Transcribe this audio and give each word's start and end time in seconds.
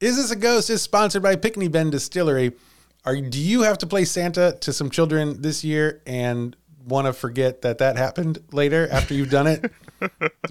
Is 0.00 0.16
This 0.16 0.30
a 0.30 0.36
Ghost 0.36 0.70
is 0.70 0.80
sponsored 0.80 1.22
by 1.22 1.36
Pinckney 1.36 1.68
Bend 1.68 1.92
Distillery. 1.92 2.52
Are 3.04 3.16
do 3.20 3.38
you 3.40 3.62
have 3.62 3.76
to 3.78 3.86
play 3.86 4.04
Santa 4.06 4.56
to 4.60 4.72
some 4.72 4.88
children 4.90 5.42
this 5.42 5.62
year 5.62 6.00
and 6.06 6.56
want 6.86 7.06
to 7.06 7.12
forget 7.12 7.60
that 7.62 7.78
that 7.78 7.96
happened 7.96 8.38
later 8.52 8.88
after 8.90 9.12
you've 9.14 9.30
done 9.30 9.46
it? 9.46 9.70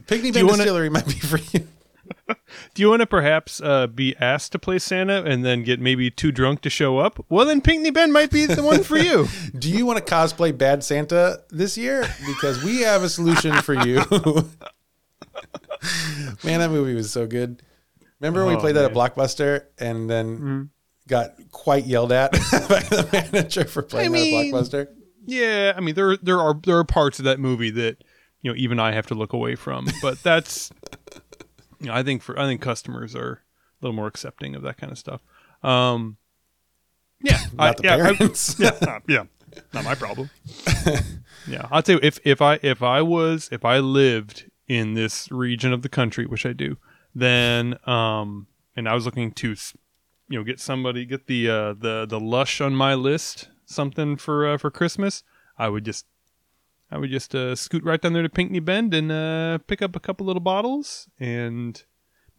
Pinckney 0.07 0.31
Bend 0.33 0.45
wanna- 0.47 0.57
Distillery 0.57 0.89
might 0.89 1.05
be 1.07 1.13
for 1.13 1.39
you. 1.51 1.67
Do 2.73 2.81
you 2.83 2.89
want 2.89 3.01
to 3.01 3.07
perhaps 3.07 3.59
uh, 3.61 3.87
be 3.87 4.15
asked 4.17 4.51
to 4.51 4.59
play 4.59 4.77
Santa 4.79 5.23
and 5.23 5.43
then 5.43 5.63
get 5.63 5.79
maybe 5.79 6.11
too 6.11 6.31
drunk 6.31 6.61
to 6.61 6.69
show 6.69 6.99
up? 6.99 7.23
Well, 7.29 7.45
then 7.45 7.59
Pinckney 7.61 7.89
Bend 7.89 8.13
might 8.13 8.29
be 8.31 8.45
the 8.45 8.61
one 8.63 8.83
for 8.83 8.97
you. 8.97 9.27
Do 9.57 9.69
you 9.69 9.85
want 9.85 9.97
to 9.97 10.13
cosplay 10.13 10.55
Bad 10.55 10.83
Santa 10.83 11.41
this 11.49 11.75
year? 11.77 12.07
Because 12.27 12.63
we 12.63 12.81
have 12.81 13.01
a 13.03 13.09
solution 13.09 13.53
for 13.61 13.73
you. 13.73 13.97
man, 16.43 16.59
that 16.59 16.69
movie 16.69 16.93
was 16.93 17.11
so 17.11 17.25
good. 17.25 17.61
Remember 18.19 18.41
when 18.45 18.53
we 18.53 18.57
Oh, 18.57 18.59
played 18.61 18.75
that 18.75 18.85
at. 18.85 18.93
Blockbuster 18.93 19.65
and 19.77 20.09
then 20.09 20.69
got 21.07 21.35
quite 21.51 21.85
yelled 21.85 22.11
at 22.11 22.31
by 22.31 22.37
the 22.39 23.07
manager 23.33 23.65
for 23.65 23.81
playing 23.81 24.07
I 24.07 24.09
mean- 24.11 24.51
that 24.51 24.57
at 24.59 24.63
Blockbuster? 24.63 24.87
Yeah, 25.25 25.73
I 25.75 25.79
mean 25.81 25.93
there 25.95 26.17
there 26.17 26.39
are 26.39 26.59
there 26.65 26.77
are 26.77 26.83
parts 26.83 27.19
of 27.19 27.25
that 27.25 27.39
movie 27.39 27.69
that 27.71 28.03
you 28.41 28.51
know 28.51 28.57
even 28.57 28.79
I 28.79 28.93
have 28.93 29.05
to 29.07 29.13
look 29.15 29.31
away 29.33 29.53
from, 29.55 29.87
but 30.01 30.21
that's 30.23 30.71
you 31.79 31.87
know 31.87 31.93
I 31.93 32.01
think 32.03 32.23
for 32.23 32.39
I 32.39 32.45
think 32.45 32.61
customers 32.61 33.15
are 33.15 33.33
a 33.33 33.85
little 33.85 33.95
more 33.95 34.07
accepting 34.07 34.55
of 34.55 34.63
that 34.63 34.77
kind 34.77 34.91
of 34.91 34.97
stuff. 34.97 35.21
Um, 35.61 36.17
yeah, 37.21 37.39
I, 37.59 37.75
yeah, 37.83 37.95
I- 38.19 38.29
yeah, 38.57 38.77
not, 38.81 39.01
yeah, 39.07 39.23
not 39.73 39.83
my 39.83 39.93
problem. 39.93 40.31
yeah, 41.47 41.67
I'll 41.69 41.83
tell 41.83 41.95
you 41.95 42.01
if 42.01 42.17
if 42.23 42.41
I 42.41 42.59
if 42.63 42.81
I 42.81 43.01
was 43.03 43.49
if 43.51 43.63
I 43.63 43.77
lived 43.79 44.49
in 44.67 44.93
this 44.95 45.29
region 45.31 45.73
of 45.73 45.83
the 45.83 45.89
country, 45.89 46.25
which 46.25 46.45
I 46.45 46.53
do, 46.53 46.77
then 47.21 47.77
um, 47.85 48.47
and 48.75 48.87
I 48.87 48.93
was 48.93 49.05
looking 49.05 49.31
to, 49.33 49.55
you 50.29 50.39
know, 50.39 50.43
get 50.43 50.59
somebody 50.59 51.05
get 51.05 51.27
the 51.27 51.49
uh, 51.49 51.73
the 51.73 52.05
the 52.07 52.19
lush 52.19 52.61
on 52.61 52.75
my 52.75 52.93
list 52.93 53.49
something 53.65 54.17
for 54.17 54.47
uh, 54.47 54.57
for 54.57 54.71
Christmas, 54.71 55.23
I 55.57 55.69
would 55.69 55.85
just. 55.85 56.05
I 56.91 56.97
would 56.97 57.11
just 57.11 57.35
uh, 57.35 57.55
scoot 57.55 57.83
right 57.83 58.01
down 58.01 58.13
there 58.13 58.23
to 58.23 58.29
Pinckney 58.29 58.59
Bend 58.59 58.95
and 58.95 59.11
uh, 59.11 59.59
pick 59.67 59.79
up 59.79 59.95
a 59.95 59.99
couple 59.99 60.25
little 60.25 60.39
bottles 60.39 61.07
and 61.19 61.83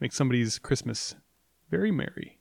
make 0.00 0.12
somebody's 0.12 0.58
Christmas 0.58 1.14
very 1.70 1.92
merry. 1.92 2.40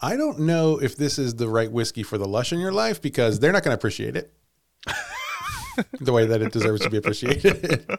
I 0.00 0.16
don't 0.16 0.38
know 0.38 0.80
if 0.80 0.96
this 0.96 1.18
is 1.18 1.34
the 1.34 1.48
right 1.48 1.72
whiskey 1.72 2.04
for 2.04 2.18
the 2.18 2.28
lush 2.28 2.52
in 2.52 2.60
your 2.60 2.70
life 2.70 3.02
because 3.02 3.40
they're 3.40 3.50
not 3.50 3.64
going 3.64 3.72
to 3.72 3.78
appreciate 3.78 4.14
it 4.14 4.32
the 6.00 6.12
way 6.12 6.24
that 6.24 6.40
it 6.40 6.52
deserves 6.52 6.82
to 6.82 6.90
be 6.90 6.98
appreciated. 6.98 7.84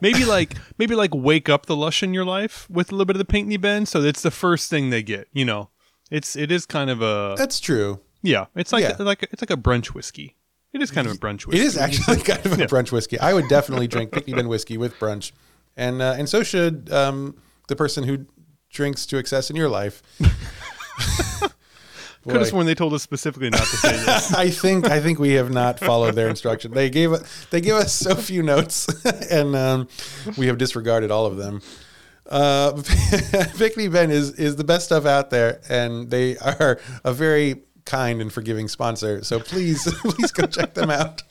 maybe 0.00 0.24
like 0.24 0.54
maybe 0.78 0.94
like 0.94 1.14
wake 1.14 1.48
up 1.48 1.66
the 1.66 1.76
lush 1.76 2.02
in 2.02 2.12
your 2.14 2.24
life 2.24 2.68
with 2.70 2.90
a 2.90 2.94
little 2.94 3.06
bit 3.06 3.16
of 3.16 3.18
the 3.18 3.24
Pinckney 3.24 3.56
Bend, 3.56 3.88
so 3.88 4.00
it's 4.02 4.22
the 4.22 4.30
first 4.30 4.70
thing 4.70 4.90
they 4.90 5.02
get. 5.02 5.28
You 5.32 5.44
know, 5.44 5.70
it's 6.10 6.36
it 6.36 6.50
is 6.52 6.66
kind 6.66 6.90
of 6.90 7.00
a 7.02 7.34
That's 7.38 7.60
true. 7.60 8.00
yeah. 8.22 8.46
It's 8.54 8.72
like 8.72 8.82
Yeah. 8.82 8.96
like 8.98 9.22
it's 9.24 9.42
like 9.42 9.50
a 9.50 9.56
brunch 9.56 9.88
whiskey. 9.88 10.36
It 10.72 10.80
is 10.82 10.90
kind 10.90 11.06
of 11.06 11.14
a 11.14 11.16
brunch 11.16 11.46
whiskey. 11.46 11.60
It 11.60 11.66
is 11.66 11.76
actually 11.76 12.16
kind 12.22 12.44
of 12.46 12.52
a 12.52 12.66
brunch 12.66 12.92
whiskey. 12.92 13.18
I 13.18 13.34
would 13.34 13.48
definitely 13.48 13.88
drink 13.88 14.12
Pinckney 14.12 14.34
Bend 14.34 14.48
whiskey 14.48 14.76
with 14.78 14.94
brunch, 15.00 15.32
and 15.76 16.00
uh, 16.00 16.14
and 16.16 16.28
so 16.28 16.42
should 16.42 16.92
um, 16.92 17.36
the 17.68 17.74
person 17.76 18.04
who 18.04 18.26
drinks 18.70 19.04
to 19.06 19.18
excess 19.18 19.50
in 19.50 19.56
your 19.56 19.68
life. 19.68 20.02
Could 22.24 22.36
have 22.36 22.48
sworn 22.48 22.66
they 22.66 22.74
told 22.74 22.92
us 22.92 23.02
specifically 23.02 23.48
not 23.48 23.60
to 23.60 23.76
say 23.76 23.92
this. 23.92 24.34
I 24.34 24.50
think 24.50 24.90
I 24.90 25.00
think 25.00 25.18
we 25.18 25.32
have 25.34 25.50
not 25.50 25.78
followed 25.78 26.14
their 26.14 26.28
instruction. 26.28 26.72
They 26.72 26.90
gave 26.90 27.12
they 27.50 27.62
give 27.62 27.76
us 27.76 27.94
so 27.94 28.14
few 28.14 28.42
notes, 28.42 28.88
and 29.30 29.56
um, 29.56 29.88
we 30.36 30.46
have 30.48 30.58
disregarded 30.58 31.10
all 31.10 31.24
of 31.24 31.38
them. 31.38 31.62
Uh, 32.28 32.82
Pinckney 33.56 33.88
Bend 33.88 34.12
is 34.12 34.32
is 34.32 34.56
the 34.56 34.64
best 34.64 34.84
stuff 34.84 35.06
out 35.06 35.30
there, 35.30 35.60
and 35.70 36.10
they 36.10 36.36
are 36.38 36.78
a 37.04 37.14
very 37.14 37.62
kind 37.86 38.20
and 38.20 38.30
forgiving 38.30 38.68
sponsor. 38.68 39.24
So 39.24 39.40
please 39.40 39.90
please 40.00 40.30
go 40.30 40.46
check 40.46 40.74
them 40.74 40.90
out 40.90 41.22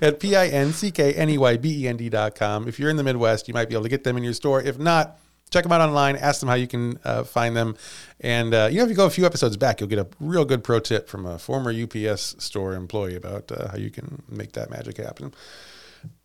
at 0.00 0.20
p 0.20 0.34
i 0.36 0.46
n 0.46 0.72
c 0.72 0.90
k 0.90 1.12
n 1.12 1.28
e 1.28 1.36
y 1.36 1.56
b 1.58 1.84
e 1.84 1.88
n 1.88 1.98
d 1.98 2.08
dot 2.08 2.34
com. 2.34 2.66
If 2.66 2.78
you're 2.78 2.90
in 2.90 2.96
the 2.96 3.04
Midwest, 3.04 3.46
you 3.46 3.52
might 3.52 3.68
be 3.68 3.74
able 3.74 3.84
to 3.84 3.90
get 3.90 4.04
them 4.04 4.16
in 4.16 4.24
your 4.24 4.32
store. 4.32 4.62
If 4.62 4.78
not, 4.78 5.18
check 5.50 5.62
them 5.62 5.72
out 5.72 5.80
online. 5.80 6.16
Ask 6.16 6.40
them 6.40 6.48
how 6.48 6.54
you 6.56 6.66
can 6.66 6.98
uh, 7.04 7.24
find 7.24 7.56
them. 7.56 7.76
And 8.20 8.52
uh, 8.52 8.68
you 8.70 8.78
know, 8.78 8.84
if 8.84 8.90
you 8.90 8.96
go 8.96 9.06
a 9.06 9.10
few 9.10 9.26
episodes 9.26 9.56
back, 9.56 9.80
you'll 9.80 9.88
get 9.88 9.98
a 9.98 10.08
real 10.20 10.44
good 10.44 10.64
pro 10.64 10.80
tip 10.80 11.08
from 11.08 11.26
a 11.26 11.38
former 11.38 11.72
UPS 11.72 12.36
store 12.42 12.74
employee 12.74 13.14
about 13.14 13.50
uh, 13.52 13.68
how 13.68 13.76
you 13.76 13.90
can 13.90 14.22
make 14.28 14.52
that 14.52 14.70
magic 14.70 14.96
happen. 14.96 15.34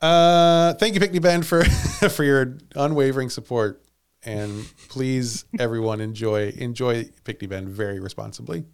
Uh, 0.01 0.73
thank 0.73 0.93
you, 0.93 0.99
Pinckney 0.99 1.19
Bend, 1.19 1.45
for 1.45 1.63
for 2.09 2.23
your 2.23 2.57
unwavering 2.75 3.29
support. 3.29 3.83
And 4.23 4.65
please, 4.89 5.45
everyone, 5.57 6.01
enjoy 6.01 6.49
enjoy 6.49 7.09
Pinckney 7.23 7.47
Bend 7.47 7.69
very 7.69 7.99
responsibly. 7.99 8.65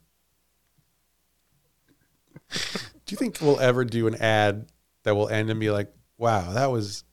Do 2.50 3.12
you 3.12 3.18
think 3.18 3.38
we'll 3.42 3.60
ever 3.60 3.86
do 3.86 4.08
an 4.08 4.16
ad 4.16 4.68
that 5.04 5.16
will 5.16 5.30
end 5.30 5.52
and 5.52 5.60
be 5.60 5.70
like, 5.70 5.94
"Wow, 6.18 6.54
that 6.54 6.72
was 6.72 7.04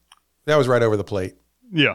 that 0.47 0.57
was 0.57 0.69
right 0.69 0.83
over 0.83 0.97
the 0.97 1.05
plate"? 1.05 1.35
yeah. 1.73 1.95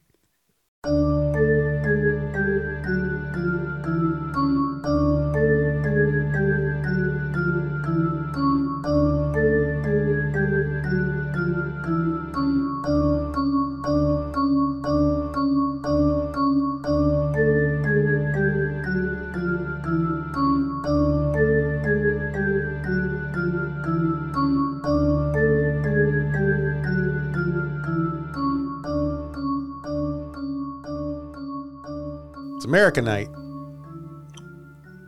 It's 32.91 32.97
America 32.97 33.29
Night. 33.29 33.29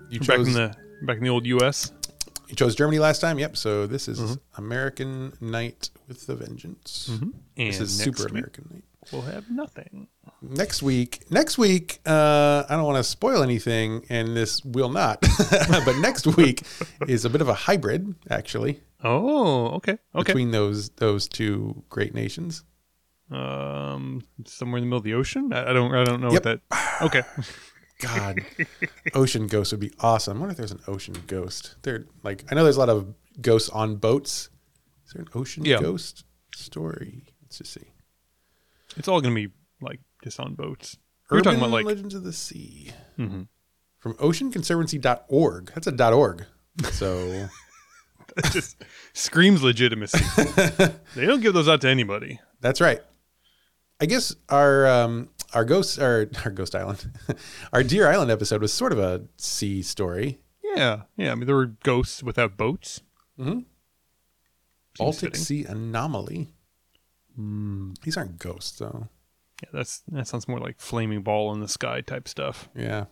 You 0.10 0.20
Back 0.20 0.28
chose 0.30 0.48
in 0.48 0.54
the 0.54 0.74
back 1.02 1.18
in 1.18 1.24
the 1.24 1.30
old 1.30 1.46
U.S. 1.48 1.92
you 2.48 2.56
chose 2.56 2.76
Germany 2.76 2.98
last 3.00 3.20
time. 3.20 3.38
Yep. 3.40 3.58
So 3.58 3.88
this 3.88 4.08
is 4.08 4.20
Mm-hmm. 4.22 4.34
American 4.64 5.34
Night 5.42 5.90
with 6.08 6.30
a 6.30 6.36
Vengeance. 6.36 7.10
And 7.12 7.34
This 7.58 7.82
is 7.82 7.98
Super 8.00 8.28
American 8.28 8.70
Night. 8.72 8.84
We'll 9.12 9.24
have 9.24 9.50
nothing. 9.52 10.08
next 10.42 10.82
week 10.82 11.26
next 11.30 11.58
week 11.58 12.00
uh, 12.06 12.64
i 12.70 12.76
don't 12.76 12.84
want 12.86 12.98
to 12.98 13.04
spoil 13.04 13.44
anything 13.44 14.06
and 14.10 14.36
this 14.36 14.62
will 14.64 14.90
not 14.90 15.22
but 15.86 15.96
next 16.00 16.26
week 16.38 16.64
is 17.08 17.24
a 17.26 17.30
bit 17.30 17.40
of 17.42 17.48
a 17.50 17.54
hybrid 17.54 18.14
actually 18.30 18.80
Oh, 19.04 19.68
okay, 19.78 19.98
okay. 20.16 20.24
between 20.32 20.52
those 20.52 20.90
those 20.92 21.28
two 21.28 21.84
great 21.90 22.14
nations 22.14 22.64
um, 23.32 24.22
somewhere 24.46 24.78
in 24.78 24.84
the 24.84 24.88
middle 24.88 24.98
of 25.00 25.04
the 25.04 25.14
ocean. 25.16 25.52
I, 25.54 25.70
I 25.72 25.74
don't 25.74 25.94
I 25.94 26.04
don't 26.06 26.22
know 26.22 26.32
Yep. 26.32 26.46
what 26.46 26.62
that. 26.70 27.02
Okay. 27.02 27.22
god 28.04 28.40
ocean 29.14 29.48
ghost 29.48 29.72
would 29.72 29.80
be 29.80 29.92
awesome 30.00 30.38
i 30.38 30.40
wonder 30.40 30.52
if 30.52 30.58
there's 30.58 30.72
an 30.72 30.82
ocean 30.88 31.16
ghost 31.28 31.76
there 31.84 32.06
like 32.24 32.44
i 32.52 32.56
know 32.56 32.64
there's 32.64 32.76
a 32.78 32.80
lot 32.80 32.90
of 32.90 33.14
ghosts 33.42 33.70
on 33.70 33.96
boats 33.96 34.50
is 35.06 35.14
there 35.14 35.22
an 35.22 35.30
ocean 35.34 35.66
Yeah. 35.66 35.80
ghost 35.80 36.24
story 36.54 37.24
let's 37.42 37.58
just 37.58 37.74
see 37.74 37.88
It's 38.98 39.08
all 39.08 39.22
gonna 39.22 39.36
be 39.36 39.50
like 39.82 40.00
just 40.24 40.40
on 40.40 40.54
boats. 40.56 40.98
We're 41.30 41.42
talking 41.42 41.58
about 41.60 41.72
like 41.72 41.86
legends 41.86 42.14
of 42.16 42.24
the 42.24 42.32
sea 42.34 42.92
Mhm. 43.18 43.48
from 44.00 44.14
oceanconservancy.org 44.16 45.72
that's 45.74 45.88
a 45.88 45.92
dot 45.92 46.14
.org 46.14 46.46
so 46.92 47.48
it 48.38 48.46
just 48.52 48.84
screams 49.14 49.62
legitimacy. 49.64 50.24
they 51.16 51.26
don't 51.26 51.42
give 51.42 51.54
those 51.54 51.68
out 51.70 51.82
to 51.82 51.90
anybody. 51.90 52.40
That's 52.62 52.82
right. 52.82 53.02
I 54.02 54.06
guess 54.08 54.36
our 54.50 54.88
um, 54.88 55.30
our 55.54 55.66
ghost 55.66 56.00
our, 56.00 56.28
our 56.46 56.52
ghost 56.52 56.76
island, 56.76 57.12
our 57.74 57.84
Deer 57.84 58.08
Island 58.08 58.32
episode 58.32 58.62
was 58.62 58.74
sort 58.74 58.92
of 58.92 59.00
a 59.00 59.24
sea 59.38 59.82
story. 59.82 60.40
Yeah, 60.76 61.04
yeah. 61.18 61.32
I 61.32 61.36
mean, 61.36 61.46
there 61.46 61.56
were 61.56 61.68
ghosts 61.84 62.24
without 62.24 62.58
boats. 62.58 63.02
Mhm. 63.40 63.66
Baltic 64.98 65.32
fitting. 65.32 65.40
Sea 65.40 65.66
anomaly. 65.66 66.54
Hmm. 67.36 67.94
These 68.04 68.18
aren't 68.18 68.38
ghosts, 68.38 68.78
though. 68.80 69.10
Yeah, 69.64 69.70
that's 69.74 70.04
that 70.12 70.28
sounds 70.28 70.48
more 70.48 70.60
like 70.60 70.80
flaming 70.80 71.22
ball 71.24 71.54
in 71.54 71.60
the 71.60 71.68
sky 71.68 72.02
type 72.02 72.28
stuff. 72.28 72.70
Yeah, 72.76 73.06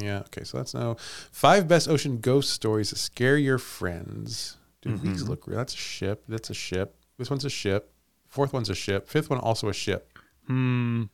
yeah. 0.00 0.20
Okay, 0.20 0.44
so 0.44 0.58
that's 0.58 0.74
now 0.74 0.96
five 0.98 1.68
best 1.68 1.88
ocean 1.88 2.18
ghost 2.18 2.50
stories 2.50 2.90
to 2.90 2.96
scare 2.96 3.36
your 3.36 3.58
friends. 3.58 4.56
Dude, 4.82 5.00
these 5.00 5.22
look 5.28 5.46
real. 5.46 5.56
That's 5.56 5.74
a 5.74 5.78
ship. 5.78 6.24
That's 6.28 6.50
a 6.50 6.54
ship. 6.54 6.96
This 7.18 7.30
one's 7.30 7.44
a 7.44 7.50
ship. 7.50 7.92
Fourth 8.26 8.52
one's 8.52 8.70
a 8.70 8.74
ship. 8.74 9.08
Fifth 9.08 9.30
one 9.30 9.38
also 9.38 9.68
a 9.68 9.72
ship. 9.72 10.18
Hmm. 10.46 11.04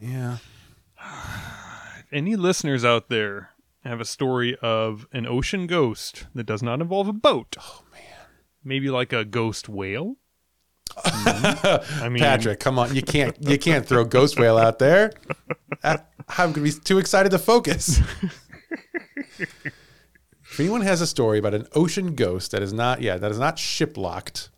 Yeah. 0.00 0.38
If 0.98 2.04
any 2.12 2.36
listeners 2.36 2.84
out 2.84 3.08
there 3.08 3.50
have 3.84 4.00
a 4.00 4.04
story 4.04 4.56
of 4.60 5.06
an 5.12 5.26
ocean 5.26 5.66
ghost 5.66 6.26
that 6.34 6.44
does 6.44 6.62
not 6.62 6.80
involve 6.80 7.08
a 7.08 7.12
boat, 7.12 7.56
Oh 7.60 7.82
man. 7.92 8.02
maybe 8.64 8.90
like 8.90 9.12
a 9.12 9.24
ghost 9.24 9.68
whale. 9.68 10.16
I 11.04 12.08
mean, 12.10 12.20
Patrick, 12.22 12.58
come 12.60 12.78
on, 12.78 12.94
you 12.94 13.02
can't 13.02 13.36
you 13.40 13.58
can't 13.58 13.84
throw 13.86 14.04
ghost 14.04 14.38
whale 14.38 14.56
out 14.56 14.78
there. 14.78 15.12
I- 15.84 15.98
I'm 16.38 16.52
gonna 16.52 16.64
be 16.64 16.72
too 16.72 16.98
excited 16.98 17.30
to 17.30 17.38
focus. 17.38 18.00
if 19.38 20.58
anyone 20.58 20.80
has 20.80 21.00
a 21.00 21.06
story 21.06 21.38
about 21.38 21.54
an 21.54 21.66
ocean 21.74 22.14
ghost 22.14 22.50
that 22.52 22.62
is 22.62 22.72
not 22.72 23.00
yeah 23.02 23.16
that 23.16 23.30
is 23.30 23.38
not 23.38 23.58
ship 23.58 23.96
locked, 23.96 24.50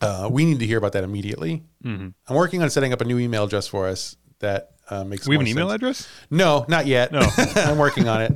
uh, 0.00 0.28
we 0.30 0.44
need 0.44 0.58
to 0.60 0.66
hear 0.66 0.78
about 0.78 0.92
that 0.92 1.04
immediately. 1.04 1.62
Mm-hmm. 1.84 2.08
I'm 2.28 2.36
working 2.36 2.62
on 2.62 2.70
setting 2.70 2.92
up 2.92 3.00
a 3.00 3.04
new 3.04 3.18
email 3.18 3.44
address 3.44 3.66
for 3.68 3.86
us 3.88 4.16
that 4.42 4.72
uh, 4.90 5.02
makes 5.04 5.26
we 5.26 5.34
have 5.34 5.40
an 5.40 5.48
email 5.48 5.70
address. 5.70 6.06
No, 6.30 6.64
not 6.68 6.86
yet. 6.86 7.10
No. 7.10 7.20
I'm 7.56 7.78
working 7.78 8.08
on 8.08 8.22
it. 8.22 8.32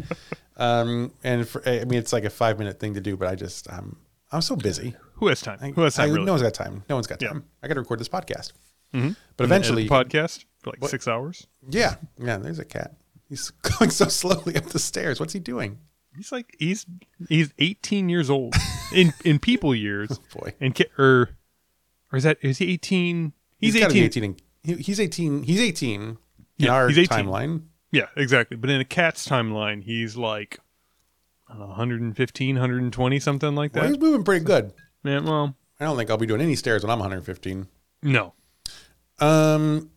Um, 0.57 1.13
and 1.23 1.47
for, 1.47 1.63
I 1.69 1.85
mean, 1.85 1.99
it's 1.99 2.13
like 2.13 2.25
a 2.25 2.31
five 2.31 2.59
minute 2.59 2.81
thing 2.81 2.95
to 2.95 3.01
do, 3.01 3.17
but 3.17 3.29
I 3.29 3.35
just 3.35 3.71
I'm 3.71 3.97
I'm 4.33 4.41
so 4.43 4.57
busy. 4.57 4.95
Who 5.15 5.29
has 5.29 5.41
time? 5.41 5.59
Who 5.75 5.83
has 5.83 5.95
time? 5.95 6.11
I, 6.11 6.13
really? 6.13 6.25
No 6.27 6.33
one's 6.33 6.43
got 6.43 6.55
time. 6.55 6.83
No 6.89 6.97
one's 6.97 7.07
got 7.07 7.21
Yeah. 7.23 7.29
time. 7.29 7.45
I 7.63 7.69
got 7.69 7.75
to 7.75 7.81
record 7.81 8.01
this 8.01 8.09
podcast. 8.09 8.53
Mhm. 8.95 9.17
But 9.37 9.45
eventually, 9.45 9.89
podcast 9.89 10.45
for 10.61 10.71
like 10.71 10.89
six 10.91 11.07
hours. 11.07 11.47
yeah, 11.69 11.97
yeah. 12.19 12.39
There's 12.39 12.59
a 12.59 12.65
cat. 12.65 12.95
He's 13.29 13.51
going 13.79 13.91
so 13.91 14.07
slowly 14.09 14.57
up 14.57 14.65
the 14.67 14.79
stairs. 14.79 15.21
What's 15.21 15.33
he 15.35 15.41
doing? 15.41 15.79
He's 16.17 16.33
like 16.33 16.55
he's 16.59 16.87
he's 17.29 17.53
18 17.59 18.09
years 18.09 18.31
old 18.31 18.55
in 18.95 19.13
in 19.25 19.39
people 19.39 19.75
years. 19.75 20.19
Boy, 20.35 20.55
And 20.61 20.75
or 20.97 21.31
or 22.13 22.17
is 22.17 22.23
that 22.25 22.39
is 22.41 22.59
he 22.59 22.73
18? 22.73 23.33
He's, 23.59 23.75
gotta 23.75 23.87
18. 23.87 23.95
be 23.95 24.05
18. 24.07 24.25
and- 24.25 24.43
he- 24.67 24.83
he's 24.83 25.01
18. 25.01 25.45
He's 25.45 25.61
18 25.61 26.01
in 26.03 26.19
Yeah, 26.59 26.73
our 26.73 26.89
he's 26.89 26.99
18. 26.99 27.27
timeline. 27.27 27.63
Yeah, 27.93 28.09
exactly. 28.17 28.57
But 28.57 28.69
in 28.71 28.81
a 28.81 28.85
cat's 28.85 29.27
timeline, 29.27 29.83
he's 29.85 30.17
like 30.17 30.59
I 31.49 31.53
don't 31.53 31.61
know, 31.61 31.67
115, 31.69 32.57
120, 32.57 33.21
something 33.21 33.55
like 33.55 33.73
Well, 33.75 33.85
that. 33.85 33.89
he's 33.91 33.99
moving 34.01 34.25
pretty 34.25 34.45
good. 34.45 34.73
Man, 35.05 35.25
well, 35.25 35.57
I 35.79 35.85
don't 35.85 35.97
think 35.97 36.11
I'll 36.11 36.17
be 36.19 36.27
doing 36.27 36.41
any 36.41 36.57
stairs 36.57 36.83
when 36.83 36.91
I'm 36.91 36.99
115. 36.99 37.69
no. 38.03 38.33
Um, 39.19 39.91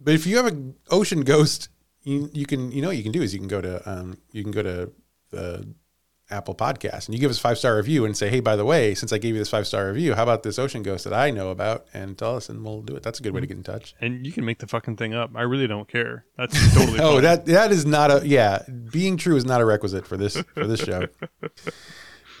but 0.00 0.14
if 0.14 0.26
you 0.26 0.36
have 0.36 0.46
an 0.46 0.74
ocean 0.90 1.22
ghost, 1.22 1.68
you 2.02 2.30
you 2.32 2.46
can 2.46 2.70
you 2.70 2.80
know 2.82 2.88
what 2.88 2.96
you 2.96 3.02
can 3.02 3.12
do 3.12 3.22
is 3.22 3.32
you 3.34 3.40
can 3.40 3.48
go 3.48 3.60
to 3.60 3.90
um 3.90 4.18
you 4.32 4.42
can 4.44 4.52
go 4.52 4.62
to 4.62 4.92
the 5.30 5.66
Apple 6.30 6.54
Podcast 6.54 7.06
and 7.06 7.14
you 7.14 7.20
give 7.20 7.30
us 7.30 7.38
a 7.38 7.40
five 7.40 7.56
star 7.58 7.76
review 7.76 8.04
and 8.04 8.16
say 8.16 8.28
hey 8.28 8.40
by 8.40 8.56
the 8.56 8.64
way 8.64 8.94
since 8.94 9.12
I 9.12 9.18
gave 9.18 9.34
you 9.34 9.38
this 9.40 9.50
five 9.50 9.66
star 9.66 9.86
review 9.86 10.14
how 10.14 10.22
about 10.24 10.42
this 10.42 10.58
ocean 10.58 10.82
ghost 10.82 11.04
that 11.04 11.12
I 11.12 11.30
know 11.30 11.50
about 11.50 11.86
and 11.94 12.18
tell 12.18 12.34
us 12.36 12.48
and 12.48 12.64
we'll 12.64 12.82
do 12.82 12.96
it. 12.96 13.02
That's 13.02 13.20
a 13.20 13.22
good 13.22 13.32
way 13.32 13.40
to 13.40 13.46
get 13.46 13.56
in 13.56 13.62
touch. 13.62 13.94
And 14.00 14.26
you 14.26 14.32
can 14.32 14.44
make 14.44 14.58
the 14.58 14.66
fucking 14.66 14.96
thing 14.96 15.14
up. 15.14 15.30
I 15.36 15.42
really 15.42 15.66
don't 15.66 15.88
care. 15.88 16.24
That's 16.36 16.54
totally 16.74 16.98
Oh, 17.00 17.14
fine. 17.14 17.22
that 17.22 17.46
that 17.46 17.70
is 17.72 17.86
not 17.86 18.10
a 18.10 18.26
yeah. 18.26 18.62
Being 18.92 19.16
true 19.16 19.36
is 19.36 19.44
not 19.44 19.60
a 19.60 19.64
requisite 19.64 20.06
for 20.06 20.16
this 20.16 20.36
for 20.54 20.66
this 20.66 20.80
show. 20.80 21.06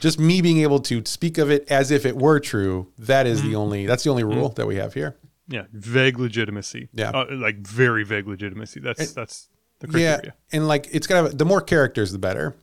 Just 0.00 0.18
me 0.20 0.42
being 0.42 0.58
able 0.58 0.80
to 0.80 1.02
speak 1.06 1.38
of 1.38 1.50
it 1.50 1.70
as 1.70 1.90
if 1.90 2.04
it 2.04 2.16
were 2.16 2.38
true. 2.38 2.92
That 2.98 3.26
is 3.26 3.42
the 3.42 3.54
only. 3.54 3.86
That's 3.86 4.04
the 4.04 4.10
only 4.10 4.24
rule 4.24 4.50
that 4.50 4.66
we 4.66 4.76
have 4.76 4.92
here. 4.94 5.16
yeah, 5.48 5.62
vague 5.72 6.18
legitimacy. 6.18 6.88
Yeah. 6.92 7.10
Uh, 7.10 7.24
like 7.30 7.58
very 7.66 8.04
vague 8.04 8.26
legitimacy. 8.26 8.80
That's 8.80 9.12
that's 9.12 9.48
the 9.80 9.86
Yeah, 9.98 10.16
criteria. 10.16 10.34
and 10.52 10.68
like 10.68 10.88
it's 10.92 11.06
gotta 11.06 11.34
the 11.34 11.46
more 11.46 11.62
characters 11.62 12.12
the 12.12 12.18
better 12.18 12.54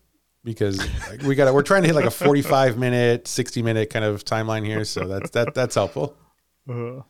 because 0.44 0.80
we 1.25 1.36
got 1.36 1.54
we're 1.54 1.62
trying 1.63 1.84
to 1.84 1.88
hit 1.88 1.95
like 1.95 2.06
a 2.06 2.12
forty 2.12 2.42
five 2.42 2.78
minute, 2.78 3.28
sixty 3.28 3.62
minute 3.62 3.90
kind 3.90 4.06
of 4.06 4.25
timeline 4.25 4.66
here. 4.66 4.84
So 4.86 5.07
that's 5.07 5.30
that 5.31 5.54
that's 5.54 5.75
helpful. 5.75 6.16
Uh, 6.69 7.01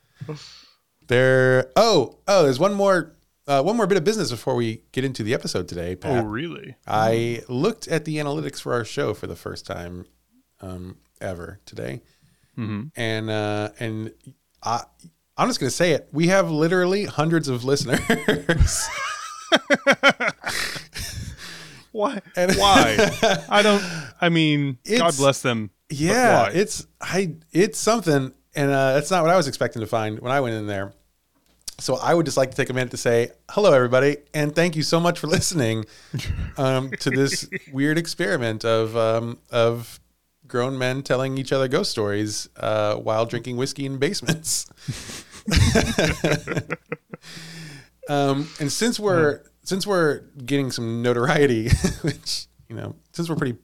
There. 1.07 1.71
Oh 1.75 2.17
oh, 2.27 2.43
there's 2.43 2.59
one 2.59 2.73
more 2.73 3.15
uh, 3.47 3.61
one 3.61 3.75
more 3.75 3.87
bit 3.87 3.97
of 3.97 4.03
business 4.03 4.31
before 4.31 4.55
we 4.55 4.83
get 4.93 5.03
into 5.03 5.21
the 5.23 5.33
episode 5.33 5.67
today, 5.67 5.97
oh, 6.03 6.23
really? 6.23 6.75
I 6.87 7.41
looked 7.49 7.87
at 7.89 8.05
the 8.05 8.17
analytics 8.17 8.61
for 8.61 8.73
our 8.73 8.85
show 8.85 9.13
for 9.13 9.27
the 9.27 9.35
first 9.35 9.65
time 9.65 10.05
um, 10.61 10.95
ever 11.19 11.59
today, 11.65 12.01
Mhm. 12.57 12.91
and 12.95 13.29
uh, 13.29 13.69
and 13.79 14.13
I, 14.63 14.83
I'm 15.35 15.49
just 15.49 15.59
gonna 15.59 15.71
say 15.71 15.91
it. 15.91 16.07
We 16.13 16.27
have 16.27 16.49
literally 16.49 17.03
hundreds 17.03 17.49
of 17.49 17.65
listeners. 17.65 17.99
Why? 21.93 22.19
And- 22.35 22.53
Why? 22.55 22.97
I 23.49 23.61
don't. 23.61 23.81
I 24.19 24.27
mean, 24.29 24.77
God 24.97 25.15
bless 25.15 25.41
them. 25.41 25.69
yeah, 25.89 26.49
it's 26.51 26.85
I 26.99 27.35
it's 27.53 27.79
something, 27.79 28.33
and 28.55 28.69
uh, 28.71 28.93
that's 28.95 29.09
not 29.11 29.23
what 29.23 29.31
I 29.31 29.37
was 29.37 29.47
expecting 29.47 29.79
to 29.79 29.87
find 29.87 30.19
when 30.19 30.31
I 30.33 30.41
went 30.41 30.55
in 30.55 30.67
there. 30.67 30.91
So 31.79 31.95
I 31.95 32.13
would 32.13 32.25
just 32.25 32.37
like 32.37 32.51
to 32.51 32.57
take 32.57 32.69
a 32.69 32.73
minute 32.73 32.91
to 32.91 32.97
say 32.97 33.29
hello, 33.49 33.73
everybody, 33.73 34.17
and 34.33 34.55
thank 34.55 34.75
you 34.75 34.83
so 34.83 34.99
much 34.99 35.17
for 35.19 35.27
listening 35.37 35.85
um, 36.57 36.91
to 36.99 37.09
this 37.09 37.47
weird 37.71 37.97
experiment 37.97 38.63
of 38.65 38.95
um, 38.97 39.39
of 39.51 39.99
grown 40.47 40.77
men 40.77 41.01
telling 41.03 41.37
each 41.37 41.51
other 41.51 41.67
ghost 41.67 41.89
stories 41.91 42.47
uh, 42.57 42.95
while 42.95 43.25
drinking 43.25 43.57
whiskey 43.57 43.85
in 43.85 43.97
basements. 43.97 44.65
um, 48.09 48.47
and 48.59 48.71
since 48.71 48.99
we're 48.99 49.41
since 49.63 49.85
we're 49.87 50.19
getting 50.45 50.71
some 50.71 51.01
notoriety, 51.01 51.69
which 52.01 52.47
you 52.69 52.75
know, 52.75 52.95
since 53.13 53.29
we're 53.29 53.35
pretty 53.35 53.57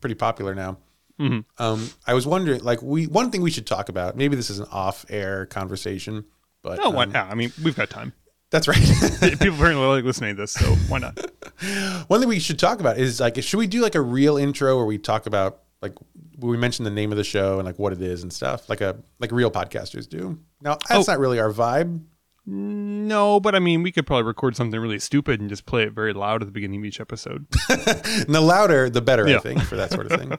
pretty 0.00 0.14
popular 0.14 0.54
now, 0.54 0.78
Mhm. 1.20 1.44
um, 1.58 1.88
I 2.06 2.12
was 2.14 2.26
wondering, 2.26 2.62
like, 2.62 2.82
we 2.82 3.06
one 3.06 3.30
thing 3.30 3.40
we 3.42 3.50
should 3.50 3.66
talk 3.66 3.88
about. 3.88 4.16
Maybe 4.16 4.36
this 4.36 4.50
is 4.50 4.58
an 4.58 4.66
off-air 4.70 5.46
conversation, 5.46 6.24
but 6.62 6.78
Oh, 6.82 6.90
why 6.90 7.04
um, 7.04 7.12
not? 7.12 7.30
I 7.30 7.34
mean, 7.34 7.52
we've 7.64 7.74
got 7.76 7.88
time. 7.90 8.12
that's 8.50 8.68
right. 8.68 8.76
People 9.20 9.54
apparently 9.54 9.86
like 9.86 10.04
listening 10.04 10.36
to 10.36 10.42
this, 10.42 10.52
so 10.52 10.66
why 10.88 10.98
not? 10.98 11.18
One 12.08 12.20
thing 12.20 12.28
we 12.28 12.38
should 12.38 12.58
talk 12.58 12.80
about 12.80 12.98
is 12.98 13.18
like, 13.20 13.42
should 13.42 13.56
we 13.58 13.66
do 13.66 13.80
like 13.80 13.94
a 13.94 14.00
real 14.00 14.36
intro 14.36 14.76
where 14.76 14.84
we 14.86 14.98
talk 14.98 15.26
about 15.26 15.62
like 15.82 15.92
we 16.38 16.56
mention 16.56 16.84
the 16.84 16.90
name 16.90 17.12
of 17.12 17.18
the 17.18 17.24
show 17.24 17.58
and 17.58 17.64
like 17.66 17.78
what 17.78 17.92
it 17.92 18.00
is 18.02 18.22
and 18.22 18.32
stuff, 18.32 18.68
like 18.68 18.80
a 18.80 18.96
like 19.18 19.32
real 19.32 19.50
podcasters 19.50 20.08
do. 20.08 20.38
Now 20.62 20.78
that's 20.88 21.08
Oh. 21.08 21.12
not 21.12 21.18
really 21.18 21.38
our 21.40 21.50
vibe. 21.52 22.00
No, 22.48 23.40
but 23.40 23.54
I 23.56 23.58
mean, 23.58 23.82
we 23.82 23.90
could 23.90 24.06
probably 24.06 24.22
record 24.22 24.54
something 24.54 24.78
really 24.78 25.00
stupid 25.00 25.40
and 25.40 25.48
just 25.48 25.66
play 25.66 25.82
it 25.82 25.92
very 25.92 26.12
loud 26.12 26.42
at 26.42 26.46
the 26.46 26.52
beginning 26.52 26.80
of 26.80 26.84
each 26.84 27.00
episode. 27.00 27.46
And 27.68 27.80
the 28.28 28.40
louder, 28.40 28.88
the 28.88 29.02
better, 29.02 29.26
I 29.26 29.38
think, 29.38 29.62
for 29.62 29.74
that 29.76 29.90
sort 29.90 30.10
of 30.10 30.20
thing. 30.20 30.38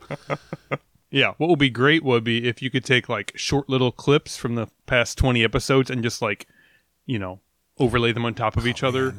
Yeah, 1.10 1.34
what 1.38 1.50
would 1.50 1.60
be 1.60 1.70
great 1.70 2.04
would 2.04 2.26
be 2.26 2.48
if 2.48 2.62
you 2.62 2.70
could 2.70 2.84
take 2.84 3.08
like 3.08 3.32
short 3.36 3.70
little 3.70 3.92
clips 3.92 4.36
from 4.36 4.56
the 4.56 4.68
past 4.88 5.18
20 5.18 5.44
episodes 5.44 5.90
and 5.90 6.04
just 6.04 6.22
like, 6.22 6.48
you 7.06 7.18
know, 7.18 7.40
overlay 7.80 8.12
them 8.12 8.26
on 8.26 8.34
top 8.34 8.58
of 8.58 8.66
oh, 8.66 8.68
each 8.68 8.84
other. 8.84 9.16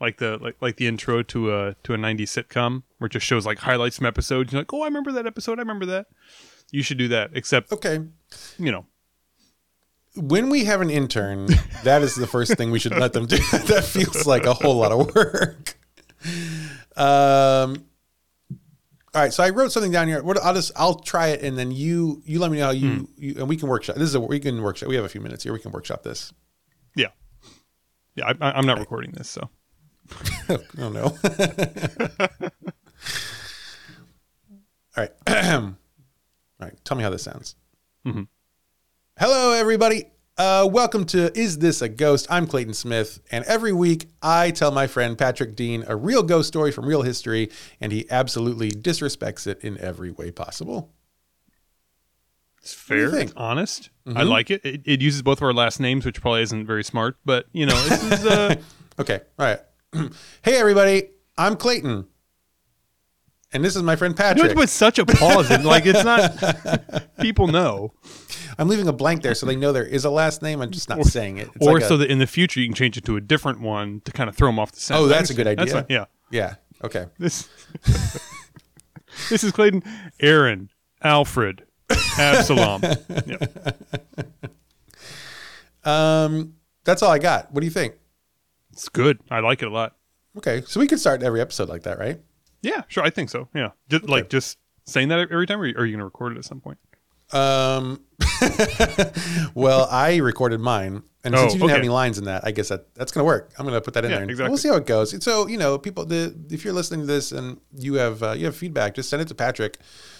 Like 0.00 0.18
the 0.18 0.38
like 0.40 0.56
like 0.60 0.76
the 0.76 0.86
intro 0.86 1.22
to 1.24 1.54
a 1.54 1.76
to 1.84 1.94
a 1.94 1.96
90s 1.96 2.22
sitcom 2.22 2.82
where 2.98 3.06
it 3.06 3.12
just 3.12 3.26
shows 3.26 3.46
like 3.46 3.58
highlights 3.58 3.98
from 3.98 4.06
episodes. 4.06 4.52
You're 4.52 4.62
like, 4.62 4.72
"Oh, 4.72 4.82
I 4.82 4.86
remember 4.86 5.12
that 5.12 5.26
episode. 5.26 5.58
I 5.58 5.62
remember 5.62 5.86
that." 5.86 6.06
You 6.70 6.82
should 6.82 6.98
do 6.98 7.08
that. 7.08 7.30
Except, 7.32 7.72
Okay. 7.72 7.98
you 8.58 8.70
know, 8.70 8.86
When 10.18 10.50
we 10.50 10.64
have 10.64 10.80
an 10.80 10.90
intern, 10.90 11.46
that 11.84 12.02
is 12.02 12.14
the 12.14 12.26
first 12.26 12.56
thing 12.56 12.70
we 12.70 12.78
should 12.78 12.96
let 12.96 13.12
them 13.12 13.26
do. 13.26 13.36
that 13.52 13.84
feels 13.84 14.26
like 14.26 14.44
a 14.44 14.54
whole 14.54 14.76
lot 14.76 14.92
of 14.92 15.14
work. 15.14 15.76
Um, 16.96 17.84
all 19.14 19.22
right, 19.22 19.32
so 19.32 19.42
I 19.42 19.50
wrote 19.50 19.72
something 19.72 19.92
down 19.92 20.08
here. 20.08 20.22
What 20.22 20.38
I'll 20.42 20.54
just 20.54 20.72
I'll 20.76 20.96
try 20.96 21.28
it, 21.28 21.42
and 21.42 21.56
then 21.56 21.70
you 21.70 22.20
you 22.24 22.38
let 22.40 22.50
me 22.50 22.58
know 22.58 22.66
how 22.66 22.70
you, 22.72 23.08
you 23.16 23.36
and 23.38 23.48
we 23.48 23.56
can 23.56 23.68
workshop. 23.68 23.96
This 23.96 24.08
is 24.08 24.14
a 24.14 24.20
we 24.20 24.40
can 24.40 24.60
workshop. 24.62 24.88
We 24.88 24.96
have 24.96 25.04
a 25.04 25.08
few 25.08 25.20
minutes 25.20 25.44
here. 25.44 25.52
We 25.52 25.60
can 25.60 25.70
workshop 25.72 26.02
this. 26.02 26.32
yeah. 26.94 27.08
Yeah, 28.16 28.32
I, 28.40 28.50
I'm 28.50 28.66
not 28.66 28.78
recording 28.80 29.12
this, 29.12 29.28
so. 29.28 29.48
oh 30.78 30.88
no. 30.88 31.16
All 34.96 35.04
right. 35.04 35.12
All 35.28 35.74
right. 36.60 36.74
Tell 36.84 36.96
me 36.96 37.02
how 37.04 37.10
this 37.10 37.22
sounds. 37.22 37.54
Mhm. 38.06 38.26
Hello, 39.18 39.52
everybody. 39.52 40.04
Uh, 40.36 40.68
welcome 40.70 41.04
to 41.06 41.36
Is 41.36 41.58
This 41.58 41.82
a 41.82 41.88
Ghost? 41.88 42.26
I'm 42.30 42.46
Clayton 42.46 42.74
Smith, 42.74 43.20
and 43.32 43.44
every 43.46 43.72
week 43.72 44.08
I 44.22 44.52
tell 44.52 44.70
my 44.70 44.86
friend 44.86 45.18
Patrick 45.18 45.56
Dean 45.56 45.84
a 45.88 45.96
real 45.96 46.22
ghost 46.22 46.46
story 46.48 46.70
from 46.70 46.86
real 46.86 47.02
history, 47.02 47.50
and 47.80 47.90
he 47.90 48.06
absolutely 48.10 48.70
disrespects 48.70 49.46
it 49.48 49.60
in 49.62 49.76
every 49.78 50.12
way 50.12 50.30
possible. 50.30 50.92
It's 52.62 52.72
fair, 52.74 53.10
think? 53.10 53.32
honest. 53.36 53.90
I 54.06 54.22
Mhm. 54.22 54.28
like 54.28 54.50
it. 54.50 54.64
it. 54.64 54.82
It 54.84 55.00
uses 55.00 55.22
both 55.22 55.38
of 55.38 55.42
our 55.42 55.52
last 55.54 55.80
names, 55.80 56.04
which 56.04 56.20
probably 56.20 56.42
isn't 56.42 56.66
very 56.66 56.84
smart, 56.84 57.16
but 57.24 57.46
you 57.52 57.66
know, 57.66 57.80
this 57.88 58.04
is 58.20 58.26
uh, 58.26 58.54
Okay. 59.00 59.20
All 59.38 59.46
right. 59.46 59.60
hey, 60.42 60.56
everybody. 60.56 61.10
I'm 61.36 61.54
Clayton, 61.56 62.06
and 63.52 63.64
this 63.64 63.76
is 63.76 63.82
my 63.82 63.96
friend 63.96 64.14
you 64.16 64.24
have 64.24 64.36
Patrick. 64.36 64.52
to 64.52 64.56
put 64.56 64.68
such 64.68 64.98
a 64.98 65.06
pause 65.06 65.50
in. 65.50 65.64
Like 65.64 65.84
it's 65.86 66.04
not. 66.04 67.16
People 67.20 67.48
know, 67.48 67.92
I'm 68.58 68.68
leaving 68.68 68.88
a 68.88 68.92
blank 68.92 69.22
there 69.22 69.34
so 69.34 69.46
they 69.46 69.56
know 69.56 69.72
there 69.72 69.84
is 69.84 70.04
a 70.04 70.10
last 70.10 70.42
name. 70.42 70.60
I'm 70.60 70.70
just 70.70 70.88
not 70.88 71.04
saying 71.04 71.38
it. 71.38 71.48
It's 71.54 71.66
or 71.66 71.74
like 71.74 71.82
a- 71.82 71.86
so 71.88 71.96
that 71.96 72.10
in 72.10 72.18
the 72.18 72.26
future 72.26 72.60
you 72.60 72.66
can 72.66 72.74
change 72.74 72.96
it 72.96 73.04
to 73.06 73.16
a 73.16 73.20
different 73.20 73.60
one 73.60 74.00
to 74.04 74.12
kind 74.12 74.28
of 74.28 74.36
throw 74.36 74.48
them 74.48 74.58
off 74.58 74.72
the 74.72 74.80
scent. 74.80 75.00
Oh, 75.00 75.06
that's 75.06 75.30
a 75.30 75.34
good 75.34 75.46
idea. 75.46 75.86
Yeah. 75.88 76.04
Yeah. 76.30 76.54
Okay. 76.84 77.06
This. 77.18 77.48
this 79.30 79.42
is 79.42 79.52
Clayton, 79.52 79.82
Aaron, 80.20 80.70
Alfred, 81.02 81.64
Absalom. 82.18 82.82
yeah. 83.26 83.36
Um, 85.84 86.54
that's 86.84 87.02
all 87.02 87.10
I 87.10 87.18
got. 87.18 87.52
What 87.52 87.60
do 87.60 87.66
you 87.66 87.70
think? 87.70 87.94
It's 88.72 88.88
good. 88.88 89.20
I 89.30 89.40
like 89.40 89.62
it 89.62 89.68
a 89.68 89.70
lot. 89.70 89.96
Okay, 90.36 90.62
so 90.66 90.78
we 90.80 90.86
could 90.86 91.00
start 91.00 91.22
every 91.22 91.40
episode 91.40 91.68
like 91.68 91.84
that, 91.84 91.98
right? 91.98 92.20
Yeah, 92.62 92.82
sure. 92.88 93.04
I 93.04 93.10
think 93.10 93.30
so. 93.30 93.48
Yeah, 93.54 93.70
just 93.88 94.08
like 94.08 94.28
just 94.30 94.58
saying 94.84 95.08
that 95.08 95.18
every 95.30 95.46
time, 95.46 95.60
or 95.60 95.62
are 95.62 95.66
you 95.66 95.74
going 95.92 95.98
to 95.98 96.04
record 96.04 96.32
it 96.32 96.38
at 96.38 96.44
some 96.44 96.60
point? 96.60 96.78
Um, 97.30 98.00
well, 99.54 99.86
I 99.90 100.16
recorded 100.16 100.60
mine, 100.60 101.02
and 101.24 101.34
Oh, 101.34 101.38
since 101.40 101.54
you 101.54 101.60
didn't 101.60 101.70
have 101.70 101.78
any 101.80 101.88
lines 101.88 102.18
in 102.18 102.24
that, 102.24 102.46
I 102.46 102.52
guess 102.52 102.68
that 102.68 102.94
that's 102.94 103.12
going 103.12 103.22
to 103.22 103.26
work. 103.26 103.52
I'm 103.58 103.64
going 103.66 103.74
to 103.74 103.80
put 103.82 103.94
that 103.94 104.04
in 104.04 104.10
Yeah, 104.10 104.16
there. 104.16 104.22
and 104.22 104.30
exactly. 104.30 104.50
We'll 104.50 104.58
see 104.58 104.68
how 104.68 104.76
it 104.76 104.86
goes. 104.86 105.22
So 105.22 105.46
you 105.46 105.58
know, 105.58 105.78
people, 105.78 106.04
the 106.06 106.34
if 106.50 106.64
you're 106.64 106.72
listening 106.74 107.00
to 107.00 107.06
this 107.06 107.32
and 107.32 107.60
you 107.76 107.94
have 107.94 108.22
uh, 108.22 108.32
you 108.32 108.46
have 108.46 108.56
feedback, 108.56 108.94
just 108.94 109.10
send 109.10 109.22
it 109.22 109.28
to 109.28 109.34
Patrick. 109.34 109.78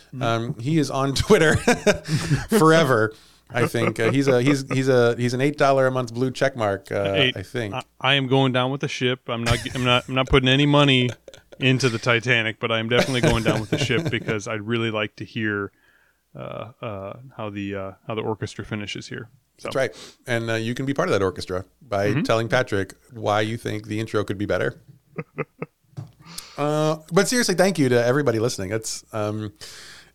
Mm-hmm. 0.08 0.22
Um, 0.22 0.58
he 0.58 0.78
is 0.78 0.90
on 0.90 1.14
Twitter 1.14 1.56
forever. 2.50 3.14
I 3.50 3.66
think 3.66 3.98
uh, 3.98 4.10
he's 4.10 4.28
a 4.28 4.42
he's 4.42 4.70
he's 4.70 4.88
a 4.88 5.16
he's 5.16 5.32
an 5.32 5.40
eight 5.40 5.56
dollar 5.56 5.86
a 5.86 5.90
month 5.90 6.12
blue 6.12 6.30
check 6.30 6.54
mark. 6.56 6.92
Uh, 6.92 7.30
I 7.34 7.42
think. 7.42 7.72
I, 7.74 7.82
I 8.00 8.14
am 8.14 8.26
going 8.26 8.52
down 8.52 8.70
with 8.70 8.82
the 8.82 8.88
ship. 8.88 9.20
I'm 9.28 9.42
not. 9.42 9.58
I'm 9.74 9.84
not. 9.84 10.06
I'm 10.08 10.14
not 10.14 10.28
putting 10.28 10.50
any 10.50 10.66
money 10.66 11.08
into 11.60 11.88
the 11.88 11.98
Titanic, 11.98 12.58
but 12.60 12.70
I'm 12.72 12.88
definitely 12.88 13.20
going 13.22 13.42
down 13.44 13.60
with 13.60 13.70
the 13.70 13.78
ship 13.78 14.10
because 14.10 14.46
I'd 14.48 14.62
really 14.62 14.90
like 14.90 15.16
to 15.16 15.24
hear 15.24 15.72
uh, 16.36 16.72
uh, 16.80 17.16
how 17.36 17.50
the 17.50 17.74
uh, 17.74 17.92
how 18.06 18.14
the 18.14 18.22
orchestra 18.22 18.64
finishes 18.64 19.08
here. 19.08 19.28
So 19.58 19.66
That's 19.68 19.76
right. 19.76 20.14
And 20.26 20.50
uh, 20.50 20.54
you 20.54 20.74
can 20.74 20.86
be 20.86 20.94
part 20.94 21.08
of 21.08 21.12
that 21.12 21.22
orchestra 21.22 21.64
by 21.82 22.08
Mm-hmm. 22.10 22.22
telling 22.22 22.48
Patrick 22.48 22.94
why 23.12 23.40
you 23.40 23.56
think 23.56 23.86
the 23.88 23.98
intro 23.98 24.22
could 24.24 24.38
be 24.38 24.46
better. 24.46 24.80
uh, 26.56 26.96
but 27.12 27.28
seriously, 27.28 27.54
thank 27.54 27.78
you 27.78 27.88
to 27.88 28.04
everybody 28.04 28.38
listening. 28.38 28.72
It's 28.72 29.04
um, 29.12 29.52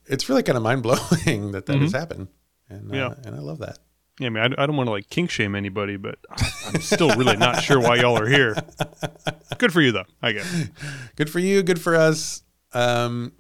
it's 0.06 0.30
really 0.30 0.44
kind 0.44 0.58
of 0.58 0.64
mind 0.64 0.84
blowing 0.84 1.52
that 1.54 1.66
that 1.66 1.80
has 1.80 1.92
happened, 1.92 2.28
and 2.70 2.92
uh, 2.92 2.94
Mm-hmm. 2.94 2.96
Yeah. 2.96 3.14
and 3.28 3.36
I 3.36 3.40
love 3.40 3.60
that. 3.60 3.80
Yeah, 4.20 4.27
I 4.27 4.29
mean, 4.29 4.43
I, 4.43 4.63
I 4.63 4.65
don't 4.67 4.77
want 4.77 4.88
to 4.88 4.91
like 4.91 5.10
kink 5.10 5.32
shame 5.32 5.55
anybody, 5.55 5.98
but 5.98 6.20
I'm 6.67 6.82
still 6.82 7.10
really 7.15 7.36
not 7.36 7.63
sure 7.63 7.79
why 7.79 7.96
y'all 7.96 8.17
are 8.17 8.27
here. 8.27 8.55
Good 9.58 9.74
for 9.74 9.82
you, 9.82 9.91
though. 9.91 10.05
I 10.22 10.34
guess. 10.34 10.67
Good 11.15 11.29
for 11.29 11.39
you. 11.39 11.63
Good 11.63 11.82
for 11.82 11.96
us. 11.96 12.43
Um, 12.74 13.34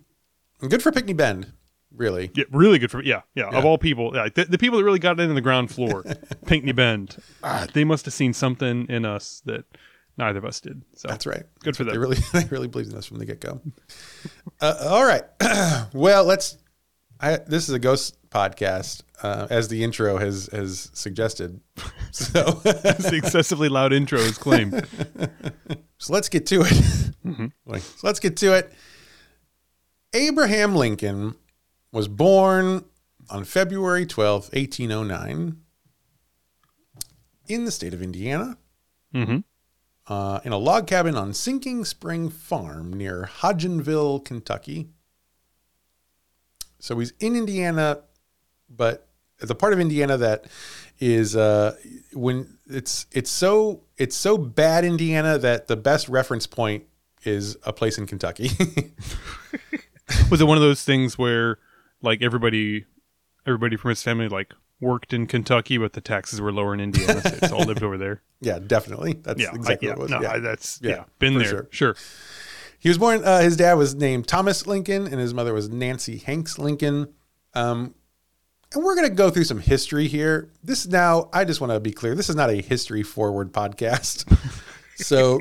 good 0.67 0.81
for 0.81 0.91
Pinckney 0.91 1.13
Bend. 1.13 1.53
Really. 1.95 2.31
Yeah, 2.33 2.45
really 2.51 2.79
good 2.79 2.89
for 2.89 3.03
yeah, 3.03 3.21
yeah. 3.35 3.49
Of 3.49 3.65
all 3.65 3.77
people, 3.77 4.11
yeah, 4.15 4.27
the, 4.33 4.45
the 4.45 4.57
people 4.57 4.79
that 4.79 4.83
really 4.83 4.97
got 4.97 5.19
in 5.19 5.29
on 5.29 5.35
the 5.35 5.41
ground 5.41 5.69
floor, 5.69 6.03
Pinckney 6.47 6.71
Bend, 6.71 7.17
ah, 7.43 7.67
they 7.73 7.83
must 7.83 8.05
have 8.05 8.15
seen 8.15 8.33
something 8.33 8.87
in 8.89 9.05
us 9.05 9.43
that 9.45 9.65
neither 10.17 10.39
of 10.39 10.45
us 10.45 10.59
did. 10.59 10.81
So 10.95 11.07
That's 11.07 11.27
right. 11.27 11.43
Good 11.59 11.77
for 11.77 11.83
them. 11.83 11.93
They 11.93 11.99
really, 11.99 12.17
they 12.33 12.45
really 12.45 12.67
believed 12.67 12.91
in 12.91 12.97
us 12.97 13.05
from 13.05 13.19
the 13.19 13.25
get 13.25 13.41
go. 13.41 13.61
uh, 14.59 14.87
all 14.89 15.05
right. 15.05 15.23
well, 15.93 16.23
let's. 16.25 16.57
I, 17.23 17.37
this 17.37 17.69
is 17.69 17.73
a 17.73 17.79
ghost 17.79 18.17
podcast, 18.29 19.01
uh, 19.21 19.47
as 19.49 19.69
the 19.69 19.83
intro 19.83 20.17
has 20.17 20.49
has 20.51 20.89
suggested. 20.93 21.59
So, 22.11 22.43
the 22.43 23.11
excessively 23.15 23.69
loud 23.69 23.91
intro 23.91 24.19
is 24.19 24.37
claimed. 24.37 24.85
so 25.97 26.13
let's 26.13 26.29
get 26.29 26.45
to 26.45 26.61
it. 26.61 27.51
Like, 27.65 27.81
so 27.81 28.05
let's 28.05 28.19
get 28.19 28.37
to 28.37 28.53
it. 28.53 28.71
Abraham 30.13 30.75
Lincoln 30.75 31.33
was 31.91 32.07
born 32.07 32.85
on 33.31 33.45
February 33.45 34.05
twelfth, 34.05 34.53
1809, 34.53 35.57
in 37.47 37.65
the 37.65 37.71
state 37.71 37.95
of 37.95 38.03
Indiana. 38.03 38.57
hmm 39.11 39.37
uh, 40.07 40.39
in 40.43 40.51
a 40.51 40.57
log 40.57 40.85
cabin 40.85 41.15
on 41.15 41.33
Sinking 41.33 41.85
Spring 41.85 42.29
Farm 42.29 42.91
near 42.93 43.29
Hodgenville, 43.39 44.23
Kentucky. 44.23 44.89
So 46.83 46.99
he's 46.99 47.13
in 47.21 47.37
Indiana, 47.37 48.01
but 48.69 49.07
the 49.39 49.55
part 49.55 49.71
of 49.71 49.79
Indiana 49.79 50.17
that 50.17 50.47
is 50.99 51.33
uh, 51.33 51.77
when 52.11 52.57
it's 52.67 53.05
it's 53.13 53.31
so 53.31 53.83
it's 53.97 54.17
so 54.17 54.37
bad 54.37 54.83
Indiana 54.83 55.37
that 55.37 55.67
the 55.67 55.77
best 55.77 56.09
reference 56.09 56.45
point 56.45 56.83
is 57.23 57.55
a 57.63 57.71
place 57.71 57.97
in 57.97 58.05
Kentucky. 58.05 58.49
Was 60.29 60.41
it 60.41 60.43
one 60.45 60.57
of 60.57 60.61
those 60.61 60.83
things 60.83 61.17
where 61.17 61.57
like 62.01 62.21
everybody, 62.21 62.83
everybody 63.47 63.77
from 63.77 63.89
his 63.89 64.03
family 64.03 64.27
like 64.27 64.53
worked 64.81 65.13
in 65.13 65.25
Kentucky, 65.25 65.77
but 65.77 65.93
the 65.93 66.01
taxes 66.01 66.41
were 66.41 66.51
lower 66.51 66.73
in 66.73 66.81
Indiana, 66.81 67.21
so 67.21 67.29
it's 67.41 67.51
all 67.53 67.63
lived 67.63 67.81
over 67.81 67.97
there? 67.97 68.21
yeah, 68.41 68.59
definitely. 68.59 69.13
That's 69.13 69.41
Yeah, 69.41 69.51
I- 69.51 69.55
exactly 69.55 69.87
yeah, 69.87 69.93
what 69.93 69.99
it 69.99 70.01
was. 70.01 70.11
no, 70.11 70.21
yeah. 70.21 70.31
I- 70.33 70.39
that's 70.39 70.79
Yeah, 70.81 70.89
yeah, 70.89 71.03
been 71.19 71.35
there. 71.37 71.47
sure. 71.47 71.67
Sure. 71.71 71.95
He 72.83 72.89
was 72.89 72.97
born. 72.97 73.23
Uh, 73.23 73.39
his 73.39 73.55
dad 73.57 73.73
was 73.75 73.95
named 73.95 74.27
Thomas 74.27 74.67
Lincoln, 74.67 75.05
and 75.07 75.15
his 75.15 75.33
mother 75.33 75.53
was 75.53 75.69
Nancy 75.69 76.17
Hanks 76.17 76.59
Lincoln. 76.59 77.07
Um, 77.53 77.95
and 78.75 78.83
we're 78.83 78.95
going 78.95 79.07
to 79.07 79.15
go 79.15 79.29
through 79.29 79.45
some 79.45 79.59
history 79.59 80.07
here. 80.09 80.51
This 80.63 80.85
now, 80.85 81.29
I 81.31 81.45
just 81.45 81.61
want 81.61 81.71
to 81.71 81.79
be 81.79 81.91
clear. 81.93 82.13
This 82.13 82.29
is 82.29 82.35
not 82.35 82.49
a 82.49 82.55
history 82.61 83.01
forward 83.01 83.53
podcast. 83.53 84.25
So 84.95 85.39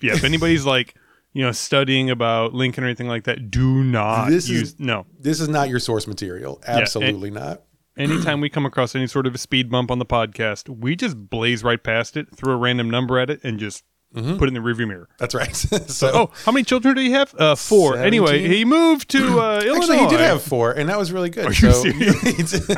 Yeah, 0.00 0.14
if 0.14 0.24
anybody's 0.24 0.66
like 0.66 0.96
you 1.32 1.42
know 1.44 1.52
studying 1.52 2.10
about 2.10 2.52
Lincoln 2.52 2.82
or 2.82 2.88
anything 2.88 3.06
like 3.06 3.22
that, 3.24 3.52
do 3.52 3.84
not 3.84 4.30
This 4.30 4.50
is- 4.50 4.80
no. 4.80 5.06
this 5.18 5.40
is 5.40 5.48
not 5.48 5.68
your 5.68 5.78
source 5.78 6.08
material. 6.08 6.60
Absolutely 6.66 7.30
not. 7.30 7.62
Anytime 7.96 8.40
we 8.40 8.48
come 8.50 8.66
across 8.66 8.96
any 8.96 9.06
sort 9.06 9.28
of 9.28 9.34
a 9.36 9.38
speed 9.38 9.70
bump 9.70 9.92
on 9.92 10.00
the 10.00 10.04
podcast, 10.04 10.68
we 10.68 10.96
just 10.96 11.30
blaze 11.30 11.62
right 11.62 11.82
past 11.82 12.16
it, 12.16 12.34
throw 12.34 12.54
a 12.54 12.56
random 12.56 12.90
number 12.90 13.16
at 13.20 13.30
it, 13.30 13.38
and 13.44 13.60
just 13.60 13.84
put 14.12 14.42
it 14.42 14.48
in 14.48 14.54
the 14.54 14.60
rearview 14.60 14.86
mirror. 14.86 15.08
That's 15.18 15.34
right. 15.34 15.54
so, 15.88 16.10
Oh, 16.14 16.30
how 16.44 16.52
many 16.52 16.64
children 16.64 16.94
do 16.94 17.00
you 17.00 17.12
have? 17.12 17.34
Uh, 17.38 17.54
four. 17.54 17.96
Anyway, 17.96 18.46
he 18.46 18.64
moved 18.64 19.10
to 19.10 19.40
uh, 19.40 19.60
Illinois. 19.64 19.76
actually, 19.76 19.98
he 19.98 20.08
did 20.08 20.20
have 20.20 20.42
four, 20.42 20.72
and 20.72 20.88
that 20.88 20.98
was 20.98 21.12
really 21.12 21.30
good. 21.30 21.46
Are 21.46 21.50
you 21.50 21.54
so, 21.54 21.72
serious? 21.82 22.68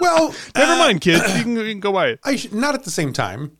well, 0.00 0.34
Never 0.56 0.72
uh, 0.72 0.78
mind, 0.78 1.00
kids. 1.00 1.22
You 1.36 1.42
can, 1.44 1.56
you 1.56 1.62
can 1.70 1.80
go 1.80 1.92
buy 1.92 2.08
it. 2.08 2.20
I 2.24 2.36
should, 2.36 2.52
not 2.54 2.74
at 2.74 2.84
the 2.84 2.90
same 2.90 3.12
time. 3.12 3.56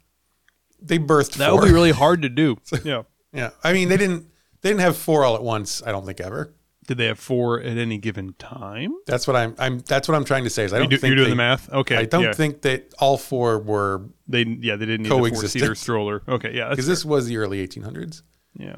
They 0.80 0.98
birthed 0.98 1.34
That 1.36 1.50
four. 1.50 1.60
would 1.60 1.66
be 1.66 1.72
really 1.72 1.92
hard 1.92 2.22
to 2.22 2.28
do. 2.28 2.56
Yeah. 2.84 3.02
yeah, 3.32 3.50
I 3.62 3.72
mean, 3.72 3.88
they 3.88 3.96
didn't. 3.96 4.26
They 4.62 4.68
didn't 4.70 4.80
have 4.82 4.96
four 4.96 5.24
all 5.24 5.34
at 5.34 5.42
once. 5.42 5.82
I 5.84 5.90
don't 5.92 6.06
think 6.06 6.20
ever. 6.20 6.52
Did 6.86 6.98
they 6.98 7.06
have 7.06 7.18
four 7.18 7.60
at 7.60 7.78
any 7.78 7.96
given 7.98 8.34
time? 8.38 8.92
That's 9.06 9.26
what 9.26 9.36
I'm. 9.36 9.54
I'm. 9.58 9.78
That's 9.80 10.08
what 10.08 10.16
I'm 10.16 10.24
trying 10.24 10.44
to 10.44 10.50
say. 10.50 10.64
Is 10.64 10.72
I 10.72 10.78
don't 10.78 10.88
do, 10.90 10.96
think 10.98 11.10
you're 11.10 11.16
doing 11.16 11.26
they- 11.26 11.30
the 11.30 11.36
math. 11.36 11.72
Okay. 11.72 11.96
I 11.96 12.04
don't 12.06 12.24
yeah. 12.24 12.32
think 12.32 12.62
that 12.62 12.92
all 12.98 13.16
four 13.16 13.58
were 13.58 14.02
they. 14.26 14.42
Yeah, 14.42 14.76
they 14.76 14.86
didn't 14.86 15.02
need 15.04 15.08
four 15.08 15.20
Coexistent. 15.20 15.78
stroller. 15.78 16.22
Okay. 16.28 16.52
Yeah. 16.54 16.70
Because 16.70 16.86
this 16.88 17.04
was 17.04 17.26
the 17.26 17.36
early 17.36 17.66
1800s. 17.66 18.22
yeah. 18.58 18.76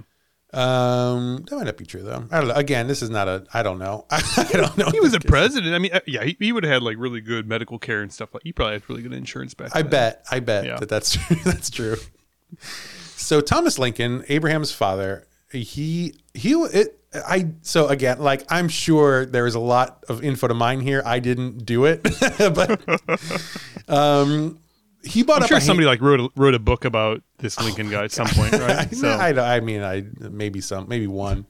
Um, 0.52 1.44
that 1.50 1.56
might 1.56 1.64
not 1.64 1.76
be 1.76 1.84
true 1.84 2.02
though. 2.02 2.28
I 2.30 2.38
don't 2.38 2.46
know. 2.48 2.54
Again, 2.54 2.86
this 2.86 3.02
is 3.02 3.10
not 3.10 3.26
a. 3.26 3.44
I 3.52 3.62
don't 3.64 3.78
know. 3.80 4.06
I 4.10 4.46
don't 4.52 4.76
know. 4.78 4.88
He 4.90 5.00
was 5.00 5.12
a 5.14 5.18
president. 5.20 5.74
I 5.74 5.78
mean, 5.80 5.90
uh, 5.92 6.00
yeah, 6.06 6.22
he, 6.24 6.36
he 6.38 6.52
would 6.52 6.62
have 6.62 6.72
had 6.74 6.82
like 6.82 6.96
really 6.96 7.20
good 7.20 7.48
medical 7.48 7.78
care 7.80 8.02
and 8.02 8.12
stuff. 8.12 8.32
Like 8.32 8.44
he 8.44 8.52
probably 8.52 8.74
had 8.74 8.88
really 8.88 9.02
good 9.02 9.12
insurance 9.14 9.52
back 9.54 9.70
I 9.74 9.82
then. 9.82 9.90
bet. 9.90 10.24
I 10.30 10.38
bet 10.40 10.64
Yeah. 10.66 10.76
that 10.78 10.88
that's 10.88 11.16
true. 11.26 11.36
that's 11.44 11.70
true. 11.70 11.96
So 13.16 13.40
Thomas 13.40 13.78
Lincoln, 13.80 14.24
Abraham's 14.28 14.70
father, 14.70 15.26
he 15.54 16.14
he 16.34 16.52
it. 16.52 17.00
I 17.14 17.50
so 17.62 17.86
again, 17.86 18.18
like 18.18 18.44
I'm 18.48 18.68
sure 18.68 19.24
there 19.24 19.46
is 19.46 19.54
a 19.54 19.60
lot 19.60 20.04
of 20.08 20.24
info 20.24 20.48
to 20.48 20.54
mine 20.54 20.80
here. 20.80 21.02
I 21.06 21.20
didn't 21.20 21.64
do 21.64 21.84
it, 21.84 22.02
but 22.38 22.80
um, 23.88 24.58
he 25.04 25.22
bought 25.22 25.42
I'm 25.42 25.48
sure 25.48 25.56
a 25.56 25.60
hand- 25.60 25.66
somebody 25.66 25.86
like 25.86 26.00
wrote 26.00 26.20
a, 26.20 26.28
wrote 26.36 26.54
a 26.54 26.58
book 26.58 26.84
about 26.84 27.22
this 27.38 27.60
Lincoln 27.60 27.90
guy 27.90 28.04
at 28.04 28.12
some 28.12 28.26
point, 28.26 28.52
right? 28.52 28.92
I, 29.04 29.30
I, 29.30 29.56
I 29.56 29.60
mean, 29.60 29.82
I 29.82 30.04
maybe 30.18 30.60
some, 30.60 30.88
maybe 30.88 31.06
one. 31.06 31.46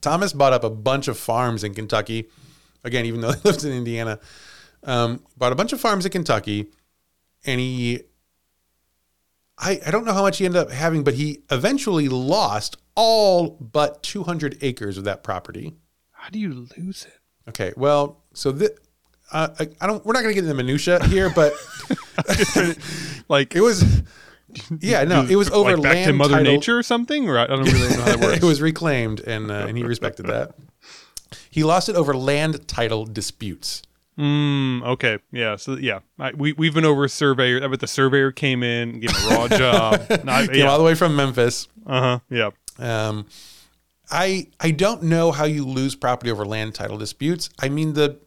Thomas 0.00 0.32
bought 0.32 0.52
up 0.52 0.64
a 0.64 0.70
bunch 0.70 1.08
of 1.08 1.18
farms 1.18 1.64
in 1.64 1.74
Kentucky. 1.74 2.28
Again, 2.84 3.06
even 3.06 3.20
though 3.20 3.32
he 3.32 3.40
lives 3.44 3.64
in 3.64 3.72
Indiana, 3.72 4.20
um, 4.84 5.22
bought 5.36 5.52
a 5.52 5.56
bunch 5.56 5.72
of 5.72 5.80
farms 5.80 6.04
in 6.04 6.12
Kentucky, 6.12 6.66
and 7.44 7.60
he, 7.60 8.02
I, 9.58 9.80
I 9.86 9.90
don't 9.90 10.04
know 10.04 10.12
how 10.12 10.22
much 10.22 10.38
he 10.38 10.44
ended 10.44 10.60
up 10.60 10.70
having, 10.70 11.04
but 11.04 11.14
he 11.14 11.40
eventually 11.50 12.08
lost 12.08 12.76
all 12.94 13.50
but 13.60 14.02
200 14.02 14.58
acres 14.62 14.96
of 14.98 15.04
that 15.04 15.22
property. 15.22 15.74
How 16.12 16.30
do 16.30 16.38
you 16.38 16.66
lose 16.78 17.04
it? 17.04 17.18
Okay, 17.48 17.72
well, 17.76 18.22
so 18.32 18.50
uh, 19.32 19.48
I, 19.58 19.68
I 19.80 19.86
don't. 19.86 20.04
We're 20.06 20.12
not 20.14 20.22
going 20.22 20.34
to 20.34 20.40
get 20.40 20.44
into 20.44 20.48
the 20.48 20.54
minutia 20.54 21.04
here, 21.06 21.30
but 21.34 21.52
Like 23.28 23.54
it 23.56 23.60
was. 23.60 24.02
Yeah, 24.80 25.02
no, 25.04 25.26
it 25.28 25.34
was 25.36 25.50
over 25.50 25.72
like 25.76 25.82
back 25.82 25.94
land 25.94 26.06
to 26.06 26.12
Mother 26.12 26.34
title- 26.34 26.52
Nature 26.52 26.78
or 26.78 26.82
something, 26.84 27.28
or 27.28 27.38
I 27.38 27.46
don't 27.48 27.64
really 27.64 27.88
know 27.96 28.02
how 28.02 28.16
that 28.16 28.20
works. 28.22 28.36
it 28.38 28.46
was 28.46 28.62
reclaimed, 28.62 29.20
and 29.20 29.50
uh, 29.50 29.66
and 29.68 29.76
he 29.76 29.82
respected 29.82 30.26
that. 30.26 30.54
He 31.50 31.64
lost 31.64 31.88
it 31.88 31.96
over 31.96 32.14
land 32.14 32.66
title 32.68 33.04
disputes. 33.04 33.82
Mm, 34.16 34.84
okay, 34.84 35.18
yeah. 35.32 35.56
So 35.56 35.76
yeah, 35.76 36.00
I, 36.20 36.30
we 36.32 36.52
we've 36.52 36.72
been 36.74 36.84
over 36.84 37.04
a 37.04 37.08
surveyor. 37.08 37.68
but 37.68 37.80
the 37.80 37.88
surveyor 37.88 38.30
came 38.30 38.62
in, 38.62 39.00
gave 39.00 39.10
him 39.10 39.32
a 39.32 39.34
raw 39.34 39.48
job. 39.48 40.06
No, 40.24 40.32
I- 40.32 40.46
Came 40.46 40.66
all 40.68 40.78
the 40.78 40.84
way 40.84 40.94
from 40.94 41.16
Memphis. 41.16 41.66
uh 41.84 42.00
huh, 42.00 42.18
yeah. 42.30 42.50
Um, 42.78 43.26
I 44.10 44.48
I 44.60 44.70
don't 44.70 45.04
know 45.04 45.32
how 45.32 45.44
you 45.44 45.64
lose 45.66 45.94
property 45.94 46.30
over 46.30 46.44
land 46.44 46.74
title 46.74 46.98
disputes. 46.98 47.48
I 47.60 47.68
mean 47.68 47.94
the 47.94 48.18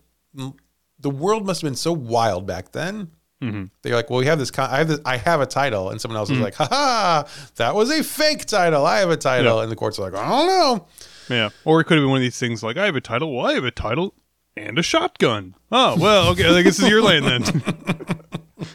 the 1.00 1.10
world 1.10 1.46
must 1.46 1.62
have 1.62 1.68
been 1.70 1.76
so 1.76 1.94
wild 1.94 2.46
back 2.48 2.72
then. 2.72 3.12
Mm-hmm. 3.42 3.66
They're 3.84 3.94
like, 3.94 4.10
well, 4.10 4.18
we 4.20 4.26
have 4.26 4.40
this. 4.40 4.50
Con- 4.50 4.70
I 4.72 4.80
have 4.80 4.88
this. 4.88 5.00
I 5.06 5.18
have 5.18 5.42
a 5.42 5.46
title, 5.46 5.92
and 5.92 6.02
someone 6.02 6.18
else 6.18 6.32
is 6.32 6.40
like, 6.40 6.56
ha 6.56 6.66
ha, 6.68 7.26
that 7.58 7.76
was 7.76 7.92
a 7.92 8.04
fake 8.04 8.46
title. 8.46 8.84
I 8.84 8.98
have 9.00 9.12
a 9.12 9.18
title, 9.18 9.58
Yeah. 9.58 9.64
and 9.64 9.72
the 9.72 9.76
courts 9.76 10.00
are 10.00 10.10
like, 10.10 10.20
I 10.20 10.28
don't 10.28 10.48
know. 10.48 10.88
Yeah. 11.30 11.50
Or 11.64 11.80
it 11.80 11.84
could 11.84 11.98
have 11.98 12.04
been 12.04 12.10
one 12.10 12.18
of 12.18 12.24
these 12.24 12.40
things 12.40 12.64
like, 12.64 12.78
I 12.78 12.86
have 12.88 12.96
a 12.96 13.02
title. 13.02 13.36
Well, 13.36 13.46
I 13.46 13.54
have 13.54 13.64
a 13.64 13.70
title 13.70 14.16
and 14.56 14.80
a 14.80 14.82
shotgun. 14.82 15.54
Oh, 15.72 15.96
well, 16.00 16.30
okay. 16.30 16.46
I 16.50 16.64
guess 16.64 16.78
this 16.78 16.86
is 16.86 16.90
your 16.90 17.04
land 17.04 17.26
then. 17.26 17.44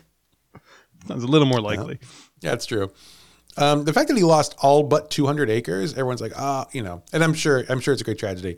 Sounds 1.09 1.25
a 1.25 1.26
little 1.26 1.49
more 1.49 1.61
likely. 1.61 1.99
Yeah, 2.41 2.52
it's 2.52 2.67
true. 2.67 2.93
Um, 3.57 3.85
the 3.85 3.93
fact 3.93 4.09
that 4.09 4.17
he 4.17 4.23
lost 4.23 4.55
all 4.63 4.83
but 4.83 5.11
200 5.11 5.51
acres, 5.51 5.93
everyone's 5.93 6.21
like, 6.23 6.33
ah, 6.37 6.67
you 6.73 6.83
know, 6.83 7.03
and 7.13 7.23
I'm 7.23 7.35
sure, 7.35 7.65
I'm 7.69 7.81
sure 7.81 7.93
it's 7.93 8.01
a 8.01 8.05
great 8.05 8.19
tragedy. 8.19 8.57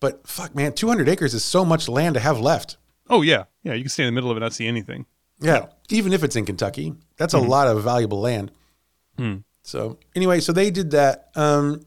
But 0.00 0.26
fuck, 0.26 0.54
man, 0.54 0.72
200 0.74 1.08
acres 1.08 1.32
is 1.34 1.44
so 1.44 1.64
much 1.64 1.88
land 1.88 2.14
to 2.14 2.20
have 2.20 2.38
left. 2.38 2.76
Oh 3.08 3.22
yeah, 3.22 3.44
yeah. 3.62 3.72
You 3.74 3.82
can 3.82 3.88
stay 3.88 4.04
in 4.04 4.08
the 4.08 4.12
middle 4.12 4.30
of 4.30 4.36
it, 4.36 4.38
and 4.38 4.44
not 4.44 4.52
see 4.52 4.66
anything. 4.66 5.06
Yeah, 5.40 5.66
even 5.88 6.12
if 6.12 6.22
it's 6.22 6.36
in 6.36 6.44
Kentucky, 6.44 6.92
that's 7.16 7.34
a 7.34 7.38
lot 7.38 7.66
of 7.66 7.82
valuable 7.82 8.20
land. 8.20 8.52
So 9.62 9.98
anyway, 10.14 10.40
so 10.40 10.52
they 10.52 10.70
did 10.70 10.90
that. 10.92 11.30
Um, 11.34 11.82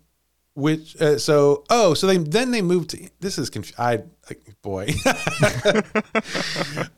which 0.55 0.95
uh, 1.01 1.17
so 1.17 1.63
oh 1.69 1.93
so 1.95 2.05
they 2.05 2.17
then 2.17 2.51
they 2.51 2.61
moved 2.61 2.91
to 2.91 3.09
this 3.19 3.37
is 3.39 3.49
conf- 3.49 3.77
I 3.79 4.03
like, 4.29 4.55
boy 4.61 4.87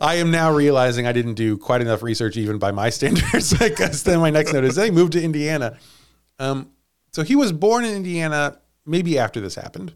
I 0.01 0.15
am 0.15 0.29
now 0.31 0.51
realizing 0.51 1.07
I 1.07 1.11
didn't 1.13 1.35
do 1.35 1.57
quite 1.57 1.81
enough 1.81 2.03
research 2.03 2.37
even 2.37 2.57
by 2.59 2.71
my 2.71 2.89
standards 2.97 3.57
because 3.57 4.03
then 4.03 4.19
my 4.19 4.29
next 4.29 4.53
note 4.53 4.63
is 4.65 4.75
they 4.75 4.91
moved 4.91 5.13
to 5.13 5.23
Indiana. 5.23 5.77
Um, 6.37 6.71
so 7.13 7.23
he 7.23 7.35
was 7.35 7.51
born 7.53 7.85
in 7.85 7.95
Indiana 7.95 8.59
maybe 8.85 9.17
after 9.17 9.39
this 9.39 9.55
happened. 9.55 9.93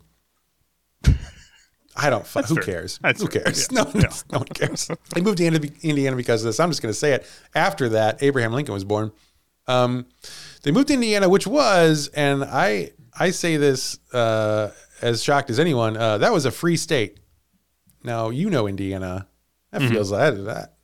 I 2.02 2.10
don't. 2.10 2.26
Who 2.26 2.56
fair. 2.56 2.64
cares? 2.64 2.98
That's 3.02 3.22
who 3.22 3.28
fair. 3.28 3.44
cares? 3.44 3.68
Yeah. 3.72 3.84
No, 3.94 4.00
no 4.32 4.38
one 4.40 4.48
cares. 4.48 4.90
They 5.14 5.20
moved 5.22 5.40
to 5.40 5.46
Indiana- 5.46 5.74
Indiana 5.82 6.16
because 6.16 6.42
of 6.44 6.46
this. 6.48 6.60
I'm 6.62 6.70
just 6.70 6.82
going 6.82 6.94
to 6.94 6.98
say 6.98 7.12
it. 7.12 7.26
After 7.54 7.90
that, 7.90 8.24
Abraham 8.24 8.54
Lincoln 8.54 8.74
was 8.74 8.86
born. 8.86 9.12
Um, 9.68 10.06
they 10.64 10.72
moved 10.72 10.88
to 10.88 10.94
Indiana, 10.94 11.28
which 11.28 11.46
was, 11.46 12.08
and 12.16 12.44
I 12.46 12.92
I 13.20 13.32
say 13.32 13.58
this 13.58 14.00
uh, 14.14 14.72
as 15.02 15.22
shocked 15.24 15.50
as 15.50 15.60
anyone. 15.60 15.98
Uh, 15.98 16.18
that 16.20 16.32
was 16.32 16.46
a 16.46 16.52
free 16.52 16.78
state. 16.78 17.20
Now 18.04 18.30
you 18.30 18.50
know 18.50 18.66
Indiana. 18.68 19.28
That 19.72 19.82
feels 19.84 20.12
like 20.12 20.34
that. 20.46 20.76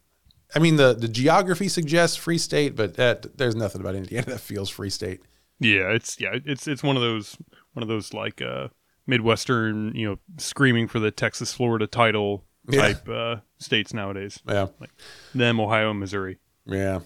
I 0.53 0.59
mean, 0.59 0.75
the 0.75 0.93
the 0.93 1.07
geography 1.07 1.67
suggests 1.69 2.15
free 2.17 2.37
state, 2.37 2.75
but 2.75 2.95
that, 2.95 3.37
there's 3.37 3.55
nothing 3.55 3.81
about 3.81 3.95
Indiana 3.95 4.25
that 4.27 4.39
feels 4.41 4.69
free 4.69 4.89
state. 4.91 5.21
Yeah, 5.59 5.89
it's 5.91 6.19
yeah, 6.19 6.35
it's 6.45 6.67
it's 6.67 6.83
one 6.83 6.95
of 6.95 7.01
those 7.01 7.37
one 7.73 7.81
of 7.83 7.87
those 7.89 8.13
like 8.13 8.41
uh 8.41 8.67
midwestern, 9.07 9.95
you 9.95 10.07
know, 10.07 10.19
screaming 10.37 10.87
for 10.87 10.99
the 10.99 11.11
Texas 11.11 11.53
Florida 11.53 11.87
title 11.87 12.43
Yeah. 12.69 12.81
type 12.81 13.07
uh 13.09 13.37
states 13.59 13.93
nowadays. 13.93 14.39
Yeah. 14.47 14.67
Like 14.79 14.91
them, 15.33 15.59
Ohio, 15.59 15.93
Missouri. 15.93 16.37
Yeah. 16.65 16.99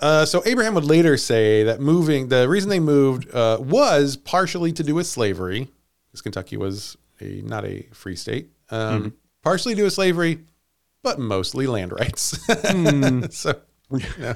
Uh, 0.00 0.24
so 0.24 0.42
Abraham 0.46 0.74
would 0.74 0.84
later 0.84 1.16
say 1.16 1.64
that 1.64 1.80
moving, 1.80 2.28
the 2.28 2.48
reason 2.48 2.70
they 2.70 2.80
moved 2.80 3.32
uh, 3.34 3.58
was 3.60 4.16
partially 4.16 4.72
to 4.72 4.82
do 4.82 4.94
with 4.94 5.06
slavery, 5.06 5.68
because 6.06 6.22
Kentucky 6.22 6.56
was 6.56 6.96
a 7.20 7.42
not 7.42 7.64
a 7.64 7.82
free 7.92 8.16
state. 8.16 8.50
Um, 8.70 9.14
Partially 9.42 9.74
to 9.74 9.78
do 9.78 9.84
with 9.84 9.92
slavery, 9.92 10.40
but 11.02 11.18
mostly 11.18 11.66
land 11.66 11.92
rights. 11.92 12.38
so, 13.34 13.60
you 13.90 14.00
know, 14.18 14.34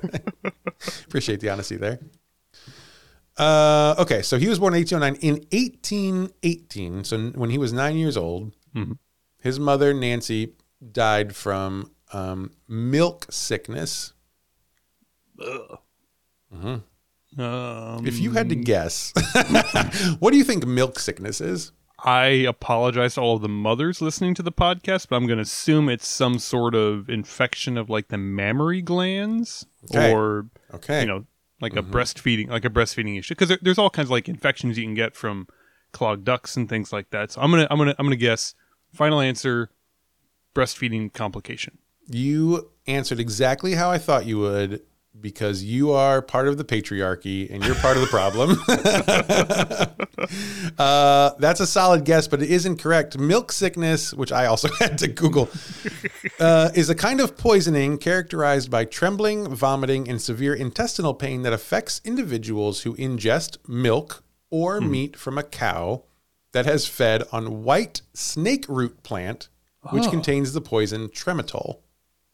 appreciate 1.06 1.40
the 1.40 1.50
honesty 1.50 1.76
there. 1.76 1.98
Uh, 3.36 3.94
okay, 3.98 4.22
so 4.22 4.38
he 4.38 4.48
was 4.48 4.58
born 4.58 4.74
in 4.74 4.80
1809. 4.80 5.20
In 5.22 5.34
1818, 5.50 7.04
so 7.04 7.18
when 7.30 7.50
he 7.50 7.58
was 7.58 7.72
nine 7.72 7.96
years 7.96 8.16
old, 8.16 8.52
his 9.38 9.58
mother 9.58 9.92
Nancy 9.94 10.54
died 10.92 11.34
from 11.34 11.90
um, 12.12 12.52
milk 12.68 13.26
sickness. 13.30 14.12
Um, 17.38 18.06
If 18.06 18.18
you 18.18 18.32
had 18.32 18.48
to 18.50 18.54
guess, 18.54 19.12
what 20.18 20.32
do 20.32 20.36
you 20.36 20.44
think 20.44 20.66
milk 20.66 20.98
sickness 20.98 21.40
is? 21.40 21.72
I 22.04 22.26
apologize 22.26 23.14
to 23.14 23.20
all 23.20 23.36
of 23.36 23.42
the 23.42 23.48
mothers 23.48 24.02
listening 24.02 24.34
to 24.34 24.42
the 24.42 24.50
podcast, 24.52 25.08
but 25.08 25.16
I'm 25.16 25.26
going 25.26 25.38
to 25.38 25.42
assume 25.42 25.88
it's 25.88 26.06
some 26.08 26.38
sort 26.40 26.74
of 26.74 27.08
infection 27.08 27.78
of 27.78 27.88
like 27.88 28.08
the 28.08 28.18
mammary 28.18 28.82
glands 28.82 29.64
Okay. 29.84 30.12
or 30.12 30.46
Okay. 30.74 31.00
you 31.02 31.06
know, 31.06 31.24
like 31.60 31.76
a 31.76 31.82
breastfeeding, 31.82 32.48
like 32.48 32.64
a 32.64 32.70
breastfeeding 32.70 33.18
issue. 33.18 33.34
Because 33.34 33.48
there, 33.50 33.58
there's 33.62 33.78
all 33.78 33.88
kinds 33.88 34.08
of 34.08 34.10
like 34.10 34.28
infections 34.28 34.76
you 34.76 34.84
can 34.84 34.94
get 34.94 35.14
from 35.14 35.46
clogged 35.92 36.24
ducts 36.24 36.56
and 36.56 36.68
things 36.68 36.92
like 36.92 37.10
that. 37.10 37.30
So 37.30 37.40
I'm 37.40 37.50
gonna, 37.52 37.68
I'm 37.70 37.78
gonna, 37.78 37.94
I'm 37.98 38.06
gonna 38.06 38.16
guess. 38.16 38.54
Final 38.92 39.20
answer: 39.20 39.70
breastfeeding 40.56 41.12
complication. 41.12 41.78
You 42.08 42.70
answered 42.88 43.20
exactly 43.20 43.74
how 43.74 43.90
I 43.92 43.98
thought 43.98 44.26
you 44.26 44.38
would 44.40 44.82
because 45.20 45.62
you 45.62 45.92
are 45.92 46.20
part 46.22 46.48
of 46.48 46.56
the 46.58 46.64
patriarchy 46.64 47.48
and 47.52 47.64
you're 47.64 47.74
part 47.76 47.96
of 47.96 48.00
the 48.02 48.08
problem. 48.08 48.58
uh, 50.78 51.30
that's 51.38 51.60
a 51.60 51.66
solid 51.66 52.04
guess, 52.04 52.28
but 52.28 52.42
it 52.42 52.50
isn't 52.50 52.78
correct. 52.78 53.18
Milk 53.18 53.52
sickness, 53.52 54.12
which 54.14 54.32
I 54.32 54.46
also 54.46 54.68
had 54.78 54.98
to 54.98 55.08
Google, 55.08 55.48
uh, 56.40 56.70
is 56.74 56.90
a 56.90 56.94
kind 56.94 57.20
of 57.20 57.36
poisoning 57.36 57.98
characterized 57.98 58.70
by 58.70 58.84
trembling, 58.84 59.54
vomiting, 59.54 60.08
and 60.08 60.20
severe 60.20 60.54
intestinal 60.54 61.14
pain 61.14 61.42
that 61.42 61.52
affects 61.52 62.00
individuals 62.04 62.82
who 62.82 62.94
ingest 62.96 63.56
milk 63.68 64.22
or 64.50 64.80
meat 64.80 65.16
from 65.16 65.38
a 65.38 65.42
cow 65.42 66.04
that 66.52 66.66
has 66.66 66.86
fed 66.86 67.22
on 67.32 67.62
white 67.64 68.02
snake 68.12 68.66
root 68.68 69.02
plant, 69.02 69.48
which 69.90 70.04
Oh. 70.06 70.10
contains 70.10 70.52
the 70.52 70.60
poison 70.60 71.08
tremetol. 71.08 71.78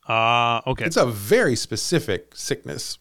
Ah, 0.09 0.63
okay. 0.67 0.87
It's 0.87 0.97
a 0.97 1.07
very 1.07 1.55
specific 1.55 2.35
sickness. 2.35 2.99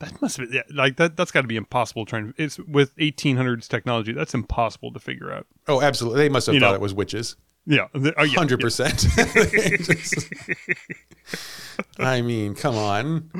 that 0.00 0.20
must 0.20 0.38
be 0.38 0.46
yeah, 0.50 0.62
like 0.72 0.96
that. 0.96 1.16
That's 1.16 1.30
got 1.30 1.40
to 1.42 1.48
be 1.48 1.56
impossible. 1.56 2.04
Trying 2.04 2.34
it's 2.36 2.58
with 2.58 2.94
1800s 2.96 3.68
technology. 3.68 4.12
That's 4.12 4.34
impossible 4.34 4.92
to 4.92 4.98
figure 5.00 5.32
out. 5.32 5.46
Oh, 5.66 5.80
absolutely. 5.80 6.20
They 6.20 6.28
must 6.28 6.46
have 6.46 6.54
You 6.54 6.60
thought 6.60 6.70
know. 6.70 6.74
it 6.74 6.80
was 6.80 6.92
witches. 6.94 7.36
Yeah, 7.66 7.86
the- 7.94 8.12
oh, 8.18 8.24
yeah, 8.24 8.36
Hundred 8.36 8.60
yeah. 8.60 8.64
percent. 8.64 9.06
I 11.98 12.20
mean, 12.20 12.54
come 12.54 12.76
on. 12.76 13.30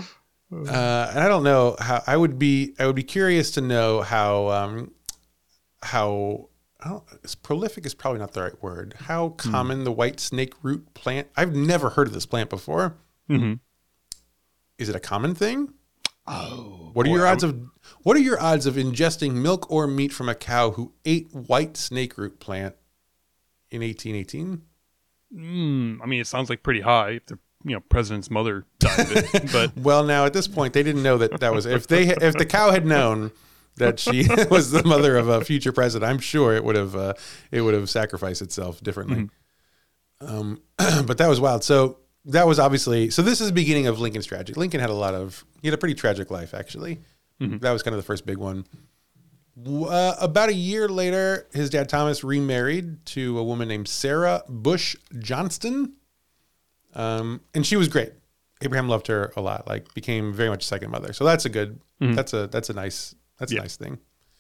Uh, 0.53 1.11
and 1.11 1.19
I 1.21 1.29
don't 1.29 1.43
know 1.45 1.77
how. 1.79 2.03
I 2.07 2.17
would 2.17 2.39
be. 2.39 2.75
I 2.79 2.87
would 2.87 2.97
be 2.97 3.03
curious 3.03 3.51
to 3.53 3.61
know 3.61 4.01
how. 4.03 4.49
Um, 4.49 4.93
how. 5.83 6.49
Prolific 7.43 7.87
is 7.87 7.95
probably 7.95 8.19
not 8.21 8.33
the 8.33 8.43
right 8.43 8.63
word. 8.63 8.95
How 9.01 9.31
Hmm. 9.41 9.51
common 9.51 9.85
the 9.85 9.93
white 9.93 10.21
snake 10.21 10.53
root 10.63 10.93
plant? 10.95 11.29
I've 11.37 11.55
never 11.55 11.91
heard 11.91 12.07
of 12.07 12.13
this 12.15 12.27
plant 12.27 12.51
before. 12.51 12.97
Mhm. 13.31 13.61
Is 14.79 14.89
it 14.89 14.97
a 14.97 15.01
common 15.01 15.35
thing? 15.35 15.73
Oh, 16.27 16.91
What 16.95 17.07
are 17.07 17.11
boy, 17.11 17.17
your 17.17 17.27
I 17.27 17.33
odds 17.33 17.43
of 17.45 17.61
what 18.03 18.17
are 18.17 18.21
your 18.21 18.41
odds 18.41 18.67
of 18.67 18.75
ingesting 18.77 19.35
milk 19.35 19.71
or 19.71 19.87
meat 19.87 20.13
from 20.13 20.29
a 20.29 20.35
cow 20.35 20.71
who 20.73 20.93
ate 21.05 21.33
white 21.35 21.77
snake 21.77 22.17
root 22.19 22.41
plant 22.41 22.75
in 23.71 23.83
1818? 23.83 24.63
Mm, 25.35 26.01
I 26.03 26.07
mean, 26.07 26.21
it 26.21 26.27
sounds 26.27 26.49
like 26.49 26.63
pretty 26.63 26.81
high 26.81 27.11
if 27.11 27.27
the 27.27 27.39
you 27.65 27.73
know 27.75 27.81
president's 27.81 28.31
mother 28.31 28.65
died 28.79 29.01
of 29.01 29.35
it, 29.35 29.49
but 29.53 29.77
Well, 29.77 30.05
now 30.05 30.25
at 30.27 30.33
this 30.33 30.49
point, 30.49 30.73
they 30.75 30.83
didn't 30.83 31.03
know 31.03 31.19
that 31.19 31.41
that 31.41 31.53
was 31.53 31.67
if 31.67 31.87
they 31.87 32.09
if 32.09 32.35
the 32.35 32.47
cow 32.47 32.71
had 32.71 32.87
known 32.87 33.31
that 33.77 33.99
she 33.99 34.27
was 34.51 34.71
the 34.71 34.85
mother 34.85 35.17
of 35.17 35.29
a 35.29 35.45
future 35.45 35.73
president, 35.73 36.11
I'm 36.11 36.19
sure 36.19 36.55
it 36.55 36.65
would 36.65 36.77
have 36.77 36.95
uh, 36.95 37.15
it 37.51 37.61
would 37.61 37.75
have 37.75 37.91
sacrificed 37.91 38.43
itself 38.43 38.83
differently. 38.83 39.29
Um, 40.21 40.63
but 41.07 41.19
that 41.19 41.29
was 41.29 41.41
wild. 41.41 41.65
So 41.65 41.99
that 42.27 42.47
was 42.47 42.59
obviously 42.59 43.11
so. 43.11 43.23
This 43.23 43.41
is 43.41 43.49
the 43.49 43.53
beginning 43.53 43.87
of 43.87 44.01
Lincoln's 44.01 44.27
tragedy. 44.27 44.59
Lincoln 44.59 44.81
had 44.81 44.91
a 44.91 44.95
lot 44.95 45.15
of 45.15 45.45
he 45.61 45.69
had 45.69 45.75
a 45.75 45.79
pretty 45.79 45.95
tragic 45.95 46.31
life 46.31 46.55
actually. 46.55 47.01
That 47.59 47.73
was 47.73 47.83
kind 47.83 47.95
of 47.95 47.99
the 47.99 48.07
first 48.07 48.25
big 48.27 48.39
one. 48.39 48.65
Uh, 49.67 50.15
about 50.21 50.49
a 50.49 50.55
year 50.55 50.89
later, 50.89 51.47
his 51.53 51.71
dad 51.71 51.89
Thomas 51.89 52.25
remarried 52.25 53.05
to 53.07 53.39
a 53.39 53.45
woman 53.45 53.69
named 53.69 53.87
Sarah 53.87 54.43
Bush 54.49 54.97
Johnston, 55.19 55.95
um, 56.95 57.41
and 57.55 57.65
she 57.65 57.77
was 57.77 57.89
great. 57.89 58.13
Abraham 58.63 58.89
loved 58.89 59.09
her 59.09 59.33
a 59.37 59.41
lot. 59.41 59.69
Like 59.69 59.93
became 59.95 60.33
very 60.33 60.49
much 60.49 60.65
a 60.65 60.67
second 60.67 60.91
mother. 60.91 61.13
So 61.13 61.25
that's 61.25 61.45
a 61.45 61.49
good. 61.49 61.81
That's 62.15 62.33
a 62.33 62.47
that's 62.47 62.71
a 62.71 62.73
nice 62.73 63.15
that's 63.39 63.53
a 63.53 63.57
nice 63.57 63.77
thing. 63.77 63.99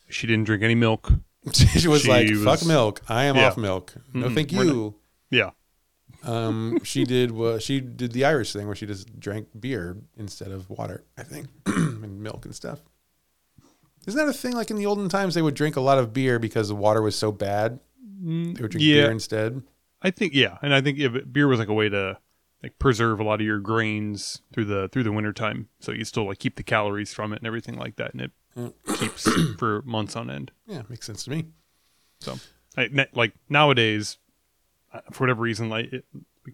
she 0.09 0.27
didn't 0.27 0.45
drink 0.45 0.63
any 0.63 0.75
milk. 0.75 1.13
she 1.53 1.89
was 1.89 2.03
She 2.03 2.09
like, 2.09 2.29
was- 2.31 2.43
"Fuck 2.45 2.67
milk. 2.67 3.03
I 3.09 3.25
am 3.25 3.37
Yeah. 3.37 3.49
off 3.49 3.57
milk. 3.57 3.95
No, 4.13 4.31
thank 4.31 4.51
we're 4.53 4.65
you." 4.65 4.95
Yeah, 5.31 5.51
Um, 6.23 6.83
she 6.85 7.05
did 7.05 7.33
what 7.33 7.63
she 7.63 7.81
did 7.81 8.13
the 8.13 8.25
Irish 8.25 8.53
thing 8.53 8.67
where 8.67 8.77
she 8.77 8.87
just 8.87 9.19
drank 9.19 9.49
beer 9.59 9.97
instead 10.17 10.53
of 10.53 10.71
water, 10.71 11.05
I 11.19 11.23
think, 11.23 11.49
and 11.67 12.21
milk 12.23 12.45
and 12.45 12.55
stuff. 12.55 12.81
Isn't 14.07 14.19
that 14.19 14.29
a 14.29 14.33
thing? 14.37 14.53
Like 14.53 14.71
in 14.71 14.77
the 14.77 14.87
olden 14.87 15.09
times, 15.09 15.35
they 15.35 15.43
would 15.43 15.55
drink 15.55 15.77
a 15.77 15.81
lot 15.81 15.99
of 15.99 16.13
beer 16.13 16.39
because 16.39 16.69
the 16.69 16.75
water 16.75 17.01
was 17.03 17.17
so 17.17 17.33
bad. 17.33 17.81
They 18.23 18.61
would 18.63 18.71
drink 18.71 18.75
yeah. 18.81 19.03
beer 19.03 19.11
instead. 19.11 19.63
I 20.03 20.11
think 20.11 20.35
yeah, 20.35 20.59
and 20.63 20.75
I 20.75 20.81
think 20.81 20.99
if 20.99 21.15
it- 21.15 21.33
beer 21.33 21.49
was 21.49 21.59
like 21.59 21.69
a 21.69 21.75
way 21.75 21.89
to 21.89 22.19
like 22.63 22.79
preserve 22.79 23.21
a 23.21 23.25
lot 23.25 23.41
of 23.41 23.47
your 23.47 23.59
grains 23.59 24.41
through 24.53 24.67
the 24.67 24.89
through 24.93 25.03
the 25.05 25.13
winter 25.13 25.33
time, 25.33 25.69
so 25.81 25.93
you 25.93 26.05
still 26.05 26.27
like 26.27 26.39
keep 26.39 26.57
the 26.57 26.63
calories 26.63 27.13
from 27.13 27.33
it 27.33 27.37
and 27.39 27.47
everything 27.47 27.77
like 27.77 27.97
that, 27.97 28.13
and 28.13 28.21
it 28.23 28.31
keeps 28.99 29.29
for 29.59 29.83
months 29.83 30.17
on 30.17 30.31
end. 30.31 30.53
Yeah, 30.67 30.83
makes 30.89 31.07
sense 31.07 31.25
to 31.25 31.31
me. 31.31 31.47
So, 32.21 32.39
I, 32.77 32.89
ne- 32.91 33.09
like 33.15 33.33
nowadays, 33.49 34.19
uh, 34.93 35.01
for 35.13 35.25
whatever 35.25 35.43
reason, 35.43 35.69
like 35.69 35.93
it, 35.93 36.05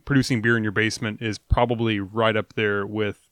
producing 0.05 0.41
beer 0.43 0.57
in 0.57 0.63
your 0.63 0.73
basement 0.73 1.21
is 1.23 1.39
probably 1.39 2.01
right 2.01 2.37
up 2.37 2.55
there 2.55 2.87
with 2.87 3.29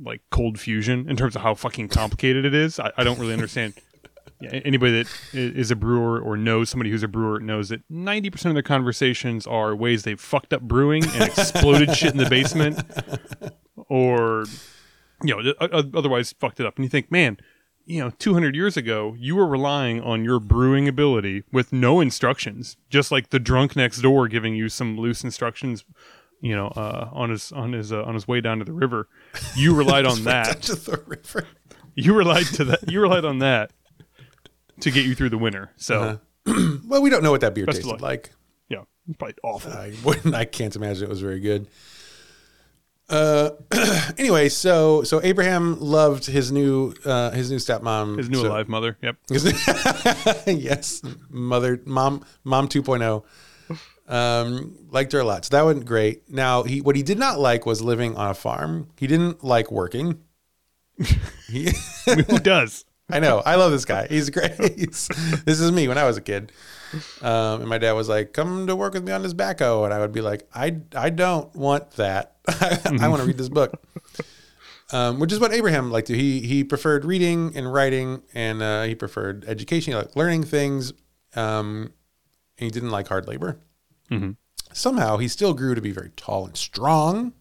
like 0.00 0.22
cold 0.30 0.58
fusion 0.58 1.08
in 1.08 1.16
terms 1.16 1.36
of 1.36 1.42
how 1.42 1.54
fucking 1.54 1.88
complicated 1.88 2.44
it 2.44 2.54
is. 2.54 2.80
I, 2.80 2.92
I 2.96 3.04
don't 3.04 3.18
really 3.18 3.34
understand. 3.34 3.74
Yeah, 4.40 4.60
anybody 4.64 5.02
that 5.02 5.08
is 5.32 5.70
a 5.70 5.76
brewer 5.76 6.20
or 6.20 6.36
knows 6.36 6.68
somebody 6.68 6.90
who's 6.90 7.04
a 7.04 7.08
brewer 7.08 7.38
knows 7.38 7.68
that 7.68 7.82
ninety 7.88 8.28
percent 8.28 8.50
of 8.50 8.54
their 8.54 8.62
conversations 8.64 9.46
are 9.46 9.74
ways 9.74 10.02
they've 10.02 10.20
fucked 10.20 10.52
up 10.52 10.62
brewing 10.62 11.04
and 11.04 11.22
exploded 11.22 11.96
shit 11.96 12.10
in 12.10 12.18
the 12.18 12.28
basement, 12.28 12.80
or 13.88 14.44
you 15.22 15.36
know, 15.36 15.52
otherwise 15.60 16.32
fucked 16.32 16.58
it 16.58 16.66
up. 16.66 16.74
And 16.76 16.84
you 16.84 16.88
think, 16.88 17.10
man, 17.10 17.36
you 17.84 18.00
know, 18.00 18.10
200 18.10 18.54
years 18.54 18.76
ago, 18.76 19.14
you 19.18 19.36
were 19.36 19.46
relying 19.46 20.00
on 20.00 20.24
your 20.24 20.38
brewing 20.40 20.88
ability 20.88 21.42
with 21.52 21.72
no 21.72 22.00
instructions, 22.00 22.76
just 22.90 23.10
like 23.10 23.30
the 23.30 23.38
drunk 23.38 23.74
next 23.76 24.00
door 24.02 24.28
giving 24.28 24.54
you 24.54 24.68
some 24.68 24.96
loose 24.98 25.24
instructions, 25.24 25.84
you 26.40 26.54
know, 26.54 26.68
uh, 26.68 27.08
on 27.12 27.30
his 27.30 27.52
on 27.52 27.72
his 27.72 27.92
uh, 27.92 28.02
on 28.04 28.14
his 28.14 28.26
way 28.28 28.40
down 28.40 28.58
to 28.58 28.64
the 28.64 28.72
river. 28.72 29.08
You 29.56 29.74
relied 29.82 30.06
on 30.06 30.24
that. 30.24 30.62
To 30.62 30.74
the 30.74 31.02
river. 31.06 31.46
You 31.94 32.14
relied 32.14 32.46
to 32.46 32.64
that. 32.64 32.90
You 32.90 33.00
relied 33.00 33.24
on 33.24 33.38
that 33.40 33.72
to 34.80 34.90
get 34.90 35.04
you 35.04 35.14
through 35.14 35.30
the 35.30 35.38
winter. 35.38 35.70
So 35.76 36.00
Uh-huh. 36.46 36.78
Well, 36.86 37.02
we 37.02 37.10
don't 37.10 37.22
know 37.22 37.30
what 37.30 37.40
that 37.42 37.54
beer 37.54 37.66
Best 37.66 37.82
tasted 37.82 38.00
like. 38.00 38.32
yeah, 38.68 38.82
it's 39.06 39.16
probably 39.16 39.36
awful. 39.44 39.72
I 39.72 39.92
wouldn't. 40.04 40.34
I 40.34 40.44
can't 40.44 40.74
imagine 40.74 41.04
it 41.04 41.08
was 41.08 41.20
very 41.20 41.38
good. 41.40 41.68
Uh, 43.12 43.50
anyway, 44.18 44.48
so 44.48 45.02
so 45.02 45.20
Abraham 45.22 45.78
loved 45.78 46.26
his 46.26 46.50
new 46.50 46.94
uh, 47.04 47.30
his 47.30 47.50
new 47.50 47.58
stepmom. 47.58 48.16
his 48.16 48.30
new 48.30 48.40
so- 48.40 48.48
alive 48.48 48.68
mother. 48.68 48.96
Yep. 49.02 49.16
yes, 50.46 51.02
mother, 51.28 51.80
mom, 51.84 52.24
mom 52.42 52.68
2.0. 52.68 53.22
Um, 54.08 54.76
liked 54.90 55.12
her 55.12 55.20
a 55.20 55.24
lot. 55.24 55.44
So 55.44 55.56
that 55.56 55.64
went 55.64 55.84
great. 55.84 56.28
Now 56.30 56.64
he, 56.64 56.80
what 56.80 56.96
he 56.96 57.02
did 57.02 57.18
not 57.18 57.38
like 57.38 57.64
was 57.66 57.80
living 57.82 58.16
on 58.16 58.30
a 58.30 58.34
farm. 58.34 58.88
He 58.98 59.06
didn't 59.06 59.44
like 59.44 59.70
working. 59.70 60.20
He, 61.48 61.70
who 62.06 62.38
does? 62.38 62.84
I 63.12 63.18
know. 63.20 63.42
I 63.44 63.54
love 63.56 63.70
this 63.72 63.84
guy. 63.84 64.06
He's 64.08 64.30
great. 64.30 64.52
He's- 64.78 65.08
this 65.44 65.60
is 65.60 65.70
me 65.70 65.86
when 65.88 65.98
I 65.98 66.04
was 66.04 66.16
a 66.16 66.20
kid. 66.20 66.50
Um, 67.22 67.60
and 67.62 67.68
my 67.68 67.78
dad 67.78 67.92
was 67.92 68.08
like, 68.08 68.32
"Come 68.34 68.66
to 68.66 68.76
work 68.76 68.92
with 68.94 69.04
me 69.04 69.12
on 69.12 69.22
this 69.22 69.32
backhoe," 69.34 69.84
and 69.84 69.94
I 69.94 69.98
would 70.00 70.12
be 70.12 70.20
like, 70.20 70.46
"I, 70.54 70.76
I 70.94 71.08
don't 71.10 71.54
want 71.56 71.92
that. 71.92 72.36
I 73.00 73.08
want 73.08 73.22
to 73.22 73.26
read 73.26 73.38
this 73.38 73.48
book." 73.48 73.72
Um, 74.92 75.18
which 75.18 75.32
is 75.32 75.40
what 75.40 75.54
Abraham 75.54 75.90
liked 75.90 76.08
to. 76.08 76.16
He 76.16 76.40
he 76.40 76.64
preferred 76.64 77.06
reading 77.06 77.52
and 77.56 77.72
writing, 77.72 78.22
and 78.34 78.60
uh, 78.62 78.82
he 78.82 78.94
preferred 78.94 79.44
education. 79.46 79.92
He 79.92 79.96
liked 79.96 80.16
learning 80.16 80.42
things, 80.44 80.92
um, 81.34 81.92
and 82.58 82.64
he 82.66 82.70
didn't 82.70 82.90
like 82.90 83.08
hard 83.08 83.26
labor. 83.26 83.58
Mhm. 84.10 84.36
Somehow, 84.74 85.16
he 85.16 85.28
still 85.28 85.54
grew 85.54 85.74
to 85.74 85.80
be 85.80 85.92
very 85.92 86.10
tall 86.16 86.44
and 86.44 86.56
strong, 86.56 87.32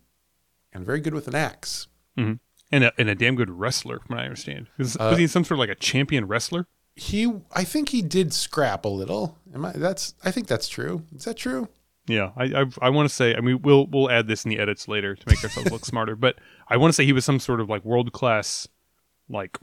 and 0.72 0.86
very 0.86 1.02
good 1.02 1.14
with 1.14 1.28
an 1.28 1.36
axe. 1.36 1.88
hmm 2.18 2.34
And 2.72 2.86
a, 2.86 2.94
and 2.98 3.10
a 3.10 3.16
damn 3.16 3.36
good 3.36 3.50
wrestler, 3.50 4.00
from 4.00 4.16
what 4.16 4.20
I 4.22 4.26
understand. 4.26 4.68
Was, 4.78 4.96
Uh, 4.96 5.08
was 5.12 5.18
he 5.20 5.28
some 5.28 5.44
sort 5.44 5.56
of 5.56 5.60
like 5.60 5.70
a 5.70 5.76
champion 5.76 6.26
wrestler? 6.28 6.68
He, 6.96 7.32
I 7.54 7.64
think 7.64 7.90
he 7.90 8.02
did 8.02 8.34
scrap 8.34 8.86
a 8.86 8.90
little. 8.90 9.38
Am 9.54 9.66
I? 9.66 9.72
That's. 9.74 10.14
I 10.24 10.32
think 10.32 10.48
that's 10.48 10.68
true. 10.68 11.04
Is 11.16 11.26
that 11.26 11.38
true? 11.38 11.68
Yeah, 12.08 12.32
I 12.36 12.44
I, 12.62 12.66
I 12.82 12.90
want 12.90 13.08
to 13.10 13.14
say. 13.16 13.36
I 13.36 13.42
mean, 13.42 13.62
we'll 13.62 13.88
we'll 13.88 14.10
add 14.10 14.28
this 14.28 14.44
in 14.46 14.50
the 14.50 14.60
edits 14.60 14.88
later 14.88 15.16
to 15.16 15.24
make 15.28 15.44
ourselves 15.44 15.72
look 15.72 15.86
smarter. 15.94 16.16
But 16.16 16.36
I 16.68 16.78
want 16.78 16.90
to 16.92 16.94
say 16.96 17.06
he 17.06 17.14
was 17.14 17.24
some 17.26 17.40
sort 17.40 17.60
of 17.62 17.70
like 17.70 17.86
world 17.86 18.12
class, 18.12 18.68
like 19.30 19.58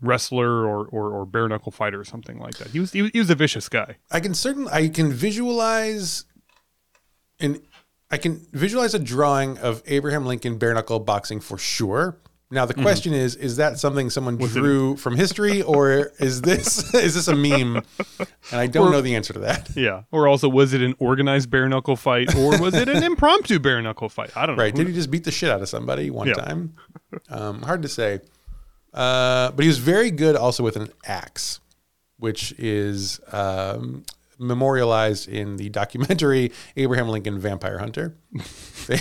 wrestler 0.00 0.66
or, 0.66 0.86
or 0.86 1.10
or 1.10 1.24
bare 1.26 1.48
knuckle 1.48 1.72
fighter 1.72 1.98
or 2.00 2.04
something 2.04 2.38
like 2.38 2.56
that. 2.58 2.68
He 2.68 2.80
was 2.80 2.92
he, 2.92 3.02
was- 3.02 3.10
he 3.12 3.18
was 3.18 3.30
a 3.30 3.34
vicious 3.34 3.68
guy. 3.68 3.96
I 4.10 4.20
can 4.20 4.34
certain 4.34 4.68
I 4.68 4.88
can 4.88 5.12
visualize 5.12 6.24
and 7.40 7.60
I 8.10 8.18
can 8.18 8.46
visualize 8.52 8.94
a 8.94 8.98
drawing 8.98 9.56
of 9.58 9.82
Abraham 9.86 10.26
Lincoln 10.26 10.58
bare 10.58 10.74
knuckle 10.74 11.00
boxing 11.00 11.40
for 11.40 11.58
sure. 11.58 12.18
Now 12.54 12.64
the 12.66 12.74
question 12.74 13.12
is: 13.12 13.36
Is 13.36 13.56
that 13.56 13.78
something 13.78 14.08
someone 14.10 14.36
drew 14.38 14.96
from 14.96 15.16
history, 15.16 15.60
or 15.62 16.12
is 16.18 16.40
this 16.42 16.94
is 17.08 17.14
this 17.14 17.28
a 17.28 17.34
meme? 17.34 17.82
And 18.50 18.60
I 18.60 18.66
don't 18.66 18.92
know 18.92 19.00
the 19.00 19.16
answer 19.16 19.32
to 19.34 19.40
that. 19.40 19.68
Yeah. 19.76 20.02
Or 20.12 20.28
also, 20.28 20.48
was 20.48 20.72
it 20.72 20.80
an 20.80 20.94
organized 20.98 21.50
bare 21.50 21.68
knuckle 21.68 21.96
fight 21.96 22.34
or 22.36 22.58
was 22.60 22.74
it 22.74 22.88
an 22.88 23.02
impromptu 23.10 23.58
bare 23.58 23.82
knuckle 23.82 24.08
fight? 24.08 24.34
I 24.36 24.46
don't 24.46 24.56
know. 24.56 24.62
Right? 24.62 24.74
Did 24.74 24.86
he 24.86 24.94
just 24.94 25.10
beat 25.10 25.24
the 25.24 25.30
shit 25.32 25.50
out 25.50 25.60
of 25.60 25.68
somebody 25.68 26.10
one 26.10 26.28
Yeah. 26.28 26.34
time? 26.34 26.74
Um, 27.28 27.62
hard 27.62 27.82
to 27.82 27.88
say. 27.88 28.20
Uh, 28.92 29.50
but 29.50 29.62
he 29.62 29.68
was 29.68 29.78
very 29.78 30.10
good 30.12 30.36
also 30.36 30.62
with 30.62 30.76
an 30.76 30.88
axe, 31.04 31.58
which 32.18 32.52
is 32.58 33.20
um, 33.32 34.04
memorialized 34.46 35.28
in 35.28 35.56
the 35.56 35.68
documentary 35.70 36.52
Abraham 36.76 37.08
Lincoln 37.08 37.38
Vampire 37.38 37.78
Hunter. 37.78 38.16
Did 38.86 39.00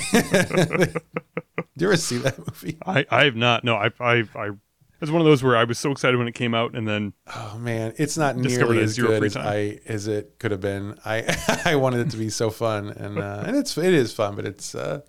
you 1.77 1.87
ever 1.87 1.97
see 1.97 2.17
that 2.19 2.37
movie? 2.39 2.77
I 2.85 3.05
I 3.09 3.25
have 3.25 3.35
not. 3.35 3.63
No, 3.63 3.75
I 3.75 3.91
I 3.99 4.23
I. 4.35 4.47
It 4.47 5.07
was 5.07 5.11
one 5.11 5.19
of 5.21 5.25
those 5.25 5.43
where 5.43 5.57
I 5.57 5.65
was 5.65 5.77
so 5.79 5.91
excited 5.91 6.17
when 6.17 6.27
it 6.29 6.35
came 6.35 6.53
out, 6.53 6.75
and 6.75 6.87
then 6.87 7.13
Oh 7.35 7.57
man, 7.59 7.93
it's 7.97 8.17
not 8.17 8.37
nearly 8.37 8.79
as 8.81 8.97
good 8.97 9.23
as. 9.23 9.35
I 9.35 9.79
as 9.85 10.07
it 10.07 10.39
could 10.39 10.51
have 10.51 10.61
been. 10.61 10.97
I 11.03 11.61
I 11.65 11.75
wanted 11.75 12.07
it 12.07 12.11
to 12.11 12.17
be 12.17 12.29
so 12.29 12.49
fun, 12.49 12.89
and 12.89 13.19
uh, 13.19 13.43
and 13.45 13.57
it's 13.57 13.77
it 13.77 13.93
is 13.93 14.13
fun, 14.13 14.35
but 14.35 14.45
it's 14.45 14.75
uh, 14.75 15.01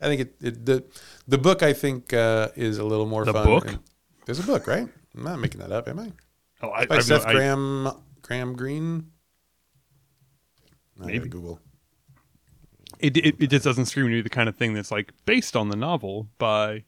I 0.00 0.04
think 0.06 0.20
it, 0.20 0.34
it 0.40 0.64
the 0.66 0.84
the 1.26 1.38
book 1.38 1.62
I 1.62 1.72
think 1.72 2.12
uh, 2.12 2.48
is 2.54 2.78
a 2.78 2.84
little 2.84 3.06
more 3.06 3.24
The 3.24 3.32
fun. 3.32 3.46
book? 3.46 3.66
there's 4.26 4.38
a 4.38 4.44
book, 4.44 4.66
right? 4.66 4.86
I'm 5.16 5.22
not 5.24 5.40
making 5.40 5.60
that 5.60 5.72
up, 5.72 5.88
am 5.88 5.98
I? 5.98 6.12
oh, 6.62 6.70
I, 6.70 6.86
By 6.86 6.96
I've 6.96 7.08
no- 7.08 7.18
Seth 7.18 7.26
I- 7.26 7.32
Graham 7.32 7.88
Graham 8.22 8.54
Green. 8.54 9.08
Maybe. 11.06 11.28
Google. 11.28 11.60
it, 12.98 13.16
it 13.16 13.36
it 13.38 13.46
just 13.48 13.64
doesn't 13.64 13.86
scream 13.86 14.06
to 14.06 14.12
me 14.12 14.20
the 14.20 14.28
kind 14.30 14.48
of 14.48 14.56
thing 14.56 14.74
that's 14.74 14.90
like 14.90 15.12
based 15.26 15.56
on 15.56 15.68
the 15.68 15.76
novel 15.76 16.28
by 16.38 16.84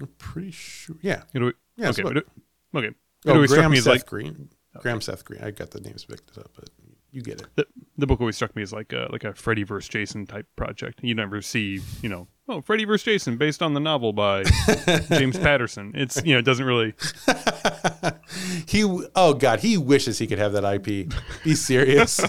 I'm 0.00 0.08
pretty 0.18 0.50
sure. 0.50 0.96
Yeah. 1.02 1.22
know. 1.34 1.52
Yeah, 1.76 1.88
okay, 1.90 2.02
but 2.02 2.16
it, 2.18 2.28
okay. 2.74 2.88
It 2.88 2.94
Oh, 3.26 3.34
always 3.34 3.50
struck 3.50 3.62
Graham 3.62 3.70
me 3.72 3.78
as 3.78 3.84
Seth 3.84 3.92
like 3.92 4.06
Green. 4.06 4.50
Graham 4.80 5.00
Seth 5.00 5.24
Green. 5.24 5.42
I 5.42 5.50
got 5.50 5.70
the 5.70 5.80
names 5.80 6.06
mixed 6.08 6.36
up, 6.38 6.50
but 6.54 6.68
you 7.10 7.22
get 7.22 7.40
it. 7.40 7.46
the, 7.56 7.66
the 7.96 8.06
book 8.06 8.20
always 8.20 8.36
struck 8.36 8.54
me 8.54 8.62
as 8.62 8.72
like 8.72 8.92
a, 8.92 9.08
like 9.10 9.24
a 9.24 9.32
Freddy 9.34 9.62
versus 9.62 9.88
Jason 9.88 10.26
type 10.26 10.46
project. 10.54 11.00
You 11.02 11.14
never 11.14 11.40
see, 11.42 11.80
you 12.02 12.08
know, 12.08 12.28
oh 12.48 12.60
Freddy 12.60 12.84
versus 12.84 13.04
Jason 13.04 13.36
based 13.38 13.62
on 13.62 13.74
the 13.74 13.80
novel 13.80 14.12
by 14.12 14.44
James 15.08 15.38
Patterson. 15.38 15.92
It's 15.94 16.22
you 16.24 16.34
know 16.34 16.38
it 16.40 16.44
doesn't 16.44 16.64
really. 16.66 16.94
He 18.66 18.82
oh 19.14 19.34
god, 19.34 19.60
he 19.60 19.78
wishes 19.78 20.18
he 20.18 20.26
could 20.26 20.38
have 20.38 20.52
that 20.52 20.64
IP. 20.64 21.12
Be 21.44 21.54
serious. 21.54 22.20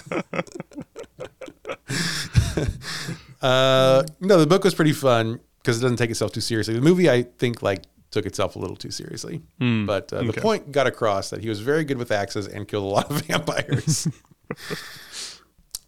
uh, 3.42 4.02
no, 4.20 4.38
the 4.38 4.46
book 4.46 4.64
was 4.64 4.74
pretty 4.74 4.92
fun 4.92 5.40
because 5.62 5.78
it 5.78 5.82
doesn't 5.82 5.96
take 5.96 6.10
itself 6.10 6.32
too 6.32 6.40
seriously. 6.40 6.74
The 6.74 6.80
movie, 6.80 7.10
I 7.10 7.22
think, 7.22 7.62
like 7.62 7.84
took 8.10 8.26
itself 8.26 8.56
a 8.56 8.58
little 8.58 8.76
too 8.76 8.90
seriously. 8.90 9.42
But 9.86 10.12
uh, 10.12 10.22
the 10.22 10.32
point 10.32 10.72
got 10.72 10.86
across 10.86 11.30
that 11.30 11.42
he 11.42 11.48
was 11.48 11.60
very 11.60 11.84
good 11.84 11.98
with 11.98 12.10
axes 12.10 12.46
and 12.46 12.66
killed 12.66 12.84
a 12.84 12.88
lot 12.88 13.10
of 13.10 13.22
vampires. 13.26 14.08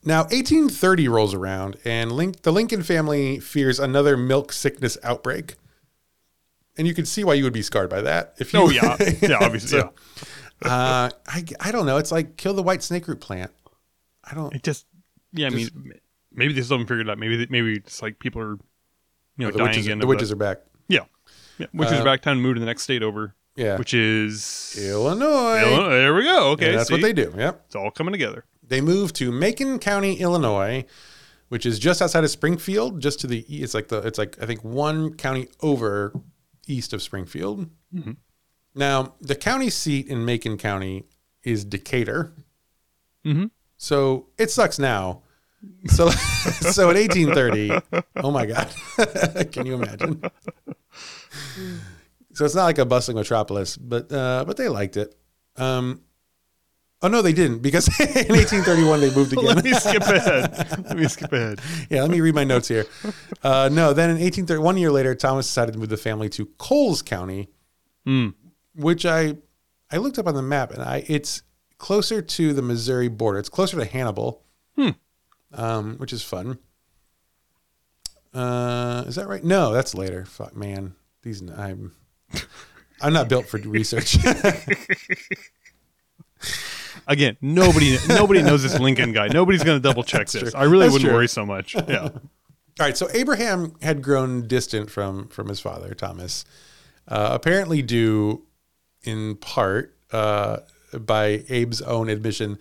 now, 0.05 0.23
1830 0.25 1.09
rolls 1.09 1.35
around, 1.35 1.77
and 1.85 2.13
Link, 2.13 2.43
the 2.43 2.53
Lincoln 2.53 2.83
family 2.83 3.41
fears 3.41 3.81
another 3.81 4.17
milk 4.17 4.53
sickness 4.53 4.99
outbreak. 5.03 5.55
And 6.79 6.87
you 6.87 6.95
can 6.95 7.05
see 7.05 7.25
why 7.25 7.35
you 7.35 7.45
would 7.45 7.53
be 7.53 7.63
scarred 7.63 7.91
by 7.91 8.01
that. 8.03 8.35
If 8.39 8.53
you, 8.53 8.61
Oh 8.61 8.71
yeah, 8.71 8.97
yeah, 9.21 9.39
obviously. 9.41 9.81
So- 9.81 9.93
yeah. 10.65 10.69
uh, 10.71 11.11
I, 11.27 11.45
I 11.61 11.73
don't 11.73 11.87
know. 11.87 11.97
It's 11.97 12.13
like 12.13 12.37
kill 12.37 12.55
the 12.55 12.63
white 12.63 12.83
snake 12.83 13.09
root 13.09 13.21
plant. 13.21 13.51
I 14.25 14.35
don't. 14.35 14.55
It 14.55 14.63
just 14.63 14.87
yeah. 15.33 15.47
I 15.47 15.51
mean, 15.51 15.69
maybe 16.33 16.53
they 16.53 16.63
still 16.63 16.77
haven't 16.77 16.87
figured 16.89 17.09
it 17.09 17.11
out. 17.11 17.19
Maybe 17.19 17.47
maybe 17.51 17.75
it's 17.77 18.03
like 18.03 18.19
people 18.19 18.41
are 18.43 18.53
you 19.37 19.47
know 19.47 19.51
the 19.51 19.59
dying 19.59 19.69
witches, 19.71 19.87
again. 19.87 19.99
the 19.99 20.07
witches 20.07 20.31
are 20.33 20.37
back. 20.37 20.59
yeah, 20.89 21.01
yeah. 21.59 21.67
Witches 21.73 21.99
Uh, 21.99 22.03
are 22.03 22.05
back. 22.05 22.23
Time 22.23 22.37
to 22.37 22.43
move 22.43 22.55
to 22.57 22.61
the 22.61 22.67
next 22.67 22.83
state 22.83 23.03
over. 23.03 23.35
Yeah. 23.57 23.77
which 23.77 23.93
is 23.95 24.79
Illinois. 24.81 25.61
Illinois. 25.61 25.91
There 25.91 26.15
we 26.15 26.23
go. 26.25 26.51
Okay, 26.53 26.71
Yeah, 26.71 26.77
that's 26.79 26.91
what 26.91 27.03
they 27.03 27.13
do. 27.13 27.35
Yep. 27.37 27.63
It's 27.67 27.75
all 27.77 27.91
coming 27.91 28.13
together. 28.13 28.45
They 28.67 28.81
move 28.81 29.13
to 29.15 29.31
Macon 29.33 29.79
County, 29.81 30.15
Illinois, 30.21 30.85
which 31.49 31.67
is 31.67 31.79
just 31.79 32.01
outside 32.01 32.23
of 32.25 32.31
Springfield, 32.31 33.01
just 33.03 33.21
to 33.21 33.27
the 33.27 33.41
it's 33.41 33.75
like 33.75 33.89
the 33.89 33.99
it's 33.99 34.19
like 34.19 34.41
I 34.43 34.47
think 34.47 34.63
one 34.63 35.15
county 35.15 35.49
over 35.61 36.13
east 36.71 36.93
of 36.93 37.03
Springfield. 37.03 37.69
Mm-hmm. 37.95 38.13
Now, 38.75 39.15
the 39.21 39.35
county 39.35 39.71
seat 39.71 40.07
in 40.07 40.25
Macon 40.25 40.57
County 40.57 41.05
is 41.43 41.65
Decatur. 41.65 42.33
Mm-hmm. 43.25 43.47
So 43.77 44.29
it 44.39 44.51
sucks 44.51 44.79
now. 44.79 45.23
So 45.87 46.09
so 46.11 46.91
in 46.91 46.97
1830, 46.97 48.05
oh 48.17 48.31
my 48.31 48.47
god, 48.47 48.69
can 49.53 49.67
you 49.67 49.75
imagine? 49.75 50.23
So 52.33 52.47
it's 52.47 52.55
not 52.55 52.65
like 52.65 52.79
a 52.79 52.87
bustling 52.87 53.17
metropolis, 53.17 53.77
but 53.77 54.11
uh, 54.11 54.45
but 54.47 54.57
they 54.57 54.69
liked 54.69 54.97
it. 54.97 55.15
Um, 55.57 56.01
oh 57.03 57.09
no, 57.09 57.23
they 57.23 57.33
didn't 57.33 57.59
because 57.61 57.89
in 58.01 58.07
1831 58.35 59.01
they 59.01 59.15
moved 59.15 59.33
again. 59.33 59.45
Let 59.47 59.65
me 59.65 59.73
skip 59.73 60.03
ahead. 60.03 60.85
Let 60.87 60.97
me 60.97 61.09
skip 61.09 61.33
ahead. 61.33 61.61
yeah, 61.91 62.03
let 62.03 62.11
me 62.11 62.21
read 62.21 62.35
my 62.35 62.45
notes 62.45 62.69
here. 62.69 62.87
Uh, 63.43 63.69
no, 63.73 63.93
then 63.93 64.11
in 64.11 64.17
1831, 64.17 64.65
one 64.65 64.77
year 64.77 64.91
later, 64.93 65.15
Thomas 65.15 65.47
decided 65.47 65.73
to 65.73 65.79
move 65.79 65.89
the 65.89 65.97
family 65.97 66.29
to 66.31 66.47
Coles 66.59 67.03
County, 67.03 67.49
Mm. 68.07 68.35
which 68.75 69.05
I 69.07 69.37
I 69.91 69.97
looked 69.99 70.19
up 70.19 70.27
on 70.27 70.35
the 70.35 70.43
map 70.43 70.71
and 70.73 70.83
I 70.83 71.05
it's 71.07 71.43
closer 71.79 72.23
to 72.23 72.53
the 72.53 72.63
Missouri 72.63 73.09
border. 73.09 73.39
It's 73.39 73.49
closer 73.49 73.77
to 73.79 73.85
Hannibal, 73.85 74.43
Hmm. 74.77 74.91
um, 75.53 75.97
which 75.99 76.13
is 76.13 76.23
fun. 76.23 76.59
Uh, 78.33 79.05
is 79.09 79.17
that 79.17 79.27
right? 79.27 79.43
No, 79.43 79.73
that's 79.73 79.95
later. 79.95 80.25
Fuck, 80.25 80.55
man, 80.57 80.95
these 81.23 81.43
I'm 81.51 81.93
I'm 83.03 83.13
not 83.13 83.29
built 83.29 83.47
for 83.49 83.59
research. 83.59 84.17
Again, 87.07 87.37
nobody 87.41 87.97
nobody 88.09 88.43
knows 88.43 88.63
this 88.63 88.79
Lincoln 88.79 89.13
guy. 89.13 89.29
Nobody's 89.29 89.63
going 89.63 89.81
to 89.81 89.89
double 89.89 90.03
check 90.03 90.29
this. 90.29 90.53
true. 90.53 90.61
I 90.61 90.65
really 90.65 90.85
That's 90.85 90.93
wouldn't 90.95 91.09
true. 91.09 91.15
worry 91.17 91.29
so 91.29 91.45
much. 91.47 91.75
Yeah. 91.75 92.09
All 92.79 92.87
right, 92.87 92.97
so 92.97 93.09
Abraham 93.13 93.75
had 93.83 94.01
grown 94.03 94.47
distant 94.47 94.91
from 94.91 95.29
from 95.29 95.49
his 95.49 95.61
father 95.61 95.93
Thomas, 95.93 96.45
uh, 97.09 97.31
apparently 97.33 97.83
due 97.83 98.47
in 99.03 99.37
part 99.37 99.95
uh, 100.13 100.59
by 100.99 101.45
Abe's 101.51 101.83
own 101.83 102.09
admission, 102.09 102.59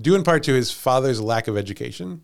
due 0.00 0.14
in 0.14 0.24
part 0.24 0.42
to 0.44 0.52
his 0.52 0.70
father's 0.70 1.20
lack 1.20 1.48
of 1.48 1.56
education. 1.56 2.22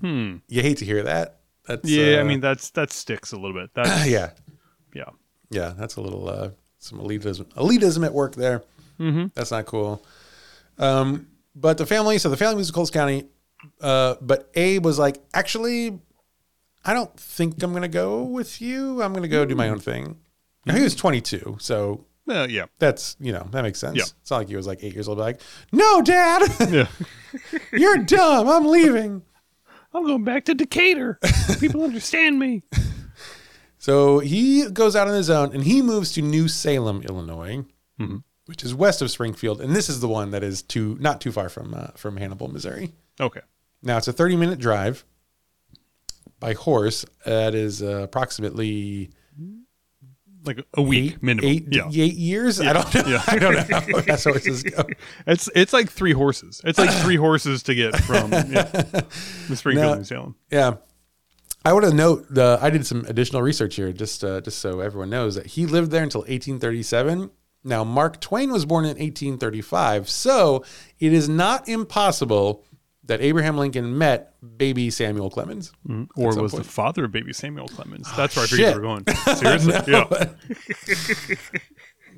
Hmm. 0.00 0.36
You 0.48 0.62
hate 0.62 0.78
to 0.78 0.84
hear 0.84 1.02
that. 1.04 1.40
That's 1.66 1.88
Yeah, 1.88 2.16
I 2.16 2.20
uh, 2.20 2.24
mean 2.24 2.40
that's 2.40 2.70
that 2.70 2.92
sticks 2.92 3.32
a 3.32 3.36
little 3.36 3.54
bit. 3.54 3.70
That's 3.74 4.06
yeah, 4.10 4.30
yeah. 4.94 5.10
yeah. 5.50 5.72
That's 5.76 5.96
a 5.96 6.00
little 6.00 6.28
uh, 6.28 6.50
some 6.78 6.98
elitism 6.98 7.44
elitism 7.54 8.04
at 8.04 8.12
work 8.12 8.34
there. 8.34 8.62
Mm-hmm. 8.98 9.28
That's 9.34 9.50
not 9.50 9.66
cool. 9.66 10.04
Um, 10.80 11.28
but 11.54 11.78
the 11.78 11.86
family, 11.86 12.18
so 12.18 12.28
the 12.28 12.36
family 12.36 12.56
moves 12.56 12.68
to 12.68 12.74
Coles 12.74 12.90
County. 12.90 13.24
Uh, 13.80 14.14
but 14.20 14.50
Abe 14.54 14.84
was 14.84 14.98
like, 14.98 15.22
actually, 15.34 16.00
I 16.84 16.94
don't 16.94 17.14
think 17.18 17.62
I'm 17.62 17.70
going 17.72 17.82
to 17.82 17.88
go 17.88 18.22
with 18.22 18.60
you. 18.62 19.02
I'm 19.02 19.12
going 19.12 19.22
to 19.22 19.28
go 19.28 19.44
do 19.44 19.54
my 19.54 19.68
own 19.68 19.78
thing. 19.78 20.16
Now, 20.66 20.74
he 20.74 20.82
was 20.82 20.94
22, 20.94 21.58
so 21.60 22.06
Uh, 22.28 22.46
yeah. 22.48 22.64
that's, 22.78 23.16
you 23.20 23.32
know, 23.32 23.46
that 23.50 23.62
makes 23.62 23.78
sense. 23.78 23.96
Yeah. 23.96 24.04
It's 24.22 24.30
not 24.30 24.38
like 24.38 24.48
he 24.48 24.56
was 24.56 24.66
like 24.66 24.82
eight 24.82 24.94
years 24.94 25.08
old, 25.08 25.18
like, 25.18 25.40
no, 25.72 26.00
dad, 26.02 26.42
Yeah. 26.70 26.86
you're 27.72 27.98
dumb. 27.98 28.48
I'm 28.48 28.66
leaving. 28.66 29.22
I'm 29.92 30.04
going 30.06 30.24
back 30.24 30.44
to 30.46 30.54
Decatur. 30.54 31.18
People 31.60 31.82
understand 31.84 32.38
me. 32.38 32.62
So 33.78 34.18
he 34.18 34.68
goes 34.70 34.94
out 34.94 35.08
on 35.08 35.14
his 35.14 35.30
own 35.30 35.54
and 35.54 35.64
he 35.64 35.80
moves 35.80 36.12
to 36.12 36.20
New 36.22 36.48
Salem, 36.48 37.00
Illinois, 37.02 37.64
Mhm. 37.98 38.22
Which 38.50 38.64
is 38.64 38.74
west 38.74 39.00
of 39.00 39.08
Springfield. 39.12 39.60
And 39.60 39.76
this 39.76 39.88
is 39.88 40.00
the 40.00 40.08
one 40.08 40.32
that 40.32 40.42
is 40.42 40.60
too, 40.60 40.96
not 41.00 41.20
too 41.20 41.30
far 41.30 41.48
from, 41.48 41.72
uh, 41.72 41.86
from 41.96 42.16
Hannibal, 42.16 42.48
Missouri. 42.48 42.90
Okay. 43.20 43.40
Now 43.80 43.96
it's 43.96 44.08
a 44.08 44.12
30 44.12 44.34
minute 44.36 44.58
drive 44.58 45.04
by 46.40 46.54
horse. 46.54 47.06
That 47.24 47.54
is 47.54 47.80
uh, 47.80 48.00
approximately 48.02 49.10
Like 50.44 50.66
a 50.74 50.82
week 50.82 51.12
eight, 51.14 51.22
minimum. 51.22 51.48
eight, 51.48 51.64
yeah. 51.70 51.88
eight 51.94 52.14
years. 52.16 52.60
I 52.60 52.72
don't 52.72 52.92
know. 52.92 53.02
Yeah. 53.06 53.22
I 53.28 53.38
don't 53.38 53.54
know 53.54 53.60
how 53.70 54.00
fast 54.02 54.24
horses 54.24 54.64
go. 54.64 54.82
It's 55.28 55.48
it's 55.54 55.72
like 55.72 55.88
three 55.90 56.12
horses. 56.12 56.60
It's 56.64 56.78
like 56.78 56.90
three 57.04 57.16
horses 57.16 57.62
to 57.64 57.74
get 57.76 57.94
from 58.00 58.32
yeah, 58.32 58.64
Springfield 59.54 59.76
Now- 59.76 59.94
New 59.94 60.04
Salem. 60.04 60.34
Yeah. 60.50 60.74
I 61.62 61.74
want 61.74 61.84
to 61.84 61.94
note 61.94 62.26
the 62.34 62.58
I 62.60 62.70
did 62.70 62.86
some 62.86 63.04
additional 63.06 63.42
research 63.42 63.76
here 63.76 63.92
just 63.92 64.24
uh, 64.24 64.40
just 64.40 64.58
so 64.60 64.80
everyone 64.80 65.10
knows 65.10 65.34
that 65.34 65.44
he 65.46 65.66
lived 65.66 65.90
there 65.90 66.02
until 66.02 66.22
1837. 66.22 67.30
Now 67.62 67.84
Mark 67.84 68.20
Twain 68.20 68.52
was 68.52 68.64
born 68.64 68.84
in 68.84 68.90
1835, 68.90 70.08
so 70.08 70.64
it 70.98 71.12
is 71.12 71.28
not 71.28 71.68
impossible 71.68 72.64
that 73.04 73.20
Abraham 73.20 73.56
Lincoln 73.56 73.98
met 73.98 74.34
baby 74.56 74.88
Samuel 74.88 75.30
Clemens. 75.30 75.72
Or 76.16 76.32
some 76.32 76.42
was 76.42 76.52
the 76.52 76.64
father 76.64 77.04
of 77.04 77.12
baby 77.12 77.32
Samuel 77.32 77.68
Clemens. 77.68 78.08
That's 78.16 78.36
where 78.36 78.44
I 78.44 78.48
figured 78.48 78.76
we 78.76 78.80
were 78.80 78.86
going. 78.86 79.04
Seriously? 79.36 79.74
Yeah. 79.88 80.04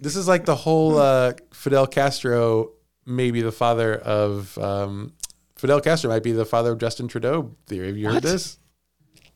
This 0.03 0.17
is 0.17 0.27
like 0.27 0.45
the 0.45 0.57
whole 0.57 0.99
uh, 0.99 1.35
Fidel 1.53 1.87
Castro, 1.87 2.73
maybe 3.07 3.41
the 3.41 3.53
father 3.53 3.95
of 3.95 4.59
um, 4.59 5.13
Fidel 5.57 5.81
Castro 5.81 6.11
might 6.11 6.25
be 6.25 6.33
the 6.33 6.45
father 6.45 6.73
of 6.73 6.79
Justin 6.79 7.07
Trudeau 7.07 7.55
theory. 7.67 7.87
Have 7.87 7.97
you 7.97 8.11
heard 8.11 8.23
this? 8.23 8.59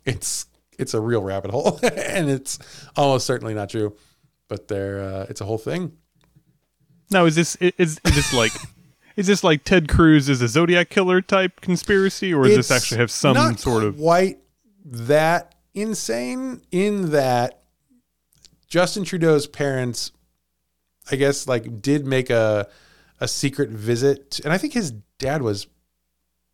It's 0.04 0.46
it's 0.76 0.92
a 0.92 1.00
real 1.00 1.22
rabbit 1.22 1.52
hole, 1.52 1.78
and 1.84 2.28
it's 2.28 2.58
almost 2.96 3.26
certainly 3.26 3.54
not 3.54 3.70
true. 3.70 3.96
But 4.48 4.68
there, 4.68 5.00
uh, 5.02 5.26
it's 5.28 5.40
a 5.40 5.44
whole 5.44 5.58
thing. 5.58 5.92
Now 7.10 7.24
is 7.26 7.34
this 7.34 7.56
is, 7.56 7.72
is 7.78 7.98
this 8.04 8.32
like 8.32 8.52
is 9.16 9.26
this 9.26 9.42
like 9.44 9.64
Ted 9.64 9.88
Cruz 9.88 10.28
is 10.28 10.42
a 10.42 10.48
Zodiac 10.48 10.88
killer 10.90 11.20
type 11.20 11.60
conspiracy, 11.60 12.32
or 12.34 12.44
does 12.44 12.56
this 12.56 12.70
actually 12.70 12.98
have 12.98 13.10
some 13.10 13.56
sort 13.56 13.84
of 13.84 13.98
white 13.98 14.38
that 14.84 15.54
insane 15.74 16.62
in 16.70 17.10
that 17.10 17.62
Justin 18.68 19.04
Trudeau's 19.04 19.46
parents, 19.46 20.10
I 21.10 21.16
guess, 21.16 21.46
like 21.46 21.80
did 21.82 22.06
make 22.06 22.30
a 22.30 22.68
a 23.20 23.26
secret 23.28 23.70
visit, 23.70 24.30
to- 24.32 24.44
and 24.44 24.52
I 24.52 24.58
think 24.58 24.74
his 24.74 24.90
dad 25.18 25.40
was 25.42 25.66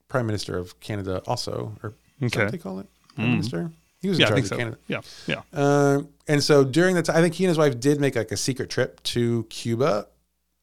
prime 0.09 0.27
minister 0.27 0.57
of 0.59 0.79
Canada, 0.81 1.21
also, 1.27 1.75
or 1.83 1.95
Okay. 2.23 2.45
what 2.45 2.53
they 2.53 2.59
call 2.59 2.79
it, 2.79 2.87
prime 3.17 3.29
Mm. 3.29 3.31
minister. 3.33 3.73
He 4.03 4.09
was 4.09 4.19
in 4.19 4.23
yeah, 4.23 4.29
charge 4.29 4.41
of 4.41 4.47
so. 4.49 4.57
Canada. 4.57 4.79
Yeah, 4.89 5.01
yeah. 5.27 5.43
Um, 5.53 6.09
and 6.27 6.43
so 6.43 6.65
during 6.65 6.97
the 6.97 7.03
time, 7.03 7.17
I 7.17 7.23
think 7.23 7.35
he 7.35 7.45
and 7.45 7.49
his 7.49 7.59
wife 7.59 7.79
did 7.79 8.01
make 8.01 8.17
like 8.17 8.33
a 8.33 8.37
secret 8.37 8.69
trip 8.69 9.03
to 9.05 9.45
Cuba, 9.45 10.09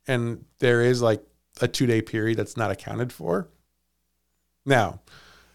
and 0.08 0.46
there 0.60 0.82
is 0.82 1.02
like 1.02 1.24
a 1.62 1.68
two 1.68 1.88
day 1.88 2.02
period 2.02 2.38
that's 2.38 2.58
not 2.58 2.70
accounted 2.70 3.14
for. 3.14 3.48
Now, 4.66 5.00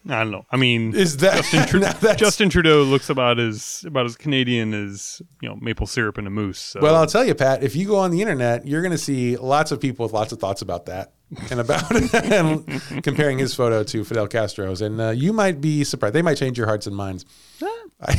I 0.07 0.19
don't 0.19 0.31
know. 0.31 0.45
I 0.51 0.57
mean, 0.57 0.93
is 0.93 1.17
that 1.17 1.35
Justin, 1.35 1.67
Tru- 1.67 2.13
Justin 2.15 2.49
Trudeau 2.49 2.83
looks 2.83 3.09
about 3.09 3.39
as 3.39 3.83
about 3.87 4.05
as 4.05 4.15
Canadian 4.15 4.73
as 4.73 5.21
you 5.41 5.49
know 5.49 5.55
maple 5.55 5.87
syrup 5.87 6.17
and 6.17 6.27
a 6.27 6.29
moose. 6.29 6.59
So. 6.59 6.79
Well, 6.79 6.95
I'll 6.95 7.07
tell 7.07 7.25
you, 7.25 7.33
Pat. 7.33 7.63
If 7.63 7.75
you 7.75 7.87
go 7.87 7.97
on 7.97 8.11
the 8.11 8.21
internet, 8.21 8.67
you're 8.67 8.81
going 8.81 8.91
to 8.91 8.97
see 8.97 9.35
lots 9.37 9.71
of 9.71 9.79
people 9.79 10.03
with 10.03 10.13
lots 10.13 10.31
of 10.31 10.39
thoughts 10.39 10.61
about 10.61 10.85
that 10.85 11.13
and 11.49 11.59
about 11.59 11.91
and 12.13 13.03
comparing 13.03 13.39
his 13.39 13.55
photo 13.55 13.83
to 13.83 14.03
Fidel 14.03 14.27
Castro's, 14.27 14.81
and 14.81 15.01
uh, 15.01 15.09
you 15.09 15.33
might 15.33 15.59
be 15.59 15.83
surprised. 15.83 16.13
They 16.13 16.21
might 16.21 16.37
change 16.37 16.57
your 16.57 16.67
hearts 16.67 16.85
and 16.85 16.95
minds. 16.95 17.25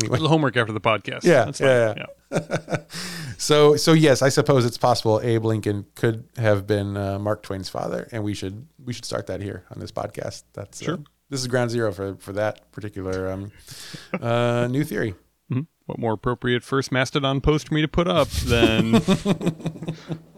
Anyway, 0.00 0.18
the 0.18 0.28
homework 0.28 0.56
after 0.56 0.72
the 0.72 0.80
podcast. 0.80 1.22
Yeah, 1.22 1.44
That's 1.44 1.60
fine. 1.60 2.04
yeah, 2.32 2.76
so 3.38 3.76
so 3.76 3.92
yes, 3.92 4.22
I 4.22 4.28
suppose 4.28 4.64
it's 4.66 4.76
possible 4.76 5.20
Abe 5.22 5.44
Lincoln 5.44 5.86
could 5.94 6.24
have 6.36 6.66
been 6.66 6.96
uh, 6.96 7.18
Mark 7.20 7.44
Twain's 7.44 7.68
father, 7.68 8.08
and 8.10 8.24
we 8.24 8.34
should 8.34 8.66
we 8.84 8.92
should 8.92 9.04
start 9.04 9.28
that 9.28 9.40
here 9.40 9.64
on 9.70 9.78
this 9.78 9.92
podcast. 9.92 10.42
That's 10.52 10.82
uh, 10.82 10.84
Sure. 10.84 10.98
this 11.30 11.40
is 11.40 11.46
ground 11.46 11.70
zero 11.70 11.92
for 11.92 12.16
for 12.16 12.32
that 12.32 12.72
particular 12.72 13.30
um, 13.30 13.52
uh, 14.20 14.66
new 14.68 14.82
theory. 14.82 15.14
Mhm. 15.52 15.68
What 15.86 15.98
more 16.00 16.14
appropriate 16.14 16.64
first 16.64 16.90
Mastodon 16.90 17.40
post 17.40 17.68
for 17.68 17.74
me 17.74 17.80
to 17.82 17.88
put 17.88 18.08
up 18.08 18.28
than 18.28 18.92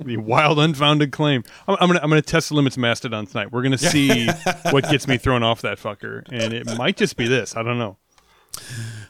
the 0.00 0.16
wild, 0.18 0.58
unfounded 0.58 1.12
claim? 1.12 1.44
I'm, 1.66 1.76
I'm 1.80 1.86
gonna 1.88 2.00
I'm 2.02 2.10
gonna 2.10 2.20
test 2.20 2.50
the 2.50 2.54
limits 2.56 2.76
of 2.76 2.82
Mastodon 2.82 3.26
tonight. 3.26 3.52
We're 3.52 3.62
gonna 3.62 3.78
see 3.78 4.28
what 4.70 4.88
gets 4.90 5.08
me 5.08 5.16
thrown 5.16 5.42
off 5.42 5.62
that 5.62 5.78
fucker, 5.78 6.24
and 6.30 6.52
it 6.52 6.66
might 6.76 6.98
just 6.98 7.16
be 7.16 7.26
this. 7.26 7.56
I 7.56 7.62
don't 7.62 7.78
know. 7.78 7.96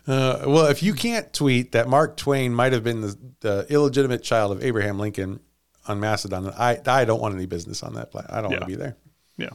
Uh, 0.07 0.45
well, 0.47 0.67
if 0.67 0.83
you 0.83 0.95
can't 0.95 1.33
tweet 1.33 1.73
that 1.73 1.89
Mark 1.89 2.17
Twain 2.17 2.55
might 2.55 2.73
have 2.73 2.85
been 2.85 3.01
the, 3.01 3.19
the 3.41 3.67
illegitimate 3.69 4.23
child 4.23 4.53
of 4.53 4.63
Abraham 4.63 4.99
Lincoln 4.99 5.41
on 5.89 6.01
then 6.01 6.53
I 6.59 6.79
I 6.87 7.05
don't 7.05 7.21
want 7.21 7.35
any 7.35 7.47
business 7.47 7.83
on 7.83 7.95
that. 7.95 8.11
Pla- 8.11 8.27
I 8.29 8.41
don't 8.41 8.51
want 8.51 8.63
to 8.63 8.67
be 8.67 8.75
there. 8.77 8.97
Yeah. 9.37 9.51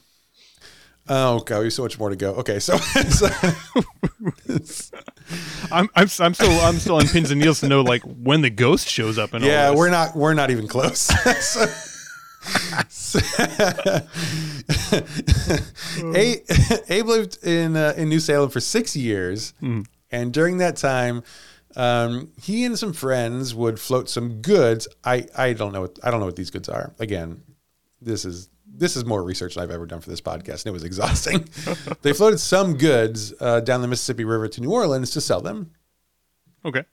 Oh 1.09 1.39
god, 1.39 1.59
we 1.59 1.65
have 1.65 1.73
so 1.73 1.83
much 1.83 1.99
more 1.99 2.09
to 2.09 2.15
go. 2.15 2.35
Okay, 2.35 2.59
so, 2.59 2.77
so 2.77 3.27
I'm, 5.71 5.89
I'm 5.95 6.07
I'm 6.19 6.33
still 6.33 6.51
I'm 6.61 6.75
still 6.77 6.95
on 6.95 7.07
pins 7.07 7.31
and 7.31 7.39
needles 7.39 7.59
to 7.61 7.67
know 7.67 7.81
like 7.81 8.03
when 8.03 8.41
the 8.41 8.49
ghost 8.49 8.87
shows 8.87 9.17
up 9.17 9.33
and 9.33 9.43
yeah, 9.43 9.73
we're 9.73 9.89
not 9.89 10.15
we're 10.15 10.33
not 10.33 10.51
even 10.51 10.67
close. 10.67 10.99
so, 11.39 11.65
so- 12.89 13.19
Abe, 16.15 16.39
Abe 16.89 17.05
lived 17.07 17.43
in 17.45 17.75
uh, 17.75 17.93
in 17.97 18.09
New 18.09 18.19
Salem 18.19 18.49
for 18.49 18.59
six 18.59 18.95
years, 18.95 19.53
and 20.11 20.33
during 20.33 20.57
that 20.57 20.75
time, 20.77 21.23
um, 21.75 22.31
he 22.41 22.65
and 22.65 22.77
some 22.77 22.93
friends 22.93 23.55
would 23.55 23.79
float 23.79 24.09
some 24.09 24.41
goods. 24.41 24.87
I 25.03 25.27
I 25.37 25.53
don't 25.53 25.71
know 25.71 25.81
what 25.81 25.99
I 26.03 26.11
don't 26.11 26.19
know 26.19 26.25
what 26.25 26.35
these 26.35 26.51
goods 26.51 26.67
are. 26.69 26.93
Again, 26.99 27.41
this 28.01 28.25
is 28.25 28.49
this 28.73 28.95
is 28.95 29.05
more 29.05 29.23
research 29.23 29.55
than 29.55 29.63
I've 29.63 29.71
ever 29.71 29.85
done 29.85 30.01
for 30.01 30.09
this 30.09 30.21
podcast, 30.21 30.65
and 30.65 30.67
it 30.67 30.71
was 30.71 30.83
exhausting. 30.91 31.47
they 32.01 32.13
floated 32.13 32.39
some 32.39 32.77
goods 32.77 33.33
uh, 33.39 33.59
down 33.61 33.81
the 33.81 33.87
Mississippi 33.87 34.23
River 34.25 34.47
to 34.49 34.61
New 34.61 34.71
Orleans 34.71 35.11
to 35.11 35.21
sell 35.21 35.41
them. 35.41 35.71
okay. 36.65 36.83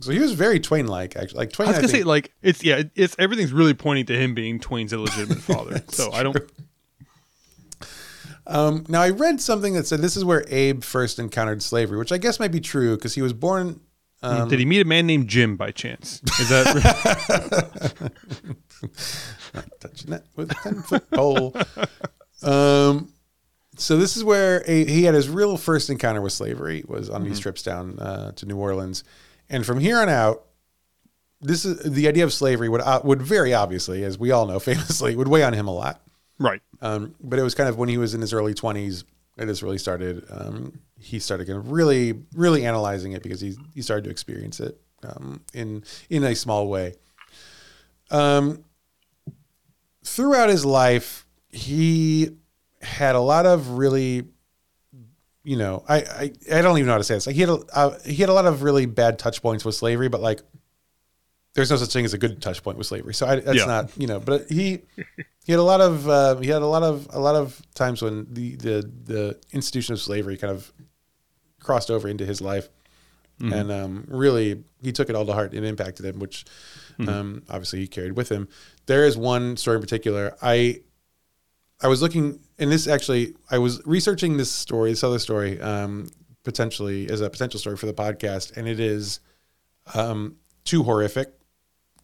So 0.00 0.12
he 0.12 0.20
was 0.20 0.32
very 0.34 0.60
Twain-like, 0.60 1.16
actually. 1.16 1.38
Like 1.38 1.52
Twain, 1.52 1.66
I 1.66 1.70
was 1.72 1.78
gonna 1.78 1.88
think- 1.88 2.02
say 2.02 2.04
like 2.04 2.32
it's 2.40 2.62
yeah 2.62 2.82
it's 2.94 3.16
everything's 3.18 3.52
really 3.52 3.74
pointing 3.74 4.06
to 4.06 4.16
him 4.16 4.32
being 4.32 4.60
Twain's 4.60 4.92
illegitimate 4.92 5.38
father. 5.42 5.82
so 5.88 6.12
I 6.12 6.22
don't. 6.22 6.36
Um, 8.48 8.84
now 8.88 9.02
I 9.02 9.10
read 9.10 9.40
something 9.40 9.74
that 9.74 9.86
said 9.86 10.00
this 10.00 10.16
is 10.16 10.24
where 10.24 10.44
Abe 10.48 10.82
first 10.82 11.18
encountered 11.18 11.62
slavery, 11.62 11.98
which 11.98 12.12
I 12.12 12.18
guess 12.18 12.40
might 12.40 12.50
be 12.50 12.60
true 12.60 12.96
because 12.96 13.14
he 13.14 13.22
was 13.22 13.34
born. 13.34 13.80
Um, 14.22 14.48
Did 14.48 14.58
he 14.58 14.64
meet 14.64 14.80
a 14.80 14.84
man 14.84 15.06
named 15.06 15.28
Jim 15.28 15.56
by 15.56 15.70
chance? 15.70 16.22
Is 16.40 16.48
that 16.48 18.10
touching 19.80 20.10
that 20.10 20.24
with 20.34 20.50
a 20.50 20.54
ten 20.54 20.82
foot 20.82 21.10
pole. 21.10 21.54
Um, 22.42 23.12
so 23.76 23.96
this 23.96 24.16
is 24.16 24.24
where 24.24 24.62
a, 24.66 24.84
he 24.84 25.04
had 25.04 25.14
his 25.14 25.28
real 25.28 25.56
first 25.56 25.90
encounter 25.90 26.20
with 26.20 26.32
slavery 26.32 26.84
was 26.86 27.08
on 27.10 27.24
these 27.24 27.38
trips 27.38 27.62
down 27.62 27.98
uh, 27.98 28.32
to 28.32 28.46
New 28.46 28.56
Orleans, 28.56 29.04
and 29.48 29.64
from 29.64 29.78
here 29.78 29.98
on 29.98 30.08
out, 30.08 30.44
this 31.40 31.64
is 31.64 31.78
the 31.82 32.08
idea 32.08 32.24
of 32.24 32.32
slavery 32.32 32.68
would 32.68 32.80
uh, 32.80 33.00
would 33.04 33.22
very 33.22 33.54
obviously, 33.54 34.04
as 34.04 34.18
we 34.18 34.30
all 34.30 34.46
know, 34.46 34.58
famously, 34.60 35.14
would 35.16 35.28
weigh 35.28 35.42
on 35.42 35.52
him 35.52 35.68
a 35.68 35.74
lot. 35.74 36.02
Right? 36.38 36.60
Um, 36.80 37.14
but 37.20 37.38
it 37.38 37.42
was 37.42 37.54
kind 37.54 37.68
of 37.68 37.78
when 37.78 37.88
he 37.88 37.98
was 37.98 38.14
in 38.14 38.20
his 38.20 38.32
early 38.32 38.54
20s, 38.54 39.04
it 39.36 39.46
just 39.46 39.62
really 39.62 39.78
started. 39.78 40.24
Um, 40.30 40.80
he 40.98 41.18
started 41.18 41.46
kind 41.46 41.58
of 41.58 41.70
really, 41.70 42.24
really 42.34 42.66
analyzing 42.66 43.12
it 43.12 43.22
because 43.22 43.40
he, 43.40 43.56
he 43.74 43.82
started 43.82 44.04
to 44.04 44.10
experience 44.10 44.58
it 44.60 44.80
um, 45.04 45.40
in 45.54 45.84
in 46.10 46.24
a 46.24 46.34
small 46.34 46.68
way. 46.68 46.94
Um, 48.10 48.64
throughout 50.04 50.48
his 50.48 50.64
life, 50.64 51.26
he 51.50 52.30
had 52.82 53.14
a 53.14 53.20
lot 53.20 53.46
of 53.46 53.70
really, 53.70 54.24
you 55.44 55.56
know, 55.56 55.84
I, 55.88 55.96
I, 55.96 56.32
I 56.52 56.62
don't 56.62 56.78
even 56.78 56.86
know 56.86 56.92
how 56.92 56.98
to 56.98 57.04
say 57.04 57.14
this. 57.14 57.26
Like 57.26 57.36
he 57.36 57.42
had 57.42 57.50
a, 57.50 57.60
uh, 57.72 57.98
he 58.04 58.16
had 58.16 58.28
a 58.28 58.32
lot 58.32 58.46
of 58.46 58.62
really 58.62 58.86
bad 58.86 59.18
touch 59.18 59.42
points 59.42 59.64
with 59.64 59.74
slavery, 59.74 60.08
but 60.08 60.20
like 60.20 60.40
there's 61.58 61.70
no 61.70 61.76
such 61.76 61.92
thing 61.92 62.04
as 62.04 62.14
a 62.14 62.18
good 62.18 62.40
touch 62.40 62.62
point 62.62 62.78
with 62.78 62.86
slavery. 62.86 63.12
So 63.14 63.26
I, 63.26 63.40
that's 63.40 63.58
Yeah. 63.58 63.64
not 63.66 63.90
you 63.98 64.06
know. 64.06 64.20
But 64.20 64.48
he 64.48 64.82
he 65.44 65.52
had 65.52 65.58
a 65.58 65.62
lot 65.62 65.80
of 65.80 66.08
uh, 66.08 66.36
he 66.36 66.48
had 66.48 66.62
a 66.62 66.66
lot 66.66 66.82
of 66.82 67.08
a 67.10 67.18
lot 67.18 67.34
of 67.34 67.60
times 67.74 68.00
when 68.02 68.26
the 68.32 68.56
the 68.56 68.90
the 69.04 69.38
institution 69.52 69.92
of 69.92 70.00
slavery 70.00 70.36
kind 70.36 70.52
of 70.52 70.72
crossed 71.60 71.90
over 71.90 72.08
into 72.08 72.24
his 72.24 72.40
life, 72.40 72.68
and 73.40 73.70
um, 73.72 74.04
really 74.08 74.64
he 74.82 74.92
took 74.92 75.08
it 75.10 75.16
all 75.16 75.26
to 75.26 75.32
heart 75.32 75.52
and 75.54 75.64
impacted 75.66 76.06
him, 76.06 76.18
which 76.18 76.44
um, 77.06 77.42
obviously 77.48 77.80
he 77.80 77.86
carried 77.86 78.12
with 78.16 78.28
him. 78.28 78.48
There 78.86 79.04
is 79.04 79.16
one 79.16 79.56
story 79.56 79.76
in 79.76 79.80
particular 79.82 80.36
I 80.42 80.80
I 81.80 81.86
was 81.88 82.02
looking, 82.02 82.40
and 82.58 82.72
this 82.72 82.88
actually, 82.88 83.34
I 83.52 83.58
was 83.58 83.80
researching 83.86 84.36
this 84.36 84.50
story, 84.50 84.90
this 84.90 85.04
other 85.04 85.20
story, 85.20 85.60
um, 85.60 86.08
potentially 86.42 87.08
as 87.08 87.20
a 87.20 87.30
potential 87.30 87.60
story 87.60 87.76
for 87.76 87.86
the 87.86 87.94
podcast, 87.94 88.56
and 88.56 88.66
it 88.66 88.80
is 88.80 89.20
um, 89.94 90.36
too 90.64 90.82
horrific 90.82 91.32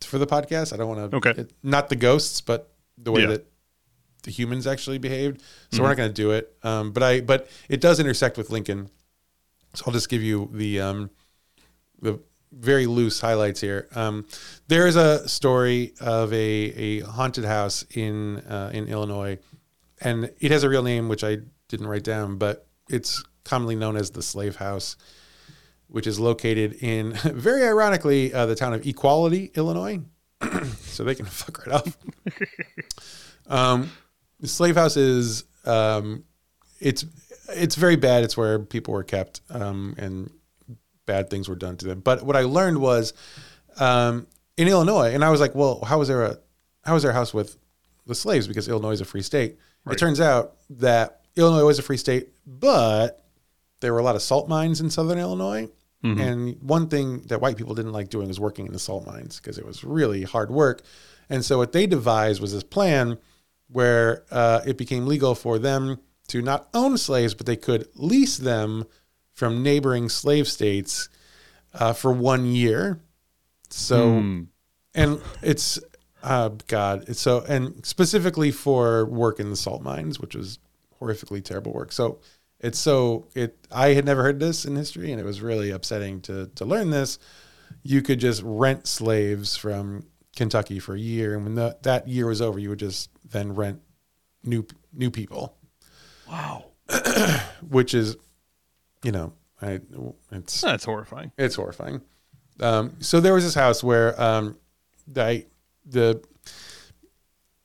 for 0.05 0.19
the 0.19 0.27
podcast. 0.27 0.73
I 0.73 0.77
don't 0.77 0.89
want 0.89 1.11
to, 1.11 1.17
Okay. 1.17 1.47
not 1.63 1.89
the 1.89 1.97
ghosts, 1.97 2.41
but 2.41 2.73
the 2.99 3.11
way 3.13 3.23
Yeah. 3.23 3.29
that 3.29 3.47
the 4.23 4.31
humans 4.31 4.67
actually 4.67 4.99
behaved. 4.99 5.43
So 5.73 5.83
we're 5.83 5.89
not 5.89 5.97
going 5.97 6.11
to 6.11 6.15
do 6.15 6.31
it. 6.31 6.57
Um, 6.63 6.93
but 6.93 7.03
I, 7.03 7.21
but 7.21 7.49
it 7.69 7.81
does 7.81 8.01
intersect 8.01 8.37
with 8.39 8.51
Lincoln. 8.51 8.89
So 9.75 9.85
I'll 9.87 9.93
just 9.93 10.09
give 10.09 10.23
you 10.23 10.49
the 10.53 10.81
um, 10.81 11.11
the 12.01 12.21
very 12.53 12.87
loose 12.87 13.21
highlights 13.21 13.61
here. 13.61 13.89
Um, 13.95 14.27
there 14.69 14.87
is 14.87 14.95
a 14.97 15.29
story 15.29 15.93
of 16.01 16.33
a, 16.33 16.37
a 16.37 17.01
haunted 17.01 17.45
house 17.45 17.85
in 17.91 18.39
uh, 18.39 18.71
in 18.73 18.87
Illinois, 18.89 19.39
and 20.01 20.31
it 20.39 20.51
has 20.53 20.63
a 20.63 20.69
real 20.69 20.83
name 20.85 21.09
which 21.09 21.25
I 21.25 21.39
didn't 21.69 21.89
write 21.89 22.05
down, 22.05 22.37
but 22.39 22.67
it's 22.89 23.25
commonly 23.45 23.75
known 23.75 23.97
as 23.97 24.13
the 24.13 24.23
Slave 24.23 24.57
House, 24.57 24.97
which 25.95 26.09
is 26.09 26.19
located 26.19 26.73
in 26.83 27.13
very 27.25 27.63
ironically 27.63 28.35
uh, 28.35 28.47
the 28.47 28.57
town 28.57 28.75
of 28.75 28.85
Equality, 28.85 29.53
Illinois. 29.55 30.01
so 30.81 31.05
they 31.05 31.15
can 31.15 31.25
fuck 31.25 31.65
right 31.65 31.77
up. 31.77 31.87
um, 33.47 33.93
the 34.41 34.49
Slave 34.49 34.75
House 34.75 34.97
is 34.97 35.45
um, 35.65 36.25
it's 36.81 37.05
it's 37.51 37.77
very 37.77 37.95
bad. 37.95 38.25
It's 38.25 38.37
where 38.37 38.59
people 38.59 38.93
were 38.93 39.05
kept 39.05 39.41
um, 39.51 39.95
and 39.97 40.33
bad 41.07 41.31
things 41.31 41.49
were 41.49 41.55
done 41.55 41.77
to 41.77 41.87
them. 41.87 42.01
But 42.01 42.25
what 42.25 42.35
I 42.35 42.41
learned 42.41 42.79
was 42.79 43.13
um, 43.79 44.27
in 44.57 44.67
Illinois, 44.67 45.15
and 45.15 45.25
I 45.25 45.31
was 45.31 45.41
like, 45.41 45.55
well, 45.55 45.85
how 45.85 46.01
was 46.01 46.09
there 46.09 46.25
a 46.25 46.39
how 46.83 46.95
was 46.95 47.05
there 47.05 47.13
a 47.13 47.15
house 47.15 47.33
with 47.33 47.57
the 48.05 48.17
slaves? 48.17 48.49
Because 48.49 48.67
Illinois 48.67 48.91
is 48.91 49.01
a 49.01 49.05
free 49.05 49.23
state. 49.23 49.59
It 49.89 49.97
turns 49.97 50.21
out 50.21 50.57
that 50.71 51.21
Illinois 51.37 51.67
was 51.67 51.79
a 51.79 51.83
free 51.83 51.99
state, 51.99 52.31
but 52.45 53.25
there 53.79 53.93
were 53.93 54.01
a 54.01 54.03
lot 54.03 54.17
of 54.17 54.23
salt 54.23 54.49
mines 54.49 54.81
in 54.81 54.91
southern 54.91 55.21
Illinois. 55.21 55.69
And 56.21 56.57
one 56.61 56.89
thing 56.89 57.23
that 57.29 57.41
white 57.41 57.57
people 57.57 57.75
didn't 57.75 57.93
like 57.93 58.11
doing 58.11 58.29
was 58.29 58.39
working 58.39 58.67
in 58.67 58.73
the 58.73 58.79
salt 58.79 59.07
mines 59.07 59.41
because 59.41 59.59
it 59.59 59.65
was 59.65 59.83
really 59.83 60.23
hard 60.23 60.51
work. 60.51 60.83
And 61.31 61.45
so 61.45 61.57
what 61.59 61.73
they 61.73 61.87
devised 61.87 62.41
was 62.41 62.53
this 62.53 62.63
plan 62.63 63.19
where 63.69 64.25
uh, 64.31 64.61
it 64.67 64.77
became 64.77 65.07
legal 65.07 65.35
for 65.35 65.59
them 65.59 65.99
to 66.29 66.43
not 66.43 66.69
own 66.75 66.99
slaves, 66.99 67.35
but 67.35 67.47
they 67.47 67.57
could 67.57 67.89
lease 67.95 68.37
them 68.37 68.85
from 69.33 69.63
neighboring 69.63 70.09
slave 70.09 70.47
states 70.47 71.09
uh, 71.73 71.93
for 71.93 72.13
one 72.13 72.47
year. 72.47 73.01
So, 73.71 74.19
and 74.95 75.21
it's, 75.43 75.79
uh, 76.23 76.51
God, 76.69 77.05
it's 77.09 77.21
so, 77.21 77.45
and 77.49 77.85
specifically 77.85 78.51
for 78.51 79.07
work 79.07 79.41
in 79.41 79.51
the 79.51 79.57
salt 79.57 79.83
mines, 79.83 80.21
which 80.21 80.35
was 80.35 80.59
horrifically 81.01 81.43
terrible 81.43 81.73
work. 81.73 81.91
So 81.93 82.21
it's 82.61 82.79
so, 82.79 83.29
it, 83.35 83.57
I 83.71 83.89
had 83.95 84.05
never 84.05 84.23
heard 84.23 84.41
this 84.41 84.65
in 84.65 84.77
history 84.77 85.11
and 85.13 85.21
it 85.21 85.25
was 85.25 85.41
really 85.41 85.71
upsetting 85.71 86.21
to, 86.23 86.47
to 86.55 86.65
learn 86.65 86.91
this. 86.91 87.19
You 87.83 88.01
could 88.03 88.21
just 88.21 88.43
rent 88.45 88.87
slaves 88.87 89.57
from 89.57 90.07
Kentucky 90.37 90.79
for 90.79 90.95
a 90.95 90.99
year. 90.99 91.35
And 91.35 91.45
when 91.45 91.55
the, 91.55 91.77
that 91.83 92.09
year 92.09 92.27
was 92.27 92.41
over, 92.41 92.59
you 92.59 92.71
would 92.71 92.79
just 92.79 93.11
then 93.29 93.55
rent 93.55 93.81
new, 94.43 94.67
new 94.93 95.11
people 95.11 95.57
Wow. 96.29 96.67
which 97.69 97.95
is, 97.95 98.17
you 99.03 99.13
know, 99.13 99.33
I, 99.61 99.81
it's 100.33 100.61
That's 100.61 100.85
horrifying. 100.85 101.33
it's 101.39 101.55
horrifying. 101.55 102.01
Um, 102.61 102.97
so 103.01 103.21
there 103.21 103.35
was 103.35 103.45
this 103.45 103.55
house 103.55 103.83
where 103.83 104.21
um, 104.21 104.57
I, 105.17 105.47
the 105.87 106.23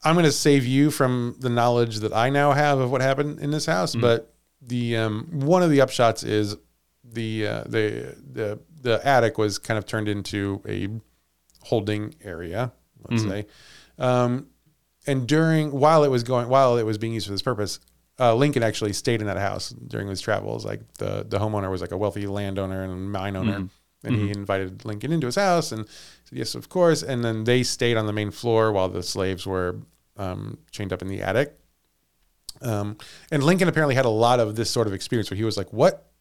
I'm 0.03 0.15
going 0.15 0.25
to 0.25 0.31
save 0.31 0.65
you 0.65 0.91
from 0.91 1.35
the 1.39 1.49
knowledge 1.49 1.97
that 1.99 2.13
I 2.13 2.29
now 2.29 2.53
have 2.53 2.79
of 2.79 2.89
what 2.91 3.01
happened 3.01 3.39
in 3.39 3.51
this 3.51 3.65
house, 3.65 3.95
but 3.95 4.33
the 4.61 4.97
um, 4.97 5.27
one 5.31 5.63
of 5.63 5.69
the 5.69 5.79
upshots 5.79 6.25
is 6.25 6.55
the 7.03 7.47
uh, 7.47 7.63
the 7.63 8.15
the 8.31 8.59
the 8.81 9.05
attic 9.05 9.37
was 9.37 9.59
kind 9.59 9.77
of 9.77 9.85
turned 9.85 10.07
into 10.07 10.61
a 10.67 10.87
holding 11.65 12.15
area, 12.23 12.71
let's 13.09 13.23
say. 13.29 13.45
Um, 13.97 14.47
and 15.07 15.27
during 15.27 15.71
while 15.71 16.03
it 16.03 16.09
was 16.09 16.23
going 16.23 16.49
while 16.49 16.77
it 16.77 16.83
was 16.83 16.97
being 16.97 17.13
used 17.13 17.25
for 17.27 17.31
this 17.31 17.41
purpose, 17.41 17.79
uh, 18.19 18.35
Lincoln 18.35 18.63
actually 18.63 18.93
stayed 18.93 19.21
in 19.21 19.27
that 19.27 19.37
house 19.37 19.69
during 19.69 20.07
his 20.07 20.21
travels. 20.21 20.65
Like 20.65 20.81
the 20.95 21.25
the 21.27 21.39
homeowner 21.39 21.69
was 21.69 21.81
like 21.81 21.91
a 21.91 21.97
wealthy 21.97 22.27
landowner 22.27 22.83
and 22.83 23.11
mine 23.11 23.35
owner, 23.35 23.69
and 24.03 24.15
he 24.15 24.29
invited 24.31 24.85
Lincoln 24.85 25.11
into 25.11 25.25
his 25.27 25.35
house 25.35 25.71
and 25.71 25.87
said 26.25 26.37
yes, 26.37 26.55
of 26.55 26.69
course. 26.69 27.01
And 27.03 27.23
then 27.23 27.43
they 27.45 27.63
stayed 27.63 27.97
on 27.97 28.05
the 28.05 28.13
main 28.13 28.31
floor 28.31 28.71
while 28.71 28.89
the 28.89 29.03
slaves 29.03 29.45
were 29.45 29.77
um, 30.17 30.57
chained 30.71 30.93
up 30.93 31.01
in 31.01 31.07
the 31.07 31.21
attic. 31.21 31.58
Um, 32.61 32.97
and 33.31 33.43
Lincoln 33.43 33.67
apparently 33.67 33.95
had 33.95 34.05
a 34.05 34.09
lot 34.09 34.39
of 34.39 34.55
this 34.55 34.69
sort 34.69 34.87
of 34.87 34.93
experience 34.93 35.29
where 35.29 35.37
he 35.37 35.43
was 35.43 35.57
like, 35.57 35.71
"What? 35.71 36.11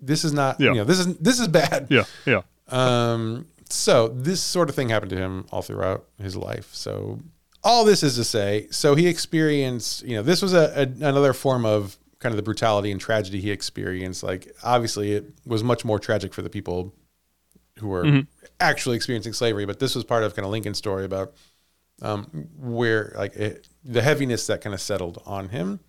This 0.00 0.24
is 0.24 0.32
not. 0.32 0.60
Yeah. 0.60 0.70
You 0.70 0.74
know, 0.76 0.84
this 0.84 0.98
is 0.98 1.16
this 1.18 1.40
is 1.40 1.48
bad." 1.48 1.88
Yeah. 1.90 2.04
Yeah. 2.26 2.42
Um, 2.68 3.46
so 3.70 4.08
this 4.08 4.42
sort 4.42 4.68
of 4.68 4.74
thing 4.74 4.88
happened 4.88 5.10
to 5.10 5.16
him 5.16 5.46
all 5.50 5.62
throughout 5.62 6.06
his 6.20 6.36
life. 6.36 6.74
So 6.74 7.20
all 7.62 7.84
this 7.84 8.02
is 8.02 8.14
to 8.16 8.24
say, 8.24 8.66
so 8.70 8.94
he 8.94 9.06
experienced, 9.06 10.02
you 10.02 10.16
know, 10.16 10.22
this 10.22 10.40
was 10.42 10.54
a, 10.54 10.72
a 10.74 10.82
another 11.06 11.32
form 11.32 11.64
of 11.64 11.96
kind 12.18 12.32
of 12.32 12.36
the 12.36 12.42
brutality 12.42 12.90
and 12.90 13.00
tragedy 13.00 13.40
he 13.40 13.50
experienced. 13.50 14.22
Like 14.22 14.54
obviously 14.62 15.12
it 15.12 15.32
was 15.46 15.62
much 15.62 15.84
more 15.84 15.98
tragic 15.98 16.34
for 16.34 16.42
the 16.42 16.50
people 16.50 16.94
who 17.78 17.88
were 17.88 18.22
actually 18.58 18.96
experiencing 18.96 19.32
slavery, 19.32 19.64
but 19.66 19.78
this 19.78 19.94
was 19.94 20.04
part 20.04 20.24
of 20.24 20.34
kind 20.34 20.44
of 20.44 20.50
Lincoln's 20.50 20.78
story 20.78 21.04
about 21.04 21.34
um, 22.02 22.48
where 22.58 23.12
like 23.16 23.34
it, 23.36 23.68
the 23.84 24.02
heaviness 24.02 24.46
that 24.48 24.60
kind 24.60 24.74
of 24.74 24.80
settled 24.80 25.22
on 25.26 25.48
him. 25.48 25.80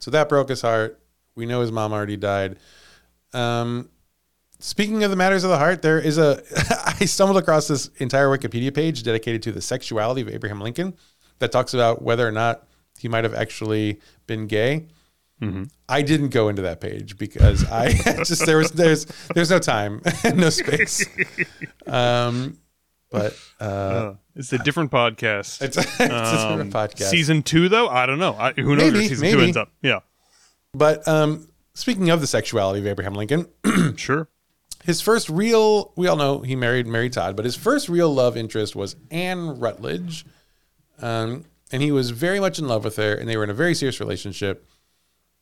So 0.00 0.10
that 0.10 0.28
broke 0.28 0.48
his 0.48 0.62
heart. 0.62 1.00
We 1.34 1.44
know 1.46 1.60
his 1.60 1.70
mom 1.72 1.92
already 1.92 2.16
died. 2.16 2.58
Um, 3.32 3.90
Speaking 4.58 5.04
of 5.04 5.10
the 5.10 5.16
matters 5.16 5.44
of 5.44 5.50
the 5.50 5.58
heart, 5.58 5.82
there 5.82 5.98
is 5.98 6.16
a. 6.16 6.42
I 7.00 7.04
stumbled 7.04 7.36
across 7.36 7.68
this 7.68 7.88
entire 7.98 8.26
Wikipedia 8.28 8.74
page 8.74 9.02
dedicated 9.02 9.42
to 9.42 9.52
the 9.52 9.60
sexuality 9.60 10.22
of 10.22 10.30
Abraham 10.30 10.62
Lincoln 10.62 10.94
that 11.40 11.52
talks 11.52 11.74
about 11.74 12.00
whether 12.00 12.26
or 12.26 12.32
not 12.32 12.66
he 12.98 13.06
might 13.06 13.24
have 13.24 13.34
actually 13.34 14.00
been 14.26 14.46
gay. 14.46 14.86
I 15.86 16.00
didn't 16.00 16.30
go 16.30 16.48
into 16.48 16.62
that 16.62 16.80
page 16.80 17.18
because 17.18 17.70
I 17.70 17.92
just 18.24 18.46
there 18.46 18.56
was 18.56 18.70
there's 18.70 19.04
there's 19.34 19.50
no 19.50 19.58
time 19.58 20.00
and 20.24 20.38
no 20.38 20.48
space. 20.48 21.04
Um, 21.86 22.56
but 23.10 23.38
uh, 23.60 23.64
Uh, 23.64 24.14
it's 24.36 24.52
a 24.52 24.58
different 24.58 24.90
podcast. 24.90 25.60
it's, 25.62 25.76
it's 25.78 25.98
a 26.00 26.04
Um, 26.04 26.58
different 26.68 26.72
podcast. 26.72 27.08
Season 27.10 27.42
two, 27.42 27.68
though, 27.68 27.88
I 27.88 28.06
don't 28.06 28.18
know. 28.18 28.34
I, 28.38 28.52
who 28.52 28.76
knows 28.76 28.84
Maybe, 28.92 28.98
where 28.98 29.08
season 29.08 29.30
two 29.32 29.40
ends 29.40 29.56
up? 29.56 29.70
Yeah, 29.82 30.00
But 30.74 31.06
um, 31.08 31.48
speaking 31.74 32.10
of 32.10 32.20
the 32.20 32.26
sexuality 32.26 32.80
of 32.80 32.86
Abraham 32.86 33.14
Lincoln, 33.14 33.46
sure. 33.96 34.28
his 34.84 35.00
first 35.00 35.28
real 35.28 35.92
we 35.96 36.06
all 36.06 36.16
know 36.16 36.40
he 36.40 36.54
married 36.54 36.86
mary 36.86 37.10
todd 37.10 37.34
but 37.34 37.44
his 37.44 37.56
first 37.56 37.88
real 37.88 38.12
love 38.12 38.36
interest 38.36 38.76
was 38.76 38.94
anne 39.10 39.58
rutledge 39.58 40.24
um, 41.02 41.44
and 41.72 41.82
he 41.82 41.90
was 41.90 42.10
very 42.10 42.38
much 42.38 42.58
in 42.58 42.68
love 42.68 42.84
with 42.84 42.96
her 42.96 43.12
and 43.14 43.28
they 43.28 43.36
were 43.36 43.42
in 43.44 43.50
a 43.50 43.54
very 43.54 43.74
serious 43.74 43.98
relationship 44.00 44.68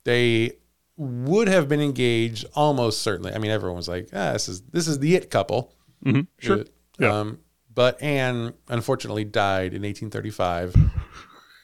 they 0.03 0.51
would 0.97 1.47
have 1.47 1.67
been 1.69 1.81
engaged 1.81 2.45
almost 2.55 3.01
certainly 3.01 3.33
i 3.33 3.37
mean 3.37 3.51
everyone 3.51 3.77
was 3.77 3.87
like 3.87 4.07
ah, 4.13 4.33
this 4.33 4.47
is 4.49 4.61
this 4.71 4.87
is 4.87 4.99
the 4.99 5.15
it 5.15 5.29
couple 5.29 5.73
hmm 6.03 6.21
Sure. 6.39 6.59
Uh, 6.61 6.63
Yeah. 6.99 7.19
um, 7.19 7.39
but 7.75 8.01
anne 8.01 8.53
unfortunately 8.69 9.23
died 9.25 9.73
in 9.73 9.83
1835 9.83 10.75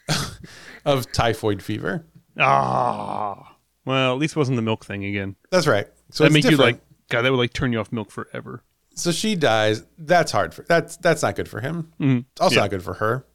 of 0.85 1.11
typhoid 1.11 1.61
fever 1.63 2.05
Ah, 2.39 3.57
well, 3.85 4.13
at 4.13 4.17
least 4.19 4.35
it 4.35 4.39
wasn't 4.39 4.55
the 4.55 4.61
milk 4.61 4.85
thing 4.85 5.03
again. 5.03 5.35
that's 5.49 5.67
right 5.67 5.87
so 6.11 6.23
that 6.23 6.27
it's 6.35 6.45
make 6.45 6.51
you 6.51 6.57
like 6.57 6.79
God. 7.09 7.23
That 7.23 7.31
would 7.31 7.37
like 7.39 7.51
turn 7.53 7.73
you 7.73 7.79
off 7.79 7.91
milk 7.91 8.09
forever. 8.11 8.63
so 8.95 9.11
she 9.11 9.35
dies 9.35 9.83
that's 9.97 10.31
hard 10.31 10.53
for 10.53 10.63
that's 10.63 10.97
that's 10.97 11.21
not 11.23 11.35
good 11.35 11.49
for 11.49 11.59
him 11.61 11.91
it's 11.99 12.41
also 12.41 12.55
Yeah. 12.55 12.61
not 12.61 12.69
good 12.69 12.83
for 12.83 12.93
her 12.95 13.25